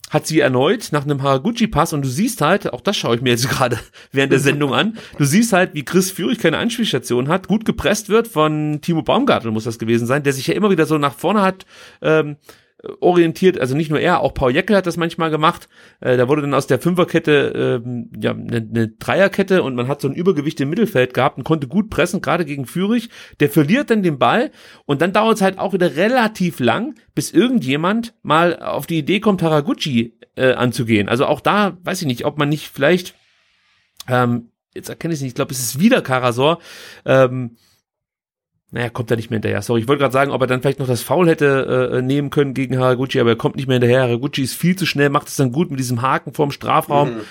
hat 0.10 0.26
sie 0.26 0.40
erneut 0.40 0.90
nach 0.92 1.04
einem 1.04 1.22
Haraguchi-Pass 1.22 1.94
und 1.94 2.04
du 2.04 2.10
siehst 2.10 2.42
halt, 2.42 2.72
auch 2.72 2.82
das 2.82 2.96
schaue 2.96 3.16
ich 3.16 3.22
mir 3.22 3.32
jetzt 3.32 3.50
gerade 3.50 3.80
während 4.12 4.32
der 4.32 4.40
Sendung 4.40 4.74
an, 4.74 4.98
du 5.18 5.26
siehst 5.26 5.54
halt, 5.54 5.74
wie 5.74 5.84
Chris 5.84 6.12
Führig 6.12 6.40
keine 6.40 6.58
Anspielstation 6.58 7.28
hat, 7.28 7.48
gut 7.48 7.66
gepresst 7.66 8.10
wird 8.10 8.28
von 8.28 8.80
Timo 8.82 9.02
Baumgartel, 9.02 9.52
muss 9.52 9.66
das 9.66 9.80
gewesen 9.80 10.08
sein, 10.08 10.24
der 10.24 10.34
sich 10.34 10.48
ja 10.48 10.54
immer 10.54 10.70
wieder 10.70 10.86
so 10.86 10.98
nach 10.98 11.14
vorne 11.14 11.42
hat 11.42 11.66
ähm, 12.02 12.38
orientiert, 13.00 13.60
also 13.60 13.76
nicht 13.76 13.90
nur 13.90 14.00
er, 14.00 14.22
auch 14.22 14.34
Paul 14.34 14.54
Jeckel 14.54 14.76
hat 14.76 14.86
das 14.86 14.98
manchmal 14.98 15.32
gemacht. 15.32 15.68
Äh, 16.00 16.16
da 16.16 16.28
wurde 16.28 16.44
dann 16.44 16.54
aus 16.54 16.68
der 16.68 16.80
Fünferkette 16.80 17.82
ähm, 17.84 18.12
ja 18.20 18.32
eine 18.32 18.62
ne 18.62 18.90
Dreierkette 19.00 19.64
und 19.64 19.76
man 19.76 19.88
hat 19.88 20.02
so 20.02 20.08
ein 20.08 20.14
Übergewicht 20.14 20.62
im 20.62 20.70
Mittelfeld 20.70 21.14
gehabt 21.14 21.38
und 21.38 21.44
konnte 21.44 21.68
gut 21.68 21.90
pressen, 21.90 22.22
gerade 22.22 22.46
gegen 22.46 22.68
Führig. 22.68 23.10
Der 23.40 23.50
verliert 23.50 23.90
dann 23.90 24.04
den 24.04 24.20
Ball 24.20 24.52
und 24.86 25.02
dann 25.02 25.12
dauert 25.12 25.38
es 25.38 25.42
halt 25.42 25.58
auch 25.58 25.74
wieder 25.74 25.96
relativ 25.96 26.60
lang, 26.60 26.96
bis 27.16 27.32
irgendjemand 27.32 28.14
mal 28.22 28.60
auf 28.60 28.86
die 28.86 29.00
Idee 29.00 29.20
kommt, 29.20 29.42
Haraguchi 29.42 30.20
äh, 30.36 30.54
anzugehen. 30.54 31.10
Also 31.10 31.26
auch 31.26 31.42
da 31.42 31.78
weiß 31.84 32.02
ich 32.02 32.08
nicht, 32.08 32.26
ob 32.26 32.38
man 32.38 32.50
nicht 32.50 32.68
vielleicht 32.68 33.16
ähm, 34.08 34.52
jetzt 34.76 34.90
erkenne 34.90 35.14
ich 35.14 35.20
es 35.20 35.22
nicht, 35.24 35.32
ich 35.32 35.36
glaube, 35.36 35.52
es 35.52 35.60
ist 35.60 35.80
wieder 35.80 36.02
Karasor, 36.02 36.60
ähm, 37.06 37.58
naja, 38.72 38.90
kommt 38.90 39.10
er 39.12 39.18
nicht 39.18 39.30
mehr 39.30 39.38
hinterher. 39.38 39.62
Sorry, 39.62 39.82
ich 39.82 39.88
wollte 39.88 40.02
gerade 40.02 40.14
sagen, 40.14 40.32
ob 40.32 40.42
er 40.42 40.48
dann 40.48 40.62
vielleicht 40.62 40.80
noch 40.80 40.88
das 40.88 41.02
Foul 41.02 41.30
hätte 41.30 41.92
äh, 41.94 42.02
nehmen 42.02 42.30
können 42.30 42.54
gegen 42.54 42.78
Haraguchi, 42.78 43.20
aber 43.20 43.32
er 43.32 43.36
kommt 43.38 43.56
nicht 43.56 43.68
mehr 43.68 43.76
hinterher. 43.76 44.02
Haraguchi 44.02 44.44
ist 44.44 44.56
viel 44.56 44.76
zu 44.76 44.86
schnell, 44.86 45.10
macht 45.10 45.30
es 45.30 45.38
dann 45.38 45.54
gut 45.54 45.70
mit 45.70 45.80
diesem 45.80 46.02
Haken 46.02 46.34
vorm 46.34 46.52
Strafraum. 46.52 47.16
Mhm. 47.16 47.22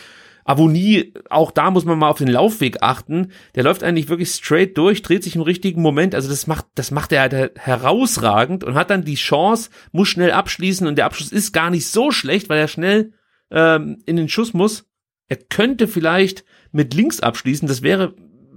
Avonie, 0.44 1.12
auch 1.28 1.50
da 1.50 1.72
muss 1.72 1.84
man 1.84 1.98
mal 1.98 2.08
auf 2.08 2.18
den 2.18 2.28
Laufweg 2.28 2.80
achten. 2.80 3.32
Der 3.56 3.64
läuft 3.64 3.82
eigentlich 3.82 4.08
wirklich 4.08 4.30
straight 4.30 4.78
durch, 4.78 5.02
dreht 5.02 5.24
sich 5.24 5.34
im 5.34 5.42
richtigen 5.42 5.82
Moment. 5.82 6.14
Also 6.14 6.28
das 6.28 6.46
macht, 6.46 6.66
das 6.76 6.92
macht 6.92 7.10
er 7.10 7.22
halt 7.22 7.58
herausragend 7.58 8.62
und 8.62 8.76
hat 8.76 8.90
dann 8.90 9.04
die 9.04 9.16
Chance, 9.16 9.70
muss 9.90 10.08
schnell 10.08 10.30
abschließen 10.30 10.86
und 10.86 10.96
der 10.96 11.06
Abschluss 11.06 11.32
ist 11.32 11.52
gar 11.52 11.70
nicht 11.70 11.88
so 11.88 12.12
schlecht, 12.12 12.48
weil 12.48 12.60
er 12.60 12.68
schnell 12.68 13.12
ähm, 13.50 13.98
in 14.06 14.16
den 14.16 14.28
Schuss 14.28 14.54
muss. 14.54 14.86
Er 15.28 15.36
könnte 15.36 15.88
vielleicht 15.88 16.44
mit 16.70 16.94
links 16.94 17.18
abschließen, 17.20 17.66
das 17.66 17.82
wäre 17.82 18.14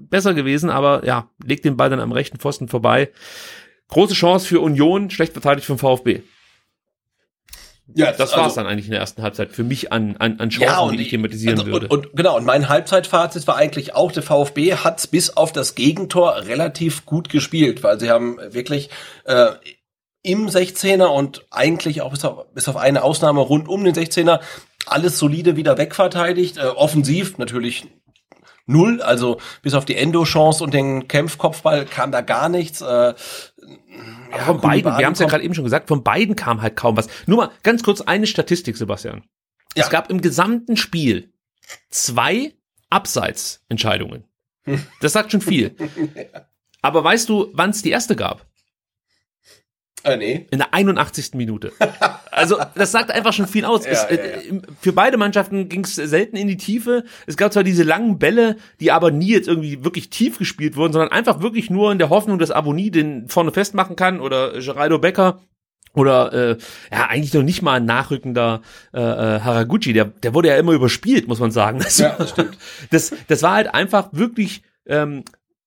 besser 0.09 0.33
gewesen, 0.33 0.69
aber 0.69 1.05
ja, 1.05 1.29
legt 1.43 1.65
den 1.65 1.77
Ball 1.77 1.89
dann 1.89 1.99
am 1.99 2.11
rechten 2.11 2.37
Pfosten 2.37 2.67
vorbei. 2.67 3.09
Große 3.89 4.13
Chance 4.13 4.47
für 4.47 4.59
Union, 4.59 5.09
schlecht 5.09 5.33
verteidigt 5.33 5.65
vom 5.65 5.79
VfB. 5.79 6.21
ja, 7.95 8.11
Das 8.11 8.35
war's 8.37 8.53
dann 8.53 8.67
eigentlich 8.67 8.85
in 8.85 8.91
der 8.91 8.99
ersten 8.99 9.23
Halbzeit 9.23 9.51
für 9.51 9.63
mich 9.63 9.91
an, 9.91 10.15
an, 10.17 10.39
an 10.39 10.49
Chancen, 10.49 10.97
die 10.97 11.03
ich 11.03 11.09
thematisieren 11.09 11.59
also, 11.59 11.71
würde. 11.71 11.87
Und, 11.87 12.07
und 12.07 12.15
genau, 12.15 12.37
und 12.37 12.45
mein 12.45 12.69
Halbzeitfazit 12.69 13.47
war 13.47 13.55
eigentlich 13.55 13.95
auch, 13.95 14.11
der 14.11 14.23
VfB 14.23 14.75
hat's 14.75 15.07
bis 15.07 15.35
auf 15.35 15.51
das 15.51 15.73
Gegentor 15.73 16.35
relativ 16.45 17.05
gut 17.05 17.29
gespielt, 17.29 17.81
weil 17.81 17.99
sie 17.99 18.09
haben 18.11 18.37
wirklich 18.49 18.89
äh, 19.25 19.51
im 20.21 20.47
16er 20.47 21.05
und 21.05 21.45
eigentlich 21.49 22.01
auch 22.01 22.11
bis 22.11 22.25
auf, 22.25 22.45
bis 22.53 22.67
auf 22.67 22.77
eine 22.77 23.03
Ausnahme 23.03 23.39
rund 23.39 23.67
um 23.67 23.83
den 23.83 23.95
16er 23.95 24.39
alles 24.85 25.19
solide 25.19 25.55
wieder 25.55 25.77
wegverteidigt. 25.77 26.57
Äh, 26.57 26.65
offensiv 26.65 27.37
natürlich 27.37 27.87
null, 28.69 29.01
also 29.01 29.39
bis 29.61 29.73
auf 29.73 29.85
die 29.85 29.95
Endo-Chance 29.95 30.63
und 30.63 30.73
den 30.73 31.07
Kämpfkopfball 31.07 31.85
kam 31.85 32.11
da 32.11 32.21
gar 32.21 32.49
nichts. 32.49 32.81
Äh, 32.81 32.85
Aber 32.85 33.15
von 34.45 34.61
beiden, 34.61 34.97
wir 34.97 35.05
haben 35.05 35.13
es 35.13 35.19
ja 35.19 35.27
gerade 35.27 35.43
eben 35.43 35.53
schon 35.53 35.63
gesagt, 35.63 35.87
von 35.87 36.03
beiden 36.03 36.35
kam 36.35 36.61
halt 36.61 36.75
kaum 36.75 36.95
was. 36.95 37.07
Nur 37.25 37.37
mal 37.37 37.51
ganz 37.63 37.83
kurz 37.83 38.01
eine 38.01 38.27
Statistik, 38.27 38.77
Sebastian. 38.77 39.23
Ja. 39.75 39.83
Es 39.83 39.89
gab 39.89 40.09
im 40.09 40.21
gesamten 40.21 40.77
Spiel 40.77 41.33
zwei 41.89 42.53
Abseitsentscheidungen. 42.89 44.23
Das 45.01 45.13
sagt 45.13 45.31
schon 45.31 45.41
viel. 45.41 45.75
Aber 46.81 47.03
weißt 47.03 47.27
du, 47.27 47.49
wann 47.53 47.71
es 47.71 47.81
die 47.81 47.91
erste 47.91 48.15
gab? 48.15 48.48
Äh, 50.03 50.15
nee. 50.17 50.47
In 50.51 50.59
der 50.59 50.73
81. 50.73 51.31
Minute. 51.33 51.73
Also 52.31 52.57
das 52.75 52.91
sagt 52.91 53.11
einfach 53.11 53.33
schon 53.33 53.47
viel 53.47 53.65
aus. 53.65 53.83
Ja, 53.85 53.91
es, 53.91 54.01
ja, 54.03 54.07
äh, 54.09 54.47
im- 54.47 54.61
Für 54.79 54.93
beide 54.93 55.17
Mannschaften 55.17 55.67
ging 55.67 55.83
es 55.83 55.95
selten 55.95 56.37
in 56.37 56.47
die 56.47 56.57
Tiefe. 56.57 57.03
Es 57.27 57.35
gab 57.37 57.51
zwar 57.51 57.63
diese 57.63 57.83
langen 57.83 58.17
Bälle, 58.17 58.55
die 58.79 58.91
aber 58.91 59.11
nie 59.11 59.31
jetzt 59.31 59.47
irgendwie 59.49 59.83
wirklich 59.83 60.09
tief 60.09 60.37
gespielt 60.37 60.75
wurden, 60.77 60.93
sondern 60.93 61.11
einfach 61.11 61.41
wirklich 61.41 61.69
nur 61.69 61.91
in 61.91 61.97
der 61.97 62.09
Hoffnung, 62.09 62.39
dass 62.39 62.51
Aboni 62.51 62.91
den 62.91 63.27
vorne 63.27 63.51
festmachen 63.51 63.95
kann 63.95 64.21
oder 64.21 64.53
Geraldo 64.59 64.99
Becker. 64.99 65.41
Oder 65.95 66.31
äh, 66.33 66.57
ja, 66.91 67.07
eigentlich 67.07 67.33
noch 67.33 67.41
nicht 67.41 67.63
mal 67.63 67.73
ein 67.77 67.85
nachrückender 67.85 68.61
äh, 68.93 68.99
äh, 68.99 69.39
Haraguchi, 69.41 69.91
der, 69.91 70.05
der 70.05 70.35
wurde 70.35 70.49
ja 70.49 70.55
immer 70.57 70.73
überspielt, 70.73 71.27
muss 71.27 71.39
man 71.39 71.49
sagen. 71.51 71.79
Das, 71.79 71.97
Ja, 71.99 72.15
das 72.15 72.29
stimmt. 72.29 72.57
das, 72.91 73.11
das 73.27 73.41
war 73.41 73.55
halt 73.55 73.73
einfach 73.73 74.09
wirklich 74.11 74.61
ähm, 74.85 75.23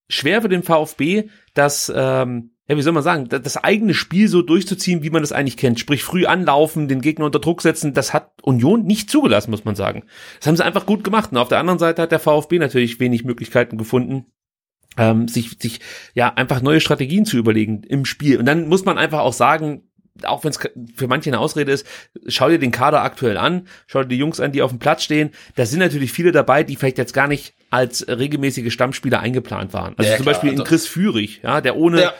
schwer 0.08 0.40
für 0.40 0.48
den 0.48 0.62
VfB, 0.62 1.24
das, 1.54 1.92
ähm, 1.94 2.51
ja, 2.68 2.76
wie 2.76 2.82
soll 2.82 2.92
man 2.92 3.02
sagen, 3.02 3.28
das, 3.28 3.56
eigene 3.56 3.92
Spiel 3.92 4.28
so 4.28 4.40
durchzuziehen, 4.40 5.02
wie 5.02 5.10
man 5.10 5.22
das 5.22 5.32
eigentlich 5.32 5.56
kennt. 5.56 5.80
Sprich, 5.80 6.04
früh 6.04 6.26
anlaufen, 6.26 6.86
den 6.88 7.00
Gegner 7.00 7.24
unter 7.26 7.40
Druck 7.40 7.60
setzen, 7.60 7.92
das 7.92 8.14
hat 8.14 8.30
Union 8.42 8.84
nicht 8.84 9.10
zugelassen, 9.10 9.50
muss 9.50 9.64
man 9.64 9.74
sagen. 9.74 10.04
Das 10.38 10.46
haben 10.46 10.56
sie 10.56 10.64
einfach 10.64 10.86
gut 10.86 11.02
gemacht. 11.02 11.32
Und 11.32 11.38
auf 11.38 11.48
der 11.48 11.58
anderen 11.58 11.78
Seite 11.80 12.02
hat 12.02 12.12
der 12.12 12.20
VfB 12.20 12.58
natürlich 12.58 13.00
wenig 13.00 13.24
Möglichkeiten 13.24 13.78
gefunden, 13.78 14.26
ähm, 14.96 15.26
sich, 15.26 15.56
sich 15.58 15.80
ja 16.14 16.32
einfach 16.34 16.62
neue 16.62 16.80
Strategien 16.80 17.24
zu 17.24 17.36
überlegen 17.36 17.82
im 17.82 18.04
Spiel. 18.04 18.38
Und 18.38 18.46
dann 18.46 18.68
muss 18.68 18.84
man 18.84 18.96
einfach 18.96 19.20
auch 19.20 19.32
sagen, 19.32 19.88
auch 20.24 20.44
wenn 20.44 20.50
es 20.50 20.58
für 20.94 21.08
manche 21.08 21.30
eine 21.30 21.38
Ausrede 21.40 21.72
ist, 21.72 21.86
schau 22.28 22.48
dir 22.48 22.58
den 22.58 22.70
Kader 22.70 23.02
aktuell 23.02 23.38
an, 23.38 23.66
schau 23.86 24.02
dir 24.02 24.08
die 24.08 24.18
Jungs 24.18 24.40
an, 24.40 24.52
die 24.52 24.62
auf 24.62 24.70
dem 24.70 24.78
Platz 24.78 25.02
stehen. 25.02 25.30
Da 25.56 25.64
sind 25.64 25.78
natürlich 25.80 26.12
viele 26.12 26.32
dabei, 26.32 26.62
die 26.62 26.76
vielleicht 26.76 26.98
jetzt 26.98 27.14
gar 27.14 27.26
nicht 27.28 27.54
als 27.70 28.06
regelmäßige 28.06 28.72
Stammspieler 28.72 29.20
eingeplant 29.20 29.72
waren. 29.72 29.94
Also 29.96 30.10
Ja, 30.10 30.16
zum 30.16 30.24
klar, 30.24 30.34
Beispiel 30.34 30.50
in 30.50 30.60
also- 30.60 30.68
Chris 30.68 30.86
Führig, 30.86 31.40
ja, 31.42 31.60
der 31.62 31.76
ohne 31.76 32.02
Ja. 32.02 32.14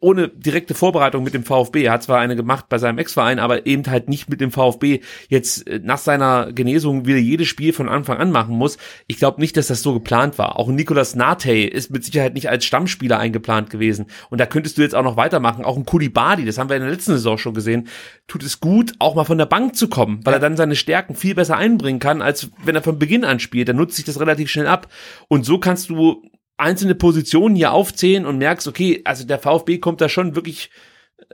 Ohne 0.00 0.28
direkte 0.28 0.74
Vorbereitung 0.74 1.24
mit 1.24 1.34
dem 1.34 1.44
VfB. 1.44 1.84
Er 1.84 1.92
hat 1.92 2.02
zwar 2.02 2.18
eine 2.18 2.36
gemacht 2.36 2.66
bei 2.68 2.78
seinem 2.78 2.98
Ex-Verein, 2.98 3.38
aber 3.38 3.66
eben 3.66 3.84
halt 3.86 4.08
nicht 4.08 4.28
mit 4.28 4.40
dem 4.40 4.50
VfB 4.50 5.00
jetzt 5.28 5.66
äh, 5.66 5.80
nach 5.82 5.98
seiner 5.98 6.52
Genesung 6.52 7.06
wieder 7.06 7.18
jedes 7.18 7.48
Spiel 7.48 7.72
von 7.72 7.88
Anfang 7.88 8.18
an 8.18 8.30
machen 8.30 8.56
muss. 8.56 8.78
Ich 9.06 9.18
glaube 9.18 9.40
nicht, 9.40 9.56
dass 9.56 9.68
das 9.68 9.82
so 9.82 9.94
geplant 9.94 10.38
war. 10.38 10.58
Auch 10.58 10.68
Nicolas 10.68 11.14
Nate 11.14 11.52
ist 11.52 11.90
mit 11.90 12.04
Sicherheit 12.04 12.34
nicht 12.34 12.48
als 12.48 12.64
Stammspieler 12.64 13.18
eingeplant 13.18 13.70
gewesen. 13.70 14.06
Und 14.30 14.40
da 14.40 14.46
könntest 14.46 14.78
du 14.78 14.82
jetzt 14.82 14.94
auch 14.94 15.04
noch 15.04 15.16
weitermachen. 15.16 15.64
Auch 15.64 15.76
ein 15.76 15.86
Kulibadi, 15.86 16.44
das 16.44 16.58
haben 16.58 16.68
wir 16.68 16.76
in 16.76 16.82
der 16.82 16.90
letzten 16.90 17.12
Saison 17.12 17.38
schon 17.38 17.54
gesehen, 17.54 17.88
tut 18.26 18.42
es 18.42 18.60
gut, 18.60 18.92
auch 18.98 19.14
mal 19.14 19.24
von 19.24 19.38
der 19.38 19.46
Bank 19.46 19.76
zu 19.76 19.88
kommen, 19.88 20.20
weil 20.24 20.34
er 20.34 20.40
dann 20.40 20.56
seine 20.56 20.76
Stärken 20.76 21.14
viel 21.14 21.34
besser 21.34 21.56
einbringen 21.56 22.00
kann, 22.00 22.22
als 22.22 22.50
wenn 22.64 22.74
er 22.74 22.82
von 22.82 22.98
Beginn 22.98 23.24
an 23.24 23.40
spielt. 23.40 23.68
Dann 23.68 23.76
nutzt 23.76 23.96
sich 23.96 24.04
das 24.04 24.20
relativ 24.20 24.50
schnell 24.50 24.66
ab. 24.66 24.88
Und 25.28 25.44
so 25.44 25.58
kannst 25.58 25.90
du 25.90 26.22
einzelne 26.56 26.94
Positionen 26.94 27.56
hier 27.56 27.72
aufzählen 27.72 28.26
und 28.26 28.38
merkst, 28.38 28.66
okay, 28.66 29.02
also 29.04 29.26
der 29.26 29.38
VfB 29.38 29.78
kommt 29.78 30.00
da 30.00 30.08
schon 30.08 30.34
wirklich 30.34 30.70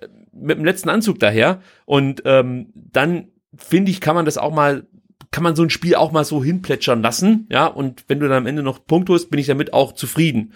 äh, 0.01 0.09
mit 0.33 0.59
dem 0.59 0.65
letzten 0.65 0.89
Anzug 0.89 1.19
daher. 1.19 1.61
Und 1.85 2.23
ähm, 2.25 2.73
dann 2.75 3.29
finde 3.57 3.91
ich, 3.91 4.01
kann 4.01 4.15
man 4.15 4.25
das 4.25 4.39
auch 4.39 4.53
mal, 4.53 4.87
kann 5.31 5.45
man 5.45 5.57
so 5.57 5.63
ein 5.63 5.71
Spiel 5.71 5.95
auch 5.95 6.13
mal 6.13 6.25
so 6.25 6.43
hinplätschern 6.43 7.03
lassen, 7.03 7.47
ja. 7.51 7.67
Und 7.67 8.05
wenn 8.09 8.21
du 8.21 8.29
dann 8.29 8.39
am 8.39 8.47
Ende 8.47 8.63
noch 8.63 8.85
Punkt 8.85 9.09
hast, 9.11 9.31
bin 9.31 9.41
ich 9.41 9.47
damit 9.47 9.73
auch 9.73 9.93
zufrieden. 9.93 10.53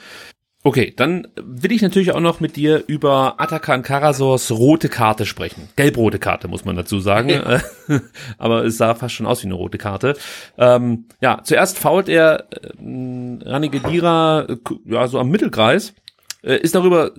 Okay, 0.66 0.92
dann 0.96 1.28
will 1.36 1.70
ich 1.70 1.80
natürlich 1.80 2.10
auch 2.10 2.18
noch 2.18 2.40
mit 2.40 2.56
dir 2.56 2.82
über 2.88 3.40
Atakan 3.40 3.84
Karasors 3.84 4.50
rote 4.50 4.88
Karte 4.88 5.24
sprechen. 5.24 5.68
Gelb-rote 5.76 6.18
Karte, 6.18 6.48
muss 6.48 6.64
man 6.64 6.74
dazu 6.74 6.98
sagen. 6.98 7.28
Ja. 7.28 7.60
Aber 8.38 8.64
es 8.64 8.76
sah 8.76 8.96
fast 8.96 9.14
schon 9.14 9.26
aus 9.26 9.44
wie 9.44 9.46
eine 9.46 9.54
rote 9.54 9.78
Karte. 9.78 10.16
Ähm, 10.58 11.04
ja, 11.20 11.40
zuerst 11.44 11.78
fault 11.78 12.08
er 12.08 12.46
äh, 12.50 12.70
Rani 12.80 13.68
Gedira 13.68 14.48
ja, 14.86 15.06
so 15.06 15.20
am 15.20 15.28
Mittelkreis, 15.28 15.94
äh, 16.42 16.56
ist 16.56 16.74
darüber 16.74 17.12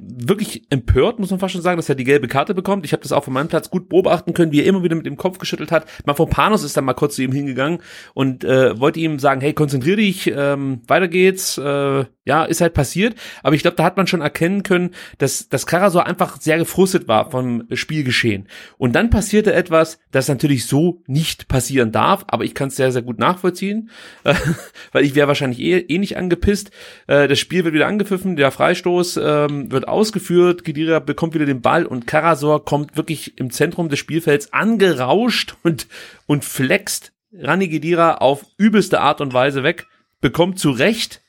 wirklich 0.00 0.64
empört, 0.70 1.18
muss 1.18 1.30
man 1.30 1.40
fast 1.40 1.52
schon 1.52 1.62
sagen, 1.62 1.76
dass 1.76 1.88
er 1.88 1.94
die 1.94 2.04
gelbe 2.04 2.28
Karte 2.28 2.54
bekommt. 2.54 2.84
Ich 2.84 2.92
habe 2.92 3.02
das 3.02 3.12
auch 3.12 3.24
von 3.24 3.34
meinem 3.34 3.48
Platz 3.48 3.70
gut 3.70 3.88
beobachten 3.88 4.32
können, 4.32 4.52
wie 4.52 4.60
er 4.60 4.66
immer 4.66 4.82
wieder 4.82 4.96
mit 4.96 5.06
dem 5.06 5.16
Kopf 5.16 5.38
geschüttelt 5.38 5.72
hat. 5.72 5.86
Mafropanos 6.06 6.62
ist 6.62 6.76
dann 6.76 6.84
mal 6.84 6.94
kurz 6.94 7.16
zu 7.16 7.22
ihm 7.22 7.32
hingegangen 7.32 7.80
und 8.14 8.44
äh, 8.44 8.78
wollte 8.78 9.00
ihm 9.00 9.18
sagen, 9.18 9.40
hey, 9.40 9.52
konzentrier 9.52 9.96
dich, 9.96 10.32
ähm, 10.34 10.82
weiter 10.86 11.08
geht's. 11.08 11.58
Äh, 11.58 12.04
ja, 12.28 12.44
ist 12.44 12.60
halt 12.60 12.74
passiert. 12.74 13.14
Aber 13.42 13.56
ich 13.56 13.62
glaube, 13.62 13.78
da 13.78 13.84
hat 13.84 13.96
man 13.96 14.06
schon 14.06 14.20
erkennen 14.20 14.62
können, 14.62 14.90
dass, 15.16 15.48
dass 15.48 15.66
Karasor 15.66 16.06
einfach 16.06 16.38
sehr 16.38 16.58
gefrustet 16.58 17.08
war 17.08 17.30
vom 17.30 17.64
Spielgeschehen. 17.72 18.48
Und 18.76 18.92
dann 18.92 19.08
passierte 19.08 19.54
etwas, 19.54 19.98
das 20.10 20.28
natürlich 20.28 20.66
so 20.66 21.02
nicht 21.06 21.48
passieren 21.48 21.90
darf, 21.90 22.26
aber 22.28 22.44
ich 22.44 22.54
kann 22.54 22.68
es 22.68 22.76
sehr, 22.76 22.92
sehr 22.92 23.00
gut 23.00 23.18
nachvollziehen, 23.18 23.88
äh, 24.24 24.34
weil 24.92 25.06
ich 25.06 25.14
wäre 25.14 25.26
wahrscheinlich 25.26 25.58
eh, 25.58 25.78
eh 25.78 25.96
nicht 25.96 26.18
angepisst. 26.18 26.70
Äh, 27.06 27.28
das 27.28 27.38
Spiel 27.38 27.64
wird 27.64 27.72
wieder 27.72 27.86
angepfiffen, 27.86 28.36
der 28.36 28.50
Freistoß 28.50 29.16
äh, 29.16 29.48
wird 29.48 29.87
ausgeführt, 29.90 30.64
Kedira 30.64 30.98
bekommt 30.98 31.34
wieder 31.34 31.46
den 31.46 31.62
Ball 31.62 31.86
und 31.86 32.06
Karasor 32.06 32.64
kommt 32.64 32.96
wirklich 32.96 33.38
im 33.38 33.50
Zentrum 33.50 33.88
des 33.88 33.98
Spielfelds 33.98 34.52
angerauscht 34.52 35.56
und, 35.62 35.86
und 36.26 36.44
flext 36.44 37.12
Rani 37.32 37.68
Gedira 37.68 38.16
auf 38.16 38.46
übelste 38.56 39.00
Art 39.00 39.20
und 39.20 39.34
Weise 39.34 39.62
weg, 39.62 39.86
bekommt 40.20 40.58
zu 40.58 40.70
Recht 40.70 41.22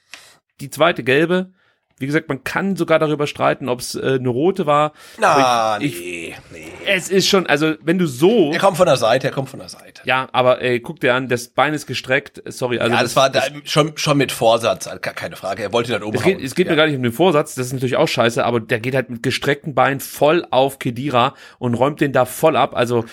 die 0.62 0.70
zweite 0.70 1.04
gelbe. 1.04 1.54
Wie 2.00 2.06
gesagt, 2.06 2.30
man 2.30 2.44
kann 2.44 2.76
sogar 2.76 2.98
darüber 2.98 3.28
streiten, 3.28 3.68
ob 3.68 3.82
es 3.82 3.94
äh, 3.94 4.18
eine 4.20 4.30
rote 4.30 4.66
war. 4.66 4.94
Na, 5.20 5.78
ich, 5.82 6.00
nee, 6.00 6.36
nee. 6.52 6.68
Es 6.86 7.10
ist 7.10 7.28
schon, 7.28 7.46
also 7.46 7.74
wenn 7.82 7.98
du 7.98 8.08
so. 8.08 8.52
Er 8.52 8.60
kommt 8.60 8.78
von 8.78 8.86
der 8.86 8.98
Seite, 8.98 9.28
er 9.28 9.34
kommt 9.34 9.50
von 9.50 9.60
der 9.60 9.70
Seite. 9.70 10.02
Ja, 10.06 10.30
aber 10.32 10.62
ey, 10.62 10.80
guck 10.80 11.02
dir 11.02 11.14
an, 11.14 11.28
das 11.28 11.50
Bein 11.50 11.74
ist 11.74 11.88
gestreckt. 11.88 12.42
Sorry, 12.46 12.80
also. 12.80 12.94
Ja, 12.94 13.02
das, 13.02 13.14
das 13.14 13.16
war 13.22 13.30
da, 13.30 13.42
schon, 13.66 13.98
schon 13.98 14.18
mit 14.18 14.32
Vorsatz, 14.32 14.88
also 14.88 15.00
keine 15.00 15.36
Frage. 15.36 15.64
Er 15.64 15.74
wollte 15.74 15.92
dann 15.92 16.04
umhauen. 16.04 16.18
Es 16.18 16.24
geht, 16.24 16.42
es 16.42 16.56
geht 16.56 16.68
ja. 16.68 16.72
mir 16.72 16.78
gar 16.78 16.88
nicht 16.88 16.96
um 16.96 17.04
den 17.04 17.12
Vorsatz, 17.12 17.56
das 17.56 17.68
ist 17.68 17.74
natürlich 17.74 17.98
auch 17.98 18.08
scheiße, 18.08 18.46
aber 18.46 18.62
der 18.62 18.80
geht 18.80 18.96
halt 18.96 19.10
mit 19.10 19.22
gestreckten 19.22 19.76
Beinen 19.76 20.00
voll 20.00 20.48
auf 20.52 20.80
Kedira 20.80 21.36
und 21.58 21.74
räumt 21.74 22.00
den 22.00 22.14
da 22.14 22.26
voll 22.26 22.56
ab. 22.56 22.76
Also 22.76 23.06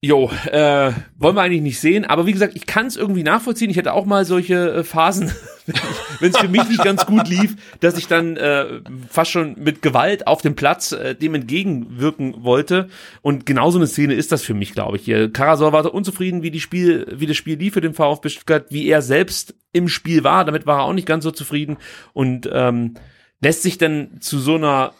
Jo, 0.00 0.30
äh, 0.52 0.92
wollen 1.16 1.34
wir 1.34 1.42
eigentlich 1.42 1.60
nicht 1.60 1.80
sehen, 1.80 2.04
aber 2.04 2.24
wie 2.24 2.32
gesagt, 2.32 2.54
ich 2.54 2.66
kann 2.66 2.86
es 2.86 2.96
irgendwie 2.96 3.24
nachvollziehen. 3.24 3.68
Ich 3.68 3.78
hatte 3.78 3.94
auch 3.94 4.06
mal 4.06 4.24
solche 4.24 4.72
äh, 4.72 4.84
Phasen, 4.84 5.32
wenn 6.20 6.30
es 6.30 6.38
für 6.38 6.46
mich 6.46 6.68
nicht 6.68 6.84
ganz 6.84 7.04
gut 7.04 7.26
lief, 7.26 7.56
dass 7.80 7.98
ich 7.98 8.06
dann 8.06 8.36
äh, 8.36 8.80
fast 9.08 9.32
schon 9.32 9.56
mit 9.58 9.82
Gewalt 9.82 10.28
auf 10.28 10.40
dem 10.40 10.54
Platz 10.54 10.92
äh, 10.92 11.16
dem 11.16 11.34
entgegenwirken 11.34 12.44
wollte. 12.44 12.86
Und 13.22 13.44
genau 13.44 13.72
so 13.72 13.78
eine 13.78 13.88
Szene 13.88 14.14
ist 14.14 14.30
das 14.30 14.44
für 14.44 14.54
mich, 14.54 14.72
glaube 14.72 14.98
ich. 14.98 15.04
Hier 15.04 15.32
Karasor 15.32 15.72
war 15.72 15.82
so 15.82 15.90
unzufrieden, 15.90 16.44
wie 16.44 16.52
die 16.52 16.60
Spiel, 16.60 17.04
wie 17.10 17.26
das 17.26 17.36
Spiel 17.36 17.58
lief 17.58 17.74
für 17.74 17.80
den 17.80 17.94
VfB 17.94 18.28
Stuttgart, 18.28 18.66
wie 18.70 18.86
er 18.86 19.02
selbst 19.02 19.56
im 19.72 19.88
Spiel 19.88 20.22
war. 20.22 20.44
Damit 20.44 20.64
war 20.64 20.78
er 20.78 20.84
auch 20.84 20.92
nicht 20.92 21.08
ganz 21.08 21.24
so 21.24 21.32
zufrieden 21.32 21.76
und 22.12 22.48
ähm, 22.52 22.94
lässt 23.40 23.62
sich 23.62 23.78
dann 23.78 24.20
zu 24.20 24.38
so 24.38 24.54
einer 24.54 24.94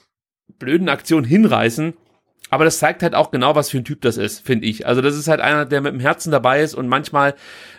blöden 0.59 0.89
Aktion 0.89 1.23
hinreißen 1.23 1.95
aber 2.51 2.65
das 2.65 2.79
zeigt 2.79 3.03
halt 3.03 3.15
auch 3.15 3.31
genau, 3.31 3.55
was 3.55 3.71
für 3.71 3.79
ein 3.79 3.85
Typ 3.85 4.01
das 4.01 4.17
ist, 4.17 4.45
finde 4.45 4.67
ich. 4.67 4.87
Also 4.87 5.03
das 5.03 5.17
ist 5.17 5.29
halt 5.29 5.41
einer, 5.41 5.65
der 5.65 5.81
mit 5.81 5.93
dem 5.93 6.01
Herzen 6.01 6.31
dabei 6.31 6.63
ist 6.63 6.75
und 6.75 6.89
manchmal 6.89 7.35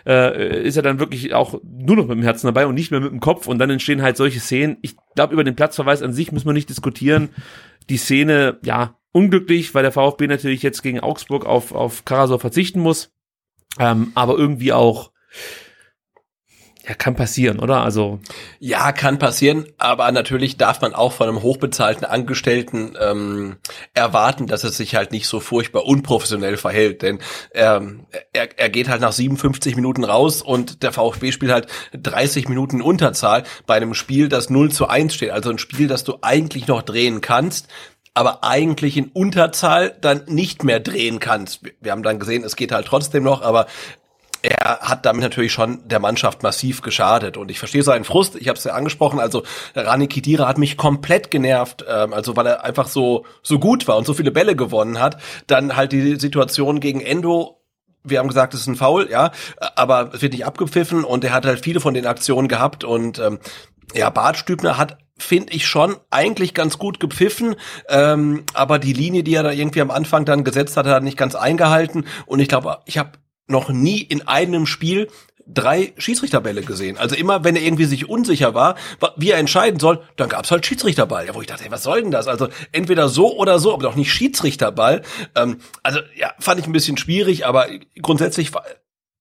äh, 0.06 0.62
ist 0.62 0.76
er 0.76 0.82
dann 0.82 1.00
wirklich 1.00 1.34
auch 1.34 1.60
nur 1.64 1.96
noch 1.96 2.06
mit 2.06 2.16
dem 2.16 2.22
Herzen 2.22 2.46
dabei 2.46 2.66
und 2.66 2.74
nicht 2.74 2.90
mehr 2.90 3.00
mit 3.00 3.10
dem 3.10 3.20
Kopf 3.20 3.46
und 3.46 3.58
dann 3.58 3.70
entstehen 3.70 4.02
halt 4.02 4.16
solche 4.16 4.40
Szenen. 4.40 4.76
Ich 4.82 4.96
glaube, 5.14 5.34
über 5.34 5.44
den 5.44 5.56
Platzverweis 5.56 6.02
an 6.02 6.12
sich 6.12 6.32
müssen 6.32 6.46
wir 6.46 6.52
nicht 6.52 6.68
diskutieren. 6.68 7.30
Die 7.88 7.96
Szene, 7.96 8.58
ja, 8.62 8.96
unglücklich, 9.12 9.74
weil 9.74 9.82
der 9.82 9.92
VfB 9.92 10.26
natürlich 10.26 10.62
jetzt 10.62 10.82
gegen 10.82 11.00
Augsburg 11.00 11.46
auf, 11.46 11.72
auf 11.72 12.04
Karasor 12.04 12.38
verzichten 12.38 12.80
muss. 12.80 13.12
Ähm, 13.78 14.12
aber 14.14 14.36
irgendwie 14.36 14.72
auch 14.72 15.10
ja, 16.90 16.96
kann 16.96 17.14
passieren, 17.14 17.60
oder? 17.60 17.84
Also 17.84 18.18
ja, 18.58 18.90
kann 18.90 19.20
passieren, 19.20 19.66
aber 19.78 20.10
natürlich 20.10 20.56
darf 20.56 20.80
man 20.80 20.92
auch 20.92 21.12
von 21.12 21.28
einem 21.28 21.40
hochbezahlten 21.40 22.04
Angestellten 22.04 22.96
ähm, 23.00 23.58
erwarten, 23.94 24.48
dass 24.48 24.64
er 24.64 24.70
sich 24.70 24.96
halt 24.96 25.12
nicht 25.12 25.28
so 25.28 25.38
furchtbar 25.38 25.84
unprofessionell 25.84 26.56
verhält, 26.56 27.02
denn 27.02 27.20
ähm, 27.54 28.06
er, 28.32 28.58
er 28.58 28.70
geht 28.70 28.88
halt 28.88 29.02
nach 29.02 29.12
57 29.12 29.76
Minuten 29.76 30.02
raus 30.02 30.42
und 30.42 30.82
der 30.82 30.90
VfB 30.90 31.30
spielt 31.30 31.52
halt 31.52 31.68
30 31.92 32.48
Minuten 32.48 32.82
Unterzahl 32.82 33.44
bei 33.68 33.76
einem 33.76 33.94
Spiel, 33.94 34.28
das 34.28 34.50
0 34.50 34.72
zu 34.72 34.88
1 34.88 35.14
steht, 35.14 35.30
also 35.30 35.48
ein 35.50 35.58
Spiel, 35.58 35.86
das 35.86 36.02
du 36.02 36.18
eigentlich 36.22 36.66
noch 36.66 36.82
drehen 36.82 37.20
kannst, 37.20 37.68
aber 38.14 38.42
eigentlich 38.42 38.96
in 38.96 39.10
Unterzahl 39.10 39.96
dann 40.00 40.24
nicht 40.26 40.64
mehr 40.64 40.80
drehen 40.80 41.20
kannst. 41.20 41.60
Wir 41.80 41.92
haben 41.92 42.02
dann 42.02 42.18
gesehen, 42.18 42.42
es 42.42 42.56
geht 42.56 42.72
halt 42.72 42.86
trotzdem 42.86 43.22
noch, 43.22 43.42
aber 43.42 43.66
er 44.42 44.80
hat 44.80 45.04
damit 45.04 45.22
natürlich 45.22 45.52
schon 45.52 45.86
der 45.86 45.98
Mannschaft 45.98 46.42
massiv 46.42 46.82
geschadet 46.82 47.36
und 47.36 47.50
ich 47.50 47.58
verstehe 47.58 47.82
seinen 47.82 48.04
Frust. 48.04 48.36
Ich 48.36 48.48
habe 48.48 48.58
es 48.58 48.64
ja 48.64 48.72
angesprochen. 48.72 49.20
Also 49.20 49.42
Rani 49.74 50.06
Kidira 50.06 50.48
hat 50.48 50.58
mich 50.58 50.76
komplett 50.76 51.30
genervt, 51.30 51.84
ähm, 51.88 52.12
also 52.12 52.36
weil 52.36 52.46
er 52.46 52.64
einfach 52.64 52.88
so 52.88 53.26
so 53.42 53.58
gut 53.58 53.86
war 53.86 53.96
und 53.96 54.06
so 54.06 54.14
viele 54.14 54.30
Bälle 54.30 54.56
gewonnen 54.56 55.00
hat. 55.00 55.20
Dann 55.46 55.76
halt 55.76 55.92
die 55.92 56.18
Situation 56.18 56.80
gegen 56.80 57.00
Endo. 57.00 57.60
Wir 58.02 58.18
haben 58.18 58.28
gesagt, 58.28 58.54
es 58.54 58.60
ist 58.60 58.66
ein 58.66 58.76
Foul, 58.76 59.10
ja, 59.10 59.30
aber 59.76 60.14
es 60.14 60.22
wird 60.22 60.32
nicht 60.32 60.46
abgepfiffen 60.46 61.04
und 61.04 61.22
er 61.22 61.34
hat 61.34 61.44
halt 61.44 61.62
viele 61.62 61.80
von 61.80 61.92
den 61.92 62.06
Aktionen 62.06 62.48
gehabt 62.48 62.82
und 62.82 63.18
ähm, 63.18 63.38
ja, 63.94 64.08
Bart 64.08 64.38
Stübner 64.38 64.78
hat 64.78 64.96
finde 65.18 65.52
ich 65.52 65.66
schon 65.66 65.96
eigentlich 66.10 66.54
ganz 66.54 66.78
gut 66.78 66.98
gepfiffen, 66.98 67.56
ähm, 67.90 68.44
aber 68.54 68.78
die 68.78 68.94
Linie, 68.94 69.22
die 69.22 69.34
er 69.34 69.42
da 69.42 69.50
irgendwie 69.50 69.82
am 69.82 69.90
Anfang 69.90 70.24
dann 70.24 70.44
gesetzt 70.44 70.78
hat, 70.78 70.86
hat 70.86 70.94
er 70.94 71.00
nicht 71.00 71.18
ganz 71.18 71.34
eingehalten 71.34 72.06
und 72.24 72.40
ich 72.40 72.48
glaube, 72.48 72.78
ich 72.86 72.96
habe 72.96 73.10
noch 73.50 73.68
nie 73.68 74.00
in 74.00 74.26
einem 74.26 74.66
Spiel 74.66 75.08
drei 75.52 75.92
Schiedsrichterbälle 75.98 76.62
gesehen. 76.62 76.96
Also 76.96 77.16
immer, 77.16 77.44
wenn 77.44 77.56
er 77.56 77.62
irgendwie 77.62 77.84
sich 77.84 78.08
unsicher 78.08 78.54
war, 78.54 78.76
wie 79.16 79.30
er 79.30 79.38
entscheiden 79.38 79.80
soll, 79.80 80.02
dann 80.16 80.28
gab's 80.28 80.50
halt 80.50 80.64
Schiedsrichterball. 80.64 81.26
Ja, 81.26 81.34
wo 81.34 81.40
ich 81.40 81.46
dachte, 81.46 81.64
hey, 81.64 81.70
was 81.70 81.82
soll 81.82 82.02
denn 82.02 82.10
das? 82.10 82.28
Also 82.28 82.48
entweder 82.72 83.08
so 83.08 83.36
oder 83.36 83.58
so, 83.58 83.72
aber 83.72 83.82
doch 83.82 83.96
nicht 83.96 84.12
Schiedsrichterball. 84.12 85.02
Ähm, 85.34 85.58
also 85.82 86.00
ja, 86.16 86.32
fand 86.38 86.60
ich 86.60 86.66
ein 86.66 86.72
bisschen 86.72 86.96
schwierig, 86.96 87.46
aber 87.46 87.66
grundsätzlich 88.00 88.52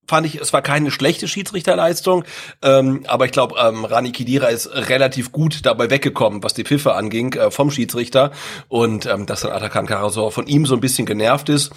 fand 0.07 0.25
ich, 0.25 0.41
es 0.41 0.53
war 0.53 0.61
keine 0.61 0.89
schlechte 0.91 1.27
Schiedsrichterleistung, 1.27 2.25
ähm, 2.63 3.05
aber 3.07 3.25
ich 3.25 3.32
glaube, 3.32 3.55
ähm, 3.59 3.86
Rani 3.86 4.11
Kidira 4.11 4.47
ist 4.47 4.67
relativ 4.73 5.32
gut 5.32 5.65
dabei 5.65 5.91
weggekommen, 5.91 6.41
was 6.41 6.55
die 6.55 6.63
Pfiffe 6.63 6.95
anging 6.95 7.34
äh, 7.34 7.51
vom 7.51 7.69
Schiedsrichter 7.69 8.32
und 8.67 9.05
ähm, 9.05 9.27
dass 9.27 9.41
dann 9.41 9.51
Atakan 9.51 9.86
Karasor 9.86 10.32
von 10.32 10.47
ihm 10.47 10.65
so 10.65 10.73
ein 10.73 10.82
bisschen 10.82 11.05
genervt 11.05 11.49
ist 11.49 11.71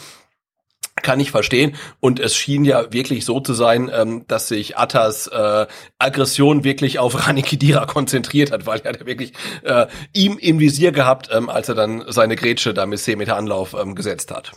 kann 1.02 1.20
ich 1.20 1.30
verstehen. 1.30 1.76
Und 2.00 2.20
es 2.20 2.34
schien 2.34 2.64
ja 2.64 2.92
wirklich 2.92 3.24
so 3.24 3.40
zu 3.40 3.54
sein, 3.54 3.90
ähm, 3.92 4.24
dass 4.28 4.48
sich 4.48 4.78
Attas 4.78 5.26
äh, 5.26 5.66
Aggression 5.98 6.64
wirklich 6.64 6.98
auf 6.98 7.26
Rani 7.26 7.42
Kidira 7.42 7.86
konzentriert 7.86 8.52
hat, 8.52 8.66
weil 8.66 8.80
er 8.80 9.04
wirklich 9.06 9.32
äh, 9.62 9.86
ihm 10.12 10.38
im 10.38 10.60
Visier 10.60 10.92
gehabt, 10.92 11.28
ähm, 11.32 11.48
als 11.48 11.68
er 11.68 11.74
dann 11.74 12.04
seine 12.08 12.36
Grätsche 12.36 12.74
da 12.74 12.86
mit 12.86 13.00
10 13.00 13.18
Meter 13.18 13.36
Anlauf 13.36 13.74
ähm, 13.74 13.94
gesetzt 13.94 14.30
hat. 14.30 14.52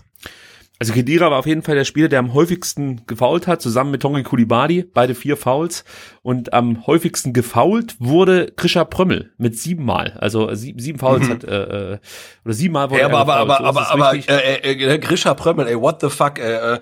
Also 0.77 0.91
Kedira 0.91 1.31
war 1.31 1.39
auf 1.39 1.45
jeden 1.45 1.61
Fall 1.61 1.75
der 1.75 1.85
Spieler, 1.85 2.09
der 2.09 2.19
am 2.19 2.33
häufigsten 2.33 3.05
gefault 3.07 3.47
hat, 3.47 3.61
zusammen 3.61 3.91
mit 3.91 4.01
Tongi 4.01 4.23
Kulibadi, 4.23 4.83
beide 4.83 5.15
vier 5.15 5.37
Fouls. 5.37 5.85
Und 6.21 6.53
am 6.53 6.85
häufigsten 6.85 7.31
gefault 7.31 7.95
wurde 7.99 8.51
Krischer 8.55 8.83
Prömmel 8.83 9.31
mit 9.37 9.57
siebenmal. 9.57 10.17
Also 10.19 10.53
sieben, 10.53 10.79
sieben 10.79 10.99
Fouls 10.99 11.27
mhm. 11.27 11.31
hat, 11.31 11.43
äh, 11.45 11.93
äh, 11.93 11.99
oder 12.43 12.53
siebenmal 12.53 12.89
wurde 12.89 13.01
ja, 13.01 13.07
aber, 13.07 13.19
aber, 13.19 13.37
aber, 13.37 13.59
aber, 13.61 13.91
aber, 13.91 14.15
äh, 14.15 14.55
äh, 14.55 14.95
äh, 14.95 14.99
Grisha 14.99 15.33
Prömmel, 15.33 15.67
ey, 15.67 15.79
what 15.79 16.01
the 16.01 16.09
fuck, 16.09 16.39
äh, 16.39 16.73
äh, 16.73 16.79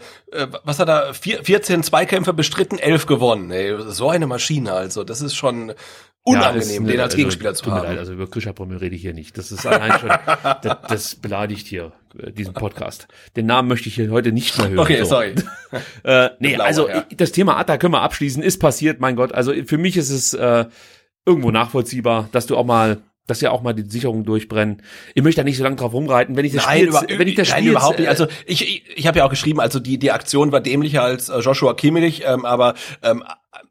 was 0.64 0.80
hat 0.80 0.90
er, 0.90 1.14
vier, 1.14 1.44
14 1.44 1.84
Zweikämpfe 1.84 2.34
bestritten, 2.34 2.80
elf 2.80 3.06
gewonnen, 3.06 3.52
ey, 3.52 3.76
so 3.80 4.10
eine 4.10 4.26
Maschine, 4.26 4.74
also, 4.74 5.04
das 5.04 5.22
ist 5.22 5.36
schon, 5.36 5.74
unangenehm, 6.24 6.86
ja, 6.86 6.92
den 6.92 7.00
als 7.00 7.08
also, 7.08 7.18
Gegenspieler 7.18 7.54
zu 7.54 7.72
haben. 7.72 7.86
Leid, 7.86 8.00
also 8.00 8.14
über 8.14 8.28
Krischer 8.30 8.54
Prömmel 8.54 8.78
rede 8.78 8.96
ich 8.96 9.02
hier 9.02 9.14
nicht. 9.14 9.38
Das 9.38 9.52
ist 9.52 9.66
allein 9.66 10.00
schon, 10.00 10.10
das, 10.62 10.78
das 10.88 11.16
beleidigt 11.16 11.68
hier 11.68 11.92
diesen 12.14 12.54
Podcast. 12.54 13.08
Den 13.36 13.46
Namen 13.46 13.68
möchte 13.68 13.90
ich 13.90 13.96
hier 13.96 14.10
heute 14.12 14.32
nicht 14.32 14.58
mehr 14.58 14.70
hören. 14.70 14.80
Okay, 14.80 15.00
so. 15.00 15.06
sorry. 15.06 15.36
äh, 16.04 16.30
nee, 16.40 16.56
Blauer, 16.56 16.66
also 16.66 16.90
ja. 16.90 17.06
das 17.16 17.32
Thema 17.32 17.58
Atta 17.58 17.78
können 17.78 17.94
wir 17.94 18.02
abschließen, 18.02 18.44
ist 18.44 18.60
passiert, 18.60 19.00
mein 19.00 19.16
Gott. 19.16 19.34
Also 19.34 19.54
für 19.66 19.78
mich 19.78 19.98
ist 19.98 20.10
es 20.10 20.34
äh, 20.34 20.66
irgendwo 21.26 21.52
nachvollziehbar, 21.52 22.30
dass 22.32 22.46
du 22.46 22.58
auch 22.58 22.66
mal 22.66 23.02
dass 23.26 23.40
ja 23.40 23.52
auch 23.52 23.62
mal 23.62 23.74
die 23.74 23.90
Sicherungen 23.90 24.26
durchbrennen. 24.26 24.82
Ich 25.14 25.24
möchte 25.24 25.40
da 25.40 25.46
nicht 25.46 25.58
so 25.58 25.64
lange 25.64 25.78
drauf 25.78 25.94
rumreiten, 25.94 26.36
wenn 26.36 26.44
ich 26.44 26.52
das 26.52 26.66
nein, 26.66 26.80
Spiel, 26.80 26.90
über, 26.90 27.06
wenn 27.08 27.28
ich 27.28 27.36
das 27.36 27.48
Spiel 27.48 27.70
überhaupt 27.70 28.00
nicht. 28.00 28.10
Also 28.10 28.28
ich, 28.46 28.62
ich, 28.62 28.84
ich 28.98 29.08
habe 29.08 29.20
ja 29.20 29.26
auch 29.26 29.30
geschrieben, 29.30 29.62
also 29.62 29.80
die 29.80 29.98
die 29.98 30.12
Aktion 30.12 30.52
war 30.52 30.60
dämlicher 30.60 31.04
als 31.04 31.30
äh, 31.30 31.40
Joshua 31.40 31.74
Kimmich, 31.74 32.24
ähm, 32.26 32.44
aber 32.44 32.74
ähm, 33.02 33.24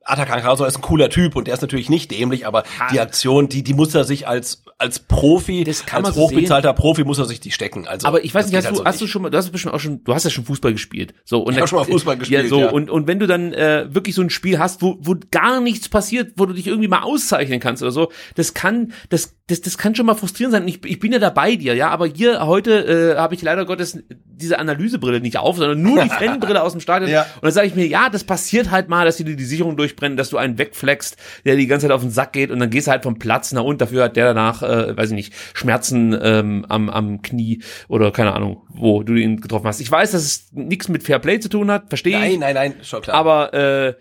Atakan 0.05 0.41
Karasor 0.41 0.67
ist 0.67 0.77
ein 0.77 0.83
cooler 0.83 1.11
Typ 1.11 1.37
und 1.37 1.49
der 1.49 1.55
ist 1.55 1.61
natürlich 1.61 1.91
nicht 1.91 2.11
dämlich, 2.11 2.47
aber 2.47 2.65
die 2.93 3.01
Aktion, 3.01 3.49
die 3.49 3.63
die 3.63 3.75
muss 3.75 3.95
er 3.95 4.05
sich 4.05 4.27
als 4.27 4.62
als 4.79 4.99
Profi, 5.01 5.65
Das 5.65 5.87
kann 5.87 6.05
als 6.05 6.17
hochbezahlter 6.17 6.73
Profi 6.73 7.05
muss 7.05 7.19
er 7.19 7.25
sich 7.27 7.41
die 7.41 7.51
stecken. 7.51 7.87
Also 7.87 8.07
aber 8.07 8.25
ich 8.25 8.35
weiß 8.35 8.47
nicht, 8.47 8.53
geht 8.53 8.59
hast 8.59 8.65
halt 8.67 8.75
du, 8.77 8.79
so 8.81 8.85
hast 8.85 9.01
du 9.01 9.07
schon 9.07 9.23
mal, 9.23 9.31
du 9.31 9.39
hast 9.39 9.51
bestimmt 9.51 9.75
auch 9.75 9.81
schon, 9.81 10.03
du 10.05 10.15
hast 10.15 10.25
ja 10.25 10.31
schon 10.31 10.45
Fußball 10.45 10.73
gespielt. 10.73 11.15
So, 11.25 11.41
und 11.41 11.53
Ich 11.53 11.57
dann- 11.57 11.63
hab 11.63 11.69
schon 11.69 11.79
mal 11.79 11.85
Fußball 11.85 12.17
gespielt, 12.17 12.43
Ja, 12.45 12.49
so, 12.49 12.61
ja. 12.61 12.71
und, 12.71 12.91
und 12.91 13.07
wenn 13.07 13.19
du 13.19 13.27
dann 13.27 13.53
äh, 13.53 13.87
wirklich 13.95 14.15
so 14.15 14.23
ein 14.23 14.31
Spiel 14.31 14.59
hast, 14.59 14.83
wo, 14.83 14.97
wo 15.01 15.15
gar 15.31 15.61
nichts 15.61 15.89
passiert, 15.89 16.33
wo 16.37 16.47
du 16.47 16.53
dich 16.55 16.67
irgendwie 16.67 16.89
mal 16.89 17.03
auszeichnen 17.03 17.61
kannst 17.61 17.83
oder 17.83 17.93
so, 17.93 18.11
das 18.35 18.55
kann, 18.55 18.93
das, 19.09 19.37
das, 19.47 19.61
das 19.61 19.79
kann 19.79 19.95
schon 19.95 20.07
mal 20.07 20.15
frustrierend 20.15 20.53
sein. 20.53 20.69
Ich, 20.69 20.85
ich 20.85 20.99
bin 20.99 21.13
ja 21.13 21.19
da 21.19 21.31
bei 21.31 21.57
dir, 21.57 21.75
ja, 21.75 21.91
aber 21.91 22.07
hier 22.07 22.47
heute 22.47 23.15
äh, 23.15 23.19
habe 23.19 23.35
ich 23.35 23.43
leider 23.43 23.65
Gottes 23.65 23.99
diese 24.09 24.59
Analysebrille 24.59 25.21
nicht 25.21 25.37
auf, 25.39 25.57
sondern 25.57 25.83
nur 25.83 26.03
die 26.03 26.09
Fanbrille 26.11 26.63
aus 26.63 26.73
dem 26.73 26.81
Stadion. 26.81 27.11
Ja. 27.11 27.23
Und 27.37 27.45
dann 27.45 27.53
sage 27.53 27.67
ich 27.69 27.75
mir, 27.75 27.87
ja, 27.87 28.09
das 28.11 28.25
passiert 28.25 28.71
halt 28.71 28.89
mal, 28.89 29.05
dass 29.05 29.17
dir 29.19 29.25
die 29.25 29.45
Sicherung 29.45 29.77
durchbrennen, 29.77 30.17
dass 30.17 30.31
du 30.31 30.37
einen 30.39 30.59
wegflext, 30.59 31.17
der 31.45 31.57
die 31.57 31.67
ganze 31.67 31.87
Zeit 31.87 31.93
auf 31.95 32.01
den 32.01 32.11
Sack 32.11 32.33
geht 32.33 32.51
und 32.51 32.59
dann 32.59 32.71
gehst 32.71 32.87
du 32.87 32.91
halt 32.91 33.03
vom 33.05 33.19
Platz, 33.19 33.53
na 33.53 33.61
und 33.61 33.81
dafür 33.81 34.05
hat 34.05 34.17
der 34.17 34.27
danach, 34.27 34.62
äh, 34.63 34.97
weiß 34.97 35.11
ich 35.11 35.15
nicht, 35.15 35.35
Schmerzen 35.55 36.19
ähm, 36.21 36.65
am, 36.69 36.89
am 36.89 37.23
Knie 37.23 37.63
oder 37.89 38.11
keine 38.13 38.35
Ahnung, 38.35 38.67
wo 38.69 39.03
du 39.03 39.15
ihn 39.15 39.41
getroffen 39.41 39.67
hast. 39.67 39.81
Ich 39.81 39.91
weiß, 39.91 40.13
dass 40.13 40.23
es 40.23 40.53
nichts 40.53 40.89
mit 40.89 41.03
Fairplay 41.03 41.41
zu 41.41 41.49
tun 41.49 41.71
hat, 41.71 41.89
verstehe 41.89 42.17
ich. 42.17 42.39
Nein, 42.39 42.55
nein, 42.55 42.55
nein, 42.55 42.85
schon 42.85 43.03
klar. 43.03 43.17
Aber 43.17 43.55
äh, 43.55 43.95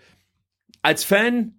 als 0.82 1.04
Fan 1.04 1.54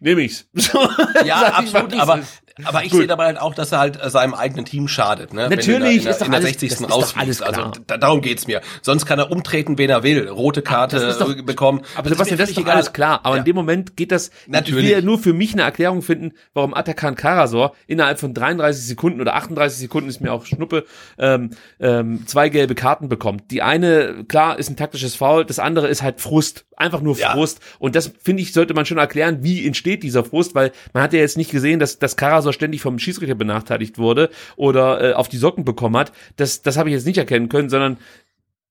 nehme 0.00 0.22
ich's. 0.22 0.48
So, 0.54 0.78
ja, 1.24 1.54
absolut. 1.54 1.94
Aber. 1.94 2.20
Aber 2.64 2.84
ich 2.84 2.90
Gut. 2.90 3.00
sehe 3.00 3.06
dabei 3.06 3.26
halt 3.26 3.40
auch, 3.40 3.54
dass 3.54 3.72
er 3.72 3.78
halt 3.78 4.02
äh, 4.02 4.10
seinem 4.10 4.34
eigenen 4.34 4.64
Team 4.64 4.88
schadet. 4.88 5.32
Ne? 5.32 5.48
Natürlich, 5.48 6.06
ist 6.06 6.20
doch 6.20 6.26
in 6.26 6.32
der 6.32 6.40
alles- 6.40 6.50
60. 6.50 6.70
das 6.70 6.80
ist 6.80 6.86
doch 6.90 6.96
rausfliegst. 6.96 7.42
alles 7.42 7.58
Also 7.58 7.72
da, 7.86 7.96
darum 7.96 8.20
geht's 8.20 8.46
mir. 8.46 8.60
Sonst 8.82 9.06
kann 9.06 9.18
er 9.18 9.30
umtreten, 9.30 9.78
wen 9.78 9.90
er 9.90 10.02
will. 10.02 10.28
Rote 10.28 10.62
Karte 10.62 10.98
das 11.00 11.18
doch- 11.18 11.36
äh, 11.36 11.42
bekommen. 11.42 11.82
Aber 11.96 12.08
Sebastian, 12.08 12.38
das 12.38 12.50
ist 12.50 12.58
doch 12.58 12.66
alles 12.66 12.92
klar. 12.92 13.20
Aber 13.24 13.36
Ja. 13.36 13.40
in 13.40 13.44
dem 13.44 13.56
Moment 13.56 13.96
geht 13.96 14.12
das, 14.12 14.30
Natürlich. 14.46 14.84
ich 14.84 14.90
will 14.90 14.90
ja 14.98 15.00
nur 15.02 15.18
für 15.18 15.32
mich 15.32 15.52
eine 15.52 15.62
Erklärung 15.62 16.02
finden, 16.02 16.32
warum 16.54 16.74
Atakan 16.74 17.14
Karasor 17.14 17.74
innerhalb 17.86 18.18
von 18.20 18.34
33 18.34 18.84
Sekunden 18.86 19.20
oder 19.20 19.34
38 19.36 19.78
Sekunden 19.78 20.08
ist 20.08 20.20
mir 20.20 20.32
auch 20.32 20.44
Schnuppe, 20.46 20.84
ähm, 21.18 21.50
ähm, 21.80 22.26
zwei 22.26 22.48
gelbe 22.48 22.74
Karten 22.74 23.08
bekommt. 23.08 23.50
Die 23.50 23.62
eine, 23.62 24.24
klar, 24.28 24.58
ist 24.58 24.70
ein 24.70 24.76
taktisches 24.76 25.14
Foul, 25.16 25.44
das 25.44 25.58
andere 25.58 25.88
ist 25.88 26.02
halt 26.02 26.20
Frust. 26.20 26.64
Einfach 26.76 27.02
nur 27.02 27.14
Ja. 27.18 27.32
Frust. 27.32 27.60
Und 27.78 27.94
das, 27.94 28.10
finde 28.22 28.42
ich, 28.42 28.54
sollte 28.54 28.72
man 28.72 28.86
schon 28.86 28.96
erklären, 28.96 29.38
wie 29.42 29.66
entsteht 29.66 30.02
dieser 30.02 30.24
Frust, 30.24 30.54
weil 30.54 30.72
man 30.94 31.02
hat 31.02 31.12
ja 31.12 31.18
jetzt 31.18 31.36
nicht 31.36 31.50
gesehen, 31.50 31.78
dass, 31.78 31.98
dass 31.98 32.16
Karasor 32.16 32.49
ständig 32.52 32.80
vom 32.80 32.98
Schiedsrichter 32.98 33.34
benachteiligt 33.34 33.98
wurde 33.98 34.30
oder 34.56 35.10
äh, 35.10 35.12
auf 35.14 35.28
die 35.28 35.36
Socken 35.36 35.64
bekommen 35.64 35.96
hat. 35.96 36.12
Das, 36.36 36.62
das 36.62 36.76
habe 36.76 36.88
ich 36.88 36.94
jetzt 36.94 37.06
nicht 37.06 37.18
erkennen 37.18 37.48
können, 37.48 37.68
sondern 37.68 37.98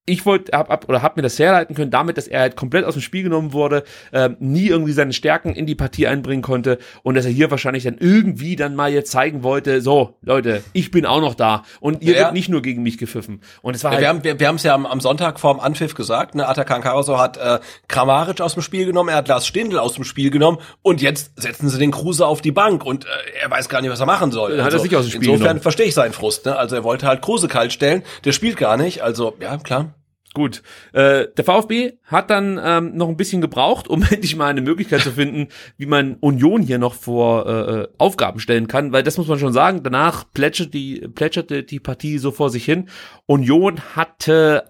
ich 0.09 0.25
wollte 0.25 0.51
hab, 0.57 0.69
ab 0.69 0.85
oder 0.87 1.01
hab 1.01 1.15
mir 1.15 1.21
das 1.21 1.37
herleiten 1.39 1.75
können 1.75 1.91
damit, 1.91 2.17
dass 2.17 2.27
er 2.27 2.41
halt 2.41 2.55
komplett 2.55 2.85
aus 2.85 2.93
dem 2.93 3.01
Spiel 3.01 3.23
genommen 3.23 3.53
wurde, 3.53 3.83
ähm, 4.11 4.35
nie 4.39 4.67
irgendwie 4.67 4.91
seine 4.91 5.13
Stärken 5.13 5.53
in 5.53 5.65
die 5.65 5.75
Partie 5.75 6.07
einbringen 6.07 6.41
konnte 6.41 6.79
und 7.03 7.15
dass 7.15 7.25
er 7.25 7.31
hier 7.31 7.51
wahrscheinlich 7.51 7.83
dann 7.83 7.97
irgendwie 7.99 8.55
dann 8.55 8.75
mal 8.75 8.91
jetzt 8.91 9.11
zeigen 9.11 9.43
wollte, 9.43 9.81
so 9.81 10.17
Leute, 10.21 10.63
ich 10.73 10.91
bin 10.91 11.05
auch 11.05 11.21
noch 11.21 11.35
da 11.35 11.63
und 11.79 12.01
ihr 12.01 12.15
Ja, 12.15 12.19
wird 12.23 12.33
nicht 12.33 12.49
nur 12.49 12.61
gegen 12.61 12.83
mich 12.83 12.97
gepfiffen. 12.97 13.41
Und 13.61 13.75
es 13.75 13.83
war 13.83 13.91
halt 13.91 14.01
wir 14.01 14.09
haben 14.09 14.23
wir, 14.23 14.39
wir 14.39 14.47
haben 14.47 14.55
es 14.55 14.63
ja 14.63 14.73
am, 14.73 14.85
am 14.85 14.99
Sonntag 14.99 15.39
vorm 15.39 15.59
Anpfiff 15.59 15.93
gesagt, 15.93 16.35
ne, 16.35 16.47
Atakan 16.47 16.81
Karasor 16.81 17.19
hat 17.19 17.37
äh, 17.37 17.59
Kramaric 17.87 18.41
aus 18.41 18.53
dem 18.53 18.63
Spiel 18.63 18.85
genommen, 18.85 19.09
er 19.09 19.17
hat 19.17 19.27
Lars 19.27 19.45
Stindl 19.47 19.77
aus 19.79 19.93
dem 19.93 20.03
Spiel 20.03 20.31
genommen 20.31 20.57
und 20.81 21.01
jetzt 21.01 21.39
setzen 21.41 21.69
sie 21.69 21.77
den 21.77 21.91
Kruse 21.91 22.25
auf 22.25 22.41
die 22.41 22.51
Bank 22.51 22.85
und 22.85 23.05
äh, 23.05 23.09
er 23.43 23.51
weiß 23.51 23.69
gar 23.69 23.81
nicht, 23.81 23.91
was 23.91 23.99
er 23.99 24.05
machen 24.05 24.31
soll. 24.31 24.57
Dann 24.57 24.65
hat 24.65 24.73
er 24.73 24.79
sich 24.79 24.95
aus 24.95 25.05
dem 25.05 25.11
Spiel 25.11 25.29
Insofern 25.29 25.39
genommen. 25.39 25.61
verstehe 25.61 25.85
ich 25.85 25.93
seinen 25.93 26.13
Frust. 26.13 26.45
Ne? 26.45 26.55
Also 26.55 26.75
er 26.75 26.83
wollte 26.83 27.05
halt 27.07 27.21
Kruse 27.21 27.47
kalt 27.47 27.73
stellen, 27.73 28.03
der 28.25 28.31
spielt 28.31 28.57
gar 28.57 28.77
nicht. 28.77 29.01
Also 29.03 29.35
ja, 29.39 29.57
klar. 29.57 29.93
Gut. 30.35 30.61
Äh, 30.93 31.27
der 31.35 31.43
VfB 31.43 31.93
hat 32.03 32.29
dann 32.29 32.59
ähm, 32.63 32.95
noch 32.95 33.09
ein 33.09 33.17
bisschen 33.17 33.41
gebraucht, 33.41 33.87
um 33.87 34.03
endlich 34.09 34.35
mal 34.35 34.47
eine 34.47 34.61
Möglichkeit 34.61 35.01
zu 35.01 35.11
finden, 35.11 35.47
wie 35.77 35.87
man 35.87 36.15
Union 36.19 36.61
hier 36.61 36.77
noch 36.77 36.93
vor 36.93 37.47
äh, 37.47 37.87
Aufgaben 37.97 38.39
stellen 38.39 38.67
kann, 38.67 38.91
weil 38.91 39.01
das 39.03 39.17
muss 39.17 39.27
man 39.27 39.39
schon 39.39 39.53
sagen, 39.53 39.81
danach 39.81 40.31
plätschert 40.31 40.73
die, 40.73 41.07
plätscherte 41.07 41.63
die 41.63 41.79
Partie 41.79 42.19
so 42.19 42.31
vor 42.31 42.51
sich 42.51 42.63
hin. 42.63 42.89
Union 43.25 43.79
hatte 43.95 44.65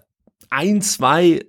ein, 0.48 0.80
zwei 0.80 1.40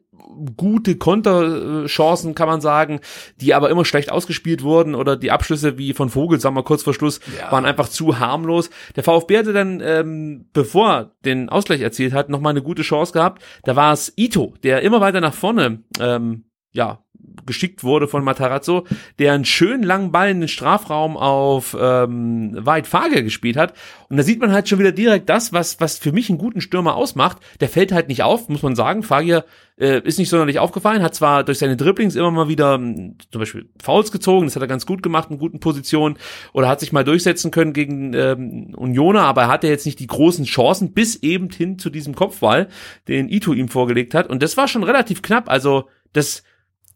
gute 0.57 0.95
Konterchancen, 0.98 2.35
kann 2.35 2.48
man 2.48 2.61
sagen, 2.61 2.99
die 3.38 3.53
aber 3.53 3.69
immer 3.69 3.85
schlecht 3.85 4.11
ausgespielt 4.11 4.64
wurden 4.64 4.95
oder 4.95 5.15
die 5.18 5.31
Abschlüsse 5.31 5.77
wie 5.77 5.93
von 5.93 6.10
Vogelsammer 6.10 6.64
kurz 6.64 6.84
vor 6.84 6.93
Schluss 6.93 7.19
Ja. 7.39 7.52
waren 7.52 7.65
einfach 7.65 7.89
zu 7.89 8.19
harmlos. 8.19 8.69
Der 8.95 9.03
VfB 9.03 9.38
hatte 9.38 9.53
dann, 9.53 9.81
ähm, 9.84 10.49
bevor 10.53 10.89
er 10.89 11.11
den 11.26 11.49
Ausgleich 11.49 11.81
erzielt 11.81 12.14
hat, 12.14 12.30
nochmal 12.30 12.52
eine 12.52 12.61
gute 12.61 12.81
Chance 12.84 13.14
gehabt. 13.14 13.41
Da 13.64 13.76
war 13.76 13.93
es 13.93 14.14
Ito, 14.18 14.53
der 14.64 14.81
immer 14.81 15.02
weiter 15.02 15.22
nach 15.22 15.34
vorne, 15.34 15.84
ähm, 15.99 16.45
ja, 16.72 17.01
geschickt 17.45 17.84
wurde 17.84 18.08
von 18.08 18.24
Matarazzo, 18.24 18.86
der 19.20 19.34
einen 19.34 19.45
schönen 19.45 19.84
langen 19.84 20.12
Ball 20.12 20.30
in 20.30 20.40
den 20.40 20.49
Strafraum 20.49 21.18
auf 21.18 21.76
ähm, 21.80 22.58
Weit 22.60 22.88
Fager 22.88 23.22
gespielt 23.22 23.58
hat. 23.58 23.74
Und 24.10 24.18
da 24.18 24.24
sieht 24.24 24.40
man 24.40 24.52
halt 24.52 24.68
schon 24.68 24.80
wieder 24.80 24.91
direkt 24.91 25.30
das, 25.30 25.53
was, 25.53 25.80
was 25.80 25.98
für 25.98 26.12
mich 26.12 26.30
einen 26.30 26.38
guten 26.38 26.62
Stürmer 26.62 26.95
ausmacht. 26.95 27.38
Der 27.60 27.70
fällt 27.70 27.91
halt 27.91 28.08
nicht 28.08 28.24
auf, 28.24 28.49
muss 28.49 28.64
man 28.64 28.76
sagen. 28.76 29.03
Fagier 29.03 29.45
äh, 29.82 30.02
ist 30.03 30.20
nicht 30.20 30.30
sonderlich 30.30 30.60
aufgefallen, 30.60 31.02
hat 31.02 31.16
zwar 31.16 31.44
durch 31.44 31.58
seine 31.58 31.76
Dribblings 31.76 32.16
immer 32.16 32.32
mal 32.32 32.48
wieder 32.48 32.76
m, 32.76 33.18
zum 33.32 33.40
Beispiel 33.40 33.70
Fouls 33.82 34.12
gezogen, 34.12 34.45
das 34.45 34.56
hat 34.56 34.62
er 34.62 34.68
ganz 34.68 34.86
gut 34.86 35.02
gemacht 35.02 35.32
in 35.32 35.40
guten 35.40 35.60
Positionen 35.60 36.18
oder 36.53 36.68
hat 36.68 36.80
sich 36.80 36.91
mal 36.91 37.03
durchsetzen 37.03 37.52
können 37.52 37.74
gegen 37.74 38.14
ähm, 38.14 38.76
Unioner, 38.76 39.24
aber 39.24 39.44
er 39.44 39.48
hatte 39.48 39.68
jetzt 39.68 39.86
nicht 39.86 39.99
die 39.99 40.08
großen 40.08 40.45
Chancen 40.45 40.94
bis 40.94 41.16
eben 41.16 41.49
hin 41.49 41.80
zu 41.80 41.90
diesem 41.90 42.16
Kopfball, 42.16 42.68
den 43.08 43.28
Ito 43.28 43.53
ihm 43.53 43.70
vorgelegt 43.70 44.14
hat. 44.14 44.30
Und 44.30 44.44
das 44.44 44.56
war 44.56 44.68
schon 44.68 44.84
relativ 44.84 45.22
knapp. 45.22 45.49
Also 45.49 45.90
das 46.14 46.44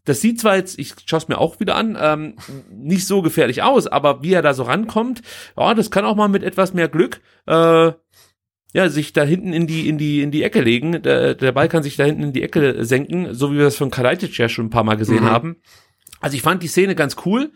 das 0.06 0.20
sieht 0.22 0.40
zwar 0.40 0.56
jetzt, 0.56 0.78
ich 0.78 0.94
schaue 1.04 1.18
es 1.18 1.28
mir 1.28 1.38
auch 1.38 1.60
wieder 1.60 1.76
an, 1.76 1.96
ähm, 2.00 2.36
nicht 2.70 3.06
so 3.06 3.20
gefährlich 3.20 3.62
aus, 3.62 3.86
aber 3.86 4.22
wie 4.22 4.32
er 4.32 4.42
da 4.42 4.54
so 4.54 4.62
rankommt, 4.62 5.20
ja, 5.58 5.74
das 5.74 5.90
kann 5.90 6.04
auch 6.06 6.16
mal 6.16 6.28
mit 6.28 6.42
etwas 6.42 6.72
mehr 6.72 6.88
Glück 6.88 7.20
äh, 7.46 7.92
ja, 8.72 8.88
sich 8.90 9.12
da 9.12 9.22
hinten 9.22 9.52
in 9.52 9.66
die, 9.66 9.88
in 9.88 9.96
die, 9.96 10.20
in 10.22 10.30
die 10.30 10.42
Ecke 10.42 10.60
legen. 10.60 11.00
Der, 11.02 11.34
der 11.34 11.52
Ball 11.52 11.68
kann 11.68 11.82
sich 11.82 11.96
da 11.96 12.04
hinten 12.04 12.24
in 12.24 12.32
die 12.32 12.42
Ecke 12.42 12.84
senken, 12.84 13.34
so 13.34 13.50
wie 13.52 13.56
wir 13.56 13.64
das 13.64 13.76
von 13.76 13.90
Kalajdzic 13.90 14.36
ja 14.36 14.48
schon 14.48 14.66
ein 14.66 14.70
paar 14.70 14.84
Mal 14.84 14.96
gesehen 14.96 15.24
Mhm. 15.24 15.30
haben. 15.30 15.56
Also 16.20 16.36
ich 16.36 16.42
fand 16.42 16.62
die 16.62 16.68
Szene 16.68 16.94
ganz 16.94 17.16
cool. 17.24 17.52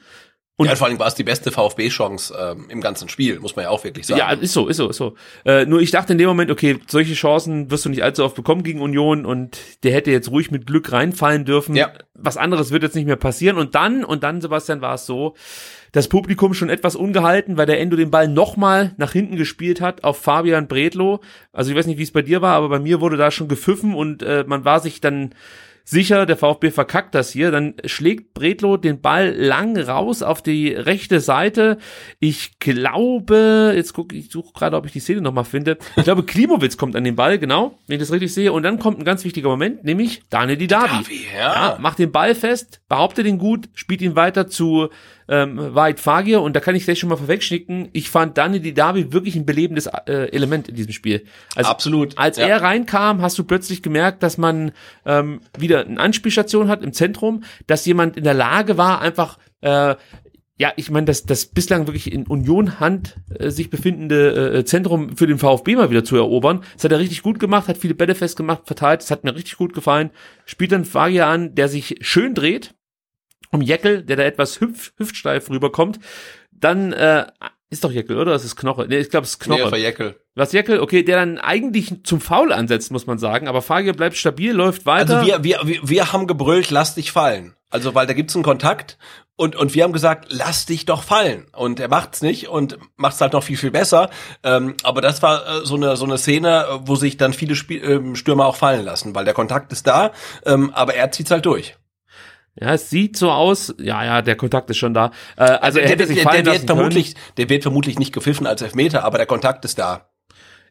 Und- 0.56 0.66
ja, 0.66 0.76
vor 0.76 0.88
allem 0.88 0.98
war 0.98 1.06
es 1.06 1.14
die 1.14 1.24
beste 1.24 1.50
VfB-Chance 1.50 2.34
ähm, 2.38 2.66
im 2.68 2.82
ganzen 2.82 3.08
Spiel, 3.08 3.40
muss 3.40 3.56
man 3.56 3.64
ja 3.64 3.70
auch 3.70 3.82
wirklich 3.82 4.06
sagen. 4.06 4.18
Ja, 4.18 4.30
ist 4.32 4.52
so, 4.52 4.68
ist 4.68 4.76
so, 4.76 4.90
ist 4.90 4.98
so. 4.98 5.14
Äh, 5.46 5.64
nur 5.64 5.80
ich 5.80 5.90
dachte 5.90 6.12
in 6.12 6.18
dem 6.18 6.28
Moment, 6.28 6.50
okay, 6.50 6.78
solche 6.86 7.14
Chancen 7.14 7.70
wirst 7.70 7.86
du 7.86 7.88
nicht 7.88 8.02
allzu 8.02 8.24
oft 8.24 8.36
bekommen 8.36 8.62
gegen 8.62 8.82
Union 8.82 9.24
und 9.24 9.58
der 9.84 9.92
hätte 9.92 10.10
jetzt 10.10 10.30
ruhig 10.30 10.50
mit 10.50 10.66
Glück 10.66 10.92
reinfallen 10.92 11.46
dürfen. 11.46 11.76
Ja. 11.76 11.90
Was 12.12 12.36
anderes 12.36 12.70
wird 12.72 12.82
jetzt 12.82 12.94
nicht 12.94 13.06
mehr 13.06 13.16
passieren. 13.16 13.56
Und 13.56 13.74
dann, 13.74 14.04
und 14.04 14.22
dann, 14.22 14.42
Sebastian, 14.42 14.82
war 14.82 14.94
es 14.94 15.06
so, 15.06 15.34
das 15.92 16.08
Publikum 16.08 16.52
schon 16.52 16.68
etwas 16.68 16.94
ungehalten, 16.94 17.56
weil 17.56 17.64
der 17.66 17.80
Endo 17.80 17.96
den 17.96 18.10
Ball 18.10 18.28
nochmal 18.28 18.92
nach 18.98 19.12
hinten 19.12 19.36
gespielt 19.36 19.80
hat 19.80 20.04
auf 20.04 20.18
Fabian 20.18 20.68
Bredlow. 20.68 21.20
Also 21.52 21.70
ich 21.70 21.76
weiß 21.76 21.86
nicht, 21.86 21.98
wie 21.98 22.02
es 22.02 22.12
bei 22.12 22.22
dir 22.22 22.42
war, 22.42 22.54
aber 22.54 22.68
bei 22.68 22.78
mir 22.78 23.00
wurde 23.00 23.16
da 23.16 23.30
schon 23.30 23.48
gepfiffen 23.48 23.94
und 23.94 24.22
äh, 24.22 24.44
man 24.46 24.66
war 24.66 24.80
sich 24.80 25.00
dann 25.00 25.34
sicher, 25.90 26.24
der 26.24 26.36
VfB 26.36 26.70
verkackt 26.70 27.14
das 27.14 27.30
hier. 27.30 27.50
Dann 27.50 27.74
schlägt 27.84 28.32
Bredlow 28.34 28.76
den 28.76 29.00
Ball 29.00 29.34
lang 29.34 29.76
raus 29.76 30.22
auf 30.22 30.42
die 30.42 30.68
rechte 30.72 31.20
Seite. 31.20 31.78
Ich 32.20 32.58
glaube, 32.58 33.72
jetzt 33.74 33.92
gucke 33.92 34.16
ich 34.16 34.30
suche 34.30 34.52
gerade, 34.52 34.76
ob 34.76 34.86
ich 34.86 34.92
die 34.92 35.00
Szene 35.00 35.20
nochmal 35.20 35.44
finde. 35.44 35.78
Ich 35.96 36.04
glaube, 36.04 36.22
Klimowitz 36.22 36.76
kommt 36.76 36.96
an 36.96 37.04
den 37.04 37.16
Ball, 37.16 37.38
genau, 37.38 37.78
wenn 37.86 37.96
ich 37.96 38.00
das 38.00 38.12
richtig 38.12 38.32
sehe. 38.32 38.52
Und 38.52 38.62
dann 38.62 38.78
kommt 38.78 38.98
ein 38.98 39.04
ganz 39.04 39.24
wichtiger 39.24 39.48
Moment, 39.48 39.84
nämlich 39.84 40.22
Daniel 40.30 40.56
Didavi. 40.56 41.04
Didavi, 41.04 41.26
ja. 41.36 41.78
macht 41.80 41.98
den 41.98 42.12
Ball 42.12 42.34
fest, 42.34 42.80
behauptet 42.88 43.26
ihn 43.26 43.38
gut, 43.38 43.68
spielt 43.74 44.00
ihn 44.02 44.16
weiter 44.16 44.46
zu 44.46 44.88
ähm, 45.30 45.74
Wahid 45.74 46.00
Fagir 46.00 46.42
und 46.42 46.54
da 46.56 46.60
kann 46.60 46.74
ich 46.74 46.84
gleich 46.84 46.98
schon 46.98 47.08
mal 47.08 47.16
vorwegschicken. 47.16 47.88
Ich 47.92 48.10
fand 48.10 48.36
Daniel 48.36 48.60
Didavi 48.60 49.12
wirklich 49.12 49.36
ein 49.36 49.46
belebendes 49.46 49.86
äh, 49.86 50.28
Element 50.32 50.68
in 50.68 50.74
diesem 50.74 50.92
Spiel. 50.92 51.24
Also 51.54 51.70
Absolut. 51.70 52.18
als 52.18 52.36
Ja. 52.36 52.48
er 52.48 52.62
reinkam, 52.62 53.22
hast 53.22 53.38
du 53.38 53.44
plötzlich 53.44 53.82
gemerkt, 53.82 54.22
dass 54.22 54.36
man 54.38 54.72
ähm, 55.06 55.40
wieder 55.56 55.86
eine 55.86 56.00
Anspielstation 56.00 56.68
hat 56.68 56.82
im 56.82 56.92
Zentrum, 56.92 57.44
dass 57.68 57.86
jemand 57.86 58.16
in 58.16 58.24
der 58.24 58.34
Lage 58.34 58.76
war, 58.76 59.00
einfach 59.00 59.38
äh, 59.60 59.94
ja, 60.56 60.74
ich 60.76 60.90
meine, 60.90 61.06
das, 61.06 61.24
das 61.24 61.46
bislang 61.46 61.86
wirklich 61.86 62.12
in 62.12 62.26
Union-Hand 62.26 63.16
äh, 63.30 63.48
sich 63.48 63.70
befindende 63.70 64.58
äh, 64.58 64.64
Zentrum 64.66 65.16
für 65.16 65.26
den 65.26 65.38
VfB 65.38 65.74
mal 65.74 65.88
wieder 65.88 66.04
zu 66.04 66.16
erobern. 66.16 66.62
Das 66.74 66.84
hat 66.84 66.92
er 66.92 66.98
richtig 66.98 67.22
gut 67.22 67.40
gemacht, 67.40 67.66
hat 67.66 67.78
viele 67.78 67.94
Bälle 67.94 68.14
festgemacht, 68.14 68.66
verteilt. 68.66 69.00
Das 69.00 69.10
hat 69.10 69.24
mir 69.24 69.34
richtig 69.34 69.56
gut 69.56 69.72
gefallen. 69.72 70.10
Spielt 70.44 70.72
dann 70.72 70.84
Fagier 70.84 71.28
an, 71.28 71.54
der 71.54 71.68
sich 71.68 71.96
schön 72.02 72.34
dreht, 72.34 72.74
um 73.50 73.62
Jeckel, 73.62 74.02
der 74.02 74.16
da 74.16 74.22
etwas 74.22 74.60
hüpf, 74.60 74.92
hüftsteif 74.96 75.50
rüberkommt. 75.50 75.98
Dann 76.52 76.92
äh, 76.92 77.26
ist 77.70 77.84
doch 77.84 77.92
Jeckel, 77.92 78.18
oder? 78.18 78.32
Das 78.32 78.44
ist 78.44 78.56
Knoche. 78.56 78.86
Nee, 78.88 78.98
ich 78.98 79.10
glaube, 79.10 79.24
es 79.24 79.32
ist 79.34 79.46
Nee, 79.48 79.56
Knoche. 79.56 79.70
für 79.70 79.76
Jeckel. 79.76 80.20
Was 80.34 80.52
Jeckel, 80.52 80.80
okay, 80.80 81.02
der 81.02 81.16
dann 81.16 81.38
eigentlich 81.38 82.02
zum 82.04 82.20
Foul 82.20 82.52
ansetzt, 82.52 82.90
muss 82.90 83.06
man 83.06 83.18
sagen, 83.18 83.48
aber 83.48 83.62
Fagier 83.62 83.92
bleibt 83.92 84.16
stabil, 84.16 84.52
läuft 84.52 84.86
weiter. 84.86 85.18
Also 85.18 85.26
wir, 85.26 85.44
wir, 85.44 85.60
wir, 85.64 85.80
wir 85.82 86.12
haben 86.12 86.26
gebrüllt, 86.26 86.70
lass 86.70 86.94
dich 86.94 87.12
fallen. 87.12 87.54
Also 87.70 87.94
weil 87.94 88.06
da 88.06 88.12
gibt's 88.12 88.34
einen 88.34 88.42
Kontakt 88.42 88.98
und, 89.36 89.54
und 89.54 89.74
wir 89.74 89.84
haben 89.84 89.92
gesagt, 89.92 90.26
lass 90.30 90.66
dich 90.66 90.84
doch 90.84 91.02
fallen. 91.04 91.46
Und 91.56 91.78
er 91.78 91.88
macht's 91.88 92.20
nicht 92.20 92.48
und 92.48 92.78
macht's 92.96 93.20
halt 93.20 93.32
noch 93.32 93.44
viel, 93.44 93.56
viel 93.56 93.70
besser. 93.70 94.10
Ähm, 94.42 94.74
aber 94.82 95.00
das 95.00 95.22
war 95.22 95.62
äh, 95.62 95.64
so 95.64 95.76
eine 95.76 95.96
so 95.96 96.04
eine 96.04 96.18
Szene, 96.18 96.66
wo 96.82 96.96
sich 96.96 97.16
dann 97.16 97.32
viele 97.32 97.54
Spiel, 97.54 97.82
ähm, 97.84 98.16
Stürmer 98.16 98.46
auch 98.46 98.56
fallen 98.56 98.84
lassen, 98.84 99.14
weil 99.14 99.24
der 99.24 99.34
Kontakt 99.34 99.72
ist 99.72 99.86
da, 99.86 100.10
ähm, 100.44 100.72
aber 100.74 100.94
er 100.94 101.12
zieht's 101.12 101.30
halt 101.30 101.46
durch. 101.46 101.76
Ja, 102.58 102.74
es 102.74 102.90
sieht 102.90 103.16
so 103.16 103.30
aus. 103.30 103.74
Ja, 103.80 104.04
ja, 104.04 104.22
der 104.22 104.36
Kontakt 104.36 104.70
ist 104.70 104.78
schon 104.78 104.94
da. 104.94 105.12
Äh, 105.36 105.44
also 105.44 105.78
er 105.78 105.86
hätte 105.86 105.98
der, 105.98 106.06
sich 106.08 106.16
der, 106.16 106.24
fallen 106.24 106.44
der 106.44 106.52
lassen 106.54 106.62
wird 106.62 106.68
können. 106.68 106.78
vermutlich, 106.78 107.14
der 107.36 107.48
wird 107.48 107.62
vermutlich 107.62 107.98
nicht 107.98 108.12
gepfiffen 108.12 108.46
als 108.46 108.62
Elfmeter, 108.62 109.04
aber 109.04 109.18
der 109.18 109.26
Kontakt 109.26 109.64
ist 109.64 109.78
da. 109.78 110.10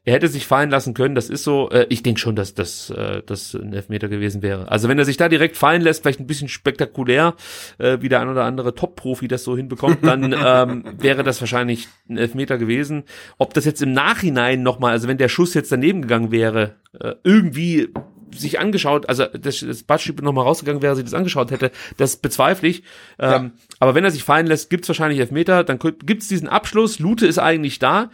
Er 0.06 0.14
hätte 0.14 0.30
sich 0.30 0.48
fallen 0.48 0.70
lassen 0.70 0.94
können, 0.94 1.14
das 1.14 1.30
ist 1.30 1.44
so. 1.44 1.70
Äh, 1.72 1.86
ich 1.90 2.04
denke 2.04 2.20
schon, 2.20 2.36
dass 2.36 2.54
das 2.54 2.90
äh, 2.90 3.22
das 3.26 3.54
ein 3.54 3.74
Elfmeter 3.74 4.08
gewesen 4.08 4.42
wäre. 4.42 4.72
Also 4.72 4.88
wenn 4.88 4.98
er 4.98 5.06
sich 5.06 5.18
da 5.18 5.28
direkt 5.28 5.58
fallen 5.58 5.82
lässt, 5.82 6.02
vielleicht 6.02 6.20
ein 6.20 6.28
bisschen 6.28 6.48
spektakulär, 6.48 7.36
äh, 7.78 7.98
wie 8.02 8.10
der 8.10 8.22
ein 8.22 8.30
oder 8.30 8.46
andere 8.46 8.74
Top-Profi 8.74 9.28
das 9.28 9.44
so 9.44 9.58
hinbekommt, 9.58 10.04
dann 10.04 10.34
ähm, 10.46 10.84
wäre 10.98 11.24
das 11.24 11.42
wahrscheinlich 11.42 11.90
ein 12.10 12.18
Elfmeter 12.18 12.58
gewesen. 12.58 13.04
Ob 13.38 13.54
das 13.54 13.66
jetzt 13.66 13.82
im 13.82 13.92
Nachhinein 13.92 14.64
nochmal, 14.64 14.94
also 14.94 15.08
wenn 15.08 15.18
der 15.18 15.30
Schuss 15.30 15.54
jetzt 15.54 15.72
daneben 15.72 16.02
gegangen 16.02 16.32
wäre, 16.32 16.76
äh, 17.00 17.16
irgendwie 17.24 17.90
sich 18.36 18.60
angeschaut, 18.60 19.08
also 19.10 19.26
das, 19.26 19.60
das 19.60 19.84
Batschip 19.84 20.22
nochmal 20.22 20.46
rausgegangen 20.46 20.82
wäre, 20.82 20.96
sich 20.96 21.06
das 21.06 21.14
angeschaut 21.14 21.52
hätte, 21.52 21.72
das 21.98 22.18
bezweifle 22.18 22.68
ich. 22.70 22.84
Ähm, 23.20 23.52
Aber 23.80 23.96
wenn 23.96 24.04
er 24.04 24.12
sich 24.12 24.24
fallen 24.24 24.48
lässt, 24.48 24.70
gibt's 24.70 24.88
wahrscheinlich 24.88 25.20
Elfmeter, 25.20 25.64
dann 25.64 25.80
gibt's 25.80 26.28
diesen 26.28 26.48
Abschluss, 26.48 27.00
Lute 27.00 27.26
ist 27.28 27.38
eigentlich 27.40 27.80
da 27.80 28.10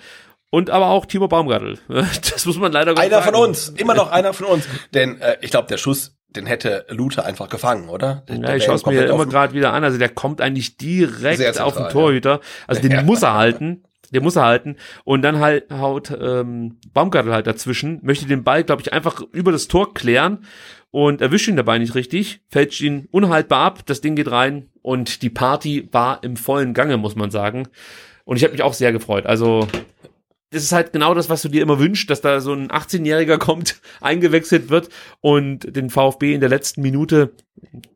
und 0.51 0.69
aber 0.69 0.87
auch 0.87 1.05
Timo 1.05 1.27
Baumgartel. 1.27 1.79
Das 1.87 2.45
muss 2.45 2.57
man 2.57 2.71
leider 2.71 2.97
Einer 2.97 3.21
von 3.21 3.33
sagen. 3.33 3.45
uns, 3.45 3.69
immer 3.69 3.93
noch 3.95 4.11
einer 4.11 4.33
von 4.33 4.45
uns. 4.47 4.65
Denn 4.93 5.19
äh, 5.21 5.37
ich 5.41 5.51
glaube, 5.51 5.67
der 5.67 5.77
Schuss, 5.77 6.15
den 6.29 6.45
hätte 6.45 6.85
Lute 6.89 7.23
einfach 7.25 7.49
gefangen, 7.49 7.89
oder? 7.89 8.23
Der- 8.27 8.35
Ja, 8.37 8.55
ich 8.55 8.63
schaue 8.65 8.75
es 8.75 8.81
mir 8.85 8.91
komplett 8.93 9.09
immer 9.09 9.25
gerade 9.25 9.53
wieder 9.53 9.73
an. 9.73 9.83
Also 9.83 9.97
der 9.97 10.09
kommt 10.09 10.41
eigentlich 10.41 10.77
direkt 10.77 11.59
auf 11.59 11.75
den 11.77 11.89
Torhüter. 11.89 12.41
Also 12.67 12.81
den 12.81 12.91
Ja. 12.93 13.03
muss 13.03 13.23
er 13.23 13.33
halten. 13.33 13.83
Den 14.11 14.23
muss 14.23 14.35
er 14.35 14.43
halten. 14.43 14.75
Und 15.03 15.21
dann 15.21 15.39
halt 15.39 15.71
haut 15.71 16.11
ähm, 16.19 16.77
Baumgartel 16.93 17.33
halt 17.33 17.47
dazwischen, 17.47 17.99
möchte 18.03 18.25
den 18.25 18.43
Ball, 18.43 18.63
glaube 18.63 18.81
ich, 18.81 18.93
einfach 18.93 19.21
über 19.31 19.51
das 19.51 19.67
Tor 19.67 19.93
klären 19.93 20.45
und 20.91 21.21
erwischt 21.21 21.47
ihn 21.47 21.57
dabei 21.57 21.77
nicht 21.77 21.95
richtig, 21.95 22.41
fälscht 22.49 22.81
ihn 22.81 23.07
unhaltbar 23.11 23.65
ab, 23.65 23.85
das 23.85 24.01
Ding 24.01 24.15
geht 24.15 24.31
rein 24.31 24.69
und 24.81 25.21
die 25.21 25.29
Party 25.29 25.89
war 25.91 26.23
im 26.23 26.37
vollen 26.37 26.73
Gange, 26.73 26.97
muss 26.97 27.15
man 27.15 27.31
sagen. 27.31 27.67
Und 28.23 28.37
ich 28.37 28.43
habe 28.43 28.53
mich 28.53 28.63
auch 28.63 28.73
sehr 28.73 28.91
gefreut. 28.91 29.25
Also 29.25 29.67
das 30.55 30.63
ist 30.63 30.71
halt 30.71 30.93
genau 30.93 31.13
das, 31.13 31.29
was 31.29 31.41
du 31.41 31.49
dir 31.49 31.61
immer 31.61 31.79
wünschst, 31.79 32.09
dass 32.09 32.21
da 32.21 32.39
so 32.39 32.53
ein 32.53 32.69
18-Jähriger 32.69 33.37
kommt, 33.39 33.81
eingewechselt 33.99 34.69
wird 34.69 34.89
und 35.19 35.75
den 35.75 35.89
VfB 35.89 36.33
in 36.33 36.39
der 36.39 36.49
letzten 36.49 36.81
Minute 36.81 37.33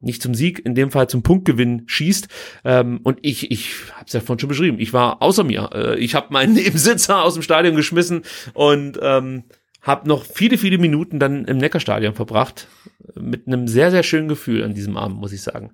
nicht 0.02 0.22
zum 0.22 0.36
Sieg, 0.36 0.65
in 0.65 0.76
dem 0.76 0.91
Fall 0.91 1.07
zum 1.07 1.23
Punktgewinn 1.23 1.84
schießt. 1.86 2.27
Ähm, 2.65 2.99
und 3.03 3.19
ich, 3.22 3.49
ich 3.52 3.72
habe 3.94 4.06
es 4.07 4.14
ja 4.14 4.19
vorhin 4.19 4.40
schon 4.40 4.49
beschrieben, 4.49 4.80
ich 4.80 4.91
war 4.91 5.22
außer 5.22 5.44
mir. 5.44 5.69
Äh, 5.73 5.99
ich 5.99 6.15
habe 6.15 6.34
meinen 6.34 6.53
Nebensitzer 6.56 7.23
aus 7.23 7.34
dem 7.34 7.44
Stadion 7.44 7.76
geschmissen 7.76 8.23
und 8.53 8.99
ähm, 9.02 9.44
habe 9.81 10.07
noch 10.07 10.26
viele, 10.26 10.57
viele 10.57 10.77
Minuten 10.77 11.19
dann 11.19 11.45
im 11.45 11.57
Neckarstadion 11.57 12.14
verbracht. 12.14 12.68
Mit 13.15 13.48
einem 13.48 13.68
sehr, 13.68 13.91
sehr 13.91 14.03
schönen 14.03 14.27
Gefühl 14.27 14.64
an 14.64 14.73
diesem 14.73 14.98
Abend, 14.98 15.18
muss 15.18 15.31
ich 15.31 15.41
sagen. 15.41 15.72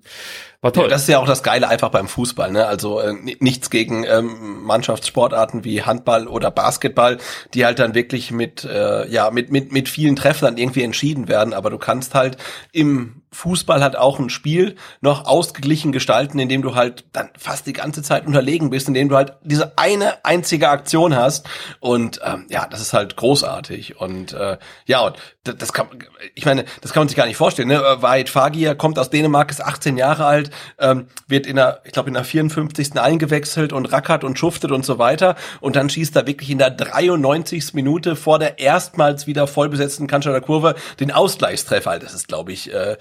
War 0.66 0.72
toll. 0.72 0.84
Ja, 0.84 0.88
das 0.90 1.02
ist 1.02 1.08
ja 1.08 1.18
auch 1.20 1.26
das 1.26 1.42
Geile 1.44 1.68
einfach 1.68 1.90
beim 1.90 2.08
Fußball, 2.08 2.50
ne? 2.50 2.66
Also 2.66 3.00
äh, 3.00 3.12
ni- 3.12 3.36
nichts 3.40 3.70
gegen 3.70 4.04
ähm, 4.04 4.64
Mannschaftssportarten 4.64 5.62
wie 5.64 5.82
Handball 5.82 6.26
oder 6.26 6.50
Basketball, 6.50 7.18
die 7.54 7.64
halt 7.64 7.78
dann 7.78 7.94
wirklich 7.94 8.32
mit 8.32 8.64
äh, 8.64 9.08
ja 9.08 9.30
mit 9.30 9.52
mit 9.52 9.70
mit 9.72 9.88
vielen 9.88 10.16
Treffern 10.16 10.56
irgendwie 10.56 10.82
entschieden 10.82 11.28
werden. 11.28 11.54
Aber 11.54 11.70
du 11.70 11.78
kannst 11.78 12.14
halt 12.14 12.36
im 12.72 13.22
Fußball 13.32 13.82
halt 13.82 13.96
auch 13.96 14.18
ein 14.18 14.30
Spiel 14.30 14.76
noch 15.02 15.26
ausgeglichen 15.26 15.92
gestalten, 15.92 16.38
indem 16.38 16.62
du 16.62 16.74
halt 16.74 17.04
dann 17.12 17.28
fast 17.38 17.66
die 17.66 17.74
ganze 17.74 18.02
Zeit 18.02 18.26
unterlegen 18.26 18.70
bist, 18.70 18.88
indem 18.88 19.08
du 19.10 19.16
halt 19.16 19.34
diese 19.42 19.76
eine 19.76 20.24
einzige 20.24 20.70
Aktion 20.70 21.14
hast. 21.14 21.46
Und 21.80 22.20
ähm, 22.24 22.46
ja, 22.48 22.66
das 22.66 22.80
ist 22.80 22.92
halt 22.94 23.16
großartig. 23.16 24.00
Und 24.00 24.32
äh, 24.32 24.56
ja, 24.86 25.00
und 25.00 25.16
das, 25.44 25.72
kann, 25.74 25.88
ich 26.34 26.46
meine, 26.46 26.64
das 26.80 26.92
kann 26.92 27.02
man 27.02 27.08
sich 27.08 27.16
gar 27.16 27.26
nicht 27.26 27.36
vorstellen. 27.36 27.68
Ne? 27.68 27.82
Wahid 28.00 28.30
Fagir 28.30 28.74
kommt 28.74 28.98
aus 28.98 29.10
Dänemark, 29.10 29.50
ist 29.50 29.62
18 29.62 29.98
Jahre 29.98 30.24
alt, 30.24 30.50
ähm, 30.78 31.06
wird 31.26 31.46
in 31.46 31.56
der, 31.56 31.80
ich 31.84 31.92
glaube, 31.92 32.08
in 32.08 32.14
der 32.14 32.24
54. 32.24 32.98
eingewechselt 32.98 33.72
und 33.72 33.86
rackert 33.92 34.24
und 34.24 34.38
schuftet 34.38 34.72
und 34.72 34.84
so 34.84 34.98
weiter. 34.98 35.36
Und 35.60 35.76
dann 35.76 35.90
schießt 35.90 36.16
er 36.16 36.26
wirklich 36.26 36.50
in 36.50 36.58
der 36.58 36.70
93. 36.70 37.74
Minute 37.74 38.16
vor 38.16 38.38
der 38.38 38.58
erstmals 38.58 39.26
wieder 39.26 39.46
vollbesetzten 39.46 40.06
Cannstatter 40.06 40.40
Kurve 40.40 40.74
den 41.00 41.10
Ausgleichstreffer. 41.10 41.98
Das 41.98 42.14
ist, 42.14 42.28
glaube 42.28 42.52
ich, 42.52 42.72
äh, 42.72 42.96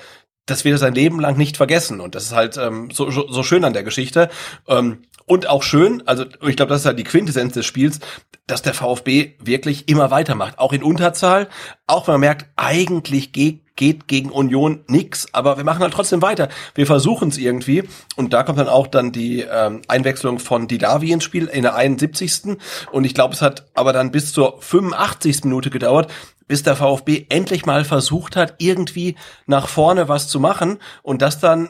das 0.45 0.63
wird 0.63 0.75
er 0.75 0.79
sein 0.79 0.93
Leben 0.93 1.19
lang 1.19 1.37
nicht 1.37 1.57
vergessen. 1.57 1.99
Und 1.99 2.15
das 2.15 2.25
ist 2.25 2.33
halt 2.33 2.57
ähm, 2.57 2.89
so, 2.91 3.09
so, 3.09 3.27
so 3.27 3.43
schön 3.43 3.63
an 3.63 3.73
der 3.73 3.83
Geschichte. 3.83 4.29
Ähm, 4.67 5.03
und 5.25 5.49
auch 5.49 5.63
schön, 5.63 6.03
also 6.05 6.25
ich 6.41 6.55
glaube, 6.55 6.69
das 6.69 6.81
ist 6.81 6.85
halt 6.85 6.99
die 6.99 7.03
Quintessenz 7.03 7.53
des 7.53 7.65
Spiels, 7.65 7.99
dass 8.45 8.61
der 8.61 8.75
VfB 8.75 9.33
wirklich 9.39 9.89
immer 9.89 10.11
weitermacht. 10.11 10.59
Auch 10.59 10.71
in 10.71 10.83
Unterzahl, 10.83 11.49
auch 11.87 12.07
wenn 12.07 12.13
man 12.13 12.21
merkt, 12.21 12.45
eigentlich 12.55 13.31
geht, 13.31 13.64
geht 13.75 14.07
gegen 14.07 14.29
Union 14.29 14.83
nix, 14.87 15.27
aber 15.33 15.57
wir 15.57 15.63
machen 15.63 15.81
halt 15.81 15.93
trotzdem 15.93 16.21
weiter. 16.21 16.49
Wir 16.73 16.87
versuchen 16.87 17.29
es 17.29 17.37
irgendwie. 17.37 17.83
Und 18.15 18.33
da 18.33 18.43
kommt 18.43 18.59
dann 18.59 18.69
auch 18.69 18.87
dann 18.87 19.11
die 19.11 19.41
ähm, 19.41 19.81
Einwechslung 19.87 20.39
von 20.39 20.67
Didavi 20.67 21.11
ins 21.11 21.23
Spiel 21.23 21.47
in 21.47 21.63
der 21.63 21.75
71. 21.75 22.57
Und 22.91 23.03
ich 23.03 23.13
glaube, 23.13 23.33
es 23.33 23.41
hat 23.41 23.67
aber 23.73 23.93
dann 23.93 24.11
bis 24.11 24.31
zur 24.31 24.61
85. 24.61 25.43
Minute 25.43 25.69
gedauert, 25.69 26.11
bis 26.47 26.63
der 26.63 26.75
VfB 26.75 27.25
endlich 27.29 27.65
mal 27.65 27.83
versucht 27.85 28.35
hat, 28.35 28.55
irgendwie 28.59 29.15
nach 29.45 29.67
vorne 29.67 30.07
was 30.07 30.27
zu 30.27 30.39
machen 30.39 30.77
und 31.01 31.21
das 31.21 31.39
dann 31.39 31.69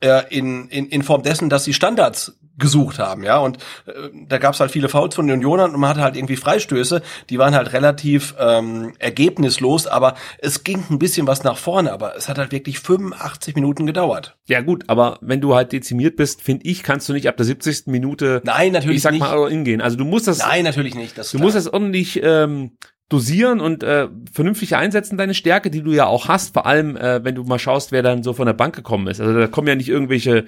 äh, 0.00 0.22
in, 0.30 0.68
in, 0.68 0.88
in 0.88 1.02
Form 1.02 1.22
dessen, 1.22 1.48
dass 1.48 1.64
sie 1.64 1.74
Standards 1.74 2.39
gesucht 2.60 3.00
haben, 3.00 3.24
ja, 3.24 3.38
und 3.38 3.56
äh, 3.86 3.92
da 4.28 4.38
gab 4.38 4.54
es 4.54 4.60
halt 4.60 4.70
viele 4.70 4.88
Fouls 4.88 5.16
von 5.16 5.26
den 5.26 5.38
Unionern 5.38 5.74
und 5.74 5.80
man 5.80 5.90
hatte 5.90 6.02
halt 6.02 6.16
irgendwie 6.16 6.36
Freistöße, 6.36 7.02
die 7.28 7.38
waren 7.38 7.54
halt 7.54 7.72
relativ 7.72 8.34
ähm, 8.38 8.92
ergebnislos, 9.00 9.88
aber 9.88 10.14
es 10.38 10.62
ging 10.62 10.84
ein 10.90 10.98
bisschen 10.98 11.26
was 11.26 11.42
nach 11.42 11.56
vorne, 11.56 11.92
aber 11.92 12.16
es 12.16 12.28
hat 12.28 12.38
halt 12.38 12.52
wirklich 12.52 12.78
85 12.78 13.54
Minuten 13.56 13.86
gedauert. 13.86 14.36
Ja 14.46 14.60
gut, 14.60 14.84
aber 14.86 15.18
wenn 15.20 15.40
du 15.40 15.54
halt 15.54 15.72
dezimiert 15.72 16.16
bist, 16.16 16.42
finde 16.42 16.66
ich, 16.66 16.82
kannst 16.82 17.08
du 17.08 17.12
nicht 17.12 17.28
ab 17.28 17.36
der 17.36 17.46
70. 17.46 17.86
Minute, 17.86 18.40
Nein, 18.44 18.72
natürlich 18.72 18.98
ich 18.98 19.02
sag 19.02 19.12
nicht. 19.12 19.20
mal, 19.20 19.30
all 19.30 19.50
in 19.50 19.64
gehen. 19.64 19.80
Also 19.80 19.96
du 19.96 20.04
musst 20.04 20.28
das, 20.28 20.38
Nein, 20.38 20.64
natürlich 20.64 20.94
nicht. 20.94 21.18
Das 21.18 21.30
du 21.30 21.38
klar. 21.38 21.46
musst 21.46 21.56
das 21.56 21.72
ordentlich 21.72 22.20
ähm, 22.22 22.72
dosieren 23.10 23.60
und 23.60 23.82
äh, 23.82 24.06
vernünftig 24.32 24.76
einsetzen, 24.76 25.18
deine 25.18 25.34
Stärke, 25.34 25.70
die 25.70 25.82
du 25.82 25.90
ja 25.90 26.06
auch 26.06 26.28
hast, 26.28 26.54
vor 26.54 26.64
allem, 26.64 26.96
äh, 26.96 27.22
wenn 27.24 27.34
du 27.34 27.42
mal 27.42 27.58
schaust, 27.58 27.90
wer 27.90 28.02
dann 28.02 28.22
so 28.22 28.32
von 28.32 28.46
der 28.46 28.52
Bank 28.54 28.74
gekommen 28.76 29.08
ist. 29.08 29.20
Also 29.20 29.38
da 29.38 29.48
kommen 29.48 29.66
ja 29.66 29.74
nicht 29.74 29.88
irgendwelche, 29.88 30.44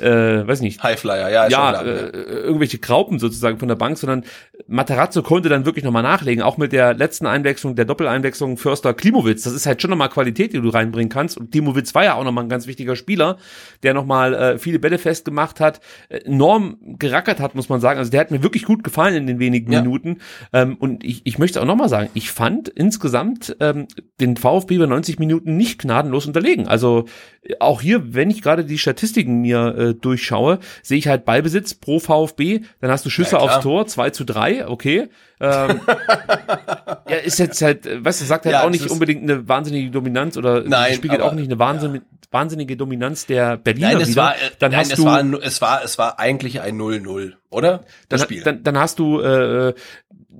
äh, 0.00 0.46
weiß 0.46 0.60
nicht, 0.60 0.80
Highflyer, 0.82 1.28
ja, 1.28 1.44
ist 1.44 1.52
ja, 1.52 1.70
klar. 1.70 1.84
äh, 1.84 2.10
irgendwelche 2.10 2.78
Graupen 2.78 3.18
sozusagen 3.18 3.58
von 3.58 3.66
der 3.66 3.74
Bank, 3.74 3.98
sondern 3.98 4.24
Materazzo 4.68 5.22
konnte 5.22 5.48
dann 5.48 5.66
wirklich 5.66 5.84
nochmal 5.84 6.04
nachlegen, 6.04 6.40
auch 6.42 6.56
mit 6.56 6.72
der 6.72 6.94
letzten 6.94 7.26
Einwechslung, 7.26 7.74
der 7.74 7.84
Doppeleinwechslung 7.84 8.58
Förster 8.58 8.94
Klimowitz. 8.94 9.42
Das 9.42 9.52
ist 9.52 9.66
halt 9.66 9.82
schon 9.82 9.90
nochmal 9.90 10.08
Qualität, 10.08 10.52
die 10.52 10.60
du 10.60 10.68
reinbringen 10.68 11.08
kannst. 11.10 11.36
Und 11.36 11.50
Klimowitz 11.50 11.96
war 11.96 12.04
ja 12.04 12.14
auch 12.14 12.22
nochmal 12.22 12.44
ein 12.44 12.48
ganz 12.48 12.68
wichtiger 12.68 12.94
Spieler, 12.94 13.38
der 13.82 13.92
nochmal 13.92 14.34
äh, 14.34 14.58
viele 14.58 14.78
Bälle 14.78 14.98
festgemacht 14.98 15.58
hat, 15.58 15.80
äh, 16.08 16.18
enorm 16.18 16.76
gerackert 16.96 17.40
hat, 17.40 17.56
muss 17.56 17.68
man 17.68 17.80
sagen. 17.80 17.98
Also 17.98 18.12
der 18.12 18.20
hat 18.20 18.30
mir 18.30 18.44
wirklich 18.44 18.64
gut 18.64 18.84
gefallen 18.84 19.16
in 19.16 19.26
den 19.26 19.40
wenigen 19.40 19.72
Ja. 19.72 19.82
Minuten. 19.82 20.18
Ähm, 20.52 20.76
und 20.78 21.02
ich, 21.02 21.22
ich 21.24 21.38
möchte 21.38 21.60
auch 21.60 21.66
nochmal 21.66 21.88
sagen, 21.88 22.03
ich 22.14 22.30
fand 22.30 22.68
insgesamt 22.68 23.56
ähm, 23.60 23.86
den 24.20 24.36
VfB 24.36 24.74
über 24.76 24.86
90 24.86 25.18
Minuten 25.18 25.56
nicht 25.56 25.80
gnadenlos 25.80 26.26
unterlegen. 26.26 26.68
Also 26.68 27.06
äh, 27.42 27.54
auch 27.60 27.80
hier, 27.80 28.14
wenn 28.14 28.30
ich 28.30 28.42
gerade 28.42 28.64
die 28.64 28.78
Statistiken 28.78 29.40
mir 29.40 29.74
äh, 29.76 29.94
durchschaue, 29.94 30.58
sehe 30.82 30.98
ich 30.98 31.08
halt 31.08 31.24
Ballbesitz 31.24 31.74
pro 31.74 31.98
VfB, 32.00 32.60
dann 32.80 32.90
hast 32.90 33.04
du 33.06 33.10
Schüsse 33.10 33.36
Ja, 33.36 33.38
aufs 33.42 33.60
Tor, 33.60 33.86
2 33.86 34.10
zu 34.10 34.24
3, 34.24 34.68
okay. 34.68 35.08
Ähm, 35.40 35.80
ja, 37.08 37.16
ist 37.24 37.38
jetzt 37.38 37.60
halt, 37.62 37.86
äh, 37.86 38.04
weißt 38.04 38.20
du, 38.20 38.24
sagt 38.24 38.44
halt 38.46 38.52
Ja, 38.54 38.64
auch 38.64 38.70
nicht 38.70 38.88
unbedingt 38.90 39.22
eine 39.22 39.48
wahnsinnige 39.48 39.90
Dominanz 39.90 40.36
oder 40.36 40.62
Nein, 40.62 40.94
spiegelt 40.94 41.20
aber- 41.20 41.30
auch 41.30 41.34
nicht 41.34 41.46
eine 41.46 41.58
Wahnsinnig, 41.58 42.02
wahnsinnige 42.30 42.76
Dominanz 42.76 43.26
der 43.26 43.56
Berliner 43.56 43.92
Nein, 43.92 44.00
es 44.02 44.08
wieder. 44.10 44.22
war, 44.22 44.34
äh, 44.34 44.38
dann 44.58 44.72
nein, 44.72 44.80
hast 44.80 44.92
es 44.92 44.96
du 44.96 45.04
war, 45.04 45.22
es 45.42 45.60
war, 45.60 45.84
es 45.84 45.98
war 45.98 46.18
eigentlich 46.18 46.60
ein 46.60 46.76
0-0, 46.76 47.32
oder? 47.50 47.82
Das 48.08 48.20
dann, 48.20 48.26
Spiel. 48.28 48.42
Dann, 48.42 48.62
dann 48.64 48.78
hast 48.78 48.98
du 48.98 49.20
äh, 49.20 49.74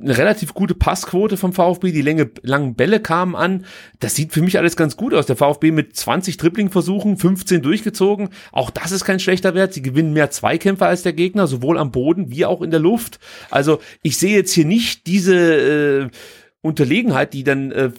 eine 0.00 0.16
relativ 0.18 0.54
gute 0.54 0.74
Passquote 0.74 1.36
vom 1.36 1.52
VfB, 1.52 1.92
die 1.92 2.02
Länge, 2.02 2.30
langen 2.42 2.74
Bälle 2.74 3.00
kamen 3.00 3.34
an. 3.36 3.64
Das 4.00 4.14
sieht 4.14 4.32
für 4.32 4.42
mich 4.42 4.58
alles 4.58 4.76
ganz 4.76 4.96
gut 4.96 5.14
aus. 5.14 5.26
Der 5.26 5.36
VfB 5.36 5.70
mit 5.70 5.96
20 5.96 6.36
Dribbling-Versuchen, 6.36 7.16
15 7.16 7.62
durchgezogen. 7.62 8.30
Auch 8.52 8.70
das 8.70 8.92
ist 8.92 9.04
kein 9.04 9.20
schlechter 9.20 9.54
Wert. 9.54 9.72
Sie 9.72 9.82
gewinnen 9.82 10.12
mehr 10.12 10.30
Zweikämpfe 10.30 10.86
als 10.86 11.02
der 11.02 11.12
Gegner, 11.12 11.46
sowohl 11.46 11.78
am 11.78 11.90
Boden 11.92 12.30
wie 12.30 12.44
auch 12.44 12.62
in 12.62 12.70
der 12.70 12.80
Luft. 12.80 13.18
Also 13.50 13.80
ich 14.02 14.18
sehe 14.18 14.34
jetzt 14.36 14.52
hier 14.52 14.66
nicht 14.66 15.06
diese 15.06 15.34
äh, 15.34 16.08
Unterlegenheit, 16.64 17.34
die 17.34 17.44
dann 17.44 17.70
äh, 17.72 17.90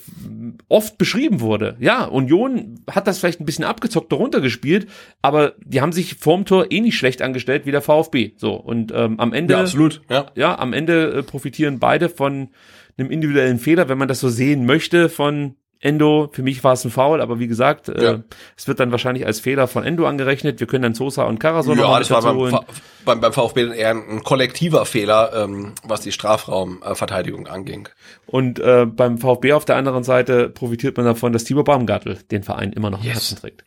oft 0.70 0.98
beschrieben 0.98 1.40
wurde. 1.40 1.78
Ja, 1.80 2.06
Union 2.06 2.80
hat 2.90 3.06
das 3.06 3.20
vielleicht 3.20 3.40
ein 3.40 3.46
bisschen 3.46 3.64
abgezockt 3.64 4.12
darunter 4.12 4.42
gespielt, 4.42 4.88
aber 5.22 5.54
die 5.64 5.82
haben 5.82 5.92
sich 5.92 6.16
vorm 6.16 6.46
Tor 6.46 6.72
eh 6.72 6.82
nicht 6.82 6.98
schlecht 6.98 7.22
angestellt 7.22 7.68
wie 7.68 7.72
der 7.72 7.84
VfB. 7.84 8.32
So 8.38 8.56
und 8.56 8.92
ähm, 8.92 9.20
am 9.20 9.34
Ende 9.34 9.54
ja, 9.54 9.62
absolut, 9.62 10.02
ja. 10.10 10.32
ja, 10.34 10.58
am 10.58 10.74
Ende 10.74 11.14
äh, 11.14 11.24
profitieren 11.24 11.78
beide 11.78 12.10
von 12.10 12.50
einem 12.98 13.12
individuellen 13.12 13.60
Fehler, 13.60 13.88
wenn 13.88 14.00
man 14.00 14.08
das 14.08 14.20
so 14.20 14.30
sehen 14.30 14.66
möchte, 14.66 15.10
von 15.10 15.56
Endo. 15.80 16.30
Für 16.32 16.42
mich 16.44 16.64
war 16.64 16.74
es 16.74 16.84
ein 16.86 16.92
Foul, 16.92 17.22
aber 17.22 17.40
wie 17.40 17.48
gesagt, 17.48 17.90
äh, 17.90 18.04
Ja. 18.04 18.20
es 18.58 18.68
wird 18.68 18.80
dann 18.80 18.92
wahrscheinlich 18.92 19.26
als 19.26 19.40
Fehler 19.40 19.68
von 19.68 19.84
Endo 19.84 20.06
angerechnet. 20.08 20.60
Wir 20.60 20.68
können 20.68 20.84
dann 20.84 20.94
Sosa 20.96 21.24
und 21.26 21.40
Karasor 21.40 21.76
noch 21.76 21.84
Ja, 21.84 21.90
mal 21.90 22.00
das 22.00 22.12
war 22.12 22.22
beim, 22.22 22.60
beim, 23.06 23.20
beim 23.22 23.34
VfB 23.34 23.76
eher 23.76 23.92
ein, 23.92 24.04
ein 24.10 24.24
kollektiver 24.24 24.86
Fehler, 24.86 25.32
ähm, 25.36 25.74
was 25.84 26.02
die 26.02 26.12
Strafraumverteidigung 26.12 27.48
anging. 27.48 27.90
Und 28.26 28.60
äh, 28.60 28.86
beim 28.86 29.18
VfB 29.18 29.54
auf 29.54 29.66
der 29.66 29.76
anderen 29.76 30.04
Seite 30.04 30.50
profitiert 30.50 30.98
man 30.98 31.06
davon, 31.06 31.34
dass 31.34 31.44
Tibor 31.44 31.64
Baumgartel 31.64 32.18
den 32.32 32.44
Verein 32.44 32.74
immer 32.74 32.90
noch 32.90 33.00
im 33.02 33.06
Yes. 33.06 33.16
Herzen 33.16 33.38
trägt. 33.38 33.64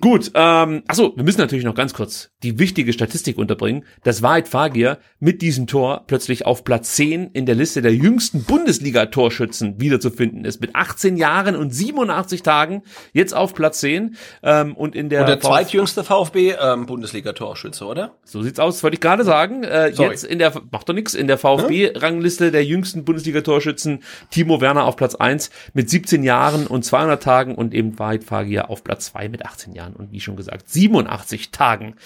Gut, 0.00 0.30
ähm, 0.34 0.82
achso, 0.86 1.12
wir 1.14 1.24
müssen 1.24 1.40
natürlich 1.40 1.64
noch 1.64 1.74
ganz 1.74 1.92
kurz 1.92 2.30
die 2.42 2.58
wichtige 2.58 2.94
Statistik 2.94 3.36
unterbringen, 3.36 3.84
dass 4.02 4.22
Wahrheit 4.22 4.48
Fagier 4.48 4.96
mit 5.18 5.42
diesem 5.42 5.66
Tor 5.66 6.04
plötzlich 6.06 6.46
auf 6.46 6.64
Platz 6.64 6.96
10 6.96 7.32
in 7.32 7.44
der 7.44 7.54
Liste 7.54 7.82
der 7.82 7.94
jüngsten 7.94 8.44
Bundesliga-Torschützen 8.44 9.78
wiederzufinden 9.78 10.46
ist. 10.46 10.62
Mit 10.62 10.74
18 10.74 11.18
Jahren 11.18 11.54
und 11.54 11.70
87 11.74 12.42
Tagen 12.42 12.82
jetzt 13.12 13.34
auf 13.34 13.52
Platz 13.52 13.80
10 13.80 14.16
ähm, 14.42 14.74
und 14.74 14.96
in 14.96 15.10
der... 15.10 15.20
Und 15.20 15.28
der 15.28 15.36
VfB 15.36 15.48
zweitjüngste 15.48 16.02
VfB-Bundesliga-Torschütze, 16.02 17.84
oder? 17.84 18.14
So 18.24 18.42
sieht's 18.42 18.58
aus, 18.58 18.82
wollte 18.82 18.94
ich 18.94 19.02
gerade 19.02 19.24
sagen. 19.24 19.64
Äh, 19.64 19.92
Sorry. 19.92 20.10
jetzt 20.10 20.24
in 20.24 20.38
der, 20.38 20.54
macht 20.70 20.88
doch 20.88 20.94
nix, 20.94 21.12
in 21.12 21.26
der 21.26 21.36
VfB-Rangliste 21.36 22.50
der 22.50 22.64
jüngsten 22.64 23.04
Bundesliga-Torschützen 23.04 24.02
Timo 24.30 24.62
Werner 24.62 24.84
auf 24.84 24.96
Platz 24.96 25.14
1 25.14 25.50
mit 25.74 25.90
17 25.90 26.22
Jahren 26.22 26.66
und 26.66 26.86
200 26.86 27.22
Tagen 27.22 27.54
und 27.54 27.74
eben 27.74 27.98
Wahrheit 27.98 28.24
Fagier 28.24 28.70
auf 28.70 28.82
Platz 28.82 29.06
2 29.06 29.28
mit 29.28 29.44
18 29.44 29.74
Jahren 29.74 29.89
und 29.94 30.12
wie 30.12 30.20
schon 30.20 30.36
gesagt 30.36 30.68
87 30.68 31.50
Tagen. 31.50 31.96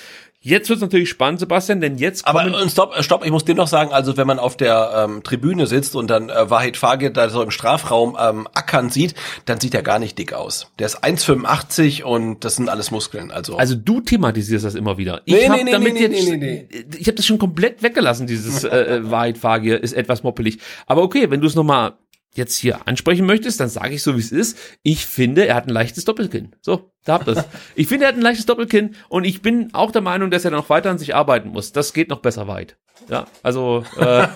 Jetzt 0.46 0.68
wird's 0.68 0.82
natürlich 0.82 1.08
spannend, 1.08 1.40
Sebastian, 1.40 1.80
denn 1.80 1.96
jetzt 1.96 2.26
Aber 2.26 2.42
kommen... 2.42 2.52
äh, 2.52 2.68
stopp, 2.68 2.94
äh, 2.94 3.02
stopp, 3.02 3.24
ich 3.24 3.30
muss 3.30 3.46
dir 3.46 3.54
noch 3.54 3.66
sagen, 3.66 3.94
also 3.94 4.18
wenn 4.18 4.26
man 4.26 4.38
auf 4.38 4.58
der 4.58 5.06
ähm, 5.08 5.22
Tribüne 5.22 5.66
sitzt 5.66 5.96
und 5.96 6.10
dann 6.10 6.28
äh, 6.28 6.50
Wahid 6.50 6.76
Fagir 6.76 7.08
da 7.08 7.30
so 7.30 7.40
im 7.42 7.50
Strafraum 7.50 8.14
ähm, 8.20 8.46
ackern 8.52 8.90
sieht, 8.90 9.14
dann 9.46 9.58
sieht 9.58 9.72
er 9.74 9.82
gar 9.82 9.98
nicht 9.98 10.18
dick 10.18 10.34
aus. 10.34 10.70
Der 10.78 10.84
ist 10.84 11.02
1,85 11.02 12.02
und 12.02 12.44
das 12.44 12.56
sind 12.56 12.68
alles 12.68 12.90
Muskeln. 12.90 13.30
Also, 13.30 13.56
Also 13.56 13.74
du 13.74 14.02
thematisierst 14.02 14.66
das 14.66 14.74
immer 14.74 14.98
wieder. 14.98 15.22
Ich 15.24 15.32
Nee, 15.34 15.48
hab 15.48 15.56
nee, 15.56 15.64
nee, 15.64 15.72
damit 15.72 15.94
nee, 15.94 16.00
jetzt, 16.00 16.28
nee, 16.28 16.36
nee, 16.36 16.68
ich 16.98 17.06
habe 17.06 17.14
das 17.16 17.24
schon 17.24 17.38
komplett 17.38 17.82
weggelassen. 17.82 18.26
Dieses 18.26 18.64
äh, 18.64 19.00
Wahrheit 19.02 19.38
Fagier 19.38 19.82
ist 19.82 19.94
etwas 19.94 20.24
moppelig. 20.24 20.58
Aber 20.86 21.02
okay, 21.04 21.30
wenn 21.30 21.40
du 21.40 21.46
es 21.46 21.54
noch 21.54 21.64
mal 21.64 21.94
jetzt 22.36 22.56
hier 22.56 22.86
ansprechen 22.86 23.26
möchtest, 23.26 23.60
dann 23.60 23.68
sage 23.68 23.94
ich 23.94 24.02
so 24.02 24.16
wie 24.16 24.20
es 24.20 24.32
ist. 24.32 24.58
Ich 24.82 25.06
finde, 25.06 25.46
er 25.46 25.54
hat 25.54 25.66
ein 25.66 25.72
leichtes 25.72 26.04
Doppelkinn. 26.04 26.54
So, 26.60 26.92
da 27.04 27.14
habt 27.14 27.28
ihr's. 27.28 27.44
Ich 27.74 27.88
finde, 27.88 28.04
er 28.06 28.08
hat 28.08 28.16
ein 28.16 28.22
leichtes 28.22 28.46
Doppelkinn 28.46 28.94
und 29.08 29.24
ich 29.24 29.42
bin 29.42 29.72
auch 29.74 29.90
der 29.90 30.02
Meinung, 30.02 30.30
dass 30.30 30.44
er 30.44 30.50
noch 30.50 30.68
weiter 30.70 30.90
an 30.90 30.98
sich 30.98 31.14
arbeiten 31.14 31.50
muss. 31.50 31.72
Das 31.72 31.92
geht 31.92 32.08
noch 32.08 32.20
besser 32.20 32.48
weit. 32.48 32.76
Ja, 33.08 33.26
also 33.42 33.84
äh, 33.98 34.26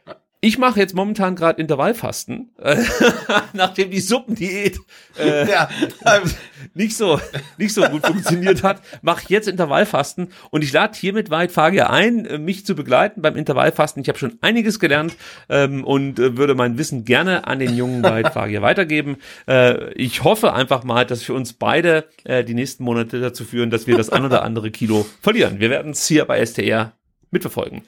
ich 0.47 0.59
mache 0.59 0.78
jetzt 0.78 0.94
momentan 0.94 1.35
gerade 1.35 1.60
Intervallfasten, 1.60 2.51
äh, 2.62 2.77
nachdem 3.52 3.90
die 3.90 3.98
Suppendiät 3.98 4.78
äh, 5.18 5.51
ja, 5.51 5.68
nicht 6.74 6.97
so 6.97 7.20
nicht 7.59 7.74
so 7.74 7.82
gut 7.82 8.06
funktioniert 8.06 8.62
hat, 8.62 8.81
mache 9.02 9.23
ich 9.24 9.28
jetzt 9.28 9.48
Intervallfasten 9.48 10.28
und 10.51 10.62
ich 10.62 10.73
lade 10.73 10.97
hiermit 10.97 11.31
weit 11.31 11.51
Fagier 11.51 11.90
ein, 11.90 12.27
äh, 12.27 12.39
mich 12.39 12.64
zu 12.64 12.77
begleiten 12.77 13.23
beim 13.23 13.35
Intervallfasten. 13.35 14.01
Ich 14.01 14.09
habe 14.09 14.18
schon 14.18 14.39
einiges 14.40 14.78
gelernt 14.78 15.16
ähm, 15.48 15.82
und 15.82 16.20
äh, 16.20 16.36
würde 16.36 16.55
mein 16.55 16.78
Wissen 16.78 17.05
gerne 17.05 17.48
an 17.48 17.59
den 17.59 17.77
jungen 17.77 18.05
weit 18.05 18.32
Fagier 18.32 18.62
weitergeben. 18.62 19.16
Äh, 19.48 19.93
ich 19.94 20.23
hoffe 20.23 20.52
einfach 20.52 20.85
mal, 20.85 21.05
dass 21.05 21.24
für 21.24 21.35
uns 21.35 21.55
beide 21.55 22.05
äh, 22.23 22.44
die 22.44 22.55
nächsten 22.55 22.85
Monate 22.85 23.20
dazu 23.20 23.44
führen, 23.44 23.70
dass 23.70 23.89
wir 23.89 23.97
das 23.97 24.10
ein 24.10 24.24
oder 24.24 24.43
andere 24.43 24.70
Kilo 24.70 25.06
verlieren. 25.20 25.59
Wir 25.59 25.70
werden 25.70 25.90
es 25.90 26.06
hier 26.06 26.24
bei 26.24 26.44
STR 26.44 26.93
mitverfolgen. 27.32 27.82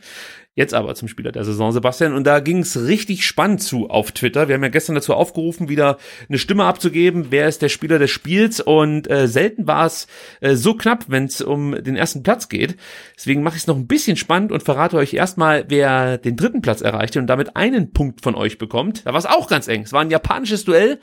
Jetzt 0.58 0.74
aber 0.74 0.96
zum 0.96 1.06
Spieler 1.06 1.30
der 1.30 1.44
Saison, 1.44 1.70
Sebastian. 1.70 2.14
Und 2.14 2.26
da 2.26 2.40
ging 2.40 2.58
es 2.58 2.84
richtig 2.88 3.24
spannend 3.24 3.62
zu 3.62 3.90
auf 3.90 4.10
Twitter. 4.10 4.48
Wir 4.48 4.56
haben 4.56 4.64
ja 4.64 4.70
gestern 4.70 4.96
dazu 4.96 5.14
aufgerufen, 5.14 5.68
wieder 5.68 5.98
eine 6.28 6.38
Stimme 6.38 6.64
abzugeben. 6.64 7.26
Wer 7.30 7.46
ist 7.46 7.62
der 7.62 7.68
Spieler 7.68 8.00
des 8.00 8.10
Spiels? 8.10 8.58
Und 8.58 9.08
äh, 9.08 9.28
selten 9.28 9.68
war 9.68 9.86
es 9.86 10.08
äh, 10.40 10.56
so 10.56 10.74
knapp, 10.74 11.04
wenn 11.06 11.26
es 11.26 11.42
um 11.42 11.80
den 11.80 11.94
ersten 11.94 12.24
Platz 12.24 12.48
geht. 12.48 12.74
Deswegen 13.16 13.44
mache 13.44 13.54
ich 13.54 13.62
es 13.62 13.66
noch 13.68 13.76
ein 13.76 13.86
bisschen 13.86 14.16
spannend 14.16 14.50
und 14.50 14.64
verrate 14.64 14.96
euch 14.96 15.14
erstmal, 15.14 15.64
wer 15.68 16.18
den 16.18 16.34
dritten 16.34 16.60
Platz 16.60 16.80
erreichte 16.80 17.20
und 17.20 17.28
damit 17.28 17.54
einen 17.54 17.92
Punkt 17.92 18.22
von 18.22 18.34
euch 18.34 18.58
bekommt. 18.58 19.06
Da 19.06 19.12
war 19.12 19.20
es 19.20 19.26
auch 19.26 19.46
ganz 19.46 19.68
eng. 19.68 19.82
Es 19.82 19.92
war 19.92 20.00
ein 20.00 20.10
japanisches 20.10 20.64
Duell. 20.64 20.98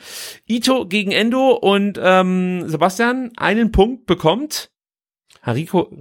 Ito 0.49 0.85
gegen 0.85 1.13
Endo 1.13 1.51
und 1.51 1.97
ähm, 2.03 2.67
Sebastian 2.67 3.31
einen 3.37 3.71
Punkt 3.71 4.05
bekommt. 4.05 4.69
Hariko, 5.41 5.95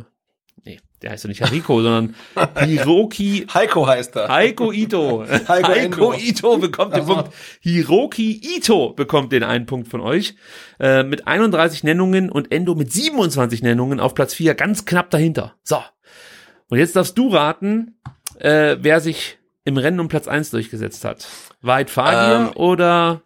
der 1.05 1.13
heißt 1.13 1.25
ja 1.25 1.29
nicht 1.29 1.43
Hariko, 1.43 1.83
sondern 1.83 2.15
Hiroki 2.65 3.47
Heiko 3.53 3.87
heißt 3.87 4.17
er. 4.17 4.29
Heiko 4.29 4.73
Ito. 4.73 5.25
Heiko, 5.49 5.73
Endo. 5.73 6.15
Ito 6.15 6.57
bekommt 6.59 6.97
den. 6.97 7.05
Punkt. 7.05 7.31
Hiroki 7.61 8.41
Ito 8.43 8.95
bekommt 8.95 9.33
den 9.33 9.43
einen 9.43 9.67
Punkt 9.67 9.89
von 9.89 10.01
euch. 10.01 10.35
Äh, 10.81 11.03
mit 11.03 11.27
31 11.27 11.85
Nennungen 11.85 12.31
und 12.31 12.51
Endo 12.51 12.75
mit 12.75 12.91
27 12.91 13.63
Nennungen 13.63 14.01
auf 14.01 14.15
Platz 14.15 14.33
4, 14.35 14.55
ganz 14.55 14.87
knapp 14.87 15.11
dahinter. 15.11 15.55
So. 15.63 15.83
Und 16.71 16.79
jetzt 16.79 16.97
darfst 16.97 17.19
du 17.19 17.29
raten, 17.29 17.99
äh, 18.39 18.77
wer 18.81 19.01
sich 19.01 19.39
im 19.65 19.77
Rennen 19.77 20.01
um 20.01 20.09
Platz 20.09 20.27
1 20.27 20.51
durchgesetzt 20.51 21.05
hat. 21.05 21.27
Weit 21.61 21.91
Fagir 21.91 22.49
Ähm. 22.49 22.57
oder 22.57 23.21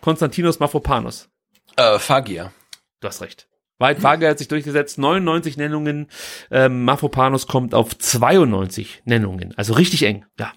Konstantinos 0.00 0.60
Mafropanos? 0.60 1.28
Äh, 1.76 1.98
Fagir. 1.98 2.52
Du 3.00 3.08
hast 3.08 3.22
recht. 3.22 3.47
Weit 3.78 4.00
Fagir 4.00 4.30
hat 4.30 4.38
sich 4.38 4.48
durchgesetzt, 4.48 4.98
99 4.98 5.56
Nennungen. 5.56 6.08
Ähm, 6.50 6.84
Mafropanos 6.84 7.46
kommt 7.46 7.74
auf 7.74 7.96
92 7.96 9.02
Nennungen. 9.04 9.54
Also 9.56 9.74
richtig 9.74 10.02
eng, 10.04 10.24
ja. 10.38 10.52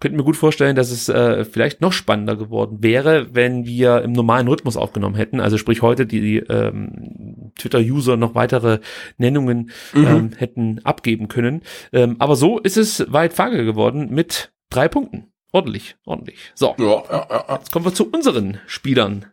Könnte 0.00 0.18
mir 0.18 0.24
gut 0.24 0.36
vorstellen, 0.36 0.76
dass 0.76 0.90
es 0.90 1.08
äh, 1.08 1.46
vielleicht 1.46 1.80
noch 1.80 1.92
spannender 1.92 2.36
geworden 2.36 2.82
wäre, 2.82 3.34
wenn 3.34 3.64
wir 3.64 4.02
im 4.02 4.12
normalen 4.12 4.48
Rhythmus 4.48 4.76
aufgenommen 4.76 5.14
hätten. 5.14 5.40
Also 5.40 5.56
sprich 5.56 5.80
heute 5.80 6.04
die 6.04 6.38
ähm, 6.38 7.52
Twitter-User 7.58 8.16
noch 8.16 8.34
weitere 8.34 8.80
Nennungen 9.16 9.70
ähm, 9.94 10.32
hätten 10.36 10.80
abgeben 10.84 11.28
können. 11.28 11.62
Ähm, 11.92 12.16
aber 12.18 12.36
so 12.36 12.58
ist 12.58 12.76
es 12.76 13.10
weit 13.12 13.32
Fagir 13.32 13.64
geworden 13.64 14.10
mit 14.10 14.52
drei 14.68 14.88
Punkten. 14.88 15.28
Ordentlich, 15.52 15.96
ordentlich. 16.04 16.38
So. 16.54 16.74
Ja, 16.78 17.02
ja, 17.08 17.26
ja. 17.30 17.56
Jetzt 17.56 17.70
kommen 17.72 17.86
wir 17.86 17.94
zu 17.94 18.10
unseren 18.10 18.58
Spielern 18.66 19.26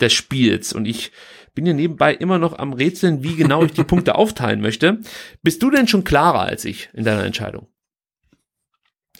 des 0.00 0.12
Spiels. 0.12 0.72
Und 0.72 0.86
ich 0.86 1.12
bin 1.56 1.64
hier 1.64 1.74
nebenbei 1.74 2.14
immer 2.14 2.38
noch 2.38 2.56
am 2.56 2.72
Rätseln, 2.72 3.24
wie 3.24 3.34
genau 3.34 3.64
ich 3.64 3.72
die 3.72 3.82
Punkte 3.82 4.14
aufteilen 4.16 4.60
möchte. 4.60 5.00
Bist 5.42 5.60
du 5.64 5.70
denn 5.70 5.88
schon 5.88 6.04
klarer 6.04 6.42
als 6.42 6.64
ich 6.64 6.90
in 6.92 7.04
deiner 7.04 7.24
Entscheidung? 7.24 7.66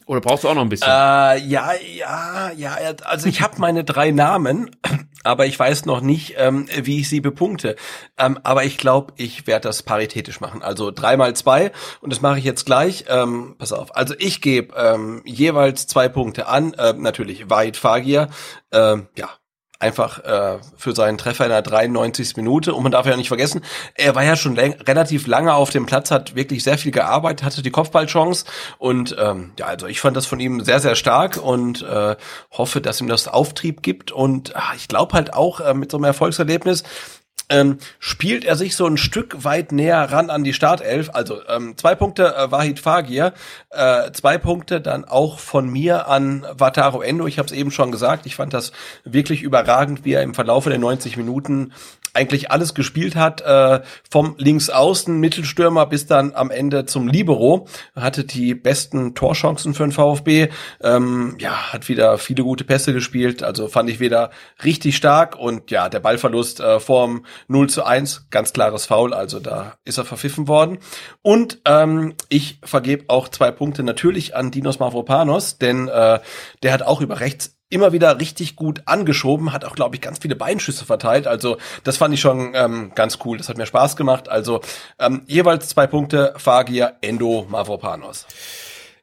Oder 0.07 0.21
brauchst 0.21 0.45
du 0.45 0.49
auch 0.49 0.55
noch 0.55 0.63
ein 0.63 0.69
bisschen? 0.69 0.89
Äh, 0.89 1.39
ja, 1.39 1.73
ja, 1.97 2.53
ja. 2.53 2.77
Also 3.05 3.29
ich 3.29 3.41
habe 3.41 3.59
meine 3.59 3.83
drei 3.83 4.13
Namen, 4.13 4.71
aber 5.25 5.47
ich 5.47 5.59
weiß 5.59 5.85
noch 5.85 6.01
nicht, 6.01 6.35
ähm, 6.37 6.69
wie 6.81 7.01
ich 7.01 7.09
sie 7.09 7.21
bepunkte. 7.21 7.75
Ähm, 8.17 8.39
aber 8.45 8.63
ich 8.63 8.79
glaube, 8.79 9.15
ich 9.17 9.49
werde 9.49 9.67
das 9.67 9.83
paritätisch 9.83 10.41
machen. 10.41 10.63
Also 10.63 10.93
drei 10.93 11.17
mal 11.17 11.35
zwei 11.35 11.73
und 12.01 12.13
das 12.13 12.21
mache 12.21 12.39
ich 12.39 12.45
jetzt 12.45 12.67
gleich. 12.67 13.07
Ähm, 13.09 13.57
pass 13.59 13.73
auf. 13.73 13.97
Also 13.97 14.15
ich 14.17 14.41
gebe 14.41 14.77
ähm, 14.77 15.23
jeweils 15.25 15.89
zwei 15.89 16.09
Punkte 16.09 16.47
an. 16.47 16.75
Äh, 16.75 16.93
natürlich 16.93 17.51
Wahid 17.51 17.77
Fagir. 17.77 18.29
Ähm, 18.71 19.09
ja, 19.17 19.31
einfach 19.79 20.25
äh, 20.25 20.59
für 20.77 20.95
seinen 20.95 21.19
Treffer 21.19 21.45
in 21.45 21.51
der 21.51 21.63
93. 21.63 22.37
Minute. 22.37 22.75
Und 22.75 22.83
man 22.83 22.93
darf 22.93 23.07
ja 23.07 23.17
nicht 23.17 23.29
vergessen, 23.29 23.63
er 23.95 24.15
war 24.15 24.25
ja 24.25 24.37
schon 24.37 24.59
relativ 24.59 25.27
lange 25.27 25.55
auf 25.55 25.71
dem 25.71 25.87
Platz, 25.87 26.11
hat 26.11 26.35
wirklich 26.35 26.65
sehr 26.65 26.79
viel 26.79 26.93
gearbeitet, 26.93 27.45
hatte 27.45 27.63
die 27.63 27.71
Kopfballchance. 27.71 28.45
Und 28.79 29.17
ähm, 29.19 29.53
ja, 29.59 29.67
also 29.67 29.87
ich 29.87 30.01
fand 30.01 30.17
das 30.17 30.27
von 30.27 30.41
ihm 30.41 30.61
sehr, 30.61 30.81
sehr 30.81 30.97
stark 30.97 31.37
und 31.37 31.83
äh, 31.83 32.17
hoffe, 32.53 32.81
dass 32.81 33.01
ihm 33.01 33.09
das 33.09 33.29
Auftrieb 33.29 33.83
gibt. 33.83 34.13
Und 34.13 34.57
ah, 34.57 34.73
ich 34.77 34.89
glaube 34.89 35.15
halt 35.15 35.35
auch 35.35 35.61
äh, 35.61 35.75
mit 35.75 35.91
so 35.91 35.99
einem 35.99 36.05
Erfolgserlebnis, 36.05 36.83
ähm, 37.49 37.79
spielt 37.99 38.45
er 38.45 38.57
sich 38.57 38.77
so 38.77 38.87
ein 38.87 38.97
Stück 38.97 39.45
weit 39.45 39.73
näher 39.73 40.11
ran 40.11 40.31
an 40.31 40.45
die 40.45 40.53
Startelf. 40.53 41.11
Also 41.13 41.41
ähm, 41.49 41.77
zwei 41.77 41.95
Punkte 41.95 42.35
äh, 42.35 42.51
Wahid 42.51 42.81
Fagir, 42.81 43.33
äh, 43.71 44.11
zwei 44.13 44.39
Punkte 44.39 44.81
dann 44.81 45.05
auch 45.05 45.39
von 45.39 45.69
mir 45.69 46.09
an 46.09 46.47
Wataru 46.53 47.01
Endo. 47.01 47.27
Ich 47.27 47.39
habe 47.39 47.47
es 47.47 47.53
eben 47.53 47.71
schon 47.71 47.93
gesagt, 47.93 48.27
ich 48.27 48.37
fand 48.37 48.55
das 48.55 48.73
wirklich 49.05 49.43
überragend, 49.43 50.05
wie 50.05 50.13
er 50.13 50.23
im 50.23 50.35
Verlaufe 50.35 50.71
der 50.71 50.79
90 50.79 51.17
Minuten 51.17 51.73
eigentlich 52.17 52.51
alles 52.51 52.75
gespielt 52.75 53.15
hat, 53.15 53.43
äh, 53.43 53.81
vom 54.11 54.35
Linksaußen, 54.39 55.19
Mittelstürmer 55.19 55.87
bis 55.87 56.07
dann 56.07 56.35
am 56.35 56.51
Ende 56.51 56.87
zum 56.87 57.07
Libero, 57.07 57.69
hatte 57.95 58.25
die 58.25 58.55
besten 58.55 59.15
Torchancen 59.15 59.75
für 59.75 59.85
den 59.85 59.93
VfB, 59.93 60.49
ähm, 60.83 61.37
ja, 61.39 61.73
hat 61.73 61.89
wieder 61.89 62.19
viele 62.19 62.43
gute 62.43 62.65
Pässe 62.65 62.93
gespielt, 62.93 63.43
also 63.43 63.69
fand 63.69 63.91
ich 63.91 64.01
wieder 64.01 64.31
richtig 64.65 64.97
stark 64.97 65.37
und 65.37 65.71
ja, 65.71 65.89
der 65.89 66.01
Ballverlust 66.01 66.61
äh, 66.61 66.81
vorm 66.81 67.25
0 67.49 67.69
zu 67.69 67.85
1, 67.85 68.29
ganz 68.31 68.53
klares 68.53 68.87
Foul, 68.87 69.15
also 69.15 69.39
da 69.39 69.75
ist 69.85 69.99
er 69.99 70.05
verpfiffen 70.05 70.49
worden. 70.49 70.79
Und 71.23 71.61
ähm, 71.65 72.15
ich 72.29 72.59
vergebe 72.65 73.05
auch 73.09 73.29
zwei 73.29 73.51
Punkte 73.51 73.83
natürlich 73.83 74.35
an 74.35 74.51
Dinos 74.51 74.79
Mavropanos, 74.79 75.59
denn 75.59 75.89
äh, 75.89 76.21
der 76.63 76.73
hat 76.73 76.83
auch 76.83 77.01
über 77.01 77.21
rechts 77.21 77.56
immer 77.69 77.93
wieder 77.93 78.21
richtig 78.21 78.57
gut 78.57 78.83
angeschoben, 78.87 79.53
hat 79.53 79.65
auch, 79.65 79.75
glaube 79.75 79.97
ich, 79.97 80.01
ganz 80.01 80.19
viele 80.21 80.37
Beinschüsse 80.37 80.85
verteilt. 80.85 81.27
Also 81.27 81.59
das 81.85 81.97
fand 81.97 82.15
ich 82.15 82.21
schon 82.21 82.53
ähm, 82.55 82.93
ganz 82.95 83.19
cool. 83.25 83.39
Das 83.39 83.49
hat 83.49 83.57
mir 83.57 83.67
Spaß 83.67 83.97
gemacht. 83.97 84.29
Also 84.29 84.61
ähm, 84.99 85.23
jeweils 85.27 85.69
zwei 85.69 85.87
Punkte, 85.87 86.35
Fagir, 86.37 86.95
Endo, 87.01 87.47
Mavropanos. 87.49 88.27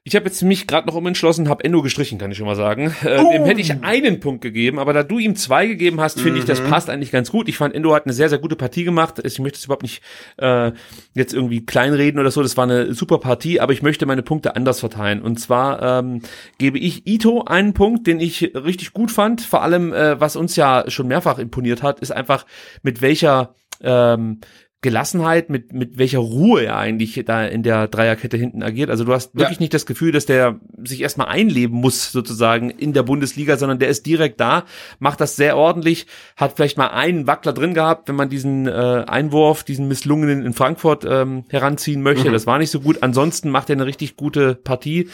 Ich 0.05 0.17
habe 0.17 0.25
jetzt 0.25 0.41
mich 0.43 0.67
gerade 0.67 0.85
noch 0.85 0.95
umentschlossen, 0.95 1.47
habe 1.47 1.63
Endo 1.63 1.81
gestrichen, 1.81 2.17
kann 2.19 2.29
ich 2.29 2.37
schon 2.37 2.45
mal 2.45 2.57
sagen. 2.57 2.93
Äh, 3.05 3.19
Oh. 3.19 3.31
Dem 3.31 3.45
hätte 3.45 3.61
ich 3.61 3.83
einen 3.83 4.19
Punkt 4.19 4.41
gegeben, 4.41 4.77
aber 4.77 4.91
da 4.91 5.01
du 5.03 5.17
ihm 5.17 5.35
zwei 5.37 5.65
gegeben 5.65 6.01
hast, 6.01 6.19
finde 6.19 6.39
ich, 6.39 6.45
das 6.45 6.61
Mhm. 6.61 6.67
passt 6.69 6.89
eigentlich 6.89 7.11
ganz 7.11 7.31
gut. 7.31 7.47
Ich 7.47 7.55
fand, 7.55 7.73
Endo 7.73 7.95
hat 7.95 8.05
eine 8.05 8.11
sehr, 8.13 8.27
sehr 8.27 8.39
gute 8.39 8.57
Partie 8.57 8.83
gemacht. 8.83 9.21
Ich 9.23 9.39
möchte 9.39 9.57
es 9.59 9.63
überhaupt 9.65 9.83
nicht 9.83 10.01
äh, 10.37 10.71
jetzt 11.13 11.33
irgendwie 11.33 11.65
kleinreden 11.65 12.19
oder 12.19 12.31
so. 12.31 12.41
Das 12.43 12.57
war 12.57 12.65
eine 12.65 12.93
super 12.93 13.17
Partie, 13.19 13.61
aber 13.61 13.71
ich 13.71 13.81
möchte 13.81 14.05
meine 14.05 14.23
Punkte 14.23 14.57
anders 14.57 14.81
verteilen. 14.81 15.21
Und 15.21 15.39
zwar 15.39 15.81
ähm, 15.99 16.21
gebe 16.57 16.79
ich 16.79 17.07
Ito 17.07 17.43
einen 17.45 17.73
Punkt, 17.73 18.05
den 18.05 18.19
ich 18.19 18.51
richtig 18.55 18.91
gut 18.91 19.09
fand. 19.09 19.39
Vor 19.39 19.61
allem, 19.61 19.93
äh, 19.93 20.19
was 20.19 20.35
uns 20.35 20.57
ja 20.57 20.83
schon 20.89 21.07
mehrfach 21.07 21.39
imponiert 21.39 21.81
hat, 21.81 22.01
ist 22.01 22.11
einfach, 22.11 22.45
mit 22.81 23.01
welcher 23.01 23.55
ähm, 23.81 24.41
Gelassenheit, 24.83 25.49
mit, 25.49 25.73
mit 25.73 25.97
welcher 25.97 26.19
Ruhe 26.19 26.65
er 26.65 26.77
eigentlich 26.77 27.23
da 27.25 27.43
in 27.45 27.63
der 27.63 27.87
Dreierkette 27.87 28.37
hinten 28.37 28.61
agiert. 28.61 28.91
Also 28.91 29.05
du 29.05 29.13
hast 29.13 29.33
wirklich 29.33 29.59
nicht 29.59 29.73
das 29.73 29.87
Gefühl, 29.87 30.11
dass 30.11 30.27
der 30.27 30.59
sich 30.83 31.01
erstmal 31.01 31.29
einleben 31.29 31.77
muss, 31.79 32.11
sozusagen, 32.11 32.69
in 32.69 32.93
der 32.93 33.01
Bundesliga, 33.01 33.57
sondern 33.57 33.79
der 33.79 33.87
ist 33.87 34.05
direkt 34.05 34.39
da, 34.39 34.65
macht 34.99 35.21
das 35.21 35.35
sehr 35.35 35.57
ordentlich, 35.57 36.05
hat 36.35 36.53
vielleicht 36.55 36.77
mal 36.77 36.89
einen 36.89 37.25
Wackler 37.25 37.53
drin 37.53 37.73
gehabt, 37.73 38.09
wenn 38.09 38.15
man 38.15 38.29
diesen 38.29 38.67
äh, 38.67 39.05
Einwurf, 39.07 39.63
diesen 39.63 39.87
misslungenen 39.87 40.45
in 40.45 40.53
Frankfurt 40.53 41.05
ähm, 41.09 41.45
heranziehen 41.49 42.03
möchte. 42.03 42.29
Mhm. 42.29 42.33
Das 42.33 42.45
war 42.45 42.59
nicht 42.59 42.71
so 42.71 42.81
gut. 42.81 43.01
Ansonsten 43.01 43.49
macht 43.49 43.69
er 43.69 43.77
eine 43.77 43.87
richtig 43.87 44.17
gute 44.17 44.53
Partie 44.53 45.09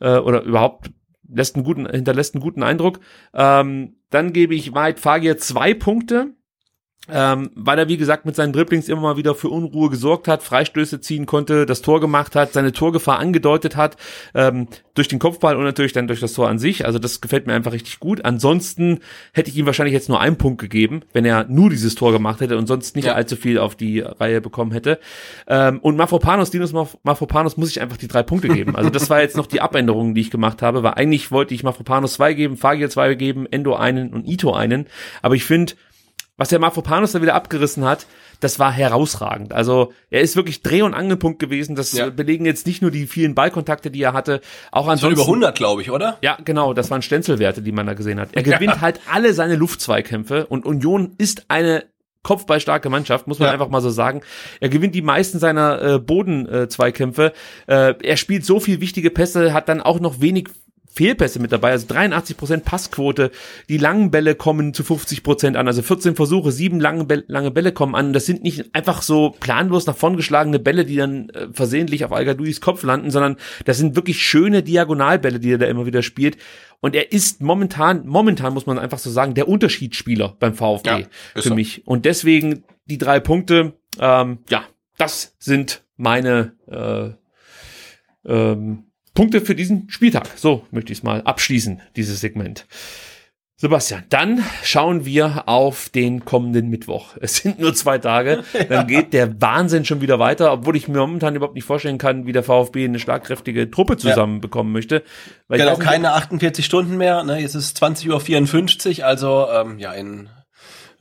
äh, 0.00 0.18
oder 0.18 0.42
überhaupt 0.42 0.90
lässt 1.32 1.54
einen 1.54 1.64
guten, 1.64 1.88
hinterlässt 1.88 2.34
einen 2.34 2.42
guten 2.42 2.62
Eindruck. 2.62 3.00
Ähm, 3.32 3.96
dann 4.10 4.32
gebe 4.32 4.54
ich 4.54 4.74
Weit 4.74 5.00
Fagier 5.00 5.38
zwei 5.38 5.72
Punkte 5.72 6.34
ähm, 7.12 7.50
weil 7.54 7.78
er, 7.78 7.88
wie 7.88 7.96
gesagt, 7.96 8.24
mit 8.24 8.34
seinen 8.34 8.52
Dribblings 8.52 8.88
immer 8.88 9.02
mal 9.02 9.16
wieder 9.16 9.34
für 9.34 9.48
Unruhe 9.48 9.90
gesorgt 9.90 10.26
hat, 10.28 10.42
Freistöße 10.42 11.00
ziehen 11.00 11.26
konnte, 11.26 11.66
das 11.66 11.82
Tor 11.82 12.00
gemacht 12.00 12.34
hat, 12.34 12.52
seine 12.52 12.72
Torgefahr 12.72 13.18
angedeutet 13.18 13.76
hat, 13.76 13.96
ähm, 14.34 14.68
durch 14.94 15.08
den 15.08 15.18
Kopfball 15.18 15.56
und 15.56 15.64
natürlich 15.64 15.92
dann 15.92 16.06
durch 16.06 16.20
das 16.20 16.32
Tor 16.32 16.48
an 16.48 16.58
sich. 16.58 16.86
Also 16.86 16.98
das 16.98 17.20
gefällt 17.20 17.46
mir 17.46 17.52
einfach 17.52 17.72
richtig 17.72 18.00
gut. 18.00 18.24
Ansonsten 18.24 19.00
hätte 19.32 19.50
ich 19.50 19.56
ihm 19.56 19.66
wahrscheinlich 19.66 19.92
jetzt 19.92 20.08
nur 20.08 20.20
einen 20.20 20.36
Punkt 20.38 20.60
gegeben, 20.60 21.02
wenn 21.12 21.24
er 21.24 21.44
nur 21.48 21.68
dieses 21.68 21.94
Tor 21.94 22.12
gemacht 22.12 22.40
hätte 22.40 22.56
und 22.56 22.66
sonst 22.66 22.96
nicht 22.96 23.06
Ja. 23.06 23.14
allzu 23.14 23.36
viel 23.36 23.58
auf 23.58 23.74
die 23.74 24.00
Reihe 24.00 24.40
bekommen 24.40 24.72
hätte. 24.72 24.98
Ähm, 25.46 25.80
und 25.80 25.96
Mafropanos, 25.96 26.50
Dinos 26.52 26.72
Maf- 26.72 26.96
Mafropanos 27.02 27.56
muss 27.56 27.70
ich 27.70 27.80
einfach 27.82 27.96
die 27.96 28.08
drei 28.08 28.22
Punkte 28.22 28.48
geben. 28.48 28.76
Also 28.76 28.88
das 28.90 29.10
war 29.10 29.20
jetzt 29.20 29.36
noch 29.36 29.46
die 29.46 29.60
Abänderung, 29.60 30.14
die 30.14 30.20
ich 30.22 30.30
gemacht 30.30 30.62
habe, 30.62 30.82
weil 30.82 30.94
eigentlich 30.94 31.30
wollte 31.32 31.54
ich 31.54 31.64
Mafropanos 31.64 32.14
zwei 32.14 32.32
geben, 32.34 32.56
Fagir 32.56 32.88
zwei 32.88 33.14
geben, 33.14 33.46
Endo 33.50 33.74
einen 33.74 34.12
und 34.14 34.26
Ito 34.26 34.52
einen. 34.54 34.86
Aber 35.22 35.34
ich 35.34 35.44
finde, 35.44 35.74
was 36.36 36.48
der 36.48 36.58
Mafropanos 36.58 37.12
da 37.12 37.22
wieder 37.22 37.34
abgerissen 37.34 37.84
hat, 37.84 38.06
das 38.40 38.58
war 38.58 38.72
herausragend. 38.72 39.52
Also 39.52 39.92
er 40.10 40.20
ist 40.20 40.34
wirklich 40.36 40.62
Dreh- 40.62 40.82
und 40.82 40.92
Angelpunkt 40.92 41.38
gewesen. 41.38 41.76
Das 41.76 41.92
Ja. 41.92 42.08
äh, 42.08 42.10
belegen 42.10 42.44
jetzt 42.44 42.66
nicht 42.66 42.82
nur 42.82 42.90
die 42.90 43.06
vielen 43.06 43.34
Ballkontakte, 43.34 43.90
die 43.90 44.02
er 44.02 44.12
hatte, 44.12 44.40
auch 44.72 44.88
ansonsten. 44.88 45.20
über 45.20 45.26
100, 45.28 45.56
glaube 45.56 45.82
ich, 45.82 45.90
oder? 45.90 46.18
Ja, 46.22 46.36
genau, 46.44 46.74
das 46.74 46.90
waren 46.90 47.02
Stenzelwerte, 47.02 47.62
die 47.62 47.72
man 47.72 47.86
da 47.86 47.94
gesehen 47.94 48.18
hat. 48.20 48.30
Er 48.32 48.42
gewinnt 48.42 48.80
halt 48.80 49.00
alle 49.10 49.32
seine 49.32 49.54
Luftzweikämpfe 49.56 50.46
und 50.46 50.66
Union 50.66 51.14
ist 51.18 51.44
eine 51.48 51.84
kopfballstarke 52.24 52.88
Mannschaft, 52.90 53.26
muss 53.28 53.38
man 53.38 53.48
Ja. 53.48 53.52
einfach 53.52 53.68
mal 53.68 53.80
so 53.82 53.90
sagen. 53.90 54.22
Er 54.58 54.70
gewinnt 54.70 54.94
die 54.94 55.02
meisten 55.02 55.38
seiner 55.38 55.80
äh, 55.82 55.98
Bodenzweikämpfe. 55.98 57.32
Äh, 57.66 57.94
er 58.02 58.16
spielt 58.16 58.44
so 58.44 58.60
viel 58.60 58.80
wichtige 58.80 59.10
Pässe, 59.10 59.52
hat 59.52 59.68
dann 59.68 59.80
auch 59.80 60.00
noch 60.00 60.20
wenig 60.20 60.48
Fehlpässe 60.94 61.40
mit 61.40 61.50
dabei, 61.50 61.72
also 61.72 61.86
83% 61.88 62.60
Passquote. 62.60 63.32
Die 63.68 63.78
langen 63.78 64.10
Bälle 64.12 64.36
kommen 64.36 64.74
zu 64.74 64.84
50% 64.84 65.56
an, 65.56 65.66
also 65.66 65.82
14 65.82 66.14
Versuche, 66.14 66.52
sieben 66.52 66.78
lange, 66.78 67.04
Bälle, 67.04 67.24
lange 67.26 67.50
Bälle 67.50 67.72
kommen 67.72 67.96
an. 67.96 68.12
Das 68.12 68.26
sind 68.26 68.44
nicht 68.44 68.74
einfach 68.74 69.02
so 69.02 69.34
planlos 69.40 69.86
nach 69.86 69.96
vorn 69.96 70.16
geschlagene 70.16 70.60
Bälle, 70.60 70.84
die 70.84 70.96
dann 70.96 71.30
äh, 71.30 71.48
versehentlich 71.52 72.04
auf 72.04 72.12
al 72.12 72.24
Kopf 72.60 72.82
landen, 72.84 73.10
sondern 73.10 73.36
das 73.64 73.78
sind 73.78 73.96
wirklich 73.96 74.22
schöne 74.22 74.62
Diagonalbälle, 74.62 75.40
die 75.40 75.52
er 75.52 75.58
da 75.58 75.66
immer 75.66 75.84
wieder 75.86 76.02
spielt. 76.02 76.36
Und 76.80 76.94
er 76.94 77.12
ist 77.12 77.42
momentan, 77.42 78.06
momentan 78.06 78.54
muss 78.54 78.66
man 78.66 78.78
einfach 78.78 78.98
so 78.98 79.10
sagen, 79.10 79.34
der 79.34 79.48
Unterschiedsspieler 79.48 80.36
beim 80.38 80.54
VfB 80.54 80.88
Ja, 80.90 81.00
für 81.34 81.48
so. 81.48 81.54
mich. 81.54 81.86
Und 81.86 82.04
deswegen 82.04 82.62
die 82.86 82.98
drei 82.98 83.20
Punkte, 83.20 83.72
ähm, 83.98 84.38
ja, 84.48 84.64
das 84.96 85.34
sind 85.38 85.82
meine 85.96 86.52
äh, 86.66 87.10
ähm, 88.30 88.84
Punkte 89.14 89.40
für 89.40 89.54
diesen 89.54 89.88
Spieltag. 89.88 90.28
So 90.36 90.66
möchte 90.70 90.92
ich 90.92 90.98
es 90.98 91.04
mal 91.04 91.22
abschließen, 91.22 91.80
dieses 91.96 92.20
Segment. 92.20 92.66
Sebastian, 93.56 94.02
dann 94.08 94.44
schauen 94.64 95.04
wir 95.04 95.44
auf 95.46 95.88
den 95.88 96.24
kommenden 96.24 96.68
Mittwoch. 96.70 97.16
Es 97.20 97.36
sind 97.36 97.60
nur 97.60 97.72
zwei 97.72 97.98
Tage, 97.98 98.42
dann 98.68 98.88
geht 98.88 99.12
der 99.12 99.40
Wahnsinn 99.40 99.84
schon 99.84 100.00
wieder 100.00 100.18
weiter, 100.18 100.52
obwohl 100.52 100.74
ich 100.74 100.88
mir 100.88 100.98
momentan 100.98 101.36
überhaupt 101.36 101.54
nicht 101.54 101.64
vorstellen 101.64 101.98
kann, 101.98 102.26
wie 102.26 102.32
der 102.32 102.42
VfB 102.42 102.84
eine 102.84 102.98
schlagkräftige 102.98 103.70
Truppe 103.70 103.96
zusammenbekommen 103.96 104.72
möchte. 104.72 105.04
Weil 105.46 105.60
ich 105.60 105.64
Genau, 105.64 105.78
keine 105.78 106.12
48 106.14 106.64
Stunden 106.64 106.96
mehr. 106.96 107.22
Ne? 107.22 107.38
Jetzt 107.40 107.54
ist 107.54 107.80
20.54 107.80 108.98
Uhr, 108.98 109.06
also 109.06 109.46
ähm, 109.48 109.78
ja, 109.78 109.92
in 109.92 110.28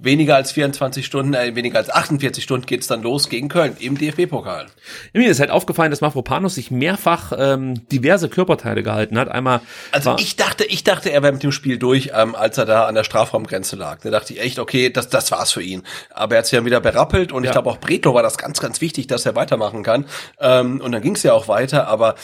weniger 0.04 0.36
als 0.36 0.52
24 0.52 1.06
Stunden, 1.06 1.34
äh, 1.34 1.56
weniger 1.56 1.78
als 1.80 1.90
48 1.90 2.44
Stunden 2.44 2.66
geht's 2.66 2.88
dann 2.88 3.02
los 3.02 3.30
gegen 3.30 3.50
Köln 3.50 3.76
im 3.80 3.98
DFB-Pokal. 3.98 4.68
mir 5.14 5.30
ist 5.30 5.40
halt 5.40 5.50
aufgefallen, 5.50 5.92
dass 5.92 6.02
Mafropanos 6.02 6.56
sich 6.56 6.72
mehrfach 6.72 7.32
ähm, 7.38 7.88
diverse 7.90 8.30
Körperteile 8.30 8.84
gehalten 8.84 9.18
hat. 9.18 9.30
Einmal 9.30 9.62
Also 9.92 10.16
ich 10.20 10.36
dachte, 10.36 10.66
ich 10.66 10.84
dachte, 10.84 11.10
er 11.12 11.24
wäre 11.24 11.34
mit 11.34 11.44
dem 11.44 11.52
Spiel 11.52 11.78
durch, 11.78 12.12
ähm, 12.14 12.36
als 12.36 12.58
er 12.58 12.66
da 12.66 12.86
an 12.86 12.96
der 12.96 13.04
Strafraumgrenze 13.04 13.76
lag. 13.76 14.00
Da 14.02 14.10
dachte 14.10 14.34
ich 14.34 14.42
echt, 14.42 14.60
okay, 14.60 14.90
das, 14.90 15.10
das 15.10 15.32
war's 15.32 15.52
für 15.52 15.64
ihn. 15.64 15.84
Aber 16.12 16.36
er 16.36 16.40
hat 16.40 16.48
sich 16.48 16.58
dann 16.58 16.66
wieder 16.66 16.82
berappelt 16.82 17.32
und 17.32 17.44
Ja. 17.44 17.50
ich 17.50 17.54
glaube 17.54 17.70
auch 17.70 17.78
Bretlo 17.78 18.14
war 18.14 18.24
das 18.24 18.38
ganz, 18.38 18.60
ganz 18.60 18.82
wichtig, 18.82 19.08
dass 19.08 19.26
er 19.26 19.36
weitermachen 19.36 19.84
kann. 19.84 20.06
Ähm, 20.40 20.82
und 20.82 20.92
dann 20.92 21.02
ging's 21.02 21.24
ja 21.24 21.34
auch 21.34 21.48
weiter, 21.48 21.88
aber 21.88 22.16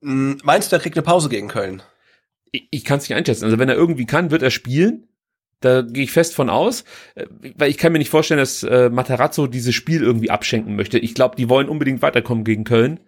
mh, 0.00 0.36
meinst 0.42 0.72
du, 0.72 0.76
er 0.76 0.80
kriegt 0.80 0.96
eine 0.96 1.04
Pause 1.04 1.28
gegen 1.28 1.48
Köln? 1.48 1.82
ich, 2.52 2.68
ich 2.70 2.84
kann 2.84 2.98
es 2.98 3.08
nicht 3.08 3.16
einschätzen. 3.16 3.44
Also 3.44 3.58
wenn 3.58 3.68
er 3.68 3.74
irgendwie 3.74 4.06
kann, 4.06 4.30
wird 4.30 4.42
er 4.42 4.50
spielen. 4.50 5.08
Da 5.60 5.82
gehe 5.82 6.04
ich 6.04 6.12
fest 6.12 6.34
von 6.34 6.50
aus, 6.50 6.84
äh, 7.14 7.26
weil 7.56 7.70
ich 7.70 7.78
kann 7.78 7.92
mir 7.92 7.98
nicht 7.98 8.10
vorstellen, 8.10 8.38
dass 8.38 8.62
äh, 8.62 8.90
Matarazzo 8.90 9.46
dieses 9.46 9.74
Spiel 9.74 10.02
irgendwie 10.02 10.30
abschenken 10.30 10.76
möchte. 10.76 10.98
Ich 10.98 11.14
glaube, 11.14 11.36
die 11.36 11.48
wollen 11.48 11.68
unbedingt 11.68 12.02
weiterkommen 12.02 12.44
gegen 12.44 12.64
Köln. 12.64 13.00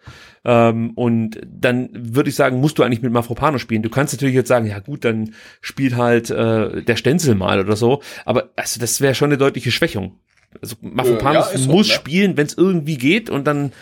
Ähm, 0.45 0.93
und 0.95 1.41
dann 1.47 1.91
würde 1.93 2.31
ich 2.31 2.37
sagen, 2.37 2.61
musst 2.61 2.79
du 2.79 2.83
eigentlich 2.83 3.03
mit 3.03 3.12
Mafropano 3.12 3.59
spielen. 3.59 3.83
Du 3.83 3.91
kannst 3.91 4.15
natürlich 4.15 4.35
jetzt 4.35 4.49
sagen, 4.49 4.66
ja 4.66 4.79
gut, 4.79 5.05
dann 5.05 5.35
spielt 5.61 5.97
halt 5.97 6.31
äh, 6.31 6.83
der 6.83 6.97
Stenzel 6.97 7.35
mal 7.35 7.61
oder 7.61 7.77
so. 7.77 8.03
Aber 8.25 8.51
also 8.57 8.81
das 8.81 9.01
wäre 9.01 9.15
schon 9.15 9.29
eine 9.29 9.39
deutliche 9.39 9.70
Schwächung. 9.70 10.19
Also 10.62 10.77
Mafropanos 10.81 11.49
ja, 11.49 11.55
ist 11.55 11.65
so, 11.65 11.70
muss 11.70 11.89
ne? 11.89 11.95
spielen, 11.95 12.37
wenn 12.37 12.47
es 12.47 12.57
irgendwie 12.57 12.97
geht 12.97 13.29
und 13.29 13.47
dann 13.47 13.73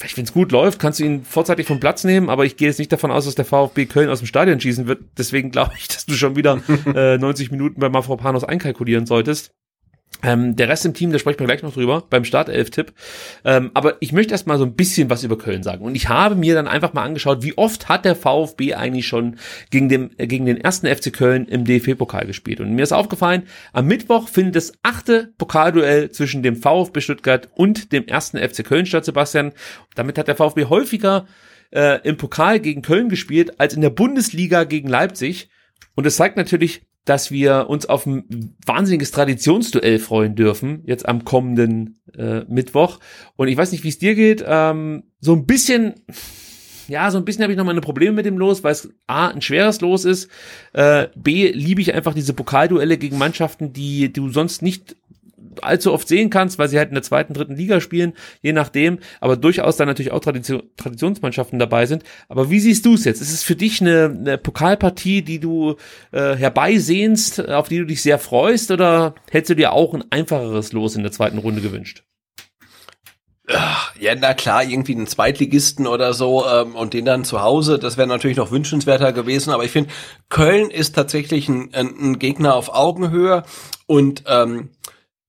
vielleicht, 0.00 0.16
wenn 0.16 0.24
es 0.24 0.32
gut 0.32 0.50
läuft, 0.50 0.78
kannst 0.80 0.98
du 0.98 1.04
ihn 1.04 1.24
vorzeitig 1.24 1.66
vom 1.66 1.78
Platz 1.78 2.04
nehmen, 2.04 2.30
aber 2.30 2.46
ich 2.46 2.56
gehe 2.56 2.68
jetzt 2.68 2.78
nicht 2.78 2.90
davon 2.90 3.10
aus, 3.10 3.26
dass 3.26 3.34
der 3.34 3.44
VfB 3.44 3.84
Köln 3.84 4.08
aus 4.08 4.20
dem 4.20 4.26
Stadion 4.26 4.58
schießen 4.58 4.86
wird. 4.86 5.02
Deswegen 5.18 5.50
glaube 5.52 5.72
ich, 5.76 5.88
dass 5.88 6.06
du 6.06 6.14
schon 6.14 6.36
wieder 6.36 6.62
äh, 6.94 7.18
90 7.18 7.50
Minuten 7.50 7.80
bei 7.80 7.90
Mafropanos 7.90 8.44
einkalkulieren 8.44 9.04
solltest. 9.04 9.52
Ähm, 10.22 10.56
der 10.56 10.68
Rest 10.68 10.84
im 10.84 10.94
Team, 10.94 11.12
da 11.12 11.18
sprechen 11.18 11.40
wir 11.40 11.46
gleich 11.46 11.62
noch 11.62 11.72
drüber, 11.72 12.04
beim 12.10 12.24
Startelf-Tipp. 12.24 12.92
Ähm, 13.44 13.70
aber 13.74 13.96
ich 14.00 14.12
möchte 14.12 14.32
erst 14.32 14.46
mal 14.46 14.58
so 14.58 14.64
ein 14.64 14.74
bisschen 14.74 15.10
was 15.10 15.24
über 15.24 15.38
Köln 15.38 15.62
sagen. 15.62 15.84
Und 15.84 15.94
ich 15.94 16.08
habe 16.08 16.34
mir 16.34 16.54
dann 16.54 16.68
einfach 16.68 16.92
mal 16.92 17.04
angeschaut, 17.04 17.42
wie 17.42 17.56
oft 17.56 17.88
hat 17.88 18.04
der 18.04 18.16
VfB 18.16 18.74
eigentlich 18.74 19.06
schon 19.06 19.36
gegen, 19.70 19.88
dem, 19.88 20.10
äh, 20.18 20.26
gegen 20.26 20.46
den 20.46 20.58
ersten 20.58 20.86
FC 20.86 21.12
Köln 21.12 21.46
im 21.46 21.64
DFB-Pokal 21.64 22.26
gespielt. 22.26 22.60
Und 22.60 22.74
mir 22.74 22.82
ist 22.82 22.92
aufgefallen, 22.92 23.44
am 23.72 23.86
Mittwoch 23.86 24.28
findet 24.28 24.56
das 24.56 24.72
achte 24.82 25.32
Pokalduell 25.38 26.10
zwischen 26.10 26.42
dem 26.42 26.56
VfB 26.56 27.00
Stuttgart 27.00 27.48
und 27.54 27.92
dem 27.92 28.06
ersten 28.06 28.38
FC 28.38 28.64
Köln 28.64 28.86
statt, 28.86 29.04
Sebastian. 29.04 29.52
Damit 29.94 30.18
hat 30.18 30.28
der 30.28 30.36
VfB 30.36 30.66
häufiger 30.66 31.26
äh, 31.70 32.00
im 32.06 32.16
Pokal 32.16 32.60
gegen 32.60 32.82
Köln 32.82 33.08
gespielt, 33.08 33.58
als 33.58 33.74
in 33.74 33.80
der 33.80 33.90
Bundesliga 33.90 34.64
gegen 34.64 34.88
Leipzig. 34.88 35.48
Und 35.94 36.06
es 36.06 36.16
zeigt 36.16 36.36
natürlich, 36.36 36.82
dass 37.04 37.30
wir 37.30 37.66
uns 37.68 37.86
auf 37.86 38.06
ein 38.06 38.56
wahnsinniges 38.64 39.10
Traditionsduell 39.10 39.98
freuen 39.98 40.34
dürfen, 40.34 40.82
jetzt 40.84 41.08
am 41.08 41.24
kommenden 41.24 42.00
äh, 42.16 42.40
Mittwoch. 42.48 43.00
Und 43.36 43.48
ich 43.48 43.56
weiß 43.56 43.72
nicht, 43.72 43.84
wie 43.84 43.88
es 43.88 43.98
dir 43.98 44.14
geht. 44.14 44.44
Ähm, 44.46 45.04
so 45.20 45.34
ein 45.34 45.46
bisschen, 45.46 45.94
ja, 46.88 47.10
so 47.10 47.18
ein 47.18 47.24
bisschen 47.24 47.42
habe 47.42 47.52
ich 47.52 47.58
noch 47.58 47.64
meine 47.64 47.80
Probleme 47.80 48.12
mit 48.12 48.26
dem 48.26 48.38
Los, 48.38 48.62
weil 48.62 48.72
es 48.72 48.90
A, 49.06 49.28
ein 49.28 49.42
schweres 49.42 49.80
Los 49.80 50.04
ist. 50.04 50.28
Äh, 50.72 51.08
B, 51.16 51.50
liebe 51.52 51.80
ich 51.80 51.94
einfach 51.94 52.14
diese 52.14 52.34
Pokalduelle 52.34 52.98
gegen 52.98 53.18
Mannschaften, 53.18 53.72
die 53.72 54.12
du 54.12 54.28
sonst 54.28 54.62
nicht 54.62 54.96
allzu 55.62 55.92
oft 55.92 56.08
sehen 56.08 56.30
kannst, 56.30 56.58
weil 56.58 56.68
sie 56.68 56.78
halt 56.78 56.88
in 56.88 56.94
der 56.94 57.02
zweiten, 57.02 57.34
dritten 57.34 57.56
Liga 57.56 57.80
spielen, 57.80 58.14
je 58.42 58.52
nachdem, 58.52 58.98
aber 59.20 59.36
durchaus 59.36 59.76
dann 59.76 59.88
natürlich 59.88 60.12
auch 60.12 60.20
Tradition, 60.20 60.62
Traditionsmannschaften 60.76 61.58
dabei 61.58 61.86
sind. 61.86 62.04
Aber 62.28 62.50
wie 62.50 62.60
siehst 62.60 62.86
du 62.86 62.94
es 62.94 63.04
jetzt? 63.04 63.20
Ist 63.20 63.32
es 63.32 63.42
für 63.42 63.56
dich 63.56 63.80
eine, 63.80 64.14
eine 64.18 64.38
Pokalpartie, 64.38 65.22
die 65.22 65.40
du 65.40 65.76
äh, 66.12 66.36
herbeisehnst, 66.36 67.48
auf 67.48 67.68
die 67.68 67.78
du 67.78 67.86
dich 67.86 68.02
sehr 68.02 68.18
freust, 68.18 68.70
oder 68.70 69.14
hättest 69.30 69.50
du 69.50 69.56
dir 69.56 69.72
auch 69.72 69.94
ein 69.94 70.04
einfacheres 70.10 70.72
Los 70.72 70.96
in 70.96 71.02
der 71.02 71.12
zweiten 71.12 71.38
Runde 71.38 71.60
gewünscht? 71.60 72.04
Ja, 73.98 74.14
na 74.14 74.34
klar, 74.34 74.62
irgendwie 74.62 74.94
einen 74.94 75.06
Zweitligisten 75.06 75.86
oder 75.86 76.14
so 76.14 76.46
ähm, 76.46 76.76
und 76.76 76.94
den 76.94 77.04
dann 77.04 77.24
zu 77.24 77.42
Hause, 77.42 77.78
das 77.78 77.96
wäre 77.96 78.06
natürlich 78.06 78.36
noch 78.36 78.52
wünschenswerter 78.52 79.12
gewesen. 79.12 79.52
Aber 79.52 79.64
ich 79.64 79.72
finde, 79.72 79.90
Köln 80.28 80.70
ist 80.70 80.94
tatsächlich 80.94 81.48
ein, 81.48 81.74
ein, 81.74 81.88
ein 82.00 82.18
Gegner 82.18 82.54
auf 82.54 82.72
Augenhöhe. 82.72 83.42
Und 83.86 84.22
ähm, 84.26 84.70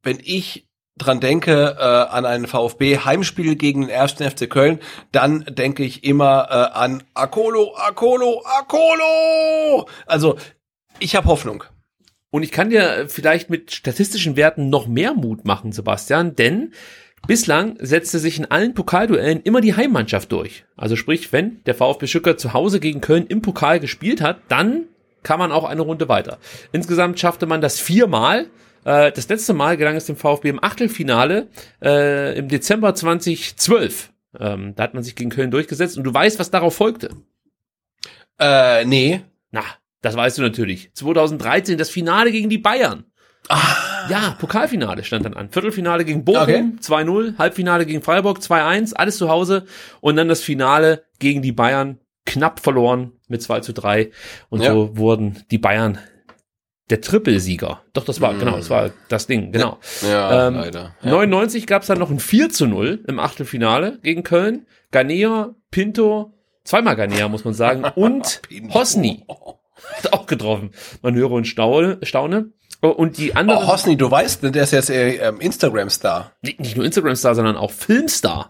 wenn 0.03 0.19
ich 0.23 0.67
dran 0.97 1.19
denke 1.19 1.77
äh, 1.79 1.83
an 1.83 2.25
ein 2.25 2.47
VfB-Heimspiel 2.47 3.55
gegen 3.55 3.81
den 3.81 3.89
ersten 3.89 4.29
FC 4.29 4.49
Köln, 4.49 4.79
dann 5.11 5.45
denke 5.45 5.83
ich 5.83 6.03
immer 6.03 6.47
äh, 6.49 6.77
an 6.77 7.03
Akolo, 7.13 7.75
Akolo, 7.75 8.43
Akolo. 8.45 9.87
Also 10.05 10.37
ich 10.99 11.15
habe 11.15 11.27
Hoffnung. 11.27 11.63
Und 12.29 12.43
ich 12.43 12.51
kann 12.51 12.69
dir 12.69 13.07
vielleicht 13.09 13.49
mit 13.49 13.71
statistischen 13.73 14.35
Werten 14.37 14.69
noch 14.69 14.87
mehr 14.87 15.13
Mut 15.13 15.43
machen, 15.43 15.73
Sebastian, 15.73 16.35
denn 16.35 16.73
bislang 17.27 17.77
setzte 17.79 18.19
sich 18.19 18.39
in 18.39 18.49
allen 18.49 18.73
Pokalduellen 18.73 19.41
immer 19.41 19.59
die 19.59 19.75
Heimmannschaft 19.75 20.31
durch. 20.31 20.65
Also 20.77 20.95
sprich, 20.95 21.33
wenn 21.33 21.61
der 21.65 21.75
VfB 21.75 22.07
Stuttgart 22.07 22.39
zu 22.39 22.53
Hause 22.53 22.79
gegen 22.79 23.01
Köln 23.01 23.27
im 23.27 23.41
Pokal 23.41 23.79
gespielt 23.79 24.21
hat, 24.21 24.39
dann 24.47 24.85
kann 25.23 25.39
man 25.39 25.51
auch 25.51 25.65
eine 25.65 25.81
Runde 25.81 26.09
weiter. 26.09 26.39
Insgesamt 26.71 27.19
schaffte 27.19 27.45
man 27.45 27.61
das 27.61 27.79
viermal, 27.79 28.47
Äh, 28.83 29.11
das 29.11 29.27
letzte 29.29 29.53
Mal 29.53 29.77
gelang 29.77 29.95
es 29.95 30.05
dem 30.05 30.15
VfB 30.15 30.49
im 30.49 30.63
Achtelfinale 30.63 31.47
äh, 31.83 32.37
im 32.37 32.47
Dezember 32.47 32.93
2012. 32.95 34.11
Ähm, 34.39 34.73
da 34.75 34.83
hat 34.83 34.93
man 34.93 35.03
sich 35.03 35.15
gegen 35.15 35.29
Köln 35.29 35.51
durchgesetzt 35.51 35.97
und 35.97 36.03
du 36.03 36.13
weißt, 36.13 36.39
was 36.39 36.51
darauf 36.51 36.75
folgte. 36.75 37.09
Äh, 38.39 38.85
nee. 38.85 39.21
Na, 39.51 39.63
das 40.01 40.15
weißt 40.15 40.37
du 40.37 40.41
natürlich. 40.41 40.91
2013 40.93 41.77
das 41.77 41.89
Finale 41.89 42.31
gegen 42.31 42.49
die 42.49 42.57
Bayern. 42.57 43.05
Ah. 43.49 44.07
Ja, 44.09 44.35
Pokalfinale 44.39 45.03
stand 45.03 45.25
dann 45.25 45.33
an. 45.35 45.49
Viertelfinale 45.51 46.05
gegen 46.05 46.23
Bochum, 46.25 46.41
Okay. 46.41 46.63
2-0, 46.81 47.37
Halbfinale 47.37 47.85
gegen 47.85 48.01
Freiburg, 48.01 48.39
2-1, 48.39 48.93
alles 48.93 49.17
zu 49.17 49.29
Hause. 49.29 49.65
Und 49.99 50.15
dann 50.15 50.27
das 50.27 50.41
Finale 50.41 51.03
gegen 51.19 51.41
die 51.41 51.51
Bayern, 51.51 51.99
knapp 52.25 52.59
verloren 52.61 53.11
mit 53.27 53.41
2 53.41 53.59
zu 53.59 53.73
3. 53.73 54.11
Und 54.49 54.61
Ja. 54.61 54.73
so 54.73 54.97
wurden 54.97 55.43
die 55.51 55.57
Bayern 55.57 55.99
der 56.89 57.01
Trippelsieger. 57.01 57.81
Doch, 57.93 58.03
das 58.05 58.19
war, 58.21 58.33
genau, 58.33 58.57
das 58.57 58.69
war 58.69 58.91
das 59.07 59.27
Ding, 59.27 59.51
genau. 59.51 59.77
Mm. 60.01 60.05
Ja, 60.07 60.47
Ähm, 60.47 60.55
leider. 60.55 60.95
Ja. 61.01 61.11
99 61.11 61.67
gab 61.67 61.83
es 61.83 61.87
dann 61.87 61.99
noch 61.99 62.09
ein 62.09 62.19
4 62.19 62.49
zu 62.49 62.67
0 62.67 63.03
im 63.07 63.19
Achtelfinale 63.19 63.99
gegen 64.03 64.23
Köln. 64.23 64.65
Garnier, 64.91 65.55
Pinto, 65.69 66.33
zweimal 66.65 66.95
Garnier, 66.97 67.29
muss 67.29 67.45
man 67.45 67.53
sagen, 67.53 67.83
und. 67.95 68.41
Hosni 68.73 69.25
hat 70.03 70.13
auch 70.13 70.25
getroffen. 70.25 70.71
Man 71.01 71.15
höre 71.15 71.31
und 71.31 71.45
staune. 71.45 71.99
Und 72.81 73.17
die 73.17 73.35
anderen, 73.35 73.63
Oh, 73.63 73.67
Hosni, 73.71 73.95
du 73.95 74.09
weißt, 74.09 74.43
ne, 74.43 74.51
der 74.51 74.63
ist 74.63 74.71
jetzt 74.71 74.89
äh, 74.89 75.15
ähm, 75.17 75.39
Instagram-Star. 75.39 76.31
nicht 76.41 76.75
nur 76.75 76.83
Instagram-Star, 76.85 77.35
sondern 77.35 77.55
auch 77.57 77.71
Filmstar. 77.71 78.49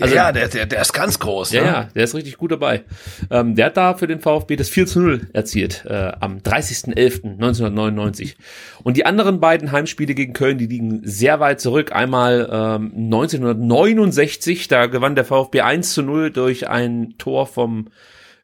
Also- 0.00 0.16
ja, 0.16 0.32
der, 0.32 0.48
der, 0.48 0.66
der 0.66 0.80
ist 0.80 0.92
ganz 0.92 1.20
groß. 1.20 1.52
Ja, 1.52 1.60
ne? 1.62 1.68
ja, 1.68 1.88
der 1.94 2.02
ist 2.04 2.16
richtig 2.16 2.36
gut 2.36 2.50
dabei. 2.50 2.82
Ähm, 3.30 3.54
der 3.54 3.66
hat 3.66 3.76
da 3.76 3.94
für 3.94 4.08
den 4.08 4.18
VfB 4.18 4.56
das 4.56 4.68
4 4.68 4.86
zu 4.86 4.98
0 5.00 5.28
erzielt, 5.32 5.84
äh, 5.88 6.10
am 6.18 6.38
30.11.1999. 6.38 8.34
Und 8.82 8.96
die 8.96 9.06
anderen 9.06 9.38
beiden 9.38 9.70
Heimspiele 9.70 10.14
gegen 10.14 10.32
Köln, 10.32 10.58
die 10.58 10.66
liegen 10.66 11.02
sehr 11.04 11.38
weit 11.38 11.60
zurück. 11.60 11.92
Einmal 11.92 12.48
ähm, 12.50 12.90
1969, 12.96 14.66
da 14.66 14.86
gewann 14.86 15.14
der 15.14 15.24
VfB 15.24 15.60
1 15.60 15.94
zu 15.94 16.02
0 16.02 16.32
durch 16.32 16.68
ein 16.68 17.14
Tor 17.18 17.46
vom 17.46 17.86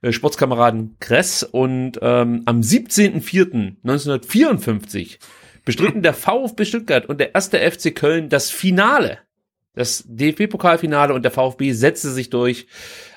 äh, 0.02 0.12
Sportskameraden 0.12 0.98
Kress. 1.00 1.42
Und 1.42 1.98
ähm, 2.00 2.42
am 2.44 2.60
17.04.1954 2.60 5.18
bestritten 5.64 6.02
der 6.02 6.14
VfB 6.14 6.64
Stuttgart 6.64 7.06
und 7.06 7.18
der 7.18 7.34
erste 7.34 7.58
FC 7.58 7.92
Köln 7.92 8.28
das 8.28 8.50
Finale 8.50 9.18
das 9.80 10.04
DFB-Pokalfinale 10.06 11.12
und 11.14 11.22
der 11.22 11.32
VfB 11.32 11.72
setzte 11.72 12.10
sich 12.10 12.30
durch 12.30 12.66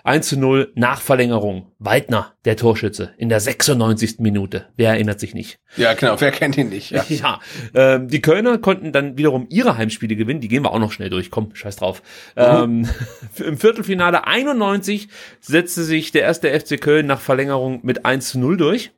1 0.05 0.27
zu 0.27 0.37
0 0.37 0.71
nach 0.75 0.99
Verlängerung. 0.99 1.71
Waldner, 1.79 2.33
der 2.45 2.57
Torschütze, 2.57 3.13
in 3.17 3.29
der 3.29 3.39
96. 3.39 4.19
Minute. 4.19 4.67
Wer 4.75 4.91
erinnert 4.91 5.19
sich 5.19 5.33
nicht? 5.33 5.59
ja, 5.77 5.93
genau. 5.93 6.19
Wer 6.19 6.31
kennt 6.31 6.57
ihn 6.57 6.69
nicht? 6.69 6.91
Ja. 6.91 7.05
Ja, 7.13 7.39
ähm, 7.75 8.07
die 8.07 8.21
Kölner 8.21 8.57
konnten 8.57 8.91
dann 8.91 9.17
wiederum 9.17 9.45
ihre 9.49 9.77
Heimspiele 9.77 10.15
gewinnen. 10.15 10.41
Die 10.41 10.47
gehen 10.47 10.63
wir 10.63 10.71
auch 10.71 10.79
noch 10.79 10.91
schnell 10.91 11.09
durch. 11.09 11.29
Komm, 11.29 11.53
scheiß 11.53 11.75
drauf. 11.75 12.01
Ähm, 12.35 12.89
Im 13.45 13.57
Viertelfinale 13.57 14.25
91 14.25 15.09
setzte 15.39 15.83
sich 15.83 16.11
der 16.11 16.23
erste 16.23 16.59
FC 16.59 16.81
Köln 16.81 17.05
nach 17.05 17.19
Verlängerung 17.21 17.81
mit 17.83 18.05
1 18.05 18.29
zu 18.29 18.39
0 18.39 18.57
durch. 18.57 18.91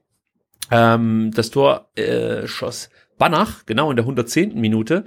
Ähm, 0.72 1.32
das 1.36 1.52
Tor 1.52 1.90
äh, 1.96 2.48
schoss 2.48 2.90
Banach, 3.18 3.66
genau 3.66 3.90
in 3.90 3.96
der 3.96 4.04
110. 4.04 4.60
Minute. 4.60 5.04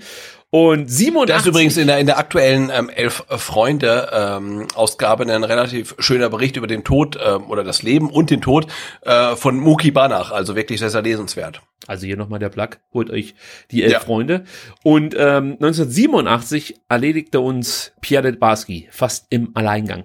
Und 0.50 0.90
87. 0.90 1.34
Das 1.34 1.42
ist 1.42 1.48
übrigens 1.48 1.76
in 1.76 1.88
der, 1.88 1.98
in 1.98 2.06
der 2.06 2.18
aktuellen 2.18 2.70
ähm, 2.72 2.88
Elf 2.88 3.24
Freunde 3.28 4.08
ähm, 4.12 4.66
Ausgabe 4.74 5.24
ein 5.24 5.44
relativ 5.44 5.94
schöner 5.98 6.30
Bericht 6.30 6.56
über 6.56 6.66
den 6.66 6.84
Tod 6.84 7.18
ähm, 7.22 7.50
oder 7.50 7.64
das 7.64 7.82
Leben 7.82 8.08
und 8.08 8.30
den 8.30 8.40
Tod 8.40 8.66
äh, 9.02 9.36
von 9.36 9.58
Muki 9.58 9.90
Banach. 9.90 10.32
Also 10.32 10.56
wirklich 10.56 10.80
sehr, 10.80 10.88
sehr 10.88 11.02
lesenswert. 11.02 11.60
Also 11.86 12.06
hier 12.06 12.16
nochmal 12.16 12.38
der 12.38 12.48
Plug, 12.48 12.68
holt 12.92 13.10
euch 13.10 13.34
die 13.70 13.82
elf 13.82 13.92
Ja. 13.92 14.00
Freunde. 14.00 14.44
Und 14.84 15.14
ähm, 15.14 15.52
1987 15.60 16.76
erledigte 16.88 17.40
uns 17.40 17.92
Pierre 18.00 18.32
Barski 18.32 18.88
fast 18.90 19.26
im 19.30 19.54
Alleingang. 19.54 20.04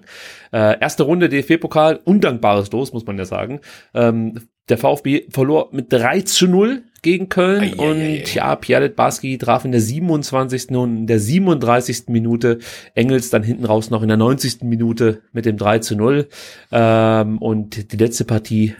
Äh, 0.52 0.78
erste 0.80 1.04
Runde 1.04 1.28
DFB-Pokal, 1.28 2.00
undankbares 2.04 2.70
Los, 2.72 2.92
muss 2.92 3.06
man 3.06 3.18
ja 3.18 3.24
sagen. 3.24 3.60
Ähm, 3.94 4.48
der 4.68 4.78
VfB 4.78 5.26
verlor 5.30 5.68
mit 5.72 5.92
3 5.92 6.22
zu 6.22 6.48
0 6.48 6.84
gegen 7.04 7.28
Köln 7.28 7.62
Ei, 7.62 7.74
und 7.76 7.98
ei, 7.98 8.24
ei. 8.24 8.24
ja, 8.34 8.56
Pierre 8.56 8.88
Barski 8.88 9.38
traf 9.38 9.64
in 9.64 9.70
der 9.70 9.80
27. 9.80 10.70
und 10.70 10.96
in 10.96 11.06
der 11.06 11.20
37. 11.20 12.08
Minute 12.08 12.58
Engels 12.96 13.30
dann 13.30 13.44
hinten 13.44 13.64
raus 13.64 13.90
noch 13.90 14.02
in 14.02 14.08
der 14.08 14.16
90. 14.16 14.62
Minute 14.62 15.22
mit 15.32 15.44
dem 15.46 15.56
3 15.56 15.78
zu 15.78 15.94
0. 15.94 16.28
Ähm, 16.72 17.38
und 17.38 17.92
die 17.92 17.96
letzte 17.96 18.24
Partie 18.24 18.74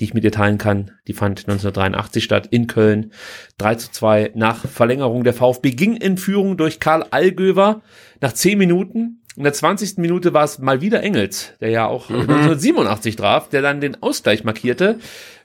die 0.00 0.04
ich 0.04 0.14
mit 0.14 0.24
dir 0.24 0.32
teilen 0.32 0.58
kann. 0.58 0.90
Die 1.06 1.12
fand 1.12 1.40
1983 1.40 2.24
statt 2.24 2.48
in 2.50 2.66
Köln. 2.66 3.12
3 3.58 3.74
zu 3.76 3.92
2 3.92 4.32
nach 4.34 4.66
Verlängerung. 4.66 5.24
Der 5.24 5.34
VfB 5.34 5.70
ging 5.70 5.96
in 5.96 6.16
Führung 6.16 6.56
durch 6.56 6.80
Karl 6.80 7.04
Allgöver 7.10 7.82
nach 8.20 8.32
10 8.32 8.58
Minuten. 8.58 9.22
In 9.36 9.42
der 9.42 9.52
20. 9.52 9.98
Minute 9.98 10.32
war 10.32 10.44
es 10.44 10.58
mal 10.60 10.80
wieder 10.80 11.02
Engels, 11.02 11.54
der 11.60 11.70
ja 11.70 11.86
auch 11.86 12.08
1987 12.08 13.16
traf, 13.16 13.48
der 13.48 13.62
dann 13.62 13.80
den 13.80 14.00
Ausgleich 14.02 14.44
markierte. 14.44 14.98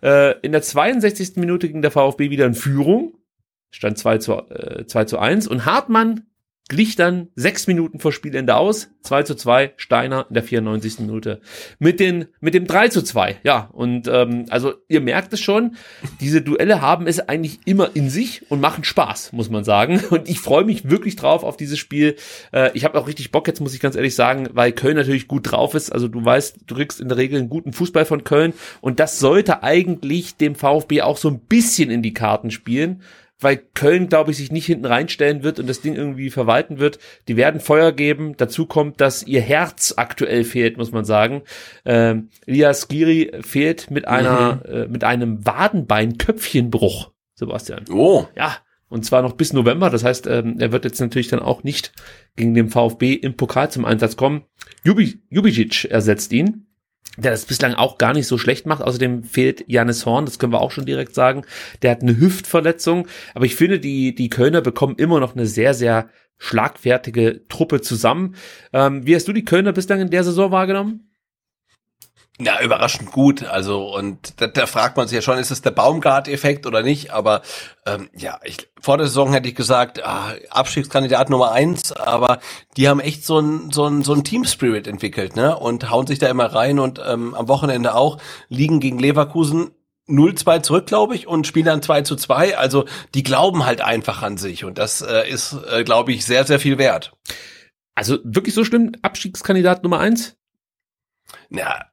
Äh, 0.03 0.40
in 0.41 0.52
der 0.52 0.61
62. 0.61 1.38
Minute 1.38 1.70
ging 1.70 1.82
der 1.82 1.91
VfB 1.91 2.30
wieder 2.30 2.45
in 2.45 2.53
Führung. 2.53 3.16
Stand 3.72 3.98
2 3.98 4.18
zu, 4.20 4.34
äh, 4.49 4.86
2 4.86 5.06
zu 5.06 5.18
1. 5.18 5.48
Und 5.48 5.66
Hartmann 5.66 6.28
glich 6.70 6.96
dann 6.96 7.28
sechs 7.36 7.68
Minuten 7.68 8.00
vor 8.00 8.14
Spielende 8.14 8.56
aus. 8.56 8.90
2 9.02 9.24
zu 9.24 9.36
2, 9.36 9.74
Steiner 9.76 10.28
in 10.30 10.36
der 10.36 10.44
94. 10.44 11.00
Minute. 11.00 11.41
Mit, 11.80 12.00
den, 12.00 12.28
mit 12.40 12.54
dem 12.54 12.68
3 12.68 12.90
zu 12.90 13.02
2. 13.02 13.38
Ja, 13.44 13.70
und 13.74 14.08
ähm, 14.08 14.46
also 14.50 14.74
ihr 14.88 15.02
merkt 15.02 15.34
es 15.34 15.41
schon, 15.41 15.76
diese 16.22 16.41
Duelle 16.41 16.82
haben 16.82 17.08
es 17.08 17.20
eigentlich 17.20 17.60
immer 17.66 17.96
in 17.96 18.10
sich 18.10 18.50
und 18.50 18.62
machen 18.62 18.84
Spaß, 18.84 19.34
muss 19.34 19.50
man 19.50 19.64
sagen. 19.64 20.00
Und 20.10 20.30
ich 20.30 20.40
freue 20.40 20.64
mich 20.64 20.90
wirklich 20.90 21.16
drauf 21.16 21.44
auf 21.44 21.58
dieses 21.58 21.80
Spiel. 21.80 22.16
Äh, 22.52 22.72
ich 22.74 22.86
habe 22.86 22.98
auch 23.00 23.08
richtig 23.08 23.32
Bock, 23.32 23.48
jetzt 23.48 23.62
muss 23.62 23.74
ich 23.74 23.80
ganz 23.80 23.96
ehrlich 23.96 24.16
sagen, 24.16 24.50
weil 24.54 24.72
Köln 24.72 24.96
natürlich 24.96 25.28
gut 25.28 25.52
drauf 25.52 25.74
ist. 25.74 25.91
Also 25.91 26.08
du 26.08 26.24
weißt, 26.24 26.58
du 26.68 26.76
kriegst 26.76 27.02
in 27.02 27.10
der 27.10 27.18
Regel 27.18 27.40
einen 27.40 27.50
guten 27.50 27.74
Fußball 27.74 28.06
von 28.06 28.24
Köln. 28.24 28.54
Und 28.82 29.00
das 29.00 29.20
sollte 29.20 29.64
eigentlich 29.64 30.38
dem 30.38 30.56
VfB 30.56 31.02
auch 31.02 31.18
so 31.18 31.30
ein 31.30 31.40
bisschen 31.40 31.90
in 31.90 32.04
die 32.04 32.14
Karten 32.14 32.52
spielen 32.52 33.02
weil 33.40 33.57
Köln, 33.74 34.10
glaube 34.10 34.32
ich, 34.32 34.38
sich 34.38 34.52
nicht 34.52 34.66
hinten 34.66 34.86
reinstellen 34.86 35.44
wird 35.44 35.60
und 35.60 35.68
das 35.68 35.82
Ding 35.82 35.95
irgendwie 35.95 36.30
verwalten 36.30 36.80
wird. 36.80 36.99
Die 37.28 37.38
werden 37.38 37.61
Feuer 37.61 37.91
geben. 37.91 38.36
Dazu 38.38 38.66
kommt, 38.66 38.99
dass 39.02 39.24
ihr 39.24 39.41
Herz 39.41 39.94
aktuell 39.98 40.44
fehlt, 40.44 40.78
muss 40.78 40.91
man 40.91 41.06
sagen. 41.06 41.44
Ähm, 41.86 42.30
Elias 42.45 42.88
Giri 42.88 43.32
fehlt 43.41 43.91
mit 43.91 44.07
einer, 44.07 44.64
äh, 44.66 44.88
mit 44.88 45.03
einem 45.03 45.45
Wadenbein-Köpfchenbruch, 45.45 47.11
Sebastian. 47.36 47.86
Oh, 47.91 48.26
Ja, 48.36 48.57
und 48.90 49.06
zwar 49.06 49.22
noch 49.22 49.34
bis 49.34 49.53
November. 49.53 49.90
Das 49.90 50.03
heißt, 50.03 50.28
ähm, 50.28 50.57
er 50.60 50.72
wird 50.72 50.84
jetzt 50.84 50.99
natürlich 50.99 51.28
dann 51.28 51.40
auch 51.40 51.64
nicht 51.64 51.94
gegen 52.36 52.53
den 52.53 52.70
VfB 52.70 53.14
im 53.14 53.36
Pokal 53.36 53.72
zum 53.72 53.86
Einsatz 53.86 54.18
kommen. 54.18 54.44
Jubi, 54.84 55.22
Jubicic 55.30 55.86
ersetzt 55.86 56.34
ihn 56.34 56.66
der 57.18 57.31
das 57.31 57.45
bislang 57.45 57.73
auch 57.73 57.98
gar 57.98 58.14
nicht 58.14 58.27
so 58.27 58.38
schlecht 58.38 58.65
macht. 58.65 58.81
Außerdem 58.81 59.23
fehlt 59.23 59.64
Janis 59.68 60.06
Horn, 60.06 60.26
das 60.26 60.40
können 60.40 60.53
wir 60.53 60.61
auch 60.61 60.72
schon 60.72 60.86
direkt 60.86 61.15
sagen. 61.15 61.44
Der 61.81 61.91
hat 61.91 62.02
eine 62.02 62.18
Hüftverletzung. 62.18 63.07
Aber 63.34 63.45
ich 63.45 63.56
finde, 63.56 63.80
die, 63.80 64.15
die 64.15 64.30
Kölner 64.30 64.61
bekommen 64.61 64.95
immer 64.98 65.19
noch 65.19 65.36
eine 65.36 65.45
sehr, 65.45 65.73
sehr 65.73 66.10
schlagfertige 66.38 67.41
Truppe 67.49 67.81
zusammen. 67.81 68.36
Ähm, 68.72 69.06
wie 69.06 69.15
hast 69.15 69.27
du 69.27 69.34
die 69.34 69.45
Kölner 69.45 69.73
bislang 69.73 69.99
in 69.99 70.10
der 70.10 70.23
Saison 70.23 70.52
wahrgenommen? 70.52 71.09
Ja, 72.41 72.61
überraschend 72.61 73.11
gut. 73.11 73.44
Also, 73.44 73.94
und 73.94 74.40
da, 74.40 74.48
da 74.48 74.66
fragt 74.66 74.95
man 74.95 75.10
sich 75.10 75.16
ja 75.16 75.22
schon, 75.22 75.38
ist 75.38 75.52
es 75.52 75.61
der 75.61 75.72
Baumgart-Effekt 75.72 76.66
oder 76.66 76.84
nicht? 76.84 77.11
Aber 77.11 77.41
ähm, 77.86 78.10
ja, 78.16 78.40
ich, 78.45 78.70
vor 78.80 78.98
der 78.98 79.07
Saison 79.07 79.34
hätte 79.34 79.49
ich 79.49 79.56
gesagt, 79.56 80.06
ah, 80.06 80.34
Abstiegskandidat 80.49 81.30
Nummer 81.30 81.52
eins, 81.52 81.91
aber 81.91 82.40
die 82.78 82.88
haben 82.88 83.02
echt 83.02 83.26
so 83.26 83.40
ein, 83.40 83.72
so 83.72 83.88
ein, 83.88 84.03
so 84.03 84.14
ein 84.14 84.24
Team-Spirit 84.24 84.88
entwickelt, 84.88 85.36
ne? 85.36 85.57
Und 85.57 85.90
hauen 85.90 86.07
sich 86.07 86.18
da 86.18 86.30
immer 86.30 86.45
rein 86.45 86.80
und 86.80 87.02
ähm, 87.06 87.34
am 87.36 87.49
Wochenende 87.49 87.94
auch 87.94 88.20
liegen 88.48 88.80
gegen 88.80 88.99
Leverkusen 88.99 89.72
0-2 90.07 90.61
zurück, 90.64 90.88
glaube 90.88 91.16
ich, 91.16 91.28
und 91.28 91.45
spielen 91.45 91.66
dann 91.66 91.82
2 91.82 92.03
zu 92.03 92.16
2. 92.16 92.57
Also 92.57 92.86
die 93.16 93.24
glauben 93.24 93.66
halt 93.66 93.82
einfach 93.82 94.24
an 94.24 94.38
sich 94.38 94.64
und 94.64 94.78
das 94.78 95.02
äh, 95.02 95.30
ist, 95.30 95.57
äh, 95.70 95.84
glaube 95.84 96.14
ich, 96.14 96.26
sehr, 96.26 96.45
sehr 96.45 96.61
viel 96.61 96.78
wert. 96.78 97.11
Also 97.95 98.18
wirklich 98.24 98.56
so 98.56 98.64
schlimm? 98.64 98.94
Abstiegskandidat 99.02 99.84
Nummer 99.84 99.99
eins? 99.99 100.38
Ja, 101.49 101.89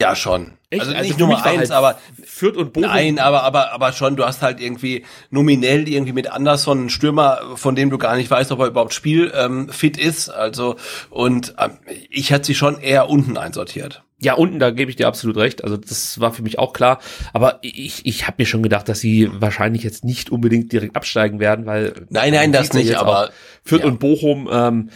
ja 0.00 0.14
schon. 0.16 0.52
Echt? 0.70 0.82
Also 0.82 0.94
Also 0.94 1.02
nicht 1.02 1.14
für 1.14 1.20
Nummer 1.20 1.34
war 1.34 1.46
eins, 1.46 1.58
halt 1.58 1.72
aber 1.72 1.98
Fürth 2.24 2.56
und 2.56 2.72
Bochum. 2.72 2.88
Nein, 2.88 3.18
aber, 3.18 3.42
aber, 3.42 3.72
aber 3.72 3.92
schon, 3.92 4.16
du 4.16 4.24
hast 4.24 4.42
halt 4.42 4.60
irgendwie 4.60 5.04
nominell 5.30 5.88
irgendwie 5.88 6.12
mit 6.12 6.30
Anderson 6.30 6.78
einen 6.78 6.90
Stürmer, 6.90 7.40
von 7.56 7.74
dem 7.74 7.90
du 7.90 7.98
gar 7.98 8.16
nicht 8.16 8.30
weißt, 8.30 8.52
ob 8.52 8.60
er 8.60 8.66
überhaupt 8.66 8.94
spielfit 8.94 9.34
ähm, 9.36 9.68
fit 9.68 9.96
ist. 9.96 10.28
Also, 10.28 10.76
und 11.10 11.54
ähm, 11.58 11.72
ich 12.08 12.30
hätte 12.30 12.46
sie 12.46 12.54
schon 12.54 12.80
eher 12.80 13.08
unten 13.08 13.36
einsortiert. 13.36 14.02
Ja, 14.22 14.34
unten, 14.34 14.58
da 14.58 14.70
gebe 14.70 14.90
ich 14.90 14.96
dir 14.96 15.08
absolut 15.08 15.38
recht. 15.38 15.64
Also 15.64 15.78
das 15.78 16.20
war 16.20 16.32
für 16.32 16.42
mich 16.42 16.58
auch 16.58 16.74
klar. 16.74 17.00
Aber 17.32 17.58
ich, 17.62 18.04
ich 18.04 18.26
habe 18.26 18.36
mir 18.38 18.44
schon 18.44 18.62
gedacht, 18.62 18.86
dass 18.88 19.00
sie 19.00 19.30
wahrscheinlich 19.32 19.82
jetzt 19.82 20.04
nicht 20.04 20.28
unbedingt 20.30 20.70
direkt 20.72 20.94
absteigen 20.94 21.40
werden, 21.40 21.64
weil 21.64 22.06
Nein, 22.10 22.34
nein, 22.34 22.52
das 22.52 22.74
nicht, 22.74 22.96
aber-. 22.96 23.30
Fürth 23.64 23.80
ja. 23.80 23.86
und 23.86 23.98
Bochum 23.98 24.48
ähm, 24.52 24.90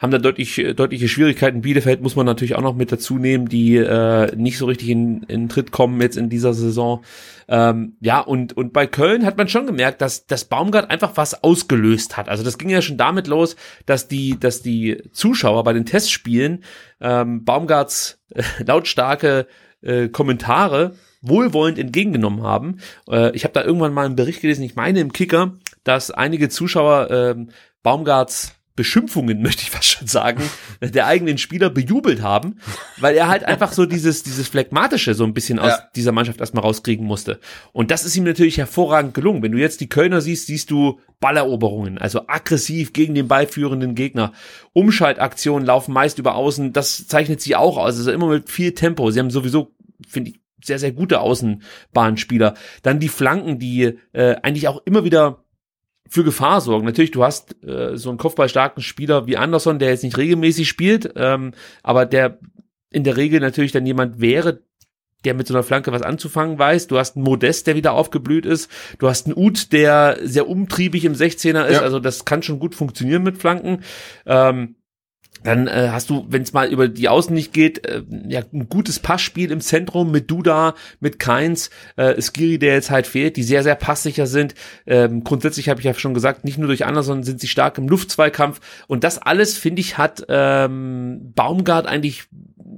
haben 0.00 0.10
da 0.10 0.18
deutlich, 0.18 0.60
deutliche 0.74 1.08
Schwierigkeiten. 1.08 1.60
Bielefeld 1.60 2.00
muss 2.00 2.16
man 2.16 2.24
natürlich 2.24 2.56
auch 2.56 2.62
noch 2.62 2.74
mit 2.74 2.90
dazu 2.90 3.18
nehmen, 3.18 3.48
die 3.48 3.76
äh, 3.76 4.34
nicht 4.34 4.56
so 4.56 4.64
richtig 4.64 4.88
in, 4.88 5.22
in 5.24 5.50
Tritt 5.50 5.72
kommen 5.72 6.00
jetzt 6.00 6.16
in 6.16 6.30
dieser 6.30 6.54
Saison. 6.54 7.02
Ähm, 7.48 7.96
ja, 8.00 8.20
und, 8.20 8.56
und 8.56 8.72
bei 8.72 8.86
Köln 8.86 9.26
hat 9.26 9.36
man 9.36 9.48
schon 9.48 9.66
gemerkt, 9.66 10.00
dass 10.00 10.26
das 10.26 10.46
Baumgart 10.46 10.90
einfach 10.90 11.16
was 11.16 11.44
ausgelöst 11.44 12.16
hat. 12.16 12.30
Also 12.30 12.42
das 12.42 12.56
ging 12.56 12.70
ja 12.70 12.80
schon 12.80 12.96
damit 12.96 13.26
los, 13.26 13.56
dass 13.84 14.08
die, 14.08 14.40
dass 14.40 14.62
die 14.62 15.02
Zuschauer 15.12 15.64
bei 15.64 15.74
den 15.74 15.84
Testspielen 15.84 16.64
ähm, 17.00 17.44
Baumgarts 17.44 18.20
äh, 18.30 18.42
lautstarke 18.64 19.46
äh, 19.82 20.08
Kommentare 20.08 20.94
wohlwollend 21.22 21.78
entgegengenommen 21.78 22.42
haben. 22.42 22.78
Äh, 23.08 23.34
ich 23.36 23.44
habe 23.44 23.52
da 23.52 23.62
irgendwann 23.62 23.92
mal 23.92 24.06
einen 24.06 24.16
Bericht 24.16 24.40
gelesen, 24.40 24.62
ich 24.62 24.76
meine 24.76 25.00
im 25.00 25.12
Kicker, 25.12 25.58
dass 25.84 26.10
einige 26.10 26.48
Zuschauer 26.48 27.10
äh, 27.10 27.34
Baumgarts 27.82 28.59
Beschimpfungen, 28.80 29.42
möchte 29.42 29.62
ich 29.62 29.70
fast 29.70 29.88
schon 29.88 30.06
sagen, 30.06 30.42
der 30.80 31.06
eigenen 31.06 31.36
Spieler 31.36 31.68
bejubelt 31.68 32.22
haben, 32.22 32.56
weil 32.96 33.14
er 33.14 33.28
halt 33.28 33.44
einfach 33.44 33.72
so 33.72 33.84
dieses, 33.84 34.22
dieses 34.22 34.48
Phlegmatische 34.48 35.12
so 35.12 35.24
ein 35.24 35.34
bisschen 35.34 35.58
aus 35.58 35.72
ja. 35.72 35.88
dieser 35.94 36.12
Mannschaft 36.12 36.40
erstmal 36.40 36.64
rauskriegen 36.64 37.04
musste. 37.04 37.40
Und 37.72 37.90
das 37.90 38.06
ist 38.06 38.16
ihm 38.16 38.24
natürlich 38.24 38.56
hervorragend 38.56 39.12
gelungen. 39.12 39.42
Wenn 39.42 39.52
du 39.52 39.58
jetzt 39.58 39.82
die 39.82 39.90
Kölner 39.90 40.22
siehst, 40.22 40.46
siehst 40.46 40.70
du 40.70 40.98
Balleroberungen, 41.20 41.98
also 41.98 42.22
aggressiv 42.26 42.94
gegen 42.94 43.14
den 43.14 43.28
ballführenden 43.28 43.94
Gegner. 43.94 44.32
Umschaltaktionen 44.72 45.66
laufen 45.66 45.92
meist 45.92 46.18
über 46.18 46.36
außen, 46.36 46.72
das 46.72 47.06
zeichnet 47.06 47.42
sie 47.42 47.54
auch 47.54 47.76
aus, 47.76 47.98
also 47.98 48.10
immer 48.10 48.28
mit 48.28 48.48
viel 48.48 48.72
Tempo. 48.72 49.10
Sie 49.10 49.18
haben 49.18 49.30
sowieso, 49.30 49.74
finde 50.08 50.30
ich, 50.30 50.40
sehr, 50.64 50.78
sehr 50.78 50.92
gute 50.92 51.20
Außenbahnspieler. 51.20 52.54
Dann 52.82 52.98
die 52.98 53.08
Flanken, 53.08 53.58
die 53.58 53.98
äh, 54.12 54.36
eigentlich 54.42 54.68
auch 54.68 54.80
immer 54.86 55.04
wieder 55.04 55.44
für 56.10 56.24
Gefahr 56.24 56.60
sorgen. 56.60 56.84
Natürlich, 56.84 57.12
du 57.12 57.22
hast 57.22 57.64
äh, 57.64 57.96
so 57.96 58.10
einen 58.10 58.18
kopfballstarken 58.18 58.82
Spieler 58.82 59.26
wie 59.26 59.36
Anderson, 59.36 59.78
der 59.78 59.90
jetzt 59.90 60.02
nicht 60.02 60.18
regelmäßig 60.18 60.68
spielt, 60.68 61.12
ähm, 61.16 61.52
aber 61.82 62.04
der 62.04 62.38
in 62.90 63.04
der 63.04 63.16
Regel 63.16 63.38
natürlich 63.38 63.70
dann 63.70 63.86
jemand 63.86 64.20
wäre, 64.20 64.64
der 65.24 65.34
mit 65.34 65.46
so 65.46 65.54
einer 65.54 65.62
Flanke 65.62 65.92
was 65.92 66.02
anzufangen 66.02 66.58
weiß. 66.58 66.88
Du 66.88 66.98
hast 66.98 67.14
einen 67.14 67.24
Modest, 67.24 67.66
der 67.68 67.76
wieder 67.76 67.92
aufgeblüht 67.92 68.44
ist. 68.44 68.70
Du 68.98 69.08
hast 69.08 69.26
einen 69.26 69.36
Ut, 69.36 69.72
der 69.72 70.18
sehr 70.22 70.48
umtriebig 70.48 71.04
im 71.04 71.14
16er 71.14 71.66
ist. 71.66 71.76
Ja. 71.76 71.82
Also 71.82 72.00
das 72.00 72.24
kann 72.24 72.42
schon 72.42 72.58
gut 72.58 72.74
funktionieren 72.74 73.22
mit 73.22 73.38
Flanken. 73.38 73.84
Ähm, 74.26 74.76
dann 75.42 75.66
äh, 75.66 75.88
hast 75.90 76.10
du, 76.10 76.26
wenn 76.28 76.42
es 76.42 76.52
mal 76.52 76.70
über 76.70 76.88
die 76.88 77.08
Außen 77.08 77.34
nicht 77.34 77.52
geht, 77.52 77.86
äh, 77.86 78.02
ja 78.28 78.42
ein 78.52 78.68
gutes 78.68 78.98
Passspiel 78.98 79.50
im 79.50 79.60
Zentrum 79.60 80.10
mit 80.10 80.30
Duda, 80.30 80.74
mit 81.00 81.18
Keins, 81.18 81.70
äh, 81.96 82.20
Skiri, 82.20 82.58
der 82.58 82.74
jetzt 82.74 82.90
halt 82.90 83.06
fehlt, 83.06 83.36
die 83.36 83.42
sehr, 83.42 83.62
sehr 83.62 83.74
passsicher 83.74 84.26
sind. 84.26 84.54
Ähm, 84.86 85.24
grundsätzlich 85.24 85.68
habe 85.68 85.80
ich 85.80 85.86
ja 85.86 85.94
schon 85.94 86.14
gesagt, 86.14 86.44
nicht 86.44 86.58
nur 86.58 86.68
durch 86.68 86.84
Anderson 86.84 87.22
sind 87.22 87.40
sie 87.40 87.48
stark 87.48 87.78
im 87.78 87.88
Luftzweikampf. 87.88 88.60
Und 88.86 89.04
das 89.04 89.18
alles, 89.18 89.56
finde 89.56 89.80
ich, 89.80 89.98
hat 89.98 90.24
ähm, 90.28 91.32
Baumgart 91.34 91.86
eigentlich 91.86 92.24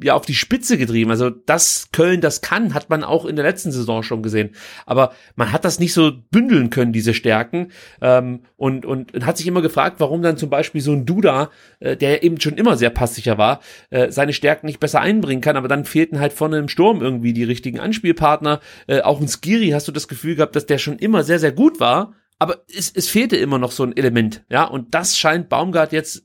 ja 0.02 0.14
auf 0.14 0.26
die 0.26 0.34
Spitze 0.34 0.78
getrieben. 0.78 1.10
Also 1.10 1.30
dass 1.30 1.88
Köln 1.92 2.20
das 2.20 2.40
kann, 2.40 2.74
hat 2.74 2.90
man 2.90 3.04
auch 3.04 3.24
in 3.24 3.36
der 3.36 3.44
letzten 3.44 3.72
Saison 3.72 4.02
schon 4.02 4.22
gesehen. 4.22 4.50
Aber 4.86 5.12
man 5.36 5.52
hat 5.52 5.64
das 5.64 5.78
nicht 5.78 5.92
so 5.92 6.12
bündeln 6.30 6.70
können, 6.70 6.92
diese 6.92 7.14
Stärken. 7.14 7.72
Ähm, 8.00 8.40
und, 8.56 8.86
und, 8.86 9.14
und 9.14 9.26
hat 9.26 9.36
sich 9.36 9.46
immer 9.46 9.62
gefragt, 9.62 9.96
warum 9.98 10.22
dann 10.22 10.36
zum 10.36 10.50
Beispiel 10.50 10.80
so 10.80 10.92
ein 10.92 11.06
Duda, 11.06 11.50
äh, 11.80 11.96
der 11.96 12.22
eben 12.22 12.40
schon 12.40 12.54
immer 12.54 12.76
sehr 12.76 12.90
passsicher 12.90 13.38
war, 13.38 13.60
äh, 13.90 14.10
seine 14.10 14.32
Stärken 14.32 14.66
nicht 14.66 14.80
besser 14.80 15.00
einbringen 15.00 15.42
kann. 15.42 15.56
Aber 15.56 15.68
dann 15.68 15.84
fehlten 15.84 16.20
halt 16.20 16.32
vorne 16.32 16.58
im 16.58 16.68
Sturm 16.68 17.00
irgendwie 17.00 17.32
die 17.32 17.44
richtigen 17.44 17.80
Anspielpartner. 17.80 18.60
Äh, 18.86 19.00
auch 19.00 19.20
ein 19.20 19.28
Skiri 19.28 19.70
hast 19.70 19.88
du 19.88 19.92
das 19.92 20.08
Gefühl 20.08 20.36
gehabt, 20.36 20.56
dass 20.56 20.66
der 20.66 20.78
schon 20.78 20.98
immer 20.98 21.24
sehr, 21.24 21.38
sehr 21.38 21.52
gut 21.52 21.80
war. 21.80 22.14
Aber 22.42 22.64
es, 22.74 22.90
es 22.92 23.08
fehlte 23.08 23.36
immer 23.36 23.58
noch 23.58 23.70
so 23.70 23.84
ein 23.84 23.96
Element, 23.96 24.42
ja, 24.50 24.64
und 24.64 24.94
das 24.94 25.16
scheint 25.16 25.48
Baumgart 25.48 25.92
jetzt 25.92 26.24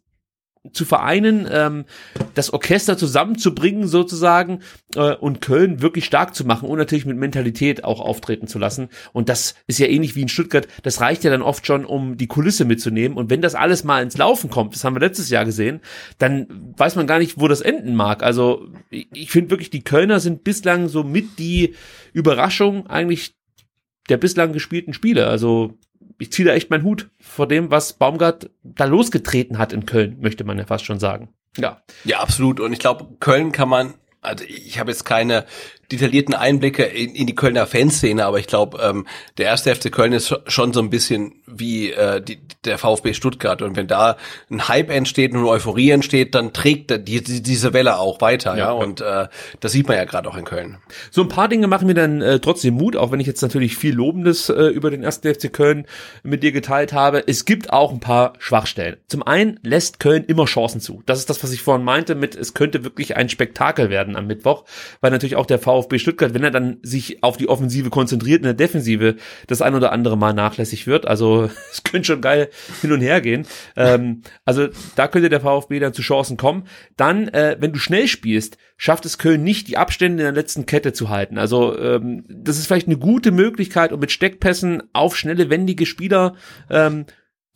zu 0.71 0.85
vereinen, 0.85 1.47
ähm, 1.51 1.85
das 2.33 2.51
Orchester 2.51 2.97
zusammenzubringen 2.97 3.87
sozusagen 3.87 4.59
äh, 4.95 5.15
und 5.15 5.41
Köln 5.41 5.81
wirklich 5.81 6.05
stark 6.05 6.35
zu 6.35 6.45
machen 6.45 6.69
und 6.69 6.77
natürlich 6.77 7.05
mit 7.05 7.17
Mentalität 7.17 7.83
auch 7.83 7.99
auftreten 7.99 8.47
zu 8.47 8.59
lassen. 8.59 8.89
Und 9.13 9.29
das 9.29 9.55
ist 9.67 9.79
ja 9.79 9.87
ähnlich 9.87 10.15
wie 10.15 10.21
in 10.21 10.29
Stuttgart, 10.29 10.67
das 10.83 11.01
reicht 11.01 11.23
ja 11.23 11.31
dann 11.31 11.41
oft 11.41 11.65
schon, 11.65 11.85
um 11.85 12.17
die 12.17 12.27
Kulisse 12.27 12.65
mitzunehmen. 12.65 13.17
Und 13.17 13.29
wenn 13.29 13.41
das 13.41 13.55
alles 13.55 13.83
mal 13.83 14.03
ins 14.03 14.17
Laufen 14.17 14.49
kommt, 14.49 14.75
das 14.75 14.83
haben 14.83 14.95
wir 14.95 14.99
letztes 15.01 15.29
Jahr 15.29 15.45
gesehen, 15.45 15.81
dann 16.17 16.73
weiß 16.77 16.95
man 16.95 17.07
gar 17.07 17.19
nicht, 17.19 17.39
wo 17.39 17.47
das 17.47 17.61
enden 17.61 17.95
mag. 17.95 18.23
Also 18.23 18.67
ich, 18.89 19.31
finde 19.31 19.51
wirklich, 19.51 19.69
die 19.69 19.83
Kölner 19.83 20.19
sind 20.19 20.43
bislang 20.43 20.87
so 20.87 21.03
mit 21.03 21.39
die 21.39 21.75
Überraschung 22.13 22.87
eigentlich 22.87 23.35
der 24.09 24.17
bislang 24.17 24.53
gespielten 24.53 24.93
Spiele. 24.93 25.27
Also 25.27 25.77
ich 26.19 26.31
ziehe 26.31 26.47
da 26.47 26.53
echt 26.53 26.69
meinen 26.69 26.83
Hut 26.83 27.09
vor 27.19 27.47
dem, 27.47 27.71
was 27.71 27.93
Baumgart 27.93 28.49
da 28.63 28.85
losgetreten 28.85 29.57
hat 29.57 29.73
in 29.73 29.85
Köln, 29.85 30.17
möchte 30.19 30.43
man 30.43 30.57
ja 30.57 30.65
fast 30.65 30.85
schon 30.85 30.99
sagen. 30.99 31.29
Ja. 31.57 31.81
Ja, 32.03 32.19
absolut. 32.19 32.59
Und 32.59 32.73
ich 32.73 32.79
glaube, 32.79 33.07
Köln 33.19 33.51
kann 33.51 33.69
man 33.69 33.93
also 34.21 34.45
ich 34.45 34.79
habe 34.79 34.91
jetzt 34.91 35.05
keine 35.05 35.45
detaillierten 35.91 36.33
Einblicke 36.33 36.83
in, 36.83 37.15
in 37.15 37.27
die 37.27 37.35
Kölner 37.35 37.65
Fanszene, 37.65 38.25
aber 38.25 38.39
ich 38.39 38.47
glaube, 38.47 38.79
ähm, 38.81 39.07
der 39.37 39.45
erste 39.45 39.73
FC 39.73 39.91
Köln 39.91 40.11
ist 40.11 40.35
schon 40.47 40.73
so 40.73 40.81
ein 40.81 40.89
bisschen 40.89 41.35
wie 41.45 41.91
äh, 41.91 42.21
die, 42.21 42.39
der 42.65 42.77
VfB 42.77 43.13
Stuttgart. 43.13 43.61
Und 43.61 43.77
wenn 43.77 43.87
da 43.87 44.17
ein 44.51 44.67
Hype 44.67 44.89
entsteht 44.89 45.31
und 45.31 45.39
eine 45.39 45.47
Euphorie 45.47 45.91
entsteht, 45.91 46.35
dann 46.35 46.51
trägt 46.51 46.91
die, 47.07 47.23
die, 47.23 47.41
diese 47.41 47.73
Welle 47.73 47.99
auch 47.99 48.19
weiter. 48.19 48.57
Ja, 48.57 48.65
ja? 48.65 48.71
Und 48.71 48.99
äh, 48.99 49.27
das 49.61 49.71
sieht 49.71 49.87
man 49.87 49.95
ja 49.95 50.03
gerade 50.03 50.29
auch 50.29 50.35
in 50.35 50.43
Köln. 50.43 50.77
So 51.09 51.21
ein 51.21 51.29
paar 51.29 51.47
Dinge 51.47 51.67
machen 51.67 51.87
mir 51.87 51.93
dann 51.93 52.21
äh, 52.21 52.39
trotzdem 52.39 52.73
Mut, 52.73 52.97
auch 52.97 53.11
wenn 53.11 53.21
ich 53.21 53.27
jetzt 53.27 53.41
natürlich 53.41 53.77
viel 53.77 53.95
Lobendes 53.95 54.49
äh, 54.49 54.63
über 54.65 54.91
den 54.91 55.03
ersten 55.03 55.33
FC 55.33 55.51
Köln 55.51 55.85
mit 56.23 56.43
dir 56.43 56.51
geteilt 56.51 56.91
habe. 56.91 57.25
Es 57.27 57.45
gibt 57.45 57.71
auch 57.71 57.93
ein 57.93 58.01
paar 58.01 58.33
Schwachstellen. 58.39 58.97
Zum 59.07 59.23
einen 59.23 59.57
lässt 59.63 60.01
Köln 60.01 60.25
immer 60.25 60.45
Chancen 60.45 60.81
zu. 60.81 61.01
Das 61.05 61.19
ist 61.19 61.29
das, 61.29 61.41
was 61.43 61.53
ich 61.53 61.61
vorhin 61.61 61.85
meinte 61.85 62.15
mit, 62.15 62.35
es 62.35 62.53
könnte 62.53 62.83
wirklich 62.83 63.15
ein 63.15 63.29
Spektakel 63.29 63.89
werden 63.89 64.17
am 64.17 64.27
Mittwoch, 64.27 64.65
weil 64.99 65.11
natürlich 65.11 65.37
auch 65.37 65.45
der 65.45 65.59
VfB 65.59 65.76
VfB 65.81 65.99
Stuttgart, 65.99 66.33
wenn 66.33 66.43
er 66.43 66.51
dann 66.51 66.77
sich 66.81 67.23
auf 67.23 67.37
die 67.37 67.49
Offensive 67.49 67.89
konzentriert, 67.89 68.39
in 68.39 68.43
der 68.43 68.53
Defensive 68.53 69.15
das 69.47 69.61
ein 69.61 69.75
oder 69.75 69.91
andere 69.91 70.17
Mal 70.17 70.33
nachlässig 70.33 70.87
wird. 70.87 71.07
Also 71.07 71.49
es 71.71 71.83
könnte 71.83 72.07
schon 72.07 72.21
geil 72.21 72.49
hin 72.81 72.91
und 72.91 73.01
her 73.01 73.21
gehen. 73.21 73.45
Ähm, 73.75 74.21
also 74.45 74.67
da 74.95 75.07
könnte 75.07 75.29
der 75.29 75.41
VfB 75.41 75.79
dann 75.79 75.93
zu 75.93 76.01
Chancen 76.01 76.37
kommen. 76.37 76.63
Dann, 76.95 77.27
äh, 77.29 77.57
wenn 77.59 77.73
du 77.73 77.79
schnell 77.79 78.07
spielst, 78.07 78.57
schafft 78.77 79.05
es 79.05 79.17
Köln 79.17 79.43
nicht, 79.43 79.67
die 79.67 79.77
Abstände 79.77 80.23
in 80.23 80.33
der 80.33 80.41
letzten 80.41 80.65
Kette 80.65 80.93
zu 80.93 81.09
halten. 81.09 81.37
Also 81.37 81.77
ähm, 81.77 82.23
das 82.29 82.57
ist 82.57 82.67
vielleicht 82.67 82.87
eine 82.87 82.97
gute 82.97 83.31
Möglichkeit, 83.31 83.91
um 83.91 83.99
mit 83.99 84.11
Steckpässen 84.11 84.83
auf 84.93 85.17
schnelle, 85.17 85.49
wendige 85.49 85.85
Spieler 85.85 86.35
ähm, 86.69 87.05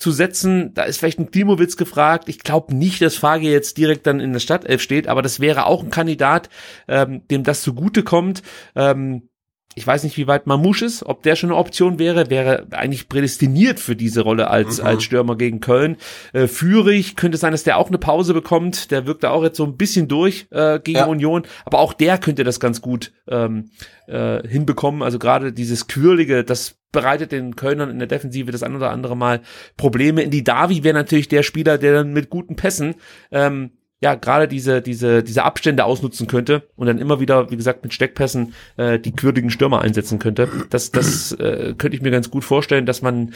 zu 0.02 0.12
setzen. 0.12 0.74
Da 0.74 0.84
ist 0.84 0.98
vielleicht 0.98 1.20
ein 1.20 1.32
Klimowitz 1.32 1.78
gefragt. 1.78 2.28
Ich 2.28 2.40
glaube 2.40 2.76
nicht, 2.76 3.02
dass 3.02 3.16
Fagi 3.16 3.50
jetzt 3.50 3.78
direkt 3.78 4.08
dann 4.08 4.20
in 4.20 4.34
der 4.34 4.40
Stadtelf 4.40 4.82
steht, 4.82 5.08
aber 5.08 5.22
das 5.22 5.40
wäre 5.40 5.66
auch 5.66 5.84
ein 5.84 5.92
Kandidat, 5.92 6.50
ähm, 6.88 7.22
dem 7.30 7.44
das 7.44 7.62
zugute 7.62 8.04
kommt. 8.04 8.42
Ähm, 8.76 9.30
ich 9.76 9.88
weiß 9.88 10.04
nicht, 10.04 10.18
wie 10.18 10.28
weit 10.28 10.48
Mamouche 10.48 10.86
ist, 10.86 11.04
ob 11.06 11.24
der 11.24 11.36
schon 11.36 11.50
eine 11.50 11.58
Option 11.58 11.98
wäre, 11.98 12.30
wäre 12.30 12.68
eigentlich 12.72 13.08
prädestiniert 13.08 13.80
für 13.80 13.96
diese 13.96 14.22
Rolle 14.22 14.50
als, 14.50 14.80
mhm. 14.80 14.88
als 14.88 15.04
Stürmer 15.04 15.38
gegen 15.38 15.62
Köln. 15.62 15.98
Äh, 16.34 16.48
Führig 16.48 17.16
könnte 17.16 17.38
sein, 17.38 17.52
dass 17.52 17.64
der 17.64 17.78
auch 17.78 17.88
eine 17.88 17.98
Pause 17.98 18.34
bekommt. 18.34 18.92
Der 18.92 19.06
wirkt 19.06 19.24
da 19.24 19.30
auch 19.30 19.44
jetzt 19.44 19.58
so 19.58 19.64
ein 19.64 19.78
bisschen 19.78 20.08
durch 20.08 20.48
äh, 20.52 20.80
gegen 20.80 20.98
ja. 20.98 21.06
Union, 21.06 21.44
aber 21.64 21.80
auch 21.80 21.94
der 21.94 22.18
könnte 22.18 22.44
das 22.44 22.60
ganz 22.60 22.82
gut 22.82 23.14
ähm, 23.28 23.70
äh, 24.08 24.46
hinbekommen. 24.46 25.04
Also 25.04 25.20
gerade 25.20 25.54
dieses 25.54 25.88
Quirlige, 25.88 26.44
das 26.44 26.81
bereitet 26.92 27.32
den 27.32 27.56
Kölnern 27.56 27.90
in 27.90 28.00
der 28.00 28.08
Defensive 28.08 28.52
das 28.52 28.64
ein 28.64 28.76
oder 28.76 28.92
andere 28.92 29.16
Mal 29.16 29.42
Probleme. 29.78 30.22
In 30.22 30.32
die 30.32 30.44
Davi 30.44 30.84
wäre 30.84 30.94
natürlich 30.94 31.28
der 31.28 31.44
Spieler, 31.44 31.78
der 31.78 31.94
dann 31.94 32.14
mit 32.14 32.30
guten 32.30 32.56
Pässen 32.56 32.96
ähm, 33.32 33.72
ja 34.02 34.16
gerade 34.16 34.48
diese 34.48 34.82
diese 34.82 35.24
diese 35.24 35.44
Abstände 35.44 35.86
ausnutzen 35.86 36.28
könnte 36.28 36.68
und 36.76 36.88
dann 36.88 36.98
immer 36.98 37.20
wieder 37.20 37.52
wie 37.52 37.58
gesagt 37.58 37.84
mit 37.84 37.94
Steckpässen 37.94 38.54
äh, 38.78 39.00
die 39.00 39.16
quirligen 39.16 39.52
Stürmer 39.52 39.82
einsetzen 39.82 40.20
könnte. 40.20 40.50
Das 40.70 40.92
das 40.92 41.32
äh, 41.34 41.76
könnte 41.78 41.96
ich 41.96 42.02
mir 42.02 42.12
ganz 42.12 42.30
gut 42.30 42.44
vorstellen, 42.44 42.86
dass 42.86 43.02
man 43.02 43.34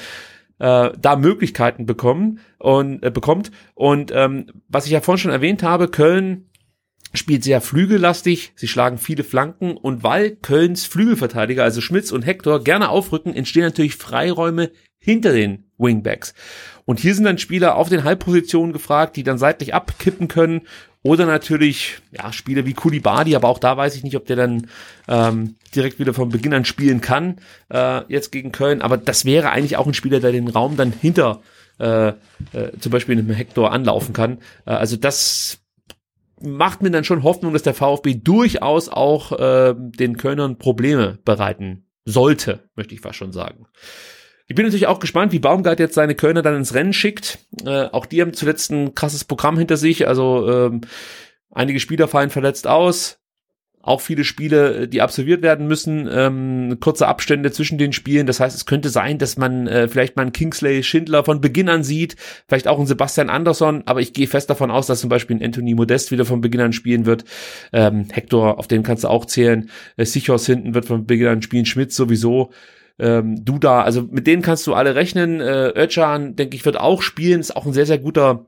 äh, 0.59 0.89
da 0.99 1.15
Möglichkeiten 1.15 1.85
bekommen 1.85 2.39
und 2.57 3.03
äh, 3.03 3.11
bekommt 3.11 3.51
und 3.75 4.11
ähm, 4.13 4.47
was 4.67 4.85
ich 4.85 4.91
ja 4.91 5.01
vorhin 5.01 5.21
schon 5.21 5.31
erwähnt 5.31 5.63
habe, 5.63 5.87
Köln 5.87 6.49
spielt 7.15 7.43
sehr 7.43 7.61
flügellastig, 7.61 8.53
sie 8.55 8.67
schlagen 8.67 8.97
viele 8.97 9.23
Flanken 9.23 9.77
und 9.77 10.03
weil 10.03 10.31
Kölns 10.31 10.85
Flügelverteidiger, 10.85 11.63
also 11.63 11.81
Schmitz 11.81 12.11
und 12.11 12.23
Hector, 12.23 12.63
gerne 12.63 12.89
aufrücken, 12.89 13.35
entstehen 13.35 13.63
natürlich 13.63 13.95
Freiräume 13.95 14.71
hinter 14.97 15.33
den 15.33 15.65
Wingbacks. 15.77 16.33
Und 16.85 16.99
hier 16.99 17.15
sind 17.15 17.25
dann 17.25 17.37
Spieler 17.37 17.75
auf 17.75 17.89
den 17.89 18.03
Halbpositionen 18.03 18.73
gefragt, 18.73 19.15
die 19.15 19.23
dann 19.23 19.37
seitlich 19.37 19.73
abkippen 19.73 20.27
können. 20.27 20.61
Oder 21.03 21.27
natürlich, 21.27 21.99
ja, 22.11 22.33
Spieler 22.33 22.65
wie 22.65 22.73
Kulibadi, 22.73 23.35
aber 23.35 23.47
auch 23.49 23.59
da 23.59 23.77
weiß 23.77 23.95
ich 23.95 24.03
nicht, 24.03 24.15
ob 24.15 24.25
der 24.25 24.35
dann 24.35 24.67
ähm, 25.07 25.55
direkt 25.75 25.99
wieder 25.99 26.15
von 26.15 26.29
Beginn 26.29 26.53
an 26.53 26.65
spielen 26.65 27.01
kann, 27.01 27.35
äh, 27.69 28.01
jetzt 28.11 28.31
gegen 28.31 28.51
Köln. 28.51 28.81
Aber 28.81 28.97
das 28.97 29.25
wäre 29.25 29.51
eigentlich 29.51 29.77
auch 29.77 29.85
ein 29.85 29.93
Spieler, 29.93 30.19
der 30.19 30.31
den 30.31 30.47
Raum 30.47 30.77
dann 30.77 30.91
hinter 30.91 31.41
äh, 31.79 32.09
äh, 32.09 32.13
zum 32.79 32.91
Beispiel 32.91 33.17
einem 33.17 33.29
Hector 33.29 33.71
anlaufen 33.71 34.13
kann. 34.13 34.39
Äh, 34.65 34.71
also 34.71 34.97
das 34.97 35.59
macht 36.41 36.81
mir 36.81 36.91
dann 36.91 37.03
schon 37.03 37.23
Hoffnung, 37.23 37.53
dass 37.53 37.63
der 37.63 37.73
VfB 37.73 38.15
durchaus 38.15 38.89
auch 38.89 39.31
äh, 39.31 39.73
den 39.77 40.17
Kölnern 40.17 40.57
Probleme 40.57 41.19
bereiten 41.23 41.87
sollte, 42.05 42.69
möchte 42.75 42.93
ich 42.93 43.01
fast 43.01 43.17
schon 43.17 43.31
sagen. 43.31 43.65
Ich 44.47 44.55
bin 44.55 44.65
natürlich 44.65 44.87
auch 44.87 44.99
gespannt, 44.99 45.31
wie 45.31 45.39
Baumgart 45.39 45.79
jetzt 45.79 45.95
seine 45.95 46.13
Kölner 46.13 46.43
dann 46.43 46.55
ins 46.55 46.73
Rennen 46.75 46.93
schickt. 46.93 47.39
Äh, 47.65 47.85
auch 47.85 48.05
die 48.05 48.21
haben 48.21 48.33
zuletzt 48.33 48.71
ein 48.71 48.93
krasses 48.93 49.23
Programm 49.23 49.57
hinter 49.57 49.77
sich. 49.77 50.07
Also 50.07 50.47
ähm, 50.49 50.81
einige 51.49 51.79
Spieler 51.79 52.07
fallen 52.07 52.29
verletzt 52.29 52.67
aus. 52.67 53.19
Auch 53.85 54.01
viele 54.01 54.23
Spiele, 54.23 54.87
die 54.87 55.01
absolviert 55.01 55.43
werden 55.43 55.67
müssen, 55.67 56.09
ähm, 56.11 56.77
kurze 56.79 57.07
Abstände 57.07 57.51
zwischen 57.51 57.77
den 57.77 57.93
Spielen. 57.93 58.25
Das 58.25 58.39
heißt, 58.39 58.55
es 58.55 58.65
könnte 58.65 58.89
sein, 58.89 59.19
dass 59.19 59.37
man 59.37 59.67
äh, 59.67 59.87
vielleicht 59.87 60.15
mal 60.15 60.23
einen 60.23 60.31
Kingsley 60.31 60.81
Schindler 60.81 61.23
von 61.23 61.39
Beginn 61.39 61.69
an 61.69 61.83
sieht, 61.83 62.15
vielleicht 62.47 62.67
auch 62.67 62.79
einen 62.79 62.87
Sebastian 62.87 63.29
Andersson, 63.29 63.83
aber 63.85 64.01
ich 64.01 64.13
gehe 64.13 64.25
fest 64.25 64.49
davon 64.49 64.71
aus, 64.71 64.87
dass 64.87 65.01
zum 65.01 65.09
Beispiel 65.11 65.37
ein 65.37 65.43
Anthony 65.43 65.75
Modest 65.75 66.09
wieder 66.09 66.25
von 66.25 66.41
Beginn 66.41 66.61
an 66.61 66.73
spielen 66.73 67.05
wird. 67.05 67.25
Ähm, 67.71 68.07
Hector, 68.11 68.57
auf 68.57 68.67
den 68.67 68.81
kannst 68.81 69.03
du 69.03 69.07
auch 69.07 69.25
zählen. 69.25 69.69
Äh, 69.97 70.05
Sichos 70.05 70.47
hinten 70.47 70.73
wird 70.73 70.85
von 70.85 71.05
Beginn 71.05 71.27
an 71.27 71.41
spielen, 71.43 71.67
Schmidt 71.67 71.93
sowieso 71.93 72.51
ähm, 72.97 73.43
Duda, 73.43 73.83
also 73.83 74.03
mit 74.09 74.25
denen 74.25 74.41
kannst 74.41 74.65
du 74.67 74.73
alle 74.73 74.95
rechnen. 74.95 75.41
Äh, 75.41 75.73
Özcan, 75.75 76.35
denke 76.35 76.55
ich, 76.55 76.65
wird 76.65 76.79
auch 76.79 77.01
spielen, 77.01 77.39
ist 77.39 77.55
auch 77.55 77.65
ein 77.65 77.73
sehr, 77.73 77.85
sehr 77.85 77.99
guter 77.99 78.47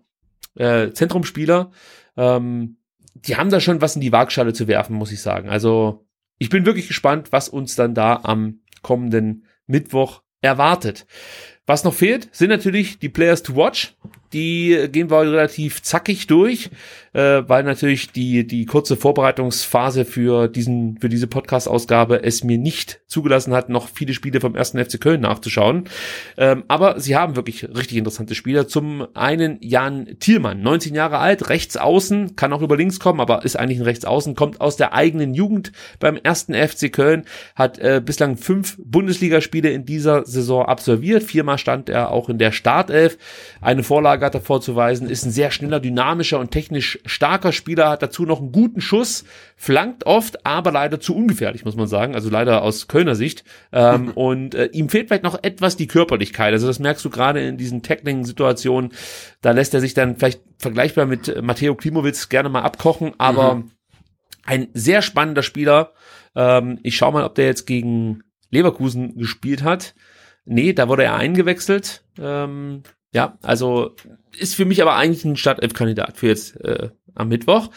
äh, 0.56 0.92
Zentrumspieler. 0.92 1.72
Ähm, 2.16 2.78
die 3.26 3.38
haben 3.38 3.50
da 3.50 3.60
schon 3.60 3.82
was 3.82 3.96
in 3.96 4.02
die 4.02 4.12
Waagschale 4.12 4.54
zu 4.54 4.68
werfen, 4.68 4.96
muss 4.96 5.12
ich 5.12 5.22
sagen. 5.22 5.50
Also 5.50 6.06
ich 6.38 6.50
bin 6.50 6.66
wirklich 6.66 6.88
gespannt, 6.88 7.32
was 7.32 7.50
uns 7.50 7.76
dann 7.76 7.94
da 7.94 8.22
am 8.24 8.62
kommenden 8.82 9.46
Mittwoch 9.66 10.22
erwartet. 10.42 11.06
Was 11.66 11.84
noch 11.84 11.94
fehlt, 11.94 12.30
sind 12.32 12.50
natürlich 12.50 13.00
die 13.00 13.10
Players 13.10 13.44
to 13.44 13.56
Watch. 13.56 13.96
Die 14.38 14.88
gehen 14.92 15.10
wir 15.10 15.22
relativ 15.22 15.82
zackig 15.82 16.28
durch, 16.28 16.70
äh, 17.14 17.42
weil 17.48 17.64
natürlich 17.64 18.12
die, 18.12 18.46
die 18.46 18.68
kurze 18.68 18.96
Vorbereitungsphase 18.96 20.06
für 20.06 20.48
diesen, 20.48 21.00
für 21.00 21.10
diese 21.10 21.26
Podcast-Ausgabe 21.26 22.24
es 22.24 22.44
mir 22.44 22.60
nicht 22.60 23.00
zugelassen 23.08 23.56
hat, 23.56 23.70
noch 23.70 23.88
viele 23.88 24.14
Spiele 24.14 24.40
vom 24.40 24.54
ersten 24.54 24.78
FC 24.78 25.02
Köln 25.02 25.22
nachzuschauen. 25.22 25.86
Ähm, 26.38 26.66
aber 26.68 27.00
sie 27.00 27.16
haben 27.16 27.36
wirklich 27.36 27.64
richtig 27.64 27.98
interessante 27.98 28.36
Spieler. 28.36 28.68
Zum 28.68 29.08
einen 29.16 29.58
Jan 29.60 30.06
Thielmann, 30.20 30.62
19 30.62 30.94
Jahre 30.94 31.18
alt, 31.18 31.50
rechts 31.50 31.76
außen, 31.76 32.36
kann 32.36 32.54
auch 32.54 32.62
über 32.62 32.78
links 32.78 33.00
kommen, 33.00 33.20
aber 33.20 33.44
ist 33.44 33.58
eigentlich 33.58 33.80
ein 33.80 33.86
Rechtsaußen, 33.86 34.36
kommt 34.36 34.62
aus 34.62 34.78
der 34.78 34.94
eigenen 34.94 35.34
Jugend 35.34 35.72
beim 36.00 36.16
ersten 36.16 36.54
FC 36.54 36.94
Köln, 36.94 37.26
hat 37.56 37.80
äh, 37.80 38.04
bislang 38.06 38.38
fünf 38.38 38.78
Bundesligaspiele 38.78 39.72
in 39.72 39.84
dieser 39.84 40.28
Saison 40.28 40.64
absolviert. 40.64 41.24
Viermal 41.24 41.58
stand 41.58 41.90
er 41.90 42.12
auch 42.12 42.30
in 42.30 42.38
der 42.38 42.52
Startelf. 42.52 43.18
Eine 43.62 43.82
Vorlage 43.82 44.27
hat 44.28 44.36
er 44.36 44.42
vorzuweisen, 44.42 45.10
ist 45.10 45.26
ein 45.26 45.32
sehr 45.32 45.50
schneller, 45.52 45.80
dynamischer 45.80 46.40
und 46.40 46.52
technisch 46.52 47.00
starker 47.06 47.52
Spieler, 47.52 47.90
hat 47.90 48.04
dazu 48.04 48.24
noch 48.24 48.40
einen 48.40 48.52
guten 48.52 48.82
Schuss, 48.82 49.26
flankt 49.56 50.06
oft, 50.06 50.46
aber 50.46 50.72
leider 50.72 51.00
zu 51.00 51.16
ungefährlich, 51.16 51.66
muss 51.66 51.76
man 51.76 51.88
sagen. 51.88 52.14
Also 52.14 52.30
leider 52.30 52.62
aus 52.62 52.88
Kölner 52.88 53.16
Sicht. 53.16 53.44
Ähm, 53.72 54.12
und 54.16 54.54
äh, 54.54 54.68
ihm 54.68 54.90
fehlt 54.90 55.08
vielleicht 55.08 55.24
noch 55.24 55.42
etwas 55.44 55.76
die 55.76 55.88
Körperlichkeit. 55.88 56.54
Also 56.54 56.68
das 56.68 56.80
merkst 56.80 57.04
du 57.04 57.10
gerade 57.10 57.42
in 57.42 57.58
diesen 57.58 57.82
Tackling-Situationen. 57.82 58.92
Da 59.42 59.52
lässt 59.52 59.74
er 59.74 59.82
sich 59.82 59.94
dann 59.94 60.18
vielleicht 60.18 60.42
vergleichbar 60.60 61.06
mit 61.06 61.42
Matteo 61.42 61.76
Klimowitz 61.76 62.30
gerne 62.30 62.50
mal 62.50 62.62
abkochen, 62.62 63.14
aber 63.18 63.56
mhm. 63.56 63.72
ein 64.44 64.68
sehr 64.74 65.02
spannender 65.02 65.44
Spieler. 65.44 65.94
Ähm, 66.36 66.80
ich 66.84 66.96
schau 66.96 67.12
mal, 67.12 67.24
ob 67.24 67.36
der 67.36 67.46
jetzt 67.46 67.66
gegen 67.66 68.24
Leverkusen 68.52 69.18
gespielt 69.18 69.64
hat. 69.64 69.96
Nee, 70.46 70.74
da 70.74 70.88
wurde 70.88 71.04
er 71.04 71.16
eingewechselt. 71.16 72.04
Ähm, 72.18 72.84
ja, 73.14 73.38
also 73.42 73.96
ist 74.38 74.56
für 74.56 74.66
mich 74.66 74.82
aber 74.82 74.96
eigentlich 74.96 75.26
ein 75.26 75.38
Startelf-Kandidat 75.38 76.18
für 76.18 76.28
jetzt 76.28 76.60
äh, 76.62 76.90
am 77.16 77.30
Mittwoch. 77.30 77.70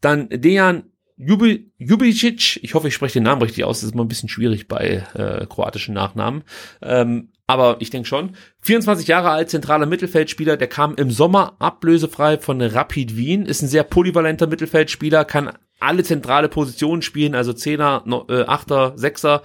Dann 0.00 0.28
Dejan 0.28 0.84
Jubi, 1.16 1.72
Jubicic, 1.78 2.60
ich 2.62 2.74
hoffe, 2.74 2.88
ich 2.88 2.94
spreche 2.94 3.14
den 3.14 3.24
Namen 3.24 3.42
richtig 3.42 3.64
aus, 3.64 3.80
das 3.80 3.88
ist 3.88 3.94
immer 3.94 4.04
ein 4.04 4.08
bisschen 4.08 4.28
schwierig 4.28 4.68
bei 4.68 5.04
äh, 5.14 5.46
kroatischen 5.46 5.92
Nachnamen. 5.92 6.44
Ähm, 6.80 7.32
aber 7.48 7.78
ich 7.80 7.90
denke 7.90 8.06
schon. 8.06 8.36
24 8.60 9.08
Jahre 9.08 9.30
alt, 9.30 9.50
zentraler 9.50 9.86
Mittelfeldspieler, 9.86 10.56
der 10.56 10.68
kam 10.68 10.94
im 10.94 11.10
Sommer 11.10 11.56
ablösefrei 11.58 12.38
von 12.38 12.62
Rapid 12.62 13.16
Wien, 13.16 13.46
ist 13.46 13.62
ein 13.62 13.68
sehr 13.68 13.82
polyvalenter 13.82 14.46
Mittelfeldspieler, 14.46 15.24
kann 15.24 15.50
alle 15.80 16.04
zentrale 16.04 16.48
Positionen 16.48 17.02
spielen, 17.02 17.34
also 17.34 17.52
Zehner, 17.52 18.04
äh, 18.28 18.42
Achter, 18.42 18.92
Sechser, 18.96 19.42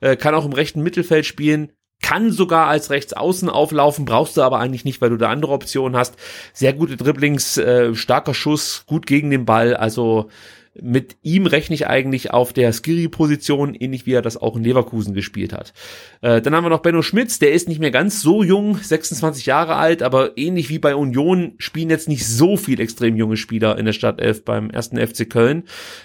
äh, 0.00 0.16
kann 0.16 0.34
auch 0.34 0.44
im 0.44 0.52
rechten 0.52 0.82
Mittelfeld 0.82 1.24
spielen, 1.24 1.72
kann 2.04 2.30
sogar 2.30 2.68
als 2.68 2.90
Rechtsaußen 2.90 3.48
auflaufen, 3.48 4.04
brauchst 4.04 4.36
du 4.36 4.42
aber 4.42 4.60
eigentlich 4.60 4.84
nicht, 4.84 5.00
weil 5.00 5.08
du 5.08 5.16
da 5.16 5.30
andere 5.30 5.52
Optionen 5.52 5.96
hast. 5.96 6.16
Sehr 6.52 6.74
gute 6.74 6.98
Dribblings, 6.98 7.56
äh, 7.56 7.94
starker 7.94 8.34
Schuss, 8.34 8.84
gut 8.86 9.06
gegen 9.06 9.30
den 9.30 9.46
Ball, 9.46 9.74
also 9.74 10.28
mit 10.78 11.16
ihm 11.22 11.46
rechne 11.46 11.74
ich 11.74 11.86
eigentlich 11.86 12.32
auf 12.32 12.52
der 12.52 12.74
Skiri-Position, 12.74 13.74
ähnlich 13.74 14.04
wie 14.04 14.12
er 14.12 14.20
das 14.20 14.36
auch 14.36 14.54
in 14.56 14.64
Leverkusen 14.64 15.14
gespielt 15.14 15.54
hat. 15.54 15.72
Äh, 16.20 16.42
dann 16.42 16.54
haben 16.54 16.64
wir 16.64 16.68
noch 16.68 16.82
Benno 16.82 17.00
Schmitz, 17.00 17.38
der 17.38 17.52
ist 17.52 17.68
nicht 17.68 17.80
mehr 17.80 17.92
ganz 17.92 18.20
so 18.20 18.42
jung, 18.42 18.76
26 18.76 19.46
Jahre 19.46 19.76
alt, 19.76 20.02
aber 20.02 20.36
ähnlich 20.36 20.68
wie 20.68 20.78
bei 20.78 20.94
Union 20.94 21.54
spielen 21.56 21.88
jetzt 21.88 22.08
nicht 22.08 22.26
so 22.26 22.58
viel 22.58 22.80
extrem 22.80 23.16
junge 23.16 23.38
Spieler 23.38 23.78
in 23.78 23.86
der 23.86 23.94
Stadt 23.94 24.20
11 24.20 24.44
beim 24.44 24.68
ersten 24.68 24.98
FC 24.98 25.30
Köln. 25.30 25.62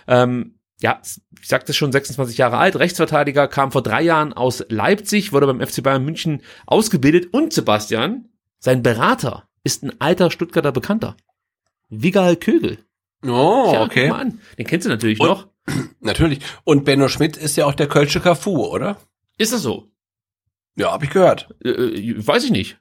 Ähm, 0.07 0.53
ja, 0.81 1.01
ich 1.39 1.47
sagte 1.47 1.73
schon, 1.73 1.91
26 1.91 2.37
Jahre 2.37 2.57
alt, 2.57 2.77
Rechtsverteidiger, 2.77 3.47
kam 3.47 3.71
vor 3.71 3.83
drei 3.83 4.01
Jahren 4.01 4.33
aus 4.33 4.63
Leipzig, 4.69 5.33
wurde 5.33 5.47
beim 5.47 5.65
FC 5.65 5.83
Bayern 5.83 6.05
München 6.05 6.41
ausgebildet 6.65 7.33
und 7.33 7.53
Sebastian, 7.53 8.29
sein 8.59 8.81
Berater, 8.81 9.47
ist 9.63 9.83
ein 9.83 9.99
alter 9.99 10.31
Stuttgarter 10.31 10.71
Bekannter. 10.71 11.17
Vigal 11.89 12.37
Kögel. 12.37 12.79
Oh, 13.25 13.67
Tja, 13.71 13.83
okay. 13.83 14.09
Mal 14.09 14.21
an. 14.21 14.39
Den 14.57 14.65
kennst 14.65 14.85
du 14.85 14.89
natürlich 14.89 15.19
und, 15.19 15.27
noch. 15.27 15.47
Natürlich. 15.99 16.39
Und 16.63 16.85
Benno 16.85 17.09
Schmidt 17.09 17.35
ist 17.35 17.57
ja 17.57 17.65
auch 17.65 17.75
der 17.75 17.87
Kölsche 17.87 18.21
Cafu, 18.21 18.65
oder? 18.65 18.97
Ist 19.37 19.53
das 19.53 19.61
so? 19.61 19.91
Ja, 20.75 20.91
hab 20.91 21.03
ich 21.03 21.09
gehört. 21.09 21.49
Äh, 21.63 21.69
äh 21.69 22.27
weiß 22.27 22.45
ich 22.45 22.51
nicht. 22.51 22.79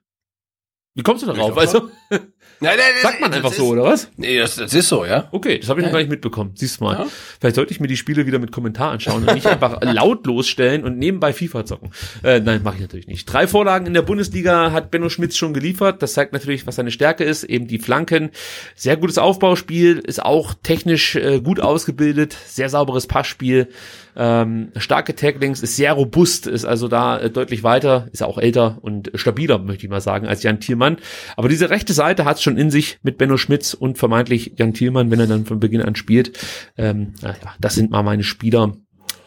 Wie 0.95 1.03
kommst 1.03 1.23
du 1.23 1.27
darauf? 1.27 1.57
Also, 1.57 1.91
nein, 2.61 2.77
nein, 2.77 2.87
nein, 2.93 3.03
sagt 3.03 3.21
man 3.21 3.33
einfach 3.33 3.53
so, 3.53 3.69
oder 3.69 3.85
was? 3.85 4.09
Nee, 4.17 4.39
das, 4.39 4.57
das 4.57 4.75
ist 4.75 4.89
so, 4.89 5.05
ja. 5.05 5.29
Okay, 5.33 5.59
das 5.59 5.69
habe 5.69 5.81
ich 5.81 5.87
noch 5.87 5.93
gar 5.93 5.99
nicht 5.99 6.11
mitbekommen. 6.11 6.53
Siehst 6.55 6.81
du 6.81 6.85
mal. 6.85 6.95
Ja. 6.95 7.07
Vielleicht 7.41 7.57
sollte 7.57 7.73
ich 7.73 7.81
mir 7.81 7.87
die 7.87 7.97
Spiele 7.97 8.27
wieder 8.27 8.39
mit 8.39 8.53
Kommentar 8.53 8.91
anschauen 8.91 9.27
und 9.27 9.35
nicht 9.35 9.47
einfach 9.47 9.79
lautlos 9.83 10.49
stellen 10.49 10.85
und 10.85 10.99
nebenbei 10.99 11.33
FIFA 11.33 11.65
zocken. 11.65 11.91
Äh, 12.23 12.41
nein, 12.41 12.63
mache 12.63 12.77
ich 12.77 12.81
natürlich 12.81 13.07
nicht. 13.07 13.27
Drei 13.27 13.47
Vorlagen 13.47 13.87
in 13.87 13.95
der 13.95 14.03
Bundesliga 14.03 14.73
hat 14.73 14.91
Benno 14.91 15.09
Schmitz 15.09 15.37
schon 15.37 15.55
geliefert. 15.55 16.03
Das 16.03 16.15
zeigt 16.15 16.33
natürlich, 16.33 16.67
was 16.67 16.77
seine 16.77 16.91
Stärke 16.91 17.25
ist, 17.25 17.45
eben 17.45 17.67
die 17.67 17.79
Flanken. 17.79 18.31
Sehr 18.75 18.97
gutes 18.97 19.19
Aufbauspiel, 19.19 19.99
ist 19.99 20.23
auch 20.23 20.55
technisch 20.63 21.17
äh, 21.17 21.41
gut 21.41 21.61
ausgebildet, 21.61 22.37
sehr 22.47 22.69
sauberes 22.69 23.07
Passspiel. 23.07 23.69
Ähm, 24.17 24.71
starke 24.77 25.15
Tacklings, 25.15 25.63
ist 25.63 25.77
sehr 25.77 25.93
robust, 25.93 26.47
ist 26.47 26.65
also 26.65 26.89
da 26.89 27.19
äh, 27.19 27.31
deutlich 27.31 27.63
weiter, 27.63 28.09
ist 28.13 28.23
auch 28.23 28.39
älter 28.39 28.79
und 28.81 29.11
stabiler, 29.15 29.59
möchte 29.59 29.85
ich 29.85 29.91
mal 29.91 30.01
sagen, 30.01 30.27
als 30.27 30.43
Jan 30.43 30.61
Thielmann. 30.61 30.99
Aber 31.37 31.49
diese 31.49 31.71
rechte 31.71 31.93
Seite 31.93 32.25
hat 32.25 32.37
es 32.37 32.43
schon 32.43 32.57
in 32.57 32.71
sich 32.71 32.99
mit 33.03 33.19
Benno 33.19 33.37
Schmitz 33.37 33.75
und 33.75 33.99
vermeintlich 33.99 34.55
Jan 34.57 34.75
Thielmann, 34.75 35.11
wenn 35.11 35.21
er 35.21 35.27
dann 35.27 35.47
von 35.47 35.61
Beginn 35.61 35.83
an 35.83 35.95
spielt. 35.95 36.39
Ähm, 36.77 37.15
naja, 37.23 37.55
das 37.61 37.75
sind 37.75 37.91
mal 37.91 38.03
meine 38.03 38.25
Spieler, 38.25 38.77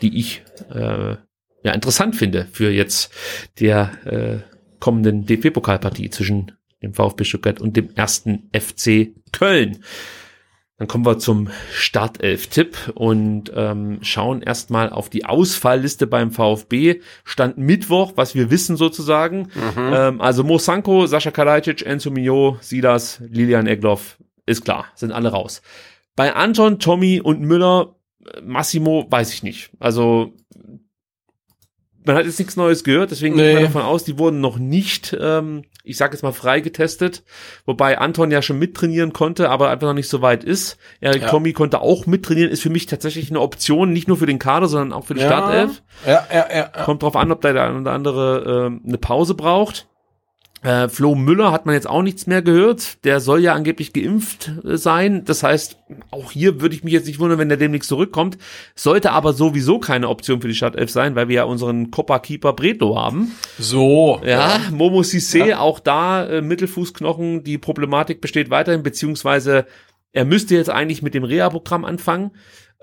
die 0.01 0.17
ich 0.19 0.43
äh, 0.73 1.15
ja 1.63 1.71
interessant 1.73 2.15
finde 2.15 2.47
für 2.51 2.71
jetzt 2.71 3.13
der 3.59 3.91
äh, 4.05 4.51
kommenden 4.79 5.25
DFB-Pokalpartie 5.25 6.09
zwischen 6.09 6.51
dem 6.81 6.93
VfB 6.93 7.23
Stuttgart 7.23 7.61
und 7.61 7.77
dem 7.77 7.91
ersten 7.95 8.49
FC 8.53 9.11
Köln. 9.31 9.83
Dann 10.81 10.87
kommen 10.87 11.05
wir 11.05 11.19
zum 11.19 11.49
Startelf-Tipp 11.71 12.93
und 12.95 13.51
ähm, 13.55 13.99
schauen 14.01 14.41
erstmal 14.41 14.89
auf 14.89 15.09
die 15.09 15.25
Ausfallliste 15.25 16.07
beim 16.07 16.31
VfB. 16.31 17.01
Stand 17.23 17.59
Mittwoch, 17.59 18.13
was 18.15 18.33
wir 18.33 18.49
wissen 18.49 18.77
sozusagen. 18.77 19.49
Mhm. 19.53 19.93
Ähm, 19.93 20.21
also 20.21 20.43
Mo 20.43 20.57
Sanko, 20.57 21.05
Sascha 21.05 21.29
Kalajdzic, 21.29 21.85
Enzo 21.85 22.09
Mio, 22.09 22.57
Silas, 22.61 23.21
Lilian 23.29 23.67
Egloff, 23.67 24.17
ist 24.47 24.65
klar, 24.65 24.87
sind 24.95 25.11
alle 25.11 25.29
raus. 25.29 25.61
Bei 26.15 26.33
Anton, 26.33 26.79
Tommy 26.79 27.21
und 27.21 27.41
Müller, 27.41 27.93
Massimo, 28.43 29.05
weiß 29.07 29.35
ich 29.35 29.43
nicht. 29.43 29.69
Also 29.79 30.33
man 32.05 32.15
hat 32.15 32.25
jetzt 32.25 32.39
nichts 32.39 32.55
Neues 32.55 32.83
gehört, 32.83 33.11
deswegen 33.11 33.35
nee. 33.35 33.51
gehe 33.51 33.59
ich 33.59 33.65
davon 33.65 33.83
aus, 33.83 34.03
die 34.03 34.17
wurden 34.17 34.41
noch 34.41 34.57
nicht, 34.57 35.15
ähm, 35.19 35.63
ich 35.83 35.97
sage 35.97 36.13
jetzt 36.13 36.23
mal, 36.23 36.31
freigetestet. 36.31 37.23
Wobei 37.65 37.97
Anton 37.97 38.31
ja 38.31 38.41
schon 38.41 38.59
mittrainieren 38.59 39.13
konnte, 39.13 39.49
aber 39.49 39.69
einfach 39.69 39.87
noch 39.87 39.93
nicht 39.93 40.09
so 40.09 40.21
weit 40.21 40.43
ist. 40.43 40.77
Erik 40.99 41.23
ja. 41.23 41.29
Tommy 41.29 41.53
konnte 41.53 41.81
auch 41.81 42.05
mittrainieren, 42.05 42.51
ist 42.51 42.63
für 42.63 42.69
mich 42.69 42.85
tatsächlich 42.85 43.29
eine 43.29 43.39
Option, 43.39 43.93
nicht 43.93 44.07
nur 44.07 44.17
für 44.17 44.25
den 44.25 44.39
Kader, 44.39 44.67
sondern 44.67 44.93
auch 44.93 45.05
für 45.05 45.13
die 45.13 45.21
ja. 45.21 45.27
Startelf. 45.27 45.83
Ja, 46.05 46.27
ja, 46.31 46.47
ja, 46.49 46.55
ja. 46.57 46.83
Kommt 46.83 47.03
drauf 47.03 47.15
an, 47.15 47.31
ob 47.31 47.41
der 47.41 47.61
eine 47.61 47.79
oder 47.79 47.91
andere 47.91 48.71
äh, 48.83 48.87
eine 48.87 48.97
Pause 48.97 49.35
braucht. 49.35 49.87
Äh, 50.63 50.89
Flo 50.89 51.15
Müller 51.15 51.51
hat 51.51 51.65
man 51.65 51.73
jetzt 51.73 51.89
auch 51.89 52.03
nichts 52.03 52.27
mehr 52.27 52.43
gehört. 52.43 53.03
Der 53.03 53.19
soll 53.19 53.39
ja 53.41 53.53
angeblich 53.53 53.93
geimpft 53.93 54.51
äh, 54.63 54.77
sein. 54.77 55.25
Das 55.25 55.41
heißt, 55.41 55.77
auch 56.11 56.31
hier 56.31 56.61
würde 56.61 56.75
ich 56.75 56.83
mich 56.83 56.93
jetzt 56.93 57.07
nicht 57.07 57.17
wundern, 57.19 57.39
wenn 57.39 57.49
der 57.49 57.57
demnächst 57.57 57.89
zurückkommt. 57.89 58.37
Sollte 58.75 59.11
aber 59.11 59.33
sowieso 59.33 59.79
keine 59.79 60.07
Option 60.07 60.39
für 60.39 60.47
die 60.47 60.53
Startelf 60.53 60.91
sein, 60.91 61.15
weil 61.15 61.29
wir 61.29 61.35
ja 61.37 61.43
unseren 61.45 61.89
Coppa-Keeper 61.89 62.53
Bredlo 62.53 62.95
haben. 62.95 63.31
So. 63.57 64.21
Ja, 64.23 64.29
ja. 64.29 64.59
Momo 64.71 65.01
Sissé, 65.01 65.45
ja. 65.45 65.59
auch 65.59 65.79
da 65.79 66.27
äh, 66.27 66.41
Mittelfußknochen. 66.43 67.43
Die 67.43 67.57
Problematik 67.57 68.21
besteht 68.21 68.51
weiterhin, 68.51 68.83
beziehungsweise 68.83 69.65
er 70.13 70.25
müsste 70.25 70.55
jetzt 70.55 70.69
eigentlich 70.69 71.01
mit 71.01 71.15
dem 71.15 71.23
Reha-Programm 71.23 71.85
anfangen. 71.85 72.31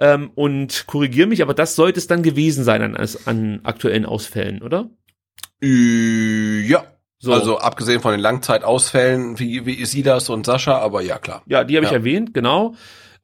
Ähm, 0.00 0.30
und 0.34 0.86
korrigiere 0.86 1.28
mich, 1.28 1.42
aber 1.42 1.55
das 1.55 1.76
sollte 1.76 1.98
es 1.98 2.06
dann 2.09 2.22
gewesen 2.22 2.64
sein 2.64 2.82
an, 2.82 3.09
an 3.24 3.60
aktuellen 3.62 4.06
Ausfällen, 4.06 4.62
oder? 4.62 4.90
Äh, 5.62 6.60
Ja. 6.62 6.84
So. 7.20 7.32
Also 7.32 7.59
abgesehen 7.59 8.01
von 8.01 8.12
den 8.12 8.20
Langzeitausfällen 8.20 9.39
wie, 9.39 9.66
wie 9.66 9.81
Isidas 9.81 10.28
und 10.31 10.47
Sascha, 10.47 10.78
aber 10.78 11.03
ja 11.03 11.19
klar. 11.19 11.43
Ja, 11.47 11.65
die 11.65 11.77
habe 11.77 11.85
ich 11.86 11.90
Ja. 11.90 11.99
erwähnt, 11.99 12.32
genau. 12.35 12.74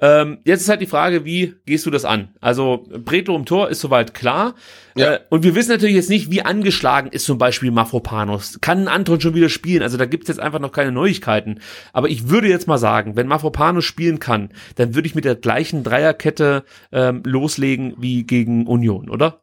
Ähm, 0.00 0.38
jetzt 0.44 0.62
ist 0.62 0.68
halt 0.68 0.80
die 0.80 0.86
Frage, 0.88 1.24
wie 1.24 1.54
gehst 1.66 1.86
du 1.86 1.90
das 1.90 2.04
an? 2.04 2.34
Also 2.40 2.84
Bretlo 2.90 3.36
im 3.36 3.44
Tor 3.46 3.68
ist 3.70 3.80
soweit 3.80 4.12
klar. 4.12 4.54
Ja. 4.96 5.14
Äh, 5.14 5.20
und 5.30 5.44
wir 5.44 5.54
wissen 5.54 5.70
natürlich 5.70 5.94
jetzt 5.94 6.10
nicht, 6.10 6.32
wie 6.32 6.42
angeschlagen 6.42 7.08
ist 7.10 7.24
zum 7.24 7.38
Beispiel 7.38 7.70
Mafropanos. 7.70 8.58
Kann 8.60 8.88
Anton 8.88 9.20
schon 9.20 9.34
wieder 9.34 9.48
spielen? 9.48 9.82
Also 9.82 9.96
da 9.96 10.06
gibt's 10.06 10.26
jetzt 10.28 10.40
einfach 10.40 10.58
noch 10.58 10.72
keine 10.72 10.90
Neuigkeiten. 10.90 11.60
Aber 11.92 12.08
ich 12.08 12.28
würde 12.28 12.48
jetzt 12.48 12.66
mal 12.66 12.78
sagen, 12.78 13.14
wenn 13.14 13.28
Mafropanos 13.28 13.84
spielen 13.84 14.18
kann, 14.18 14.50
dann 14.74 14.96
würde 14.96 15.06
ich 15.06 15.14
mit 15.14 15.24
der 15.24 15.36
gleichen 15.36 15.84
Dreierkette 15.84 16.64
ähm, 16.90 17.22
loslegen 17.24 17.94
wie 17.98 18.24
gegen 18.24 18.66
Union, 18.66 19.08
oder? 19.08 19.42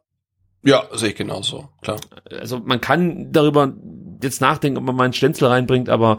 Ja, 0.64 0.84
sehe 0.92 1.08
ich 1.08 1.16
genauso, 1.16 1.70
klar. 1.80 1.96
also 2.30 2.60
man 2.64 2.80
kann 2.80 3.32
darüber 3.32 3.72
jetzt 4.22 4.40
nachdenken, 4.40 4.78
ob 4.78 4.84
man 4.84 4.96
mal 4.96 5.04
einen 5.04 5.12
Stenzel 5.12 5.48
reinbringt, 5.48 5.88
aber 5.88 6.18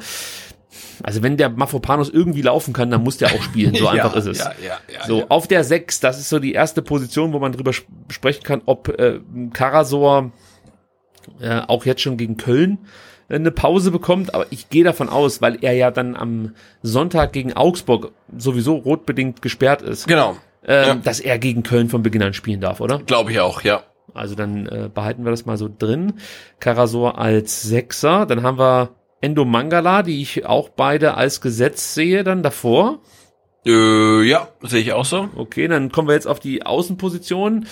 also 1.03 1.23
wenn 1.23 1.37
der 1.37 1.49
Mafropanos 1.49 2.09
irgendwie 2.09 2.41
laufen 2.41 2.73
kann, 2.73 2.89
dann 2.89 3.03
muss 3.03 3.17
der 3.17 3.33
auch 3.33 3.41
spielen. 3.41 3.75
So 3.75 3.87
einfach 3.89 4.13
ja, 4.13 4.19
ist 4.19 4.25
es. 4.25 4.39
Ja, 4.39 4.53
ja, 4.63 5.05
so, 5.07 5.25
auf 5.29 5.47
der 5.47 5.63
6, 5.63 5.99
das 5.99 6.19
ist 6.19 6.29
so 6.29 6.39
die 6.39 6.53
erste 6.53 6.81
Position, 6.81 7.33
wo 7.33 7.39
man 7.39 7.51
drüber 7.51 7.71
sp 7.73 7.87
sprechen 8.09 8.43
kann, 8.43 8.61
ob 8.65 8.89
äh, 8.99 9.19
Karasor 9.53 10.31
äh, 11.39 11.61
auch 11.67 11.85
jetzt 11.85 12.01
schon 12.01 12.17
gegen 12.17 12.37
Köln 12.37 12.79
äh, 13.29 13.35
eine 13.35 13.51
Pause 13.51 13.91
bekommt, 13.91 14.33
aber 14.33 14.47
ich 14.49 14.69
gehe 14.69 14.83
davon 14.83 15.09
aus, 15.09 15.41
weil 15.41 15.57
er 15.61 15.73
ja 15.73 15.91
dann 15.91 16.15
am 16.15 16.53
Sonntag 16.81 17.33
gegen 17.33 17.53
Augsburg 17.53 18.11
sowieso 18.37 18.75
rotbedingt 18.75 19.41
gesperrt 19.41 19.81
ist, 19.81 20.07
Genau. 20.07 20.37
ähm, 20.65 21.01
dass 21.03 21.19
er 21.19 21.39
gegen 21.39 21.63
Köln 21.63 21.89
von 21.89 22.03
Beginn 22.03 22.23
an 22.23 22.33
spielen 22.33 22.61
darf, 22.61 22.81
oder? 22.81 22.99
Glaube 22.99 23.31
ich 23.31 23.39
auch, 23.39 23.61
ja. 23.61 23.83
Also 24.13 24.35
dann 24.35 24.67
äh, 24.67 24.89
behalten 24.93 25.23
wir 25.23 25.31
das 25.31 25.45
mal 25.45 25.57
so 25.57 25.69
drin. 25.75 26.13
Karasor 26.59 27.17
als 27.17 27.61
Sechser. 27.63 28.25
Dann 28.25 28.43
haben 28.43 28.59
wir 28.59 28.89
Endo 29.21 29.45
Mangala, 29.45 30.03
die 30.03 30.21
ich 30.21 30.45
auch 30.45 30.69
beide 30.69 31.15
als 31.15 31.41
Gesetz 31.41 31.93
sehe, 31.93 32.23
dann 32.23 32.43
davor. 32.43 32.99
Äh, 33.65 34.23
ja, 34.23 34.49
sehe 34.61 34.81
ich 34.81 34.91
auch 34.93 35.05
so. 35.05 35.29
Okay, 35.35 35.67
dann 35.67 35.91
kommen 35.91 36.07
wir 36.09 36.15
jetzt 36.15 36.27
auf 36.27 36.39
die 36.39 36.65
Außenposition. 36.65 37.65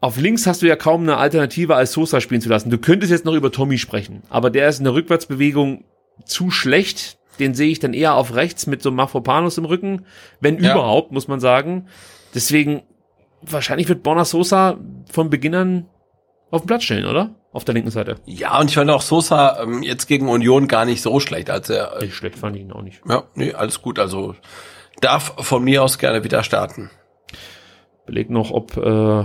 Auf 0.00 0.16
links 0.16 0.46
hast 0.46 0.62
du 0.62 0.66
ja 0.66 0.76
kaum 0.76 1.02
eine 1.02 1.18
Alternative 1.18 1.74
als 1.76 1.92
Sosa 1.92 2.22
spielen 2.22 2.40
zu 2.40 2.48
lassen. 2.48 2.70
Du 2.70 2.78
könntest 2.78 3.12
jetzt 3.12 3.26
noch 3.26 3.34
über 3.34 3.52
Tommy 3.52 3.76
sprechen, 3.76 4.22
aber 4.30 4.48
der 4.48 4.68
ist 4.68 4.78
in 4.78 4.84
der 4.84 4.94
Rückwärtsbewegung 4.94 5.84
zu 6.24 6.50
schlecht. 6.50 7.18
Den 7.38 7.52
sehe 7.54 7.68
ich 7.70 7.78
dann 7.80 7.92
eher 7.92 8.14
auf 8.14 8.34
rechts 8.34 8.66
mit 8.66 8.82
so 8.82 8.90
Mafropanos 8.90 9.58
im 9.58 9.66
Rücken, 9.66 10.06
wenn 10.40 10.62
Ja. 10.62 10.72
überhaupt, 10.72 11.12
muss 11.12 11.28
man 11.28 11.40
sagen. 11.40 11.86
Deswegen, 12.34 12.82
wahrscheinlich 13.42 13.88
wird 13.88 14.02
Borna 14.02 14.24
Sosa 14.24 14.78
von 15.10 15.30
Beginn 15.30 15.54
an 15.54 15.86
auf 16.50 16.62
den 16.62 16.66
Platz 16.66 16.84
stellen, 16.84 17.06
oder? 17.06 17.34
Auf 17.52 17.64
der 17.64 17.74
linken 17.74 17.90
Seite. 17.90 18.16
Ja, 18.26 18.58
und 18.60 18.68
ich 18.70 18.74
fand 18.76 18.90
auch 18.90 19.02
Sosa 19.02 19.62
ähm, 19.62 19.82
jetzt 19.82 20.06
gegen 20.06 20.28
Union 20.28 20.68
gar 20.68 20.84
nicht 20.84 21.02
so 21.02 21.18
schlecht, 21.20 21.50
als 21.50 21.68
er. 21.70 21.96
Äh, 21.96 22.04
Nicht 22.04 22.14
schlecht 22.14 22.36
fand 22.38 22.56
ich 22.56 22.62
ihn 22.62 22.72
auch 22.72 22.82
nicht. 22.82 23.00
ja, 23.08 23.24
nee, 23.34 23.52
alles 23.52 23.82
gut. 23.82 23.98
Also 23.98 24.34
darf 25.00 25.34
von 25.44 25.64
mir 25.64 25.82
aus 25.82 25.98
gerne 25.98 26.22
wieder 26.24 26.42
starten. 26.44 26.90
Beleg 28.06 28.30
noch, 28.30 28.50
ob 28.50 28.76
äh, 28.76 29.24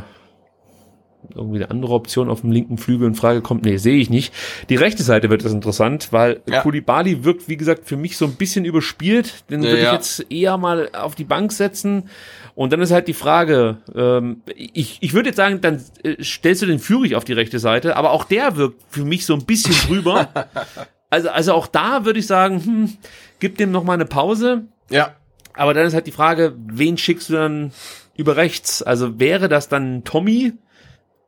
irgendwie 1.34 1.58
eine 1.58 1.72
andere 1.72 1.94
Option 1.94 2.30
auf 2.30 2.42
dem 2.42 2.52
linken 2.52 2.78
Flügel 2.78 3.08
in 3.08 3.16
Frage 3.16 3.42
kommt. 3.42 3.66
Nee, 3.66 3.78
sehe 3.78 3.98
ich 3.98 4.10
nicht. 4.12 4.34
Die 4.70 4.76
rechte 4.76 5.02
Seite 5.04 5.30
wird 5.32 5.44
das 5.44 5.54
interessant, 5.54 6.10
weil 6.12 6.42
Ja. 6.48 6.62
Kulibali 6.62 7.24
wirkt, 7.24 7.48
wie 7.50 7.58
gesagt, 7.58 7.86
für 7.88 7.98
mich 7.98 8.18
so 8.18 8.26
ein 8.26 8.36
bisschen 8.36 8.66
überspielt. 8.66 9.50
Den 9.50 9.62
Ja, 9.64 9.70
würde 9.70 9.80
ich 9.80 9.86
ja. 9.86 9.94
jetzt 9.94 10.32
eher 10.32 10.58
mal 10.58 10.90
auf 10.94 11.16
die 11.16 11.24
Bank 11.24 11.52
setzen. 11.52 12.10
Und 12.56 12.72
dann 12.72 12.82
ist 12.82 12.92
halt 12.92 13.10
die 13.10 13.14
Frage, 13.14 13.78
ähm, 13.94 14.42
ich, 14.56 14.98
ich 15.02 15.14
würde 15.14 15.30
jetzt 15.30 15.38
sagen, 15.38 15.60
dann 15.60 15.84
äh, 16.04 16.24
stellst 16.24 16.62
du 16.62 16.66
den 16.66 16.80
Führig 16.80 17.16
auf 17.16 17.26
die 17.26 17.34
rechte 17.34 17.60
Seite, 17.60 17.98
aber 17.98 18.12
auch 18.12 18.24
der 18.24 18.56
wirkt 18.56 18.82
für 18.90 19.04
mich 19.04 19.26
so 19.26 19.34
ein 19.34 19.46
bisschen 19.46 19.76
drüber. 19.88 20.30
also, 21.10 21.30
also 21.30 21.54
auch 21.54 21.68
da 21.68 22.06
würde 22.06 22.20
ich 22.20 22.28
sagen, 22.28 22.64
hm, 22.64 22.98
gib 23.40 23.58
dem 23.58 23.72
noch 23.72 23.84
mal 23.84 23.94
eine 23.94 24.06
Pause. 24.06 24.64
Ja. 24.90 25.16
Aber 25.54 25.74
dann 25.74 25.86
ist 25.86 25.94
halt 25.94 26.08
die 26.08 26.12
Frage, 26.12 26.56
wen 26.58 26.98
schickst 26.98 27.30
du 27.30 27.34
dann 27.34 27.72
über 28.16 28.38
rechts? 28.38 28.82
Also 28.82 29.20
wäre 29.20 29.50
das 29.50 29.68
dann 29.68 30.06
Tommy 30.06 30.54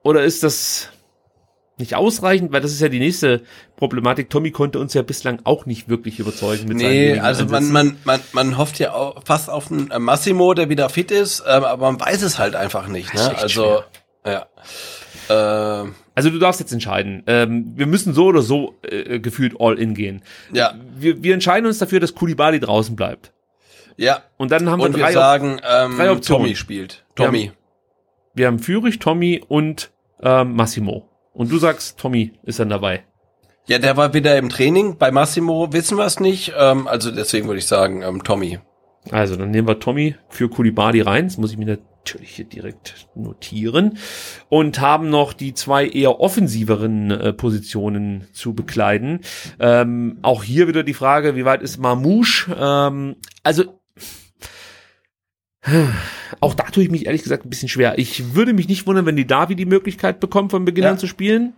oder 0.04 0.24
ist 0.24 0.44
das 0.44 0.90
nicht 1.78 1.96
ausreichend? 1.96 2.52
Weil 2.52 2.62
das 2.62 2.72
ist 2.72 2.82
ja 2.82 2.90
die 2.90 3.00
nächste 3.00 3.42
Problematik. 3.76 4.30
Tommy 4.30 4.52
konnte 4.52 4.80
uns 4.80 4.94
ja 4.94 5.02
bislang 5.02 5.40
auch 5.44 5.66
nicht 5.66 5.90
wirklich 5.90 6.20
überzeugen 6.20 6.68
mit 6.68 6.80
seinen 6.80 6.90
Nee, 6.90 7.08
wenigen 7.10 7.26
also 7.26 7.46
man, 7.46 7.72
man, 7.72 7.98
man, 8.04 8.20
man 8.34 8.58
hofft 8.58 8.80
ja 8.80 8.94
auch 8.94 9.24
fast 9.26 9.50
auf 9.50 9.72
einen 9.72 9.92
äh, 9.92 10.00
Massimo, 10.00 10.54
der 10.54 10.70
wieder 10.70 10.90
fit 10.90 11.12
ist, 11.12 11.44
ähm, 11.48 11.64
aber 11.64 11.92
man 11.92 12.00
weiß 12.00 12.22
es 12.24 12.40
halt 12.40 12.56
einfach 12.56 12.88
nicht. 12.88 13.14
Ne? 13.14 13.38
Also, 13.38 13.84
ja. 14.26 14.48
Ähm, 15.30 15.96
Also 16.16 16.30
du 16.30 16.40
darfst 16.40 16.60
jetzt 16.60 16.72
entscheiden. 16.72 17.24
Ähm, 17.28 17.74
wir 17.76 17.86
müssen 17.86 18.14
so 18.14 18.26
oder 18.26 18.42
so 18.42 18.76
äh, 18.82 19.20
gefühlt 19.20 19.56
all 19.60 19.78
in 19.78 19.94
gehen. 19.94 20.24
ja, 20.52 20.74
Wir, 20.98 21.22
wir 21.22 21.34
entscheiden 21.34 21.66
uns 21.68 21.78
dafür, 21.80 22.00
dass 22.00 22.16
Kulibali 22.16 22.60
draußen 22.60 22.96
bleibt. 22.96 23.34
ja. 23.98 24.22
Und 24.38 24.52
dann 24.52 24.70
haben 24.70 24.82
Und 24.82 24.94
wir 24.94 24.98
wir 25.00 25.04
drei 25.06 25.14
sagen, 25.14 25.60
ähm, 25.70 25.98
drei 25.98 26.12
Optionen. 26.12 26.44
Tommy 26.46 26.56
spielt. 26.56 27.06
Wir 27.16 27.26
Tommy. 27.26 27.52
Wir 28.34 28.48
haben 28.48 28.60
Führig, 28.60 29.00
Tommy 29.00 29.44
und 29.48 29.92
ähm, 30.22 30.56
Massimo. 30.56 31.10
Und 31.38 31.52
du 31.52 31.60
sagst, 31.60 32.00
Tommy 32.00 32.34
ist 32.44 32.60
dann 32.60 32.70
dabei. 32.70 33.04
Ja, 33.68 33.78
der 33.78 33.96
war 33.96 34.16
wieder 34.16 34.36
im 34.40 34.50
Training. 34.50 34.98
Bei 34.98 35.12
Massimo 35.12 35.72
wissen 35.72 35.98
wir 35.98 36.06
es 36.06 36.20
nicht. 36.20 36.54
Ähm, 36.58 36.88
also 36.88 37.12
deswegen 37.12 37.46
würde 37.46 37.60
ich 37.60 37.68
sagen, 37.68 38.02
ähm, 38.02 38.24
Tommy. 38.24 38.58
Also, 39.12 39.36
dann 39.36 39.52
nehmen 39.52 39.68
wir 39.68 39.80
Tommy 39.80 40.16
für 40.30 40.50
Kulibali 40.50 41.00
rein. 41.00 41.26
Das 41.26 41.38
muss 41.38 41.52
ich 41.52 41.58
mir 41.58 41.66
natürlich 41.66 42.32
hier 42.32 42.46
direkt 42.46 43.08
notieren. 43.14 44.00
Und 44.50 44.82
haben 44.82 45.12
noch 45.12 45.34
die 45.34 45.54
zwei 45.54 45.88
eher 45.88 46.20
offensiveren 46.20 47.12
äh, 47.12 47.34
Positionen 47.34 48.28
zu 48.34 48.56
bekleiden. 48.56 49.20
Ähm, 49.60 50.18
auch 50.24 50.44
hier 50.44 50.68
wieder 50.68 50.84
die 50.84 50.96
Frage, 50.96 51.36
wie 51.36 51.46
weit 51.46 51.62
ist 51.62 51.78
Mamouche? 51.78 52.58
Ähm, 52.60 53.16
also, 53.44 53.80
auch 56.40 56.54
da 56.54 56.64
tue 56.66 56.84
ich 56.84 56.90
mich 56.92 57.06
ehrlich 57.06 57.24
gesagt 57.24 57.46
ein 57.46 57.50
bisschen 57.50 57.70
schwer. 57.70 57.98
Ich 57.98 58.34
würde 58.36 58.54
mich 58.54 58.68
nicht 58.68 58.86
wundern, 58.88 59.06
wenn 59.06 59.16
die 59.16 59.28
Davi 59.28 59.56
die 59.56 59.66
Möglichkeit 59.66 60.20
bekommt, 60.20 60.52
von 60.52 60.66
Beginn 60.66 60.84
Ja. 60.86 60.92
an 60.92 60.98
zu 61.00 61.08
spielen. 61.08 61.54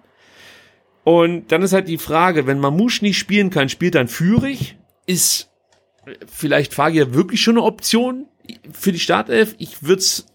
Und 1.04 1.52
dann 1.52 1.62
ist 1.62 1.74
halt 1.74 1.88
die 1.88 1.98
Frage, 1.98 2.46
wenn 2.46 2.60
Mamouche 2.60 3.04
nicht 3.04 3.18
spielen 3.18 3.50
kann, 3.50 3.70
spielt 3.70 3.96
dann 3.96 4.08
Führig? 4.08 4.78
Ist 5.06 5.50
vielleicht 6.28 6.74
Fagier 6.74 7.14
wirklich 7.14 7.42
schon 7.42 7.58
eine 7.58 7.66
Option 7.66 8.26
für 8.72 8.92
die 8.92 9.00
Startelf? 9.00 9.56
Ich 9.58 9.84
würde 9.84 10.00
es 10.02 10.26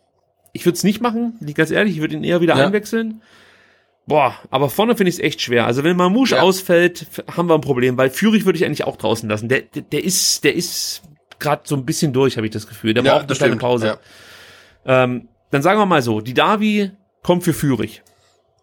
ich 0.56 0.64
würd's 0.66 0.84
nicht 0.84 1.00
machen, 1.00 1.34
bin 1.40 1.48
ich 1.48 1.56
ganz 1.56 1.72
ehrlich, 1.72 1.94
ich 1.96 2.00
würde 2.00 2.14
ihn 2.14 2.22
eher 2.22 2.40
wieder 2.40 2.56
Ja. 2.56 2.64
einwechseln. 2.66 3.22
Boah, 4.06 4.36
aber 4.50 4.70
vorne 4.70 4.94
finde 4.96 5.08
ich 5.08 5.16
es 5.16 5.20
echt 5.20 5.40
schwer. 5.40 5.66
Also 5.66 5.82
wenn 5.82 5.96
Mamouche 5.96 6.36
Ja. 6.36 6.42
ausfällt, 6.42 7.06
haben 7.36 7.48
wir 7.48 7.54
ein 7.54 7.60
Problem, 7.60 7.96
weil 7.96 8.10
Führig 8.10 8.44
würde 8.44 8.56
ich 8.58 8.64
eigentlich 8.64 8.84
auch 8.84 8.96
draußen 8.96 9.28
lassen. 9.28 9.48
Der, 9.48 9.62
der, 9.62 9.82
der 9.82 10.04
ist, 10.04 10.44
der 10.44 10.54
ist 10.54 11.02
gerade 11.44 11.62
so 11.64 11.76
ein 11.76 11.84
bisschen 11.84 12.12
durch, 12.12 12.36
habe 12.36 12.46
ich 12.46 12.52
das 12.52 12.66
Gefühl. 12.66 12.94
Der 12.94 13.02
braucht 13.02 13.26
eine 13.28 13.36
kleine 13.36 13.56
Pause. 13.56 13.98
Ja. 14.84 15.04
Ähm, 15.04 15.28
dann 15.50 15.62
sagen 15.62 15.78
wir 15.78 15.86
mal 15.86 16.02
so, 16.02 16.20
die 16.20 16.34
Davi 16.34 16.90
kommt 17.22 17.44
für 17.44 17.52
Führig. 17.52 18.02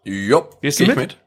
Jupp, 0.03 0.61
Gehst 0.61 0.79
du 0.79 0.85
geh 0.85 0.91
ich 0.91 0.97
mit? 0.97 1.17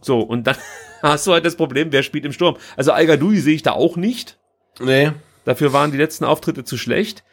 So, 0.00 0.20
und 0.20 0.46
dann 0.46 0.56
hast 1.02 1.26
du 1.26 1.32
halt 1.32 1.44
das 1.44 1.54
Problem, 1.56 1.92
wer 1.92 2.02
spielt 2.02 2.24
im 2.24 2.32
Sturm. 2.32 2.56
Also 2.76 2.92
Al-Gadoui 2.92 3.38
sehe 3.38 3.54
ich 3.54 3.62
da 3.62 3.72
auch 3.72 3.96
nicht. 3.96 4.38
Nee. 4.80 5.12
Dafür 5.44 5.72
waren 5.72 5.92
die 5.92 5.98
letzten 5.98 6.24
Auftritte 6.24 6.64
zu 6.64 6.76
schlecht. 6.76 7.24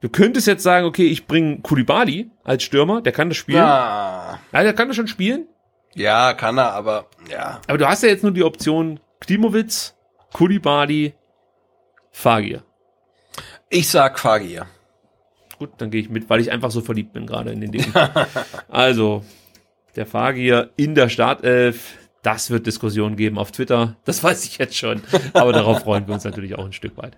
Du 0.00 0.08
könntest 0.08 0.46
jetzt 0.46 0.62
sagen, 0.62 0.86
okay, 0.86 1.06
ich 1.06 1.26
bringe 1.26 1.60
Kulibali 1.60 2.30
als 2.42 2.62
Stürmer, 2.62 3.02
der 3.02 3.12
kann 3.12 3.28
das 3.28 3.36
spielen. 3.36 3.58
Ja. 3.58 4.40
Ja. 4.52 4.62
der 4.62 4.72
kann 4.72 4.88
das 4.88 4.96
schon 4.96 5.06
spielen. 5.08 5.46
ja, 5.94 6.32
kann 6.32 6.58
er, 6.58 6.72
aber 6.72 7.06
ja. 7.30 7.60
Aber 7.66 7.76
du 7.76 7.86
hast 7.86 8.02
ja 8.02 8.08
jetzt 8.08 8.22
nur 8.22 8.32
die 8.32 8.42
Option 8.44 8.98
Klimowitz, 9.20 9.94
Kulibali, 10.32 11.14
Fagir. 12.10 12.64
Ich 13.72 13.88
sag 13.88 14.18
Fagir. 14.18 14.66
Gut, 15.60 15.70
dann 15.78 15.92
gehe 15.92 16.00
ich 16.00 16.10
mit, 16.10 16.28
weil 16.28 16.40
ich 16.40 16.50
einfach 16.50 16.72
so 16.72 16.80
verliebt 16.80 17.12
bin 17.12 17.24
gerade 17.24 17.52
in 17.52 17.60
den 17.60 17.70
Dingen. 17.70 17.92
also, 18.68 19.24
der 19.94 20.06
Fagir 20.06 20.70
in 20.76 20.96
der 20.96 21.08
Startelf, 21.08 21.96
das 22.22 22.50
wird 22.50 22.66
Diskussionen 22.66 23.14
geben 23.14 23.38
auf 23.38 23.52
Twitter. 23.52 23.96
Das 24.04 24.24
weiß 24.24 24.44
ich 24.44 24.58
jetzt 24.58 24.76
schon. 24.76 25.02
Aber 25.34 25.52
darauf 25.52 25.82
freuen 25.82 26.08
wir 26.08 26.14
uns 26.14 26.24
natürlich 26.24 26.58
auch 26.58 26.64
ein 26.64 26.72
Stück 26.72 26.96
weit. 26.96 27.16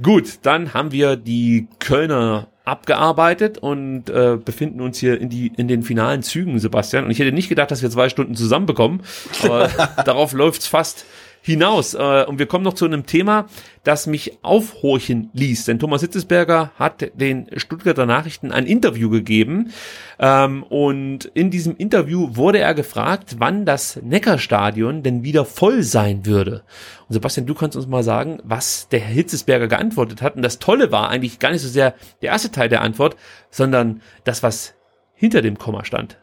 Gut, 0.00 0.38
dann 0.42 0.72
haben 0.72 0.92
wir 0.92 1.16
die 1.16 1.68
Kölner 1.78 2.48
abgearbeitet 2.64 3.58
und 3.58 4.08
äh, 4.08 4.38
befinden 4.42 4.80
uns 4.80 4.98
hier 4.98 5.20
in, 5.20 5.28
die, 5.28 5.52
in 5.58 5.68
den 5.68 5.82
finalen 5.82 6.22
Zügen, 6.22 6.58
Sebastian. 6.58 7.04
Und 7.04 7.10
ich 7.10 7.18
hätte 7.18 7.32
nicht 7.32 7.50
gedacht, 7.50 7.70
dass 7.70 7.82
wir 7.82 7.90
zwei 7.90 8.08
Stunden 8.08 8.34
zusammenbekommen. 8.34 9.02
Aber 9.42 9.68
darauf 10.06 10.32
läuft's 10.32 10.66
fast 10.66 11.04
hinaus. 11.42 11.94
Äh, 11.94 12.24
und 12.24 12.38
wir 12.38 12.46
kommen 12.46 12.64
noch 12.64 12.74
zu 12.74 12.86
einem 12.86 13.04
Thema, 13.04 13.46
das 13.84 14.06
mich 14.06 14.38
aufhorchen 14.42 15.28
ließ. 15.34 15.66
Denn 15.66 15.78
Thomas 15.78 16.00
Hitzesberger 16.00 16.70
hat 16.76 17.10
den 17.20 17.48
Stuttgarter 17.56 18.06
Nachrichten 18.06 18.52
ein 18.52 18.64
Interview 18.64 19.10
gegeben. 19.10 19.72
Ähm, 20.18 20.62
und 20.62 21.26
in 21.26 21.50
diesem 21.50 21.76
Interview 21.76 22.36
wurde 22.36 22.60
er 22.60 22.74
gefragt, 22.74 23.36
wann 23.38 23.66
das 23.66 23.96
Neckarstadion 24.02 25.02
denn 25.02 25.24
wieder 25.24 25.44
voll 25.44 25.82
sein 25.82 26.24
würde. 26.24 26.62
Und 27.08 27.14
Sebastian, 27.14 27.46
du 27.46 27.54
kannst 27.54 27.76
uns 27.76 27.88
mal 27.88 28.04
sagen, 28.04 28.38
was 28.44 28.88
der 28.88 29.00
Herr 29.00 29.14
Hitzesberger 29.14 29.66
geantwortet 29.66 30.22
hat. 30.22 30.36
Und 30.36 30.42
das 30.42 30.60
Tolle 30.60 30.92
war 30.92 31.10
eigentlich 31.10 31.40
gar 31.40 31.50
nicht 31.50 31.62
so 31.62 31.68
sehr 31.68 31.94
der 32.22 32.30
erste 32.30 32.52
Teil 32.52 32.68
der 32.68 32.82
Antwort, 32.82 33.16
sondern 33.50 34.00
das, 34.24 34.42
was 34.42 34.74
hinter 35.14 35.42
dem 35.42 35.58
Komma 35.58 35.84
stand. 35.84 36.18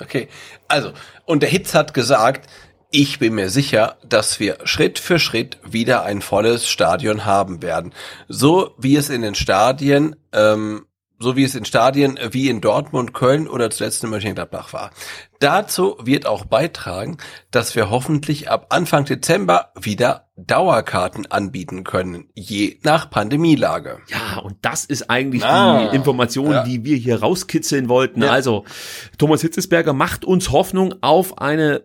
Okay, 0.00 0.28
also, 0.68 0.92
und 1.26 1.42
der 1.42 1.50
Hitz 1.50 1.74
hat 1.74 1.94
gesagt, 1.94 2.48
ich 2.92 3.18
bin 3.18 3.34
mir 3.34 3.50
sicher, 3.50 3.96
dass 4.06 4.38
wir 4.38 4.58
Schritt 4.64 4.98
für 4.98 5.18
Schritt 5.18 5.58
wieder 5.64 6.04
ein 6.04 6.20
volles 6.20 6.68
Stadion 6.68 7.24
haben 7.24 7.62
werden. 7.62 7.92
So 8.28 8.74
wie 8.78 8.96
es 8.96 9.08
in 9.08 9.22
den 9.22 9.34
Stadien 9.34 10.14
ähm, 10.32 10.86
so 11.22 11.36
wie 11.36 11.44
es 11.44 11.54
in 11.54 11.64
Stadien 11.64 12.18
wie 12.30 12.48
in 12.48 12.60
Dortmund, 12.60 13.14
Köln 13.14 13.48
oder 13.48 13.70
zuletzt 13.70 14.02
in 14.02 14.10
Mönchengladbach 14.10 14.72
war. 14.72 14.90
Dazu 15.38 15.96
wird 16.02 16.26
auch 16.26 16.44
beitragen, 16.44 17.16
dass 17.50 17.74
wir 17.74 17.90
hoffentlich 17.90 18.50
ab 18.50 18.66
Anfang 18.70 19.04
Dezember 19.04 19.72
wieder 19.80 20.28
Dauerkarten 20.46 21.26
anbieten 21.30 21.84
können, 21.84 22.26
je 22.34 22.78
nach 22.82 23.10
Pandemielage. 23.10 23.98
Ja, 24.08 24.40
und 24.40 24.56
das 24.62 24.84
ist 24.84 25.10
eigentlich 25.10 25.44
Ah, 25.44 25.88
die 25.90 25.96
Information, 25.96 26.52
ja. 26.52 26.64
die 26.64 26.84
wir 26.84 26.96
hier 26.96 27.20
rauskitzeln 27.20 27.88
wollten. 27.88 28.22
Ja. 28.22 28.30
Also, 28.30 28.64
Thomas 29.18 29.40
Hitzesberger 29.42 29.92
macht 29.92 30.24
uns 30.24 30.50
Hoffnung 30.50 30.94
auf 31.00 31.38
eine 31.38 31.82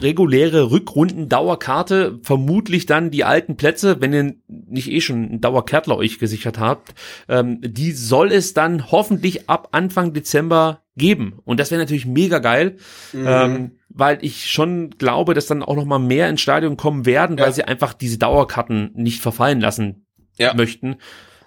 reguläre 0.00 0.70
Rückrunden-Dauerkarte, 0.70 2.18
vermutlich 2.22 2.86
dann 2.86 3.10
die 3.10 3.24
alten 3.24 3.56
Plätze, 3.56 4.00
wenn 4.00 4.12
ihr 4.12 4.34
nicht 4.48 4.90
eh 4.90 5.00
schon 5.00 5.24
einen 5.24 5.40
Dauerkärtler 5.40 5.96
euch 5.96 6.18
gesichert 6.18 6.58
habt, 6.58 6.94
ähm, 7.28 7.60
die 7.62 7.92
soll 7.92 8.32
es 8.32 8.54
dann 8.54 8.90
hoffentlich 8.90 9.48
ab 9.48 9.68
Anfang 9.72 10.12
Dezember 10.12 10.80
geben. 10.96 11.38
Und 11.44 11.58
das 11.60 11.70
wäre 11.70 11.80
natürlich 11.80 12.06
mega 12.06 12.38
geil, 12.38 12.76
Mhm. 13.12 13.24
ähm, 13.26 13.70
weil 13.94 14.18
ich 14.22 14.50
schon 14.50 14.90
glaube, 14.90 15.34
dass 15.34 15.46
dann 15.46 15.62
auch 15.62 15.76
noch 15.76 15.84
mal 15.84 15.98
mehr 15.98 16.28
ins 16.28 16.40
Stadion 16.40 16.76
kommen 16.76 17.06
werden, 17.06 17.36
Ja. 17.38 17.44
weil 17.44 17.52
sie 17.52 17.64
einfach 17.64 17.92
diese 17.94 18.18
Dauerkarten 18.18 18.90
nicht 18.94 19.20
verfallen 19.20 19.60
lassen 19.60 20.06
Ja. 20.38 20.54
möchten. 20.54 20.96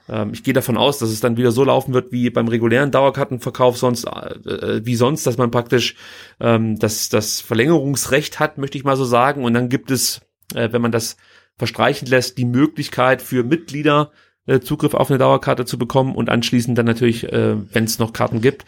Ähm, 0.07 0.31
ich 0.33 0.43
gehe 0.43 0.53
davon 0.53 0.77
aus, 0.77 0.99
dass 0.99 1.09
es 1.09 1.19
dann 1.19 1.37
wieder 1.37 1.51
so 1.51 1.63
laufen 1.63 1.93
wird 1.93 2.11
wie 2.11 2.29
beim 2.29 2.47
regulären 2.47 2.91
Dauerkartenverkauf 2.91 3.77
sonst, 3.77 4.05
äh, 4.05 4.85
wie 4.85 4.95
sonst, 4.95 5.25
dass 5.25 5.37
man 5.37 5.51
praktisch 5.51 5.95
ähm, 6.39 6.77
das, 6.77 7.09
das 7.09 7.41
Verlängerungsrecht 7.41 8.39
hat, 8.39 8.57
möchte 8.57 8.77
ich 8.77 8.83
mal 8.83 8.97
so 8.97 9.05
sagen. 9.05 9.43
Und 9.43 9.53
dann 9.53 9.69
gibt 9.69 9.89
es, 9.91 10.21
äh, 10.53 10.71
wenn 10.71 10.81
man 10.81 10.91
das 10.91 11.17
verstreichen 11.57 12.07
lässt, 12.07 12.37
die 12.37 12.45
Möglichkeit 12.45 13.21
für 13.21 13.43
Mitglieder 13.43 14.11
äh, 14.45 14.59
Zugriff 14.59 14.93
auf 14.93 15.09
eine 15.09 15.17
Dauerkarte 15.17 15.65
zu 15.65 15.79
bekommen 15.79 16.13
und 16.13 16.29
anschließend 16.29 16.77
dann 16.77 16.85
natürlich, 16.85 17.23
äh, 17.31 17.55
wenn 17.73 17.85
es 17.85 17.97
noch 17.97 18.13
Karten 18.13 18.41
gibt, 18.41 18.65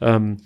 ähm, 0.00 0.38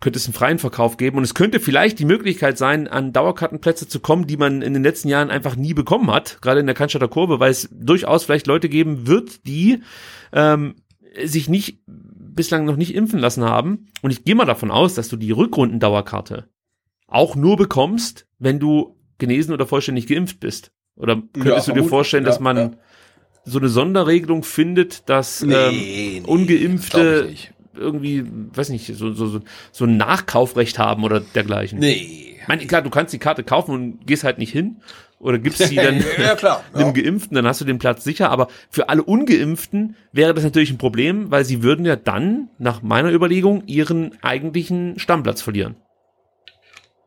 könnte 0.00 0.18
es 0.18 0.26
einen 0.26 0.34
freien 0.34 0.58
Verkauf 0.58 0.96
geben 0.96 1.18
und 1.18 1.24
es 1.24 1.34
könnte 1.34 1.60
vielleicht 1.60 1.98
die 1.98 2.06
Möglichkeit 2.06 2.56
sein, 2.56 2.88
an 2.88 3.12
Dauerkartenplätze 3.12 3.86
zu 3.86 4.00
kommen, 4.00 4.26
die 4.26 4.38
man 4.38 4.62
in 4.62 4.72
den 4.72 4.82
letzten 4.82 5.08
Jahren 5.08 5.30
einfach 5.30 5.56
nie 5.56 5.74
bekommen 5.74 6.10
hat, 6.10 6.38
gerade 6.40 6.60
in 6.60 6.66
der 6.66 6.74
Cannstatter 6.74 7.08
Kurve, 7.08 7.38
weil 7.38 7.50
es 7.50 7.68
durchaus 7.70 8.24
vielleicht 8.24 8.46
Leute 8.46 8.68
geben 8.68 9.06
wird, 9.06 9.46
die 9.46 9.82
ähm, 10.32 10.76
sich 11.22 11.48
nicht 11.48 11.82
bislang 11.86 12.64
noch 12.64 12.76
nicht 12.76 12.94
impfen 12.94 13.18
lassen 13.18 13.44
haben. 13.44 13.88
Und 14.00 14.10
ich 14.10 14.24
gehe 14.24 14.34
mal 14.34 14.46
davon 14.46 14.70
aus, 14.70 14.94
dass 14.94 15.08
du 15.08 15.16
die 15.16 15.32
Rückrundendauerkarte 15.32 16.48
auch 17.06 17.36
nur 17.36 17.56
bekommst, 17.56 18.26
wenn 18.38 18.58
du 18.58 18.96
genesen 19.18 19.52
oder 19.52 19.66
vollständig 19.66 20.06
geimpft 20.06 20.40
bist. 20.40 20.72
Oder 20.96 21.22
könntest 21.34 21.68
du 21.68 21.72
dir 21.72 21.84
vorstellen, 21.84 22.24
dass 22.24 22.36
ja, 22.36 22.42
man 22.42 22.56
ja. 22.56 22.70
so 23.44 23.58
eine 23.58 23.68
Sonderregelung 23.68 24.44
findet, 24.44 25.08
dass 25.08 25.42
Nee, 25.42 25.54
ähm, 25.54 25.70
nee, 25.72 26.22
ungeimpfte 26.24 27.26
nicht. 27.28 27.52
Irgendwie, 27.80 28.24
weiß 28.26 28.68
nicht, 28.68 28.86
so, 28.94 29.12
so, 29.12 29.26
so, 29.26 29.40
so 29.72 29.84
ein 29.84 29.96
Nachkaufrecht 29.96 30.78
haben 30.78 31.04
oder 31.04 31.20
dergleichen. 31.20 31.78
Nee. 31.78 32.36
Ich 32.40 32.48
meine, 32.48 32.64
klar, 32.66 32.82
du 32.82 32.90
kannst 32.90 33.12
die 33.12 33.18
Karte 33.18 33.42
kaufen 33.42 33.74
und 33.74 34.06
gehst 34.06 34.24
halt 34.24 34.38
nicht 34.38 34.52
hin 34.52 34.76
oder 35.18 35.38
gibst 35.38 35.58
sie 35.58 35.76
dann 35.76 36.02
ja, 36.18 36.34
klar. 36.34 36.64
Ja. 36.74 36.90
Geimpften, 36.90 37.34
dann 37.34 37.46
hast 37.46 37.60
du 37.60 37.64
den 37.64 37.78
Platz 37.78 38.04
sicher. 38.04 38.30
Aber 38.30 38.48
für 38.70 38.88
alle 38.88 39.02
Ungeimpften 39.02 39.96
wäre 40.12 40.34
das 40.34 40.44
natürlich 40.44 40.70
ein 40.70 40.78
Problem, 40.78 41.30
weil 41.30 41.44
sie 41.44 41.62
würden 41.62 41.84
ja 41.84 41.96
dann, 41.96 42.48
nach 42.58 42.82
meiner 42.82 43.10
Überlegung, 43.10 43.64
ihren 43.66 44.16
eigentlichen 44.22 44.98
Stammplatz 44.98 45.42
verlieren. 45.42 45.76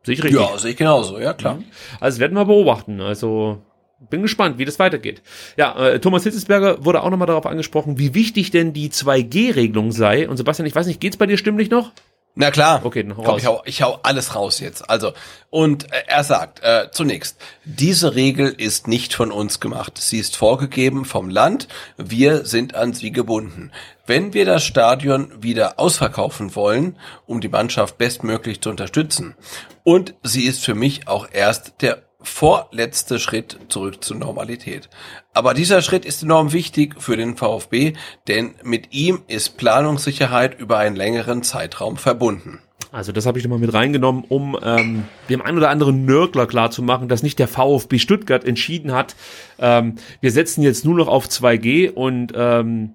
Sehe 0.03 0.15
ich 0.15 0.23
richtig? 0.23 0.39
ja, 0.39 0.57
sehe 0.57 0.71
ich 0.71 0.77
genauso, 0.77 1.17
ja 1.17 1.33
klar. 1.33 1.59
Also 1.99 2.15
das 2.15 2.19
werden 2.19 2.33
wir 2.35 2.45
beobachten. 2.45 3.01
Also 3.01 3.63
bin 3.99 4.21
gespannt, 4.21 4.57
wie 4.57 4.65
das 4.65 4.79
weitergeht. 4.79 5.21
Ja, 5.57 5.75
äh, 5.77 5.99
Thomas 5.99 6.23
Hitzesberger 6.23 6.83
wurde 6.83 7.03
auch 7.03 7.09
nochmal 7.09 7.27
darauf 7.27 7.45
angesprochen, 7.45 7.97
wie 7.97 8.13
wichtig 8.13 8.51
denn 8.51 8.73
die 8.73 8.89
2G-Regelung 8.89 9.91
sei. 9.91 10.27
Und 10.27 10.37
Sebastian, 10.37 10.65
ich 10.65 10.75
weiß 10.75 10.87
nicht, 10.87 10.99
geht's 10.99 11.17
bei 11.17 11.25
dir 11.25 11.37
stimmlich 11.37 11.69
noch? 11.69 11.91
Na 12.35 12.49
klar. 12.49 12.81
Okay, 12.83 13.03
dann 13.03 13.15
hau 13.15 13.23
Komm, 13.23 13.37
ich, 13.37 13.45
hau, 13.45 13.61
ich 13.65 13.81
hau 13.83 13.99
alles 14.01 14.33
raus 14.33 14.59
jetzt. 14.59 14.89
Also, 14.89 15.13
und 15.51 15.91
äh, 15.91 16.03
er 16.07 16.23
sagt 16.23 16.63
äh, 16.63 16.89
zunächst, 16.91 17.37
diese 17.63 18.15
Regel 18.15 18.47
ist 18.49 18.87
nicht 18.87 19.13
von 19.13 19.31
uns 19.31 19.59
gemacht. 19.59 19.99
Sie 19.99 20.17
ist 20.17 20.35
vorgegeben 20.35 21.05
vom 21.05 21.29
Land. 21.29 21.67
Wir 21.97 22.45
sind 22.45 22.73
an 22.73 22.93
sie 22.93 23.11
gebunden. 23.11 23.71
Wenn 24.07 24.33
wir 24.33 24.45
das 24.45 24.63
Stadion 24.63 25.31
wieder 25.43 25.79
ausverkaufen 25.79 26.55
wollen, 26.55 26.97
um 27.27 27.39
die 27.39 27.49
Mannschaft 27.49 27.99
bestmöglich 27.99 28.61
zu 28.61 28.71
unterstützen, 28.71 29.35
und 29.83 30.15
sie 30.23 30.45
ist 30.45 30.63
für 30.63 30.75
mich 30.75 31.07
auch 31.07 31.27
erst 31.31 31.81
der 31.81 32.01
vorletzte 32.23 33.19
Schritt 33.19 33.57
zurück 33.69 34.03
zur 34.03 34.17
Normalität. 34.17 34.89
Aber 35.33 35.53
dieser 35.53 35.81
Schritt 35.81 36.05
ist 36.05 36.23
enorm 36.23 36.53
wichtig 36.53 37.01
für 37.01 37.17
den 37.17 37.37
VfB, 37.37 37.93
denn 38.27 38.55
mit 38.63 38.93
ihm 38.93 39.21
ist 39.27 39.57
Planungssicherheit 39.57 40.59
über 40.59 40.77
einen 40.77 40.95
längeren 40.95 41.43
Zeitraum 41.43 41.97
verbunden. 41.97 42.59
Also 42.91 43.11
das 43.11 43.25
habe 43.25 43.39
ich 43.39 43.43
nochmal 43.43 43.59
mit 43.59 43.73
reingenommen, 43.73 44.23
um 44.29 44.57
ähm, 44.61 45.05
dem 45.27 45.41
einen 45.41 45.57
oder 45.57 45.71
anderen 45.71 46.05
Nörgler 46.05 46.45
klarzumachen, 46.45 47.07
dass 47.07 47.23
nicht 47.23 47.39
der 47.39 47.47
VfB 47.47 47.97
Stuttgart 47.97 48.45
entschieden 48.45 48.91
hat, 48.91 49.15
ähm, 49.57 49.95
wir 50.21 50.31
setzen 50.31 50.61
jetzt 50.61 50.85
nur 50.85 50.95
noch 50.95 51.07
auf 51.07 51.25
2G 51.25 51.89
und 51.89 52.33
ähm, 52.35 52.93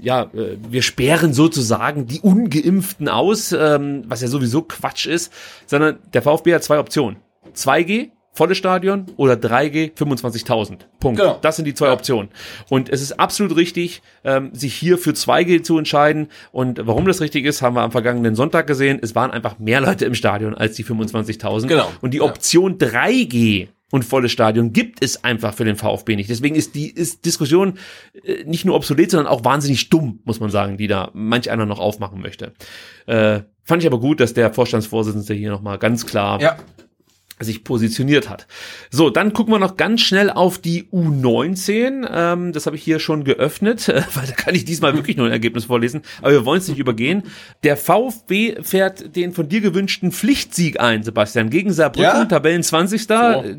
ja, 0.00 0.22
äh, 0.22 0.56
wir 0.68 0.80
sperren 0.80 1.32
sozusagen 1.34 2.06
die 2.06 2.20
Ungeimpften 2.20 3.08
aus, 3.08 3.52
ähm, 3.52 4.04
was 4.06 4.22
ja 4.22 4.28
sowieso 4.28 4.62
Quatsch 4.62 5.06
ist, 5.06 5.32
sondern 5.66 5.98
der 6.14 6.22
VfB 6.22 6.54
hat 6.54 6.64
zwei 6.64 6.78
Optionen. 6.78 7.16
2G, 7.54 8.10
volles 8.32 8.56
Stadion 8.58 9.06
oder 9.16 9.34
3G, 9.34 9.92
25.000. 9.94 10.78
Punkt. 11.00 11.20
Genau. 11.20 11.38
Das 11.42 11.56
sind 11.56 11.64
die 11.64 11.74
zwei 11.74 11.86
Ja. 11.86 11.92
Optionen. 11.92 12.30
Und 12.68 12.88
es 12.88 13.02
ist 13.02 13.18
absolut 13.18 13.56
richtig, 13.56 14.02
ähm, 14.24 14.50
sich 14.54 14.74
hier 14.74 14.98
für 14.98 15.10
2G 15.14 15.62
zu 15.62 15.78
entscheiden. 15.78 16.28
Und 16.52 16.86
warum 16.86 17.06
das 17.06 17.20
richtig 17.20 17.44
ist, 17.44 17.60
haben 17.62 17.74
wir 17.76 17.82
am 17.82 17.90
vergangenen 17.92 18.34
Sonntag 18.34 18.66
gesehen. 18.66 18.98
Es 19.02 19.14
waren 19.14 19.30
einfach 19.30 19.58
mehr 19.58 19.80
Leute 19.80 20.04
im 20.04 20.14
Stadion 20.14 20.54
als 20.54 20.76
die 20.76 20.84
25.000. 20.84 21.66
Genau. 21.68 21.90
Und 22.00 22.14
die 22.14 22.18
Ja. 22.18 22.24
Option 22.24 22.78
3G 22.78 23.68
und 23.92 24.04
volles 24.04 24.30
Stadion 24.30 24.72
gibt 24.72 25.02
es 25.02 25.24
einfach 25.24 25.52
für 25.52 25.64
den 25.64 25.74
VfB 25.74 26.14
nicht. 26.14 26.30
Deswegen 26.30 26.54
ist 26.54 26.76
die 26.76 26.88
ist 26.90 27.24
Diskussion 27.26 27.78
äh, 28.24 28.44
nicht 28.44 28.64
nur 28.64 28.76
obsolet, 28.76 29.10
sondern 29.10 29.26
auch 29.26 29.44
wahnsinnig 29.44 29.90
dumm, 29.90 30.20
muss 30.24 30.38
man 30.38 30.50
sagen, 30.50 30.76
die 30.76 30.86
da 30.86 31.10
manch 31.12 31.50
einer 31.50 31.66
noch 31.66 31.80
aufmachen 31.80 32.20
möchte. 32.22 32.52
Äh, 33.06 33.40
fand 33.64 33.82
ich 33.82 33.86
aber 33.88 33.98
gut, 33.98 34.20
dass 34.20 34.32
der 34.34 34.52
Vorstandsvorsitzende 34.54 35.34
hier 35.34 35.50
nochmal 35.50 35.78
ganz 35.78 36.06
klar 36.06 36.40
Ja, 36.40 36.56
sich 37.40 37.64
positioniert 37.64 38.28
hat. 38.28 38.46
So, 38.90 39.10
dann 39.10 39.32
gucken 39.32 39.52
wir 39.54 39.58
noch 39.58 39.76
ganz 39.76 40.00
schnell 40.02 40.30
auf 40.30 40.58
die 40.58 40.84
U19. 40.92 42.08
Ähm, 42.12 42.52
das 42.52 42.66
habe 42.66 42.76
ich 42.76 42.82
hier 42.82 43.00
schon 43.00 43.24
geöffnet, 43.24 43.88
äh, 43.88 44.02
weil 44.14 44.26
da 44.26 44.32
kann 44.32 44.54
ich 44.54 44.64
diesmal 44.64 44.94
wirklich 44.94 45.16
nur 45.16 45.26
ein 45.26 45.32
Ergebnis 45.32 45.64
vorlesen. 45.66 46.02
Aber 46.20 46.32
wir 46.32 46.44
wollen 46.44 46.58
es 46.60 46.68
nicht 46.68 46.78
übergehen. 46.78 47.24
Der 47.62 47.76
VfB 47.76 48.62
fährt 48.62 49.16
den 49.16 49.32
von 49.32 49.48
dir 49.48 49.60
gewünschten 49.60 50.12
Pflichtsieg 50.12 50.80
ein, 50.80 51.02
Sebastian. 51.02 51.50
Gegen 51.50 51.72
Saarbrücken, 51.72 52.02
Ja. 52.10 52.24
Tabellen 52.26 52.62
20. 52.62 53.06
So. 53.06 53.14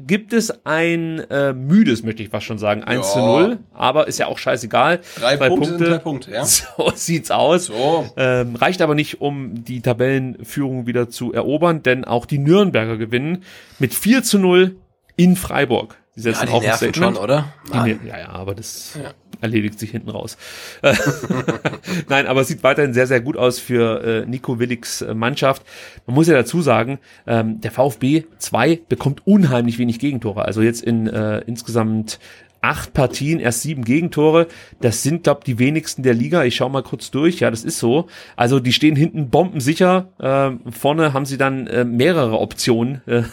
Gibt 0.07 0.33
es 0.33 0.65
ein 0.65 1.19
äh, 1.29 1.53
müdes, 1.53 2.03
möchte 2.03 2.23
ich 2.23 2.29
fast 2.29 2.45
schon 2.45 2.57
sagen, 2.57 2.83
1 2.83 3.13
zu 3.13 3.19
Ja. 3.19 3.25
0. 3.25 3.59
Aber 3.73 4.07
ist 4.07 4.19
ja 4.19 4.27
auch 4.27 4.37
scheißegal. 4.37 5.01
drei, 5.19 5.37
Punkte, 5.37 5.69
sind 5.69 5.81
drei 5.81 5.97
Punkte, 5.97 6.31
ja. 6.31 6.45
So 6.51 6.91
sieht's 6.95 7.31
aus. 7.31 7.65
So. 7.65 8.09
Ähm, 8.17 8.55
reicht 8.55 8.81
aber 8.81 8.95
nicht, 8.95 9.21
um 9.21 9.63
die 9.63 9.81
Tabellenführung 9.81 10.85
wieder 10.87 11.09
zu 11.09 11.33
erobern, 11.33 11.83
denn 11.83 12.05
auch 12.05 12.25
die 12.25 12.37
Nürnberger 12.37 12.97
gewinnen 12.97 13.43
mit 13.81 13.93
4 13.93 14.23
zu 14.23 14.39
0 14.39 14.75
in 15.17 15.35
Freiburg. 15.35 15.97
Die 16.15 16.19
Ja, 16.19 16.23
setzen 16.33 16.47
die 16.47 16.51
auch 16.51 16.57
ein 16.57 16.63
nerven 16.63 16.77
Statement. 16.89 17.15
schon, 17.17 17.23
oder? 17.23 17.53
Die 17.73 17.77
ne- 17.77 17.99
ja, 18.05 18.19
ja, 18.19 18.29
aber 18.29 18.53
das 18.53 18.97
erledigt 19.39 19.79
sich 19.79 19.91
hinten 19.91 20.09
raus. 20.09 20.37
Nein, 22.09 22.27
aber 22.27 22.41
es 22.41 22.47
sieht 22.49 22.63
weiterhin 22.63 22.93
sehr, 22.93 23.07
sehr 23.07 23.21
gut 23.21 23.37
aus 23.37 23.59
für 23.59 24.03
äh, 24.23 24.25
Nico 24.25 24.59
Willigs 24.59 25.01
äh, 25.01 25.13
Mannschaft. 25.13 25.63
Man 26.05 26.15
muss 26.15 26.27
ja 26.27 26.33
dazu 26.33 26.61
sagen, 26.61 26.99
ähm, 27.27 27.61
der 27.61 27.71
VfB 27.71 28.25
2 28.37 28.81
bekommt 28.89 29.25
unheimlich 29.25 29.77
wenig 29.77 29.99
Gegentore. 29.99 30.45
Also 30.45 30.61
jetzt 30.61 30.83
in 30.83 31.07
äh, 31.07 31.39
insgesamt 31.47 32.19
acht 32.61 32.93
Partien, 32.93 33.39
erst 33.39 33.63
sieben 33.63 33.83
Gegentore. 33.83 34.47
Das 34.81 35.01
sind, 35.01 35.23
glaube 35.23 35.41
die 35.45 35.57
wenigsten 35.57 36.03
der 36.03 36.13
Liga. 36.13 36.43
Ich 36.43 36.55
schaue 36.55 36.69
mal 36.69 36.83
kurz 36.83 37.09
durch. 37.09 37.39
Ja, 37.39 37.49
das 37.49 37.63
ist 37.63 37.79
so. 37.79 38.07
Also 38.35 38.59
die 38.59 38.71
stehen 38.71 38.95
hinten 38.95 39.31
bombensicher. 39.31 40.09
Ähm, 40.21 40.61
vorne 40.69 41.13
haben 41.13 41.25
sie 41.25 41.39
dann 41.39 41.65
äh, 41.65 41.83
mehrere 41.83 42.39
Optionen, 42.39 43.01
äh, 43.07 43.23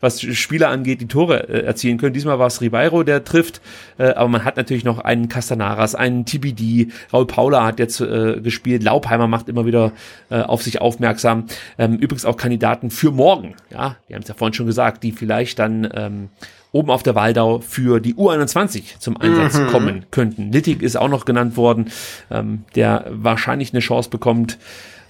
was 0.00 0.22
Spieler 0.22 0.70
angeht, 0.70 1.02
die 1.02 1.08
Tore 1.08 1.48
äh, 1.48 1.64
erzielen 1.64 1.98
können. 1.98 2.14
Diesmal 2.14 2.38
war 2.38 2.46
es 2.46 2.62
Ribeiro, 2.62 3.02
der 3.02 3.24
trifft. 3.24 3.60
Äh, 3.98 4.14
aber 4.14 4.28
man 4.28 4.44
hat 4.44 4.56
natürlich 4.56 4.84
noch 4.84 4.98
einen 5.00 5.28
Castanaras, 5.28 5.94
einen 5.94 6.24
TBD. 6.24 6.88
Raul 7.12 7.26
Paula 7.26 7.64
hat 7.66 7.78
jetzt 7.78 8.00
äh, 8.00 8.40
gespielt. 8.40 8.82
Laupheimer 8.82 9.28
macht 9.28 9.50
immer 9.50 9.66
wieder 9.66 9.92
äh, 10.30 10.40
auf 10.40 10.62
sich 10.62 10.80
aufmerksam. 10.80 11.44
Ähm, 11.76 11.96
übrigens 11.96 12.24
auch 12.24 12.38
Kandidaten 12.38 12.90
für 12.90 13.10
morgen. 13.10 13.54
Ja, 13.70 13.96
wir 14.06 14.16
haben 14.16 14.22
es 14.22 14.28
ja 14.28 14.34
vorhin 14.34 14.54
schon 14.54 14.66
gesagt, 14.66 15.02
die 15.02 15.12
vielleicht 15.12 15.58
dann 15.58 15.86
ähm, 15.94 16.28
oben 16.72 16.90
auf 16.90 17.02
der 17.02 17.14
Waldau 17.14 17.60
für 17.60 18.00
die 18.00 18.14
U21 18.14 18.98
zum 18.98 19.16
Einsatz 19.16 19.58
kommen 19.70 20.06
könnten. 20.10 20.52
Littig 20.52 20.82
ist 20.82 20.96
auch 20.96 21.08
noch 21.08 21.24
genannt 21.24 21.56
worden, 21.56 21.90
ähm, 22.30 22.64
der 22.74 23.06
wahrscheinlich 23.10 23.72
eine 23.72 23.80
Chance 23.80 24.10
bekommt. 24.10 24.58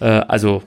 Äh, 0.00 0.04
also 0.06 0.62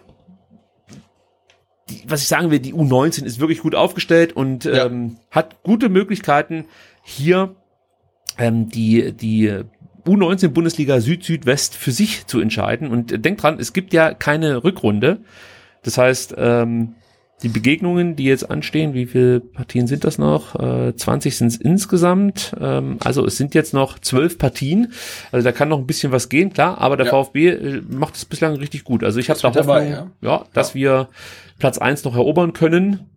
was 2.07 2.22
ich 2.22 2.27
sagen 2.27 2.51
will, 2.51 2.59
die 2.59 2.73
U19 2.73 3.23
ist 3.23 3.39
wirklich 3.39 3.59
gut 3.59 3.76
aufgestellt 3.76 4.34
und 4.34 4.65
Ja. 4.65 4.85
ähm, 4.85 5.18
hat 5.30 5.63
gute 5.63 5.89
Möglichkeiten, 5.89 6.65
hier 7.03 7.55
ähm, 8.38 8.69
die, 8.69 9.11
die 9.11 9.51
U19 10.05 10.49
Bundesliga 10.49 10.99
Süd-Südwest 11.01 11.76
für 11.76 11.91
sich 11.91 12.26
zu 12.27 12.39
entscheiden. 12.39 12.89
Und 12.89 13.23
denkt 13.26 13.43
dran, 13.43 13.59
es 13.59 13.73
gibt 13.73 13.93
ja 13.93 14.13
keine 14.13 14.63
Rückrunde. 14.63 15.19
Das 15.84 15.97
heißt, 15.97 16.35
ähm, 16.38 16.95
die 17.43 17.49
Begegnungen, 17.49 18.15
die 18.15 18.26
jetzt 18.26 18.49
anstehen, 18.49 18.93
wie 18.93 19.05
viele 19.07 19.39
Partien 19.39 19.88
sind 19.88 20.03
das 20.03 20.18
noch? 20.18 20.55
Äh, 20.55 20.95
20 20.95 21.35
sind 21.38 21.47
es 21.47 21.57
insgesamt. 21.57 22.55
Ähm, 22.59 22.97
also 23.03 23.26
es 23.26 23.38
sind 23.38 23.55
jetzt 23.55 23.73
noch 23.73 23.99
zwölf 23.99 24.38
Partien. 24.38 24.93
Also 25.31 25.43
da 25.43 25.51
kann 25.51 25.69
noch 25.69 25.80
ein 25.80 25.88
bisschen 25.88 26.11
was 26.11 26.30
gehen, 26.30 26.53
klar. 26.53 26.77
Aber 26.80 26.97
der 26.97 27.07
Ja. 27.07 27.11
VfB 27.11 27.49
äh, 27.49 27.81
macht 27.89 28.15
es 28.15 28.26
bislang 28.26 28.55
richtig 28.55 28.84
gut. 28.84 29.03
Also 29.03 29.19
ich 29.19 29.30
habe 29.30 29.39
da 29.39 29.47
Hoffnung, 29.49 29.65
dabei, 29.65 30.07
ja? 30.22 30.45
dass 30.53 30.76
wir 30.76 31.09
Platz 31.57 31.77
eins 31.77 32.03
noch 32.03 32.15
erobern 32.15 32.53
können. 32.53 33.09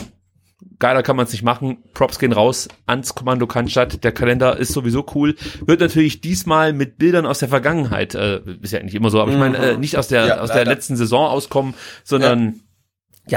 geiler 0.79 1.03
kann 1.03 1.17
man 1.17 1.27
es 1.27 1.33
nicht 1.33 1.43
machen. 1.43 1.79
Props 1.95 2.19
gehen 2.19 2.33
raus 2.33 2.69
ans 2.87 3.15
Kommando 3.15 3.47
Cannstatt. 3.47 4.05
Der 4.05 4.13
Kalender 4.13 4.57
ist 4.57 4.73
sowieso 4.73 5.07
cool. 5.15 5.37
Wird 5.65 5.81
natürlich 5.81 6.21
diesmal 6.21 6.73
mit 6.73 6.99
Bildern 6.99 7.27
aus 7.27 7.39
der 7.39 7.49
Vergangenheit, 7.49 8.15
äh, 8.15 8.41
ist 8.61 8.73
ja 8.73 8.83
nicht 8.83 8.95
immer 8.95 9.11
so, 9.11 9.21
aber 9.21 9.33
ich 9.33 9.39
meine, 9.39 9.57
äh, 9.59 9.77
nicht 9.77 9.97
aus 9.97 10.09
der, 10.09 10.27
Ja, 10.27 10.41
aus 10.41 10.51
der 10.51 10.65
letzten 10.65 10.97
Saison 10.97 11.27
auskommen, 11.27 11.75
sondern 12.05 12.47
ja, 12.47 12.53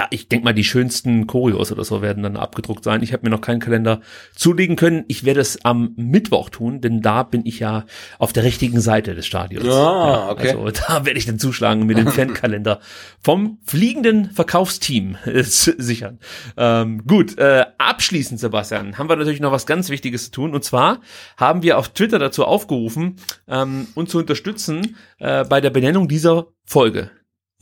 ich 0.10 0.28
denk 0.30 0.44
mal, 0.44 0.54
die 0.54 0.64
schönsten 0.64 1.28
Choreos 1.28 1.72
oder 1.72 1.84
so 1.84 2.02
werden 2.02 2.24
dann 2.24 2.38
abgedruckt 2.38 2.84
sein. 2.84 3.04
Ich 3.04 3.14
habe 3.14 3.24
mir 3.24 3.30
noch 3.30 3.42
keinen 3.42 3.60
Kalender 3.60 4.02
zulegen 4.36 4.76
können. 4.76 5.06
Ich 5.08 5.26
werde 5.26 5.42
es 5.42 5.64
am 5.64 5.94
Mittwoch 5.96 6.50
tun, 6.50 6.82
denn 6.82 7.02
da 7.02 7.22
bin 7.22 7.46
ich 7.46 7.60
ja 7.60 7.86
auf 8.18 8.34
der 8.34 8.44
richtigen 8.44 8.82
Seite 8.82 9.14
des 9.14 9.28
Stadions. 9.28 9.68
Ah, 9.68 10.32
okay. 10.32 10.50
Also 10.50 10.72
da 10.72 11.06
werde 11.06 11.20
ich 11.20 11.28
dann 11.28 11.38
zuschlagen 11.38 11.86
mit 11.86 12.00
dem 12.00 12.08
Fankalender 12.08 12.80
vom 13.22 13.60
fliegenden 13.64 14.32
Verkaufsteam 14.32 15.18
äh, 15.26 15.44
sichern. 15.44 16.20
Ähm, 16.58 17.06
gut, 17.06 17.38
äh, 17.38 17.66
abschließend, 17.78 18.40
Sebastian, 18.40 18.98
haben 18.98 19.08
wir 19.08 19.16
natürlich 19.16 19.40
noch 19.40 19.52
was 19.52 19.68
ganz 19.68 19.90
Wichtiges 19.90 20.26
zu 20.26 20.32
tun. 20.32 20.56
Und 20.56 20.64
zwar 20.64 21.02
haben 21.38 21.62
wir 21.62 21.78
auf 21.78 21.90
Twitter 21.90 22.18
dazu 22.18 22.46
aufgerufen, 22.46 23.18
ähm, 23.48 23.88
uns 23.94 24.10
zu 24.10 24.18
unterstützen 24.18 24.98
äh, 25.20 25.46
bei 25.46 25.62
der 25.62 25.70
Benennung 25.70 26.08
dieser 26.08 26.48
Folge. 26.66 27.12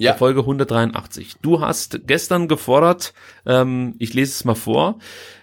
Ja. 0.03 0.13
Folge 0.15 0.41
183. 0.41 1.35
Du 1.41 1.61
hast 1.61 2.07
gestern 2.07 2.47
gefordert, 2.47 3.13
ähm, 3.45 3.95
ich 3.99 4.13
lese 4.13 4.31
es 4.31 4.45
mal 4.45 4.55
vor, 4.55 4.99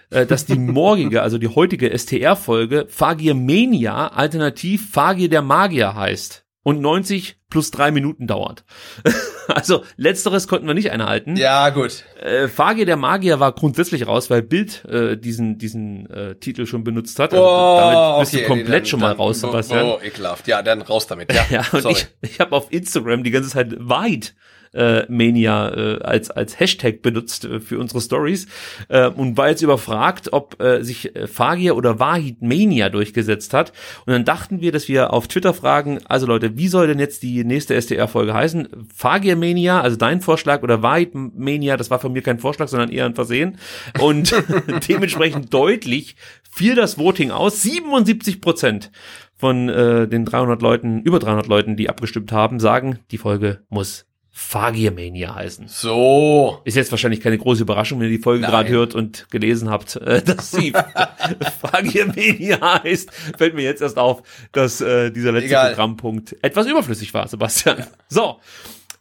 äh, 0.09 0.25
dass 0.25 0.45
die 0.45 0.59
morgige, 0.59 1.21
also 1.21 1.37
die 1.37 1.47
heutige 1.47 1.97
STR-Folge 1.97 2.85
Fagier 2.89 3.35
Mania 3.35 4.07
alternativ 4.07 4.91
Fagier 4.91 5.29
der 5.29 5.41
Magier 5.41 5.95
heißt 5.95 6.45
und 6.63 6.79
90 6.81 7.37
plus 7.49 7.71
drei 7.71 7.91
Minuten 7.91 8.27
dauert. 8.27 8.63
also 9.47 9.83
letzteres 9.97 10.47
konnten 10.47 10.67
wir 10.67 10.73
nicht 10.73 10.91
einhalten. 10.91 11.35
Ja, 11.35 11.69
gut. 11.69 12.03
Äh, 12.21 12.47
Fagier 12.47 12.85
der 12.85 12.97
Magier 12.97 13.39
war 13.39 13.51
grundsätzlich 13.53 14.07
raus, 14.07 14.29
weil 14.29 14.41
Bild 14.41 14.85
äh, 14.85 15.17
diesen 15.17 15.57
diesen 15.57 16.09
äh, 16.09 16.35
Titel 16.35 16.65
schon 16.65 16.83
benutzt 16.83 17.17
hat. 17.19 17.33
Also, 17.33 17.45
damit 17.45 18.19
bist 18.21 18.33
du 18.33 18.37
komplett 18.47 18.51
Oh, 18.51 18.69
nee, 18.69 18.71
dann- 18.77 18.85
schon 18.85 18.99
mal 18.99 19.07
dann- 19.09 19.17
raus, 19.17 19.43
oh, 19.43 19.47
Sebastian. 19.47 19.85
Oh, 19.85 19.99
ekelhaft. 20.01 20.47
Ja, 20.47 20.61
dann 20.61 20.81
raus 20.81 21.07
damit. 21.07 21.33
Ja, 21.33 21.45
Ja, 21.49 21.65
und 21.71 21.81
sorry. 21.81 21.95
ich, 22.21 22.31
ich 22.31 22.39
habe 22.39 22.55
auf 22.55 22.71
Instagram 22.71 23.23
die 23.23 23.31
ganze 23.31 23.49
Zeit 23.49 23.73
Wahrheit 23.77 24.33
äh, 24.73 25.03
Mania 25.09 25.69
äh, 25.69 26.01
als 26.01 26.31
als 26.31 26.59
Hashtag 26.59 27.01
benutzt 27.01 27.45
äh, 27.45 27.59
für 27.59 27.79
unsere 27.79 28.01
Stories 28.01 28.47
äh, 28.87 29.07
und 29.09 29.37
war 29.37 29.49
jetzt 29.49 29.61
überfragt, 29.61 30.31
ob 30.31 30.61
äh, 30.61 30.83
sich 30.83 31.15
äh, 31.15 31.27
Fagier 31.27 31.75
oder 31.75 31.99
Wahid 31.99 32.41
Mania 32.41 32.89
durchgesetzt 32.89 33.53
hat. 33.53 33.73
Und 34.05 34.13
dann 34.13 34.25
dachten 34.25 34.61
wir, 34.61 34.71
dass 34.71 34.87
wir 34.87 35.13
auf 35.13 35.27
Twitter 35.27 35.53
fragen, 35.53 35.99
also 36.05 36.25
Leute, 36.25 36.57
wie 36.57 36.67
soll 36.67 36.87
denn 36.87 36.99
jetzt 36.99 37.23
die 37.23 37.43
nächste 37.43 37.75
SDR-Folge 37.75 38.33
heißen? 38.33 38.69
Fagier 38.93 39.35
Mania, 39.35 39.81
also 39.81 39.97
dein 39.97 40.21
Vorschlag 40.21 40.63
oder 40.63 40.81
Wahid 40.81 41.13
Mania, 41.13 41.77
das 41.77 41.89
war 41.89 41.99
von 41.99 42.13
mir 42.13 42.21
kein 42.21 42.39
Vorschlag, 42.39 42.67
sondern 42.67 42.91
eher 42.91 43.05
ein 43.05 43.15
Versehen. 43.15 43.57
Und 43.99 44.33
dementsprechend 44.89 45.53
deutlich 45.53 46.15
fiel 46.49 46.75
das 46.75 46.97
Voting 46.97 47.31
aus. 47.31 47.61
77 47.61 48.41
Prozent 48.41 48.91
von 49.35 49.69
äh, 49.69 50.07
den 50.07 50.25
300 50.25 50.61
Leuten, 50.61 51.01
über 51.01 51.19
300 51.19 51.47
Leuten, 51.47 51.75
die 51.75 51.89
abgestimmt 51.89 52.31
haben, 52.31 52.59
sagen, 52.59 52.99
die 53.09 53.17
Folge 53.17 53.63
muss 53.69 54.05
Fagiermania 54.33 55.35
heißen. 55.35 55.67
So. 55.67 56.61
Ist 56.63 56.75
jetzt 56.77 56.89
wahrscheinlich 56.91 57.19
keine 57.21 57.37
große 57.37 57.63
Überraschung, 57.63 57.99
wenn 57.99 58.09
ihr 58.09 58.17
die 58.17 58.23
Folge 58.23 58.45
gerade 58.45 58.69
hört 58.69 58.95
und 58.95 59.27
gelesen 59.29 59.69
habt, 59.69 59.95
äh, 59.97 60.21
dass 60.21 60.51
sie 60.51 60.73
Fagiermania 61.61 62.81
heißt. 62.83 63.11
Fällt 63.37 63.55
mir 63.55 63.63
jetzt 63.63 63.81
erst 63.81 63.97
auf, 63.97 64.23
dass 64.51 64.79
äh, 64.81 65.11
dieser 65.11 65.31
letzte 65.33 65.47
Egal. 65.47 65.69
Programmpunkt 65.69 66.35
etwas 66.41 66.65
überflüssig 66.67 67.13
war, 67.13 67.27
Sebastian. 67.27 67.85
So. 68.09 68.39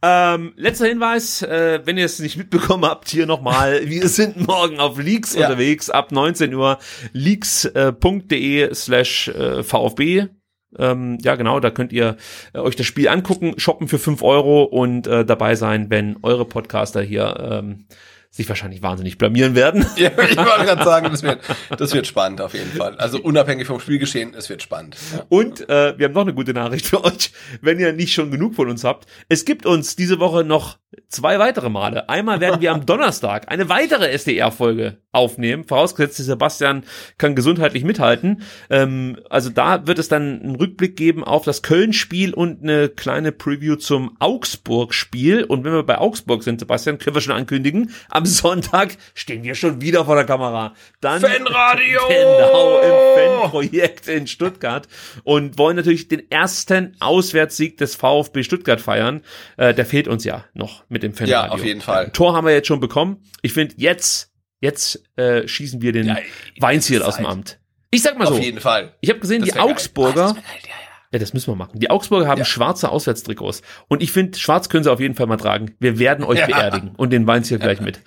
Ähm, 0.02 0.55
letzter 0.57 0.86
Hinweis, 0.86 1.43
äh, 1.43 1.81
wenn 1.85 1.98
ihr 1.98 2.07
es 2.07 2.19
nicht 2.20 2.39
mitbekommen 2.39 2.86
habt, 2.86 3.11
hier 3.11 3.27
nochmal, 3.27 3.82
wir 3.85 4.09
sind 4.09 4.47
morgen 4.47 4.81
auf 4.81 4.98
Leaks 4.98 5.35
Ja. 5.35 5.47
unterwegs, 5.47 5.90
ab 5.90 6.11
19 6.11 6.55
Uhr, 6.55 6.78
leaks.de 7.12 8.74
slash 8.74 9.28
äh, 9.28 9.62
VfB. 9.62 10.27
Ähm, 10.79 11.19
ja, 11.23 11.35
genau, 11.35 11.61
da 11.61 11.71
könnt 11.71 11.93
ihr 11.93 12.17
äh, 12.53 12.59
euch 12.59 12.77
das 12.77 12.87
Spiel 12.87 13.09
angucken, 13.09 13.55
shoppen 13.59 13.89
für 13.89 13.99
5 13.99 14.23
Euro 14.23 14.63
und 14.63 15.07
äh, 15.07 15.25
dabei 15.25 15.55
sein, 15.55 15.91
wenn 15.91 16.17
eure 16.23 16.45
Podcaster 16.45 17.03
hier 17.03 17.37
ähm, 17.41 17.87
sich 18.31 18.48
wahrscheinlich 18.48 18.82
wahnsinnig 18.82 19.19
blamieren 19.19 19.55
werden. 19.55 19.86
Ja, 19.97 20.11
ich 20.12 20.36
wollte 20.36 20.65
gerade 20.65 20.85
sagen, 20.85 21.09
das 21.11 21.23
wird, 21.23 21.40
das 21.77 21.93
wird 21.93 22.07
spannend 22.07 22.40
auf 22.40 22.55
jeden 22.55 22.70
Fall. 22.70 22.97
Also 22.97 23.20
unabhängig 23.20 23.66
vom 23.66 23.81
Spielgeschehen, 23.81 24.35
es 24.35 24.48
wird 24.48 24.62
spannend. 24.62 24.97
Ja. 25.12 25.27
Und 25.28 25.69
äh, 25.69 25.98
wir 25.98 26.07
haben 26.07 26.15
noch 26.15 26.23
eine 26.23 26.32
gute 26.32 26.55
Nachricht 26.55 26.86
für 26.86 27.05
euch, 27.05 27.32
wenn 27.61 27.78
ihr 27.78 27.93
nicht 27.93 28.15
schon 28.15 28.31
genug 28.31 28.55
von 28.55 28.70
uns 28.70 28.85
habt. 28.85 29.07
Es 29.28 29.44
gibt 29.44 29.66
uns 29.66 29.97
diese 29.97 30.20
Woche 30.20 30.44
noch 30.44 30.78
zwei 31.09 31.39
weitere 31.39 31.69
Male. 31.69 32.09
Einmal 32.09 32.40
werden 32.40 32.61
wir 32.61 32.73
am 32.73 32.86
Donnerstag 32.86 33.51
eine 33.51 33.69
weitere 33.69 34.09
SDR-Folge 34.11 34.98
aufnehmen, 35.12 35.65
vorausgesetzt, 35.65 36.16
Sebastian 36.16 36.85
kann 37.19 37.35
gesundheitlich 37.35 37.85
mithalten. 37.85 38.43
Ähm, 38.70 39.19
also 39.28 39.51
da 39.51 39.86
wird 39.86 39.98
es 39.98 40.09
dann 40.09 40.40
einen 40.40 40.57
Rückblick 40.57 40.97
geben 40.97 41.24
auf 41.24 41.44
das 41.44 41.62
Köln-Spiel 41.62 42.32
und 42.32 42.62
eine 42.62 42.89
kleine 42.89 43.32
Preview 43.32 43.77
zum 43.77 44.16
Augsburg-Spiel. 44.20 45.44
Und 45.44 45.65
wenn 45.65 45.73
wir 45.73 45.82
bei 45.82 45.98
Augsburg 45.98 46.43
sind, 46.43 46.61
Sebastian, 46.61 46.98
können 46.98 47.16
wir 47.16 47.23
schon 47.23 47.35
ankündigen, 47.35 47.93
am 48.21 48.27
Sonntag 48.27 48.97
stehen 49.15 49.43
wir 49.43 49.55
schon 49.55 49.81
wieder 49.81 50.05
vor 50.05 50.15
der 50.15 50.25
Kamera. 50.25 50.75
Dann 51.01 51.21
Fanradio! 51.21 52.01
Genau, 52.09 52.81
im 52.81 53.41
Fanprojekt 53.43 54.09
in 54.09 54.27
Stuttgart 54.27 54.87
und 55.25 55.59
wollen 55.59 55.77
natürlich 55.77 56.09
den 56.09 56.31
ersten 56.31 56.97
Auswärtssieg 57.01 57.77
des 57.79 57.95
VfB 57.97 58.43
Stuttgart 58.43 58.81
feiern. 58.81 59.23
Äh, 59.57 59.75
der 59.75 59.87
fehlt 59.87 60.09
uns 60.09 60.25
ja 60.25 60.45
noch 60.55 60.85
mit 60.89 61.03
dem 61.03 61.13
Fanradio. 61.15 61.33
Ja, 61.33 61.49
auf 61.51 61.65
jeden 61.65 61.81
Fall. 61.81 62.11
Tor 62.13 62.35
haben 62.35 62.47
wir 62.47 62.53
jetzt 62.53 62.69
schon 62.69 62.81
bekommen. 62.81 63.23
Ich 63.43 63.53
finde, 63.53 63.75
jetzt, 63.79 64.31
jetzt 64.61 65.03
äh, 65.17 65.47
schießen 65.49 65.81
wir 65.83 65.93
den 65.93 66.07
Ja, 66.07 66.19
Weinziel 66.59 67.03
aus 67.03 67.17
dem. 67.17 67.27
Amt. 67.27 67.59
Ich 67.91 68.03
sag 68.03 68.19
mal 68.19 68.27
so. 68.27 68.35
Auf 68.35 68.41
jeden 68.41 68.61
Fall. 68.61 68.95
Ich 69.01 69.11
habe 69.11 69.19
gesehen, 69.21 69.41
Das 69.41 69.49
die 69.49 69.55
wär 69.55 69.63
geil. 69.63 69.73
Augsburger. 69.73 70.37
Ah, 70.37 70.90
ja, 71.12 71.16
ja. 71.16 71.19
Ja, 71.19 71.19
das 71.19 71.32
müssen 71.35 71.49
wir 71.51 71.57
machen. 71.57 71.78
Die 71.81 71.91
Augsburger 71.91 72.28
haben 72.28 72.39
Ja. 72.39 72.45
schwarze 72.45 72.89
Auswärtstrikots. 72.91 73.62
Und 73.89 74.03
ich 74.03 74.12
finde, 74.12 74.39
schwarz 74.39 74.69
können 74.69 74.85
sie 74.85 74.93
auf 74.93 75.01
jeden 75.01 75.15
Fall 75.15 75.27
mal 75.27 75.37
tragen. 75.39 75.74
Wir 75.81 75.99
werden 75.99 76.24
euch 76.24 76.39
Ja. 76.39 76.47
beerdigen. 76.47 76.93
Und 76.97 77.11
den 77.11 77.27
Weins 77.27 77.49
hier 77.49 77.59
gleich 77.59 77.81
mit. 77.81 78.01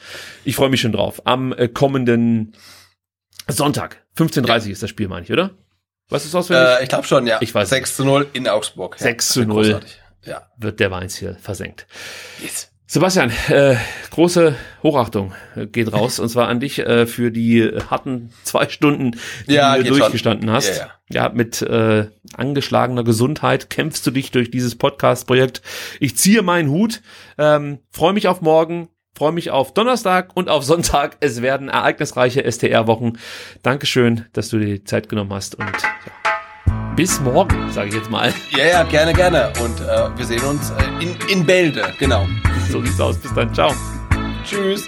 Ich 0.46 0.56
freue 0.56 0.70
mich 0.70 0.82
schon 0.82 0.94
drauf. 0.94 1.22
Am 1.26 1.52
äh, 1.54 1.68
kommenden 1.68 2.54
Sonntag, 3.50 4.04
15.30 4.18 4.72
ist 4.72 4.84
das 4.84 4.90
Spiel, 4.90 5.08
meine 5.10 5.26
ich, 5.26 5.32
oder? 5.32 5.52
Was 6.10 6.26
ist 6.26 6.36
auswendig? 6.36 6.68
Äh, 6.80 6.84
ich 6.84 6.90
glaube 6.90 7.06
schon, 7.06 7.28
ja. 7.28 7.38
Ich 7.42 7.54
weiß 7.54 7.70
6 7.70 7.96
zu 7.98 8.06
0 8.06 8.28
in 8.34 8.48
Augsburg. 8.48 8.96
6 8.98 9.28
Ja, 9.30 9.34
zu 9.34 9.40
das 9.40 9.48
wird 9.48 9.48
0. 9.50 9.64
großartig. 9.66 10.00
Ja. 10.26 10.48
Wird 10.58 10.80
der 10.80 10.92
Weins 10.92 11.16
hier 11.16 11.36
versenkt. 11.36 11.88
Yes. 12.42 12.70
Sebastian, 12.94 13.32
äh, 13.50 13.76
große 14.12 14.54
Hochachtung 14.84 15.34
äh, 15.56 15.66
geht 15.66 15.92
raus 15.92 16.20
und 16.20 16.30
zwar 16.30 16.48
an 16.48 16.60
dich 16.60 16.78
äh, 16.78 17.08
für 17.08 17.32
die 17.32 17.72
harten 17.90 18.32
zwei 18.44 18.70
Stunden, 18.70 19.18
die 19.48 19.54
Ja, 19.56 19.72
du 19.76 19.80
geht 19.82 19.88
schon. 19.88 19.98
durchgestanden 19.98 20.52
hast. 20.52 20.78
Ja, 20.78 20.92
Ja, 21.10 21.30
mit 21.34 21.64
äh, 21.64 22.06
angeschlagener 22.38 23.04
Gesundheit 23.04 23.72
kämpfst 23.72 24.06
du 24.06 24.12
dich 24.12 24.30
durch 24.30 24.52
dieses 24.52 24.76
Podcast-Projekt. 24.76 25.64
Ich 26.00 26.18
ziehe 26.18 26.44
meinen 26.44 26.70
Hut, 26.70 27.02
ähm, 27.40 27.80
freue 27.90 28.14
mich 28.14 28.28
auf 28.28 28.42
morgen, 28.42 28.90
freue 29.18 29.32
mich 29.32 29.50
auf 29.50 29.74
Donnerstag 29.74 30.30
und 30.36 30.48
auf 30.48 30.64
Sonntag. 30.64 31.18
Es 31.20 31.42
werden 31.42 31.70
ereignisreiche 31.70 32.44
STR-Wochen. 32.44 33.14
Dankeschön, 33.64 34.26
dass 34.34 34.50
du 34.50 34.60
dir 34.60 34.68
die 34.68 34.84
Zeit 34.84 35.10
genommen 35.10 35.34
hast 35.34 35.56
und 35.56 35.66
ja, 35.66 36.33
bis 36.96 37.20
morgen, 37.22 37.72
sage 37.72 37.90
ich 37.90 37.96
jetzt 37.96 38.10
mal. 38.10 38.34
Ja, 38.52 38.66
ja, 38.66 38.84
gerne, 38.84 39.14
gerne. 39.14 39.52
Und 39.62 39.80
äh, 39.82 40.18
wir 40.18 40.26
sehen 40.26 40.44
uns 40.44 40.72
äh, 40.72 41.04
in, 41.04 41.16
in 41.30 41.46
Bälde. 41.46 41.94
Genau. 42.00 42.28
So 42.70 42.82
sieht's 42.82 43.00
aus. 43.00 43.18
Bis 43.18 43.34
dann. 43.34 43.54
Ciao. 43.54 43.74
Tschüss. 44.44 44.88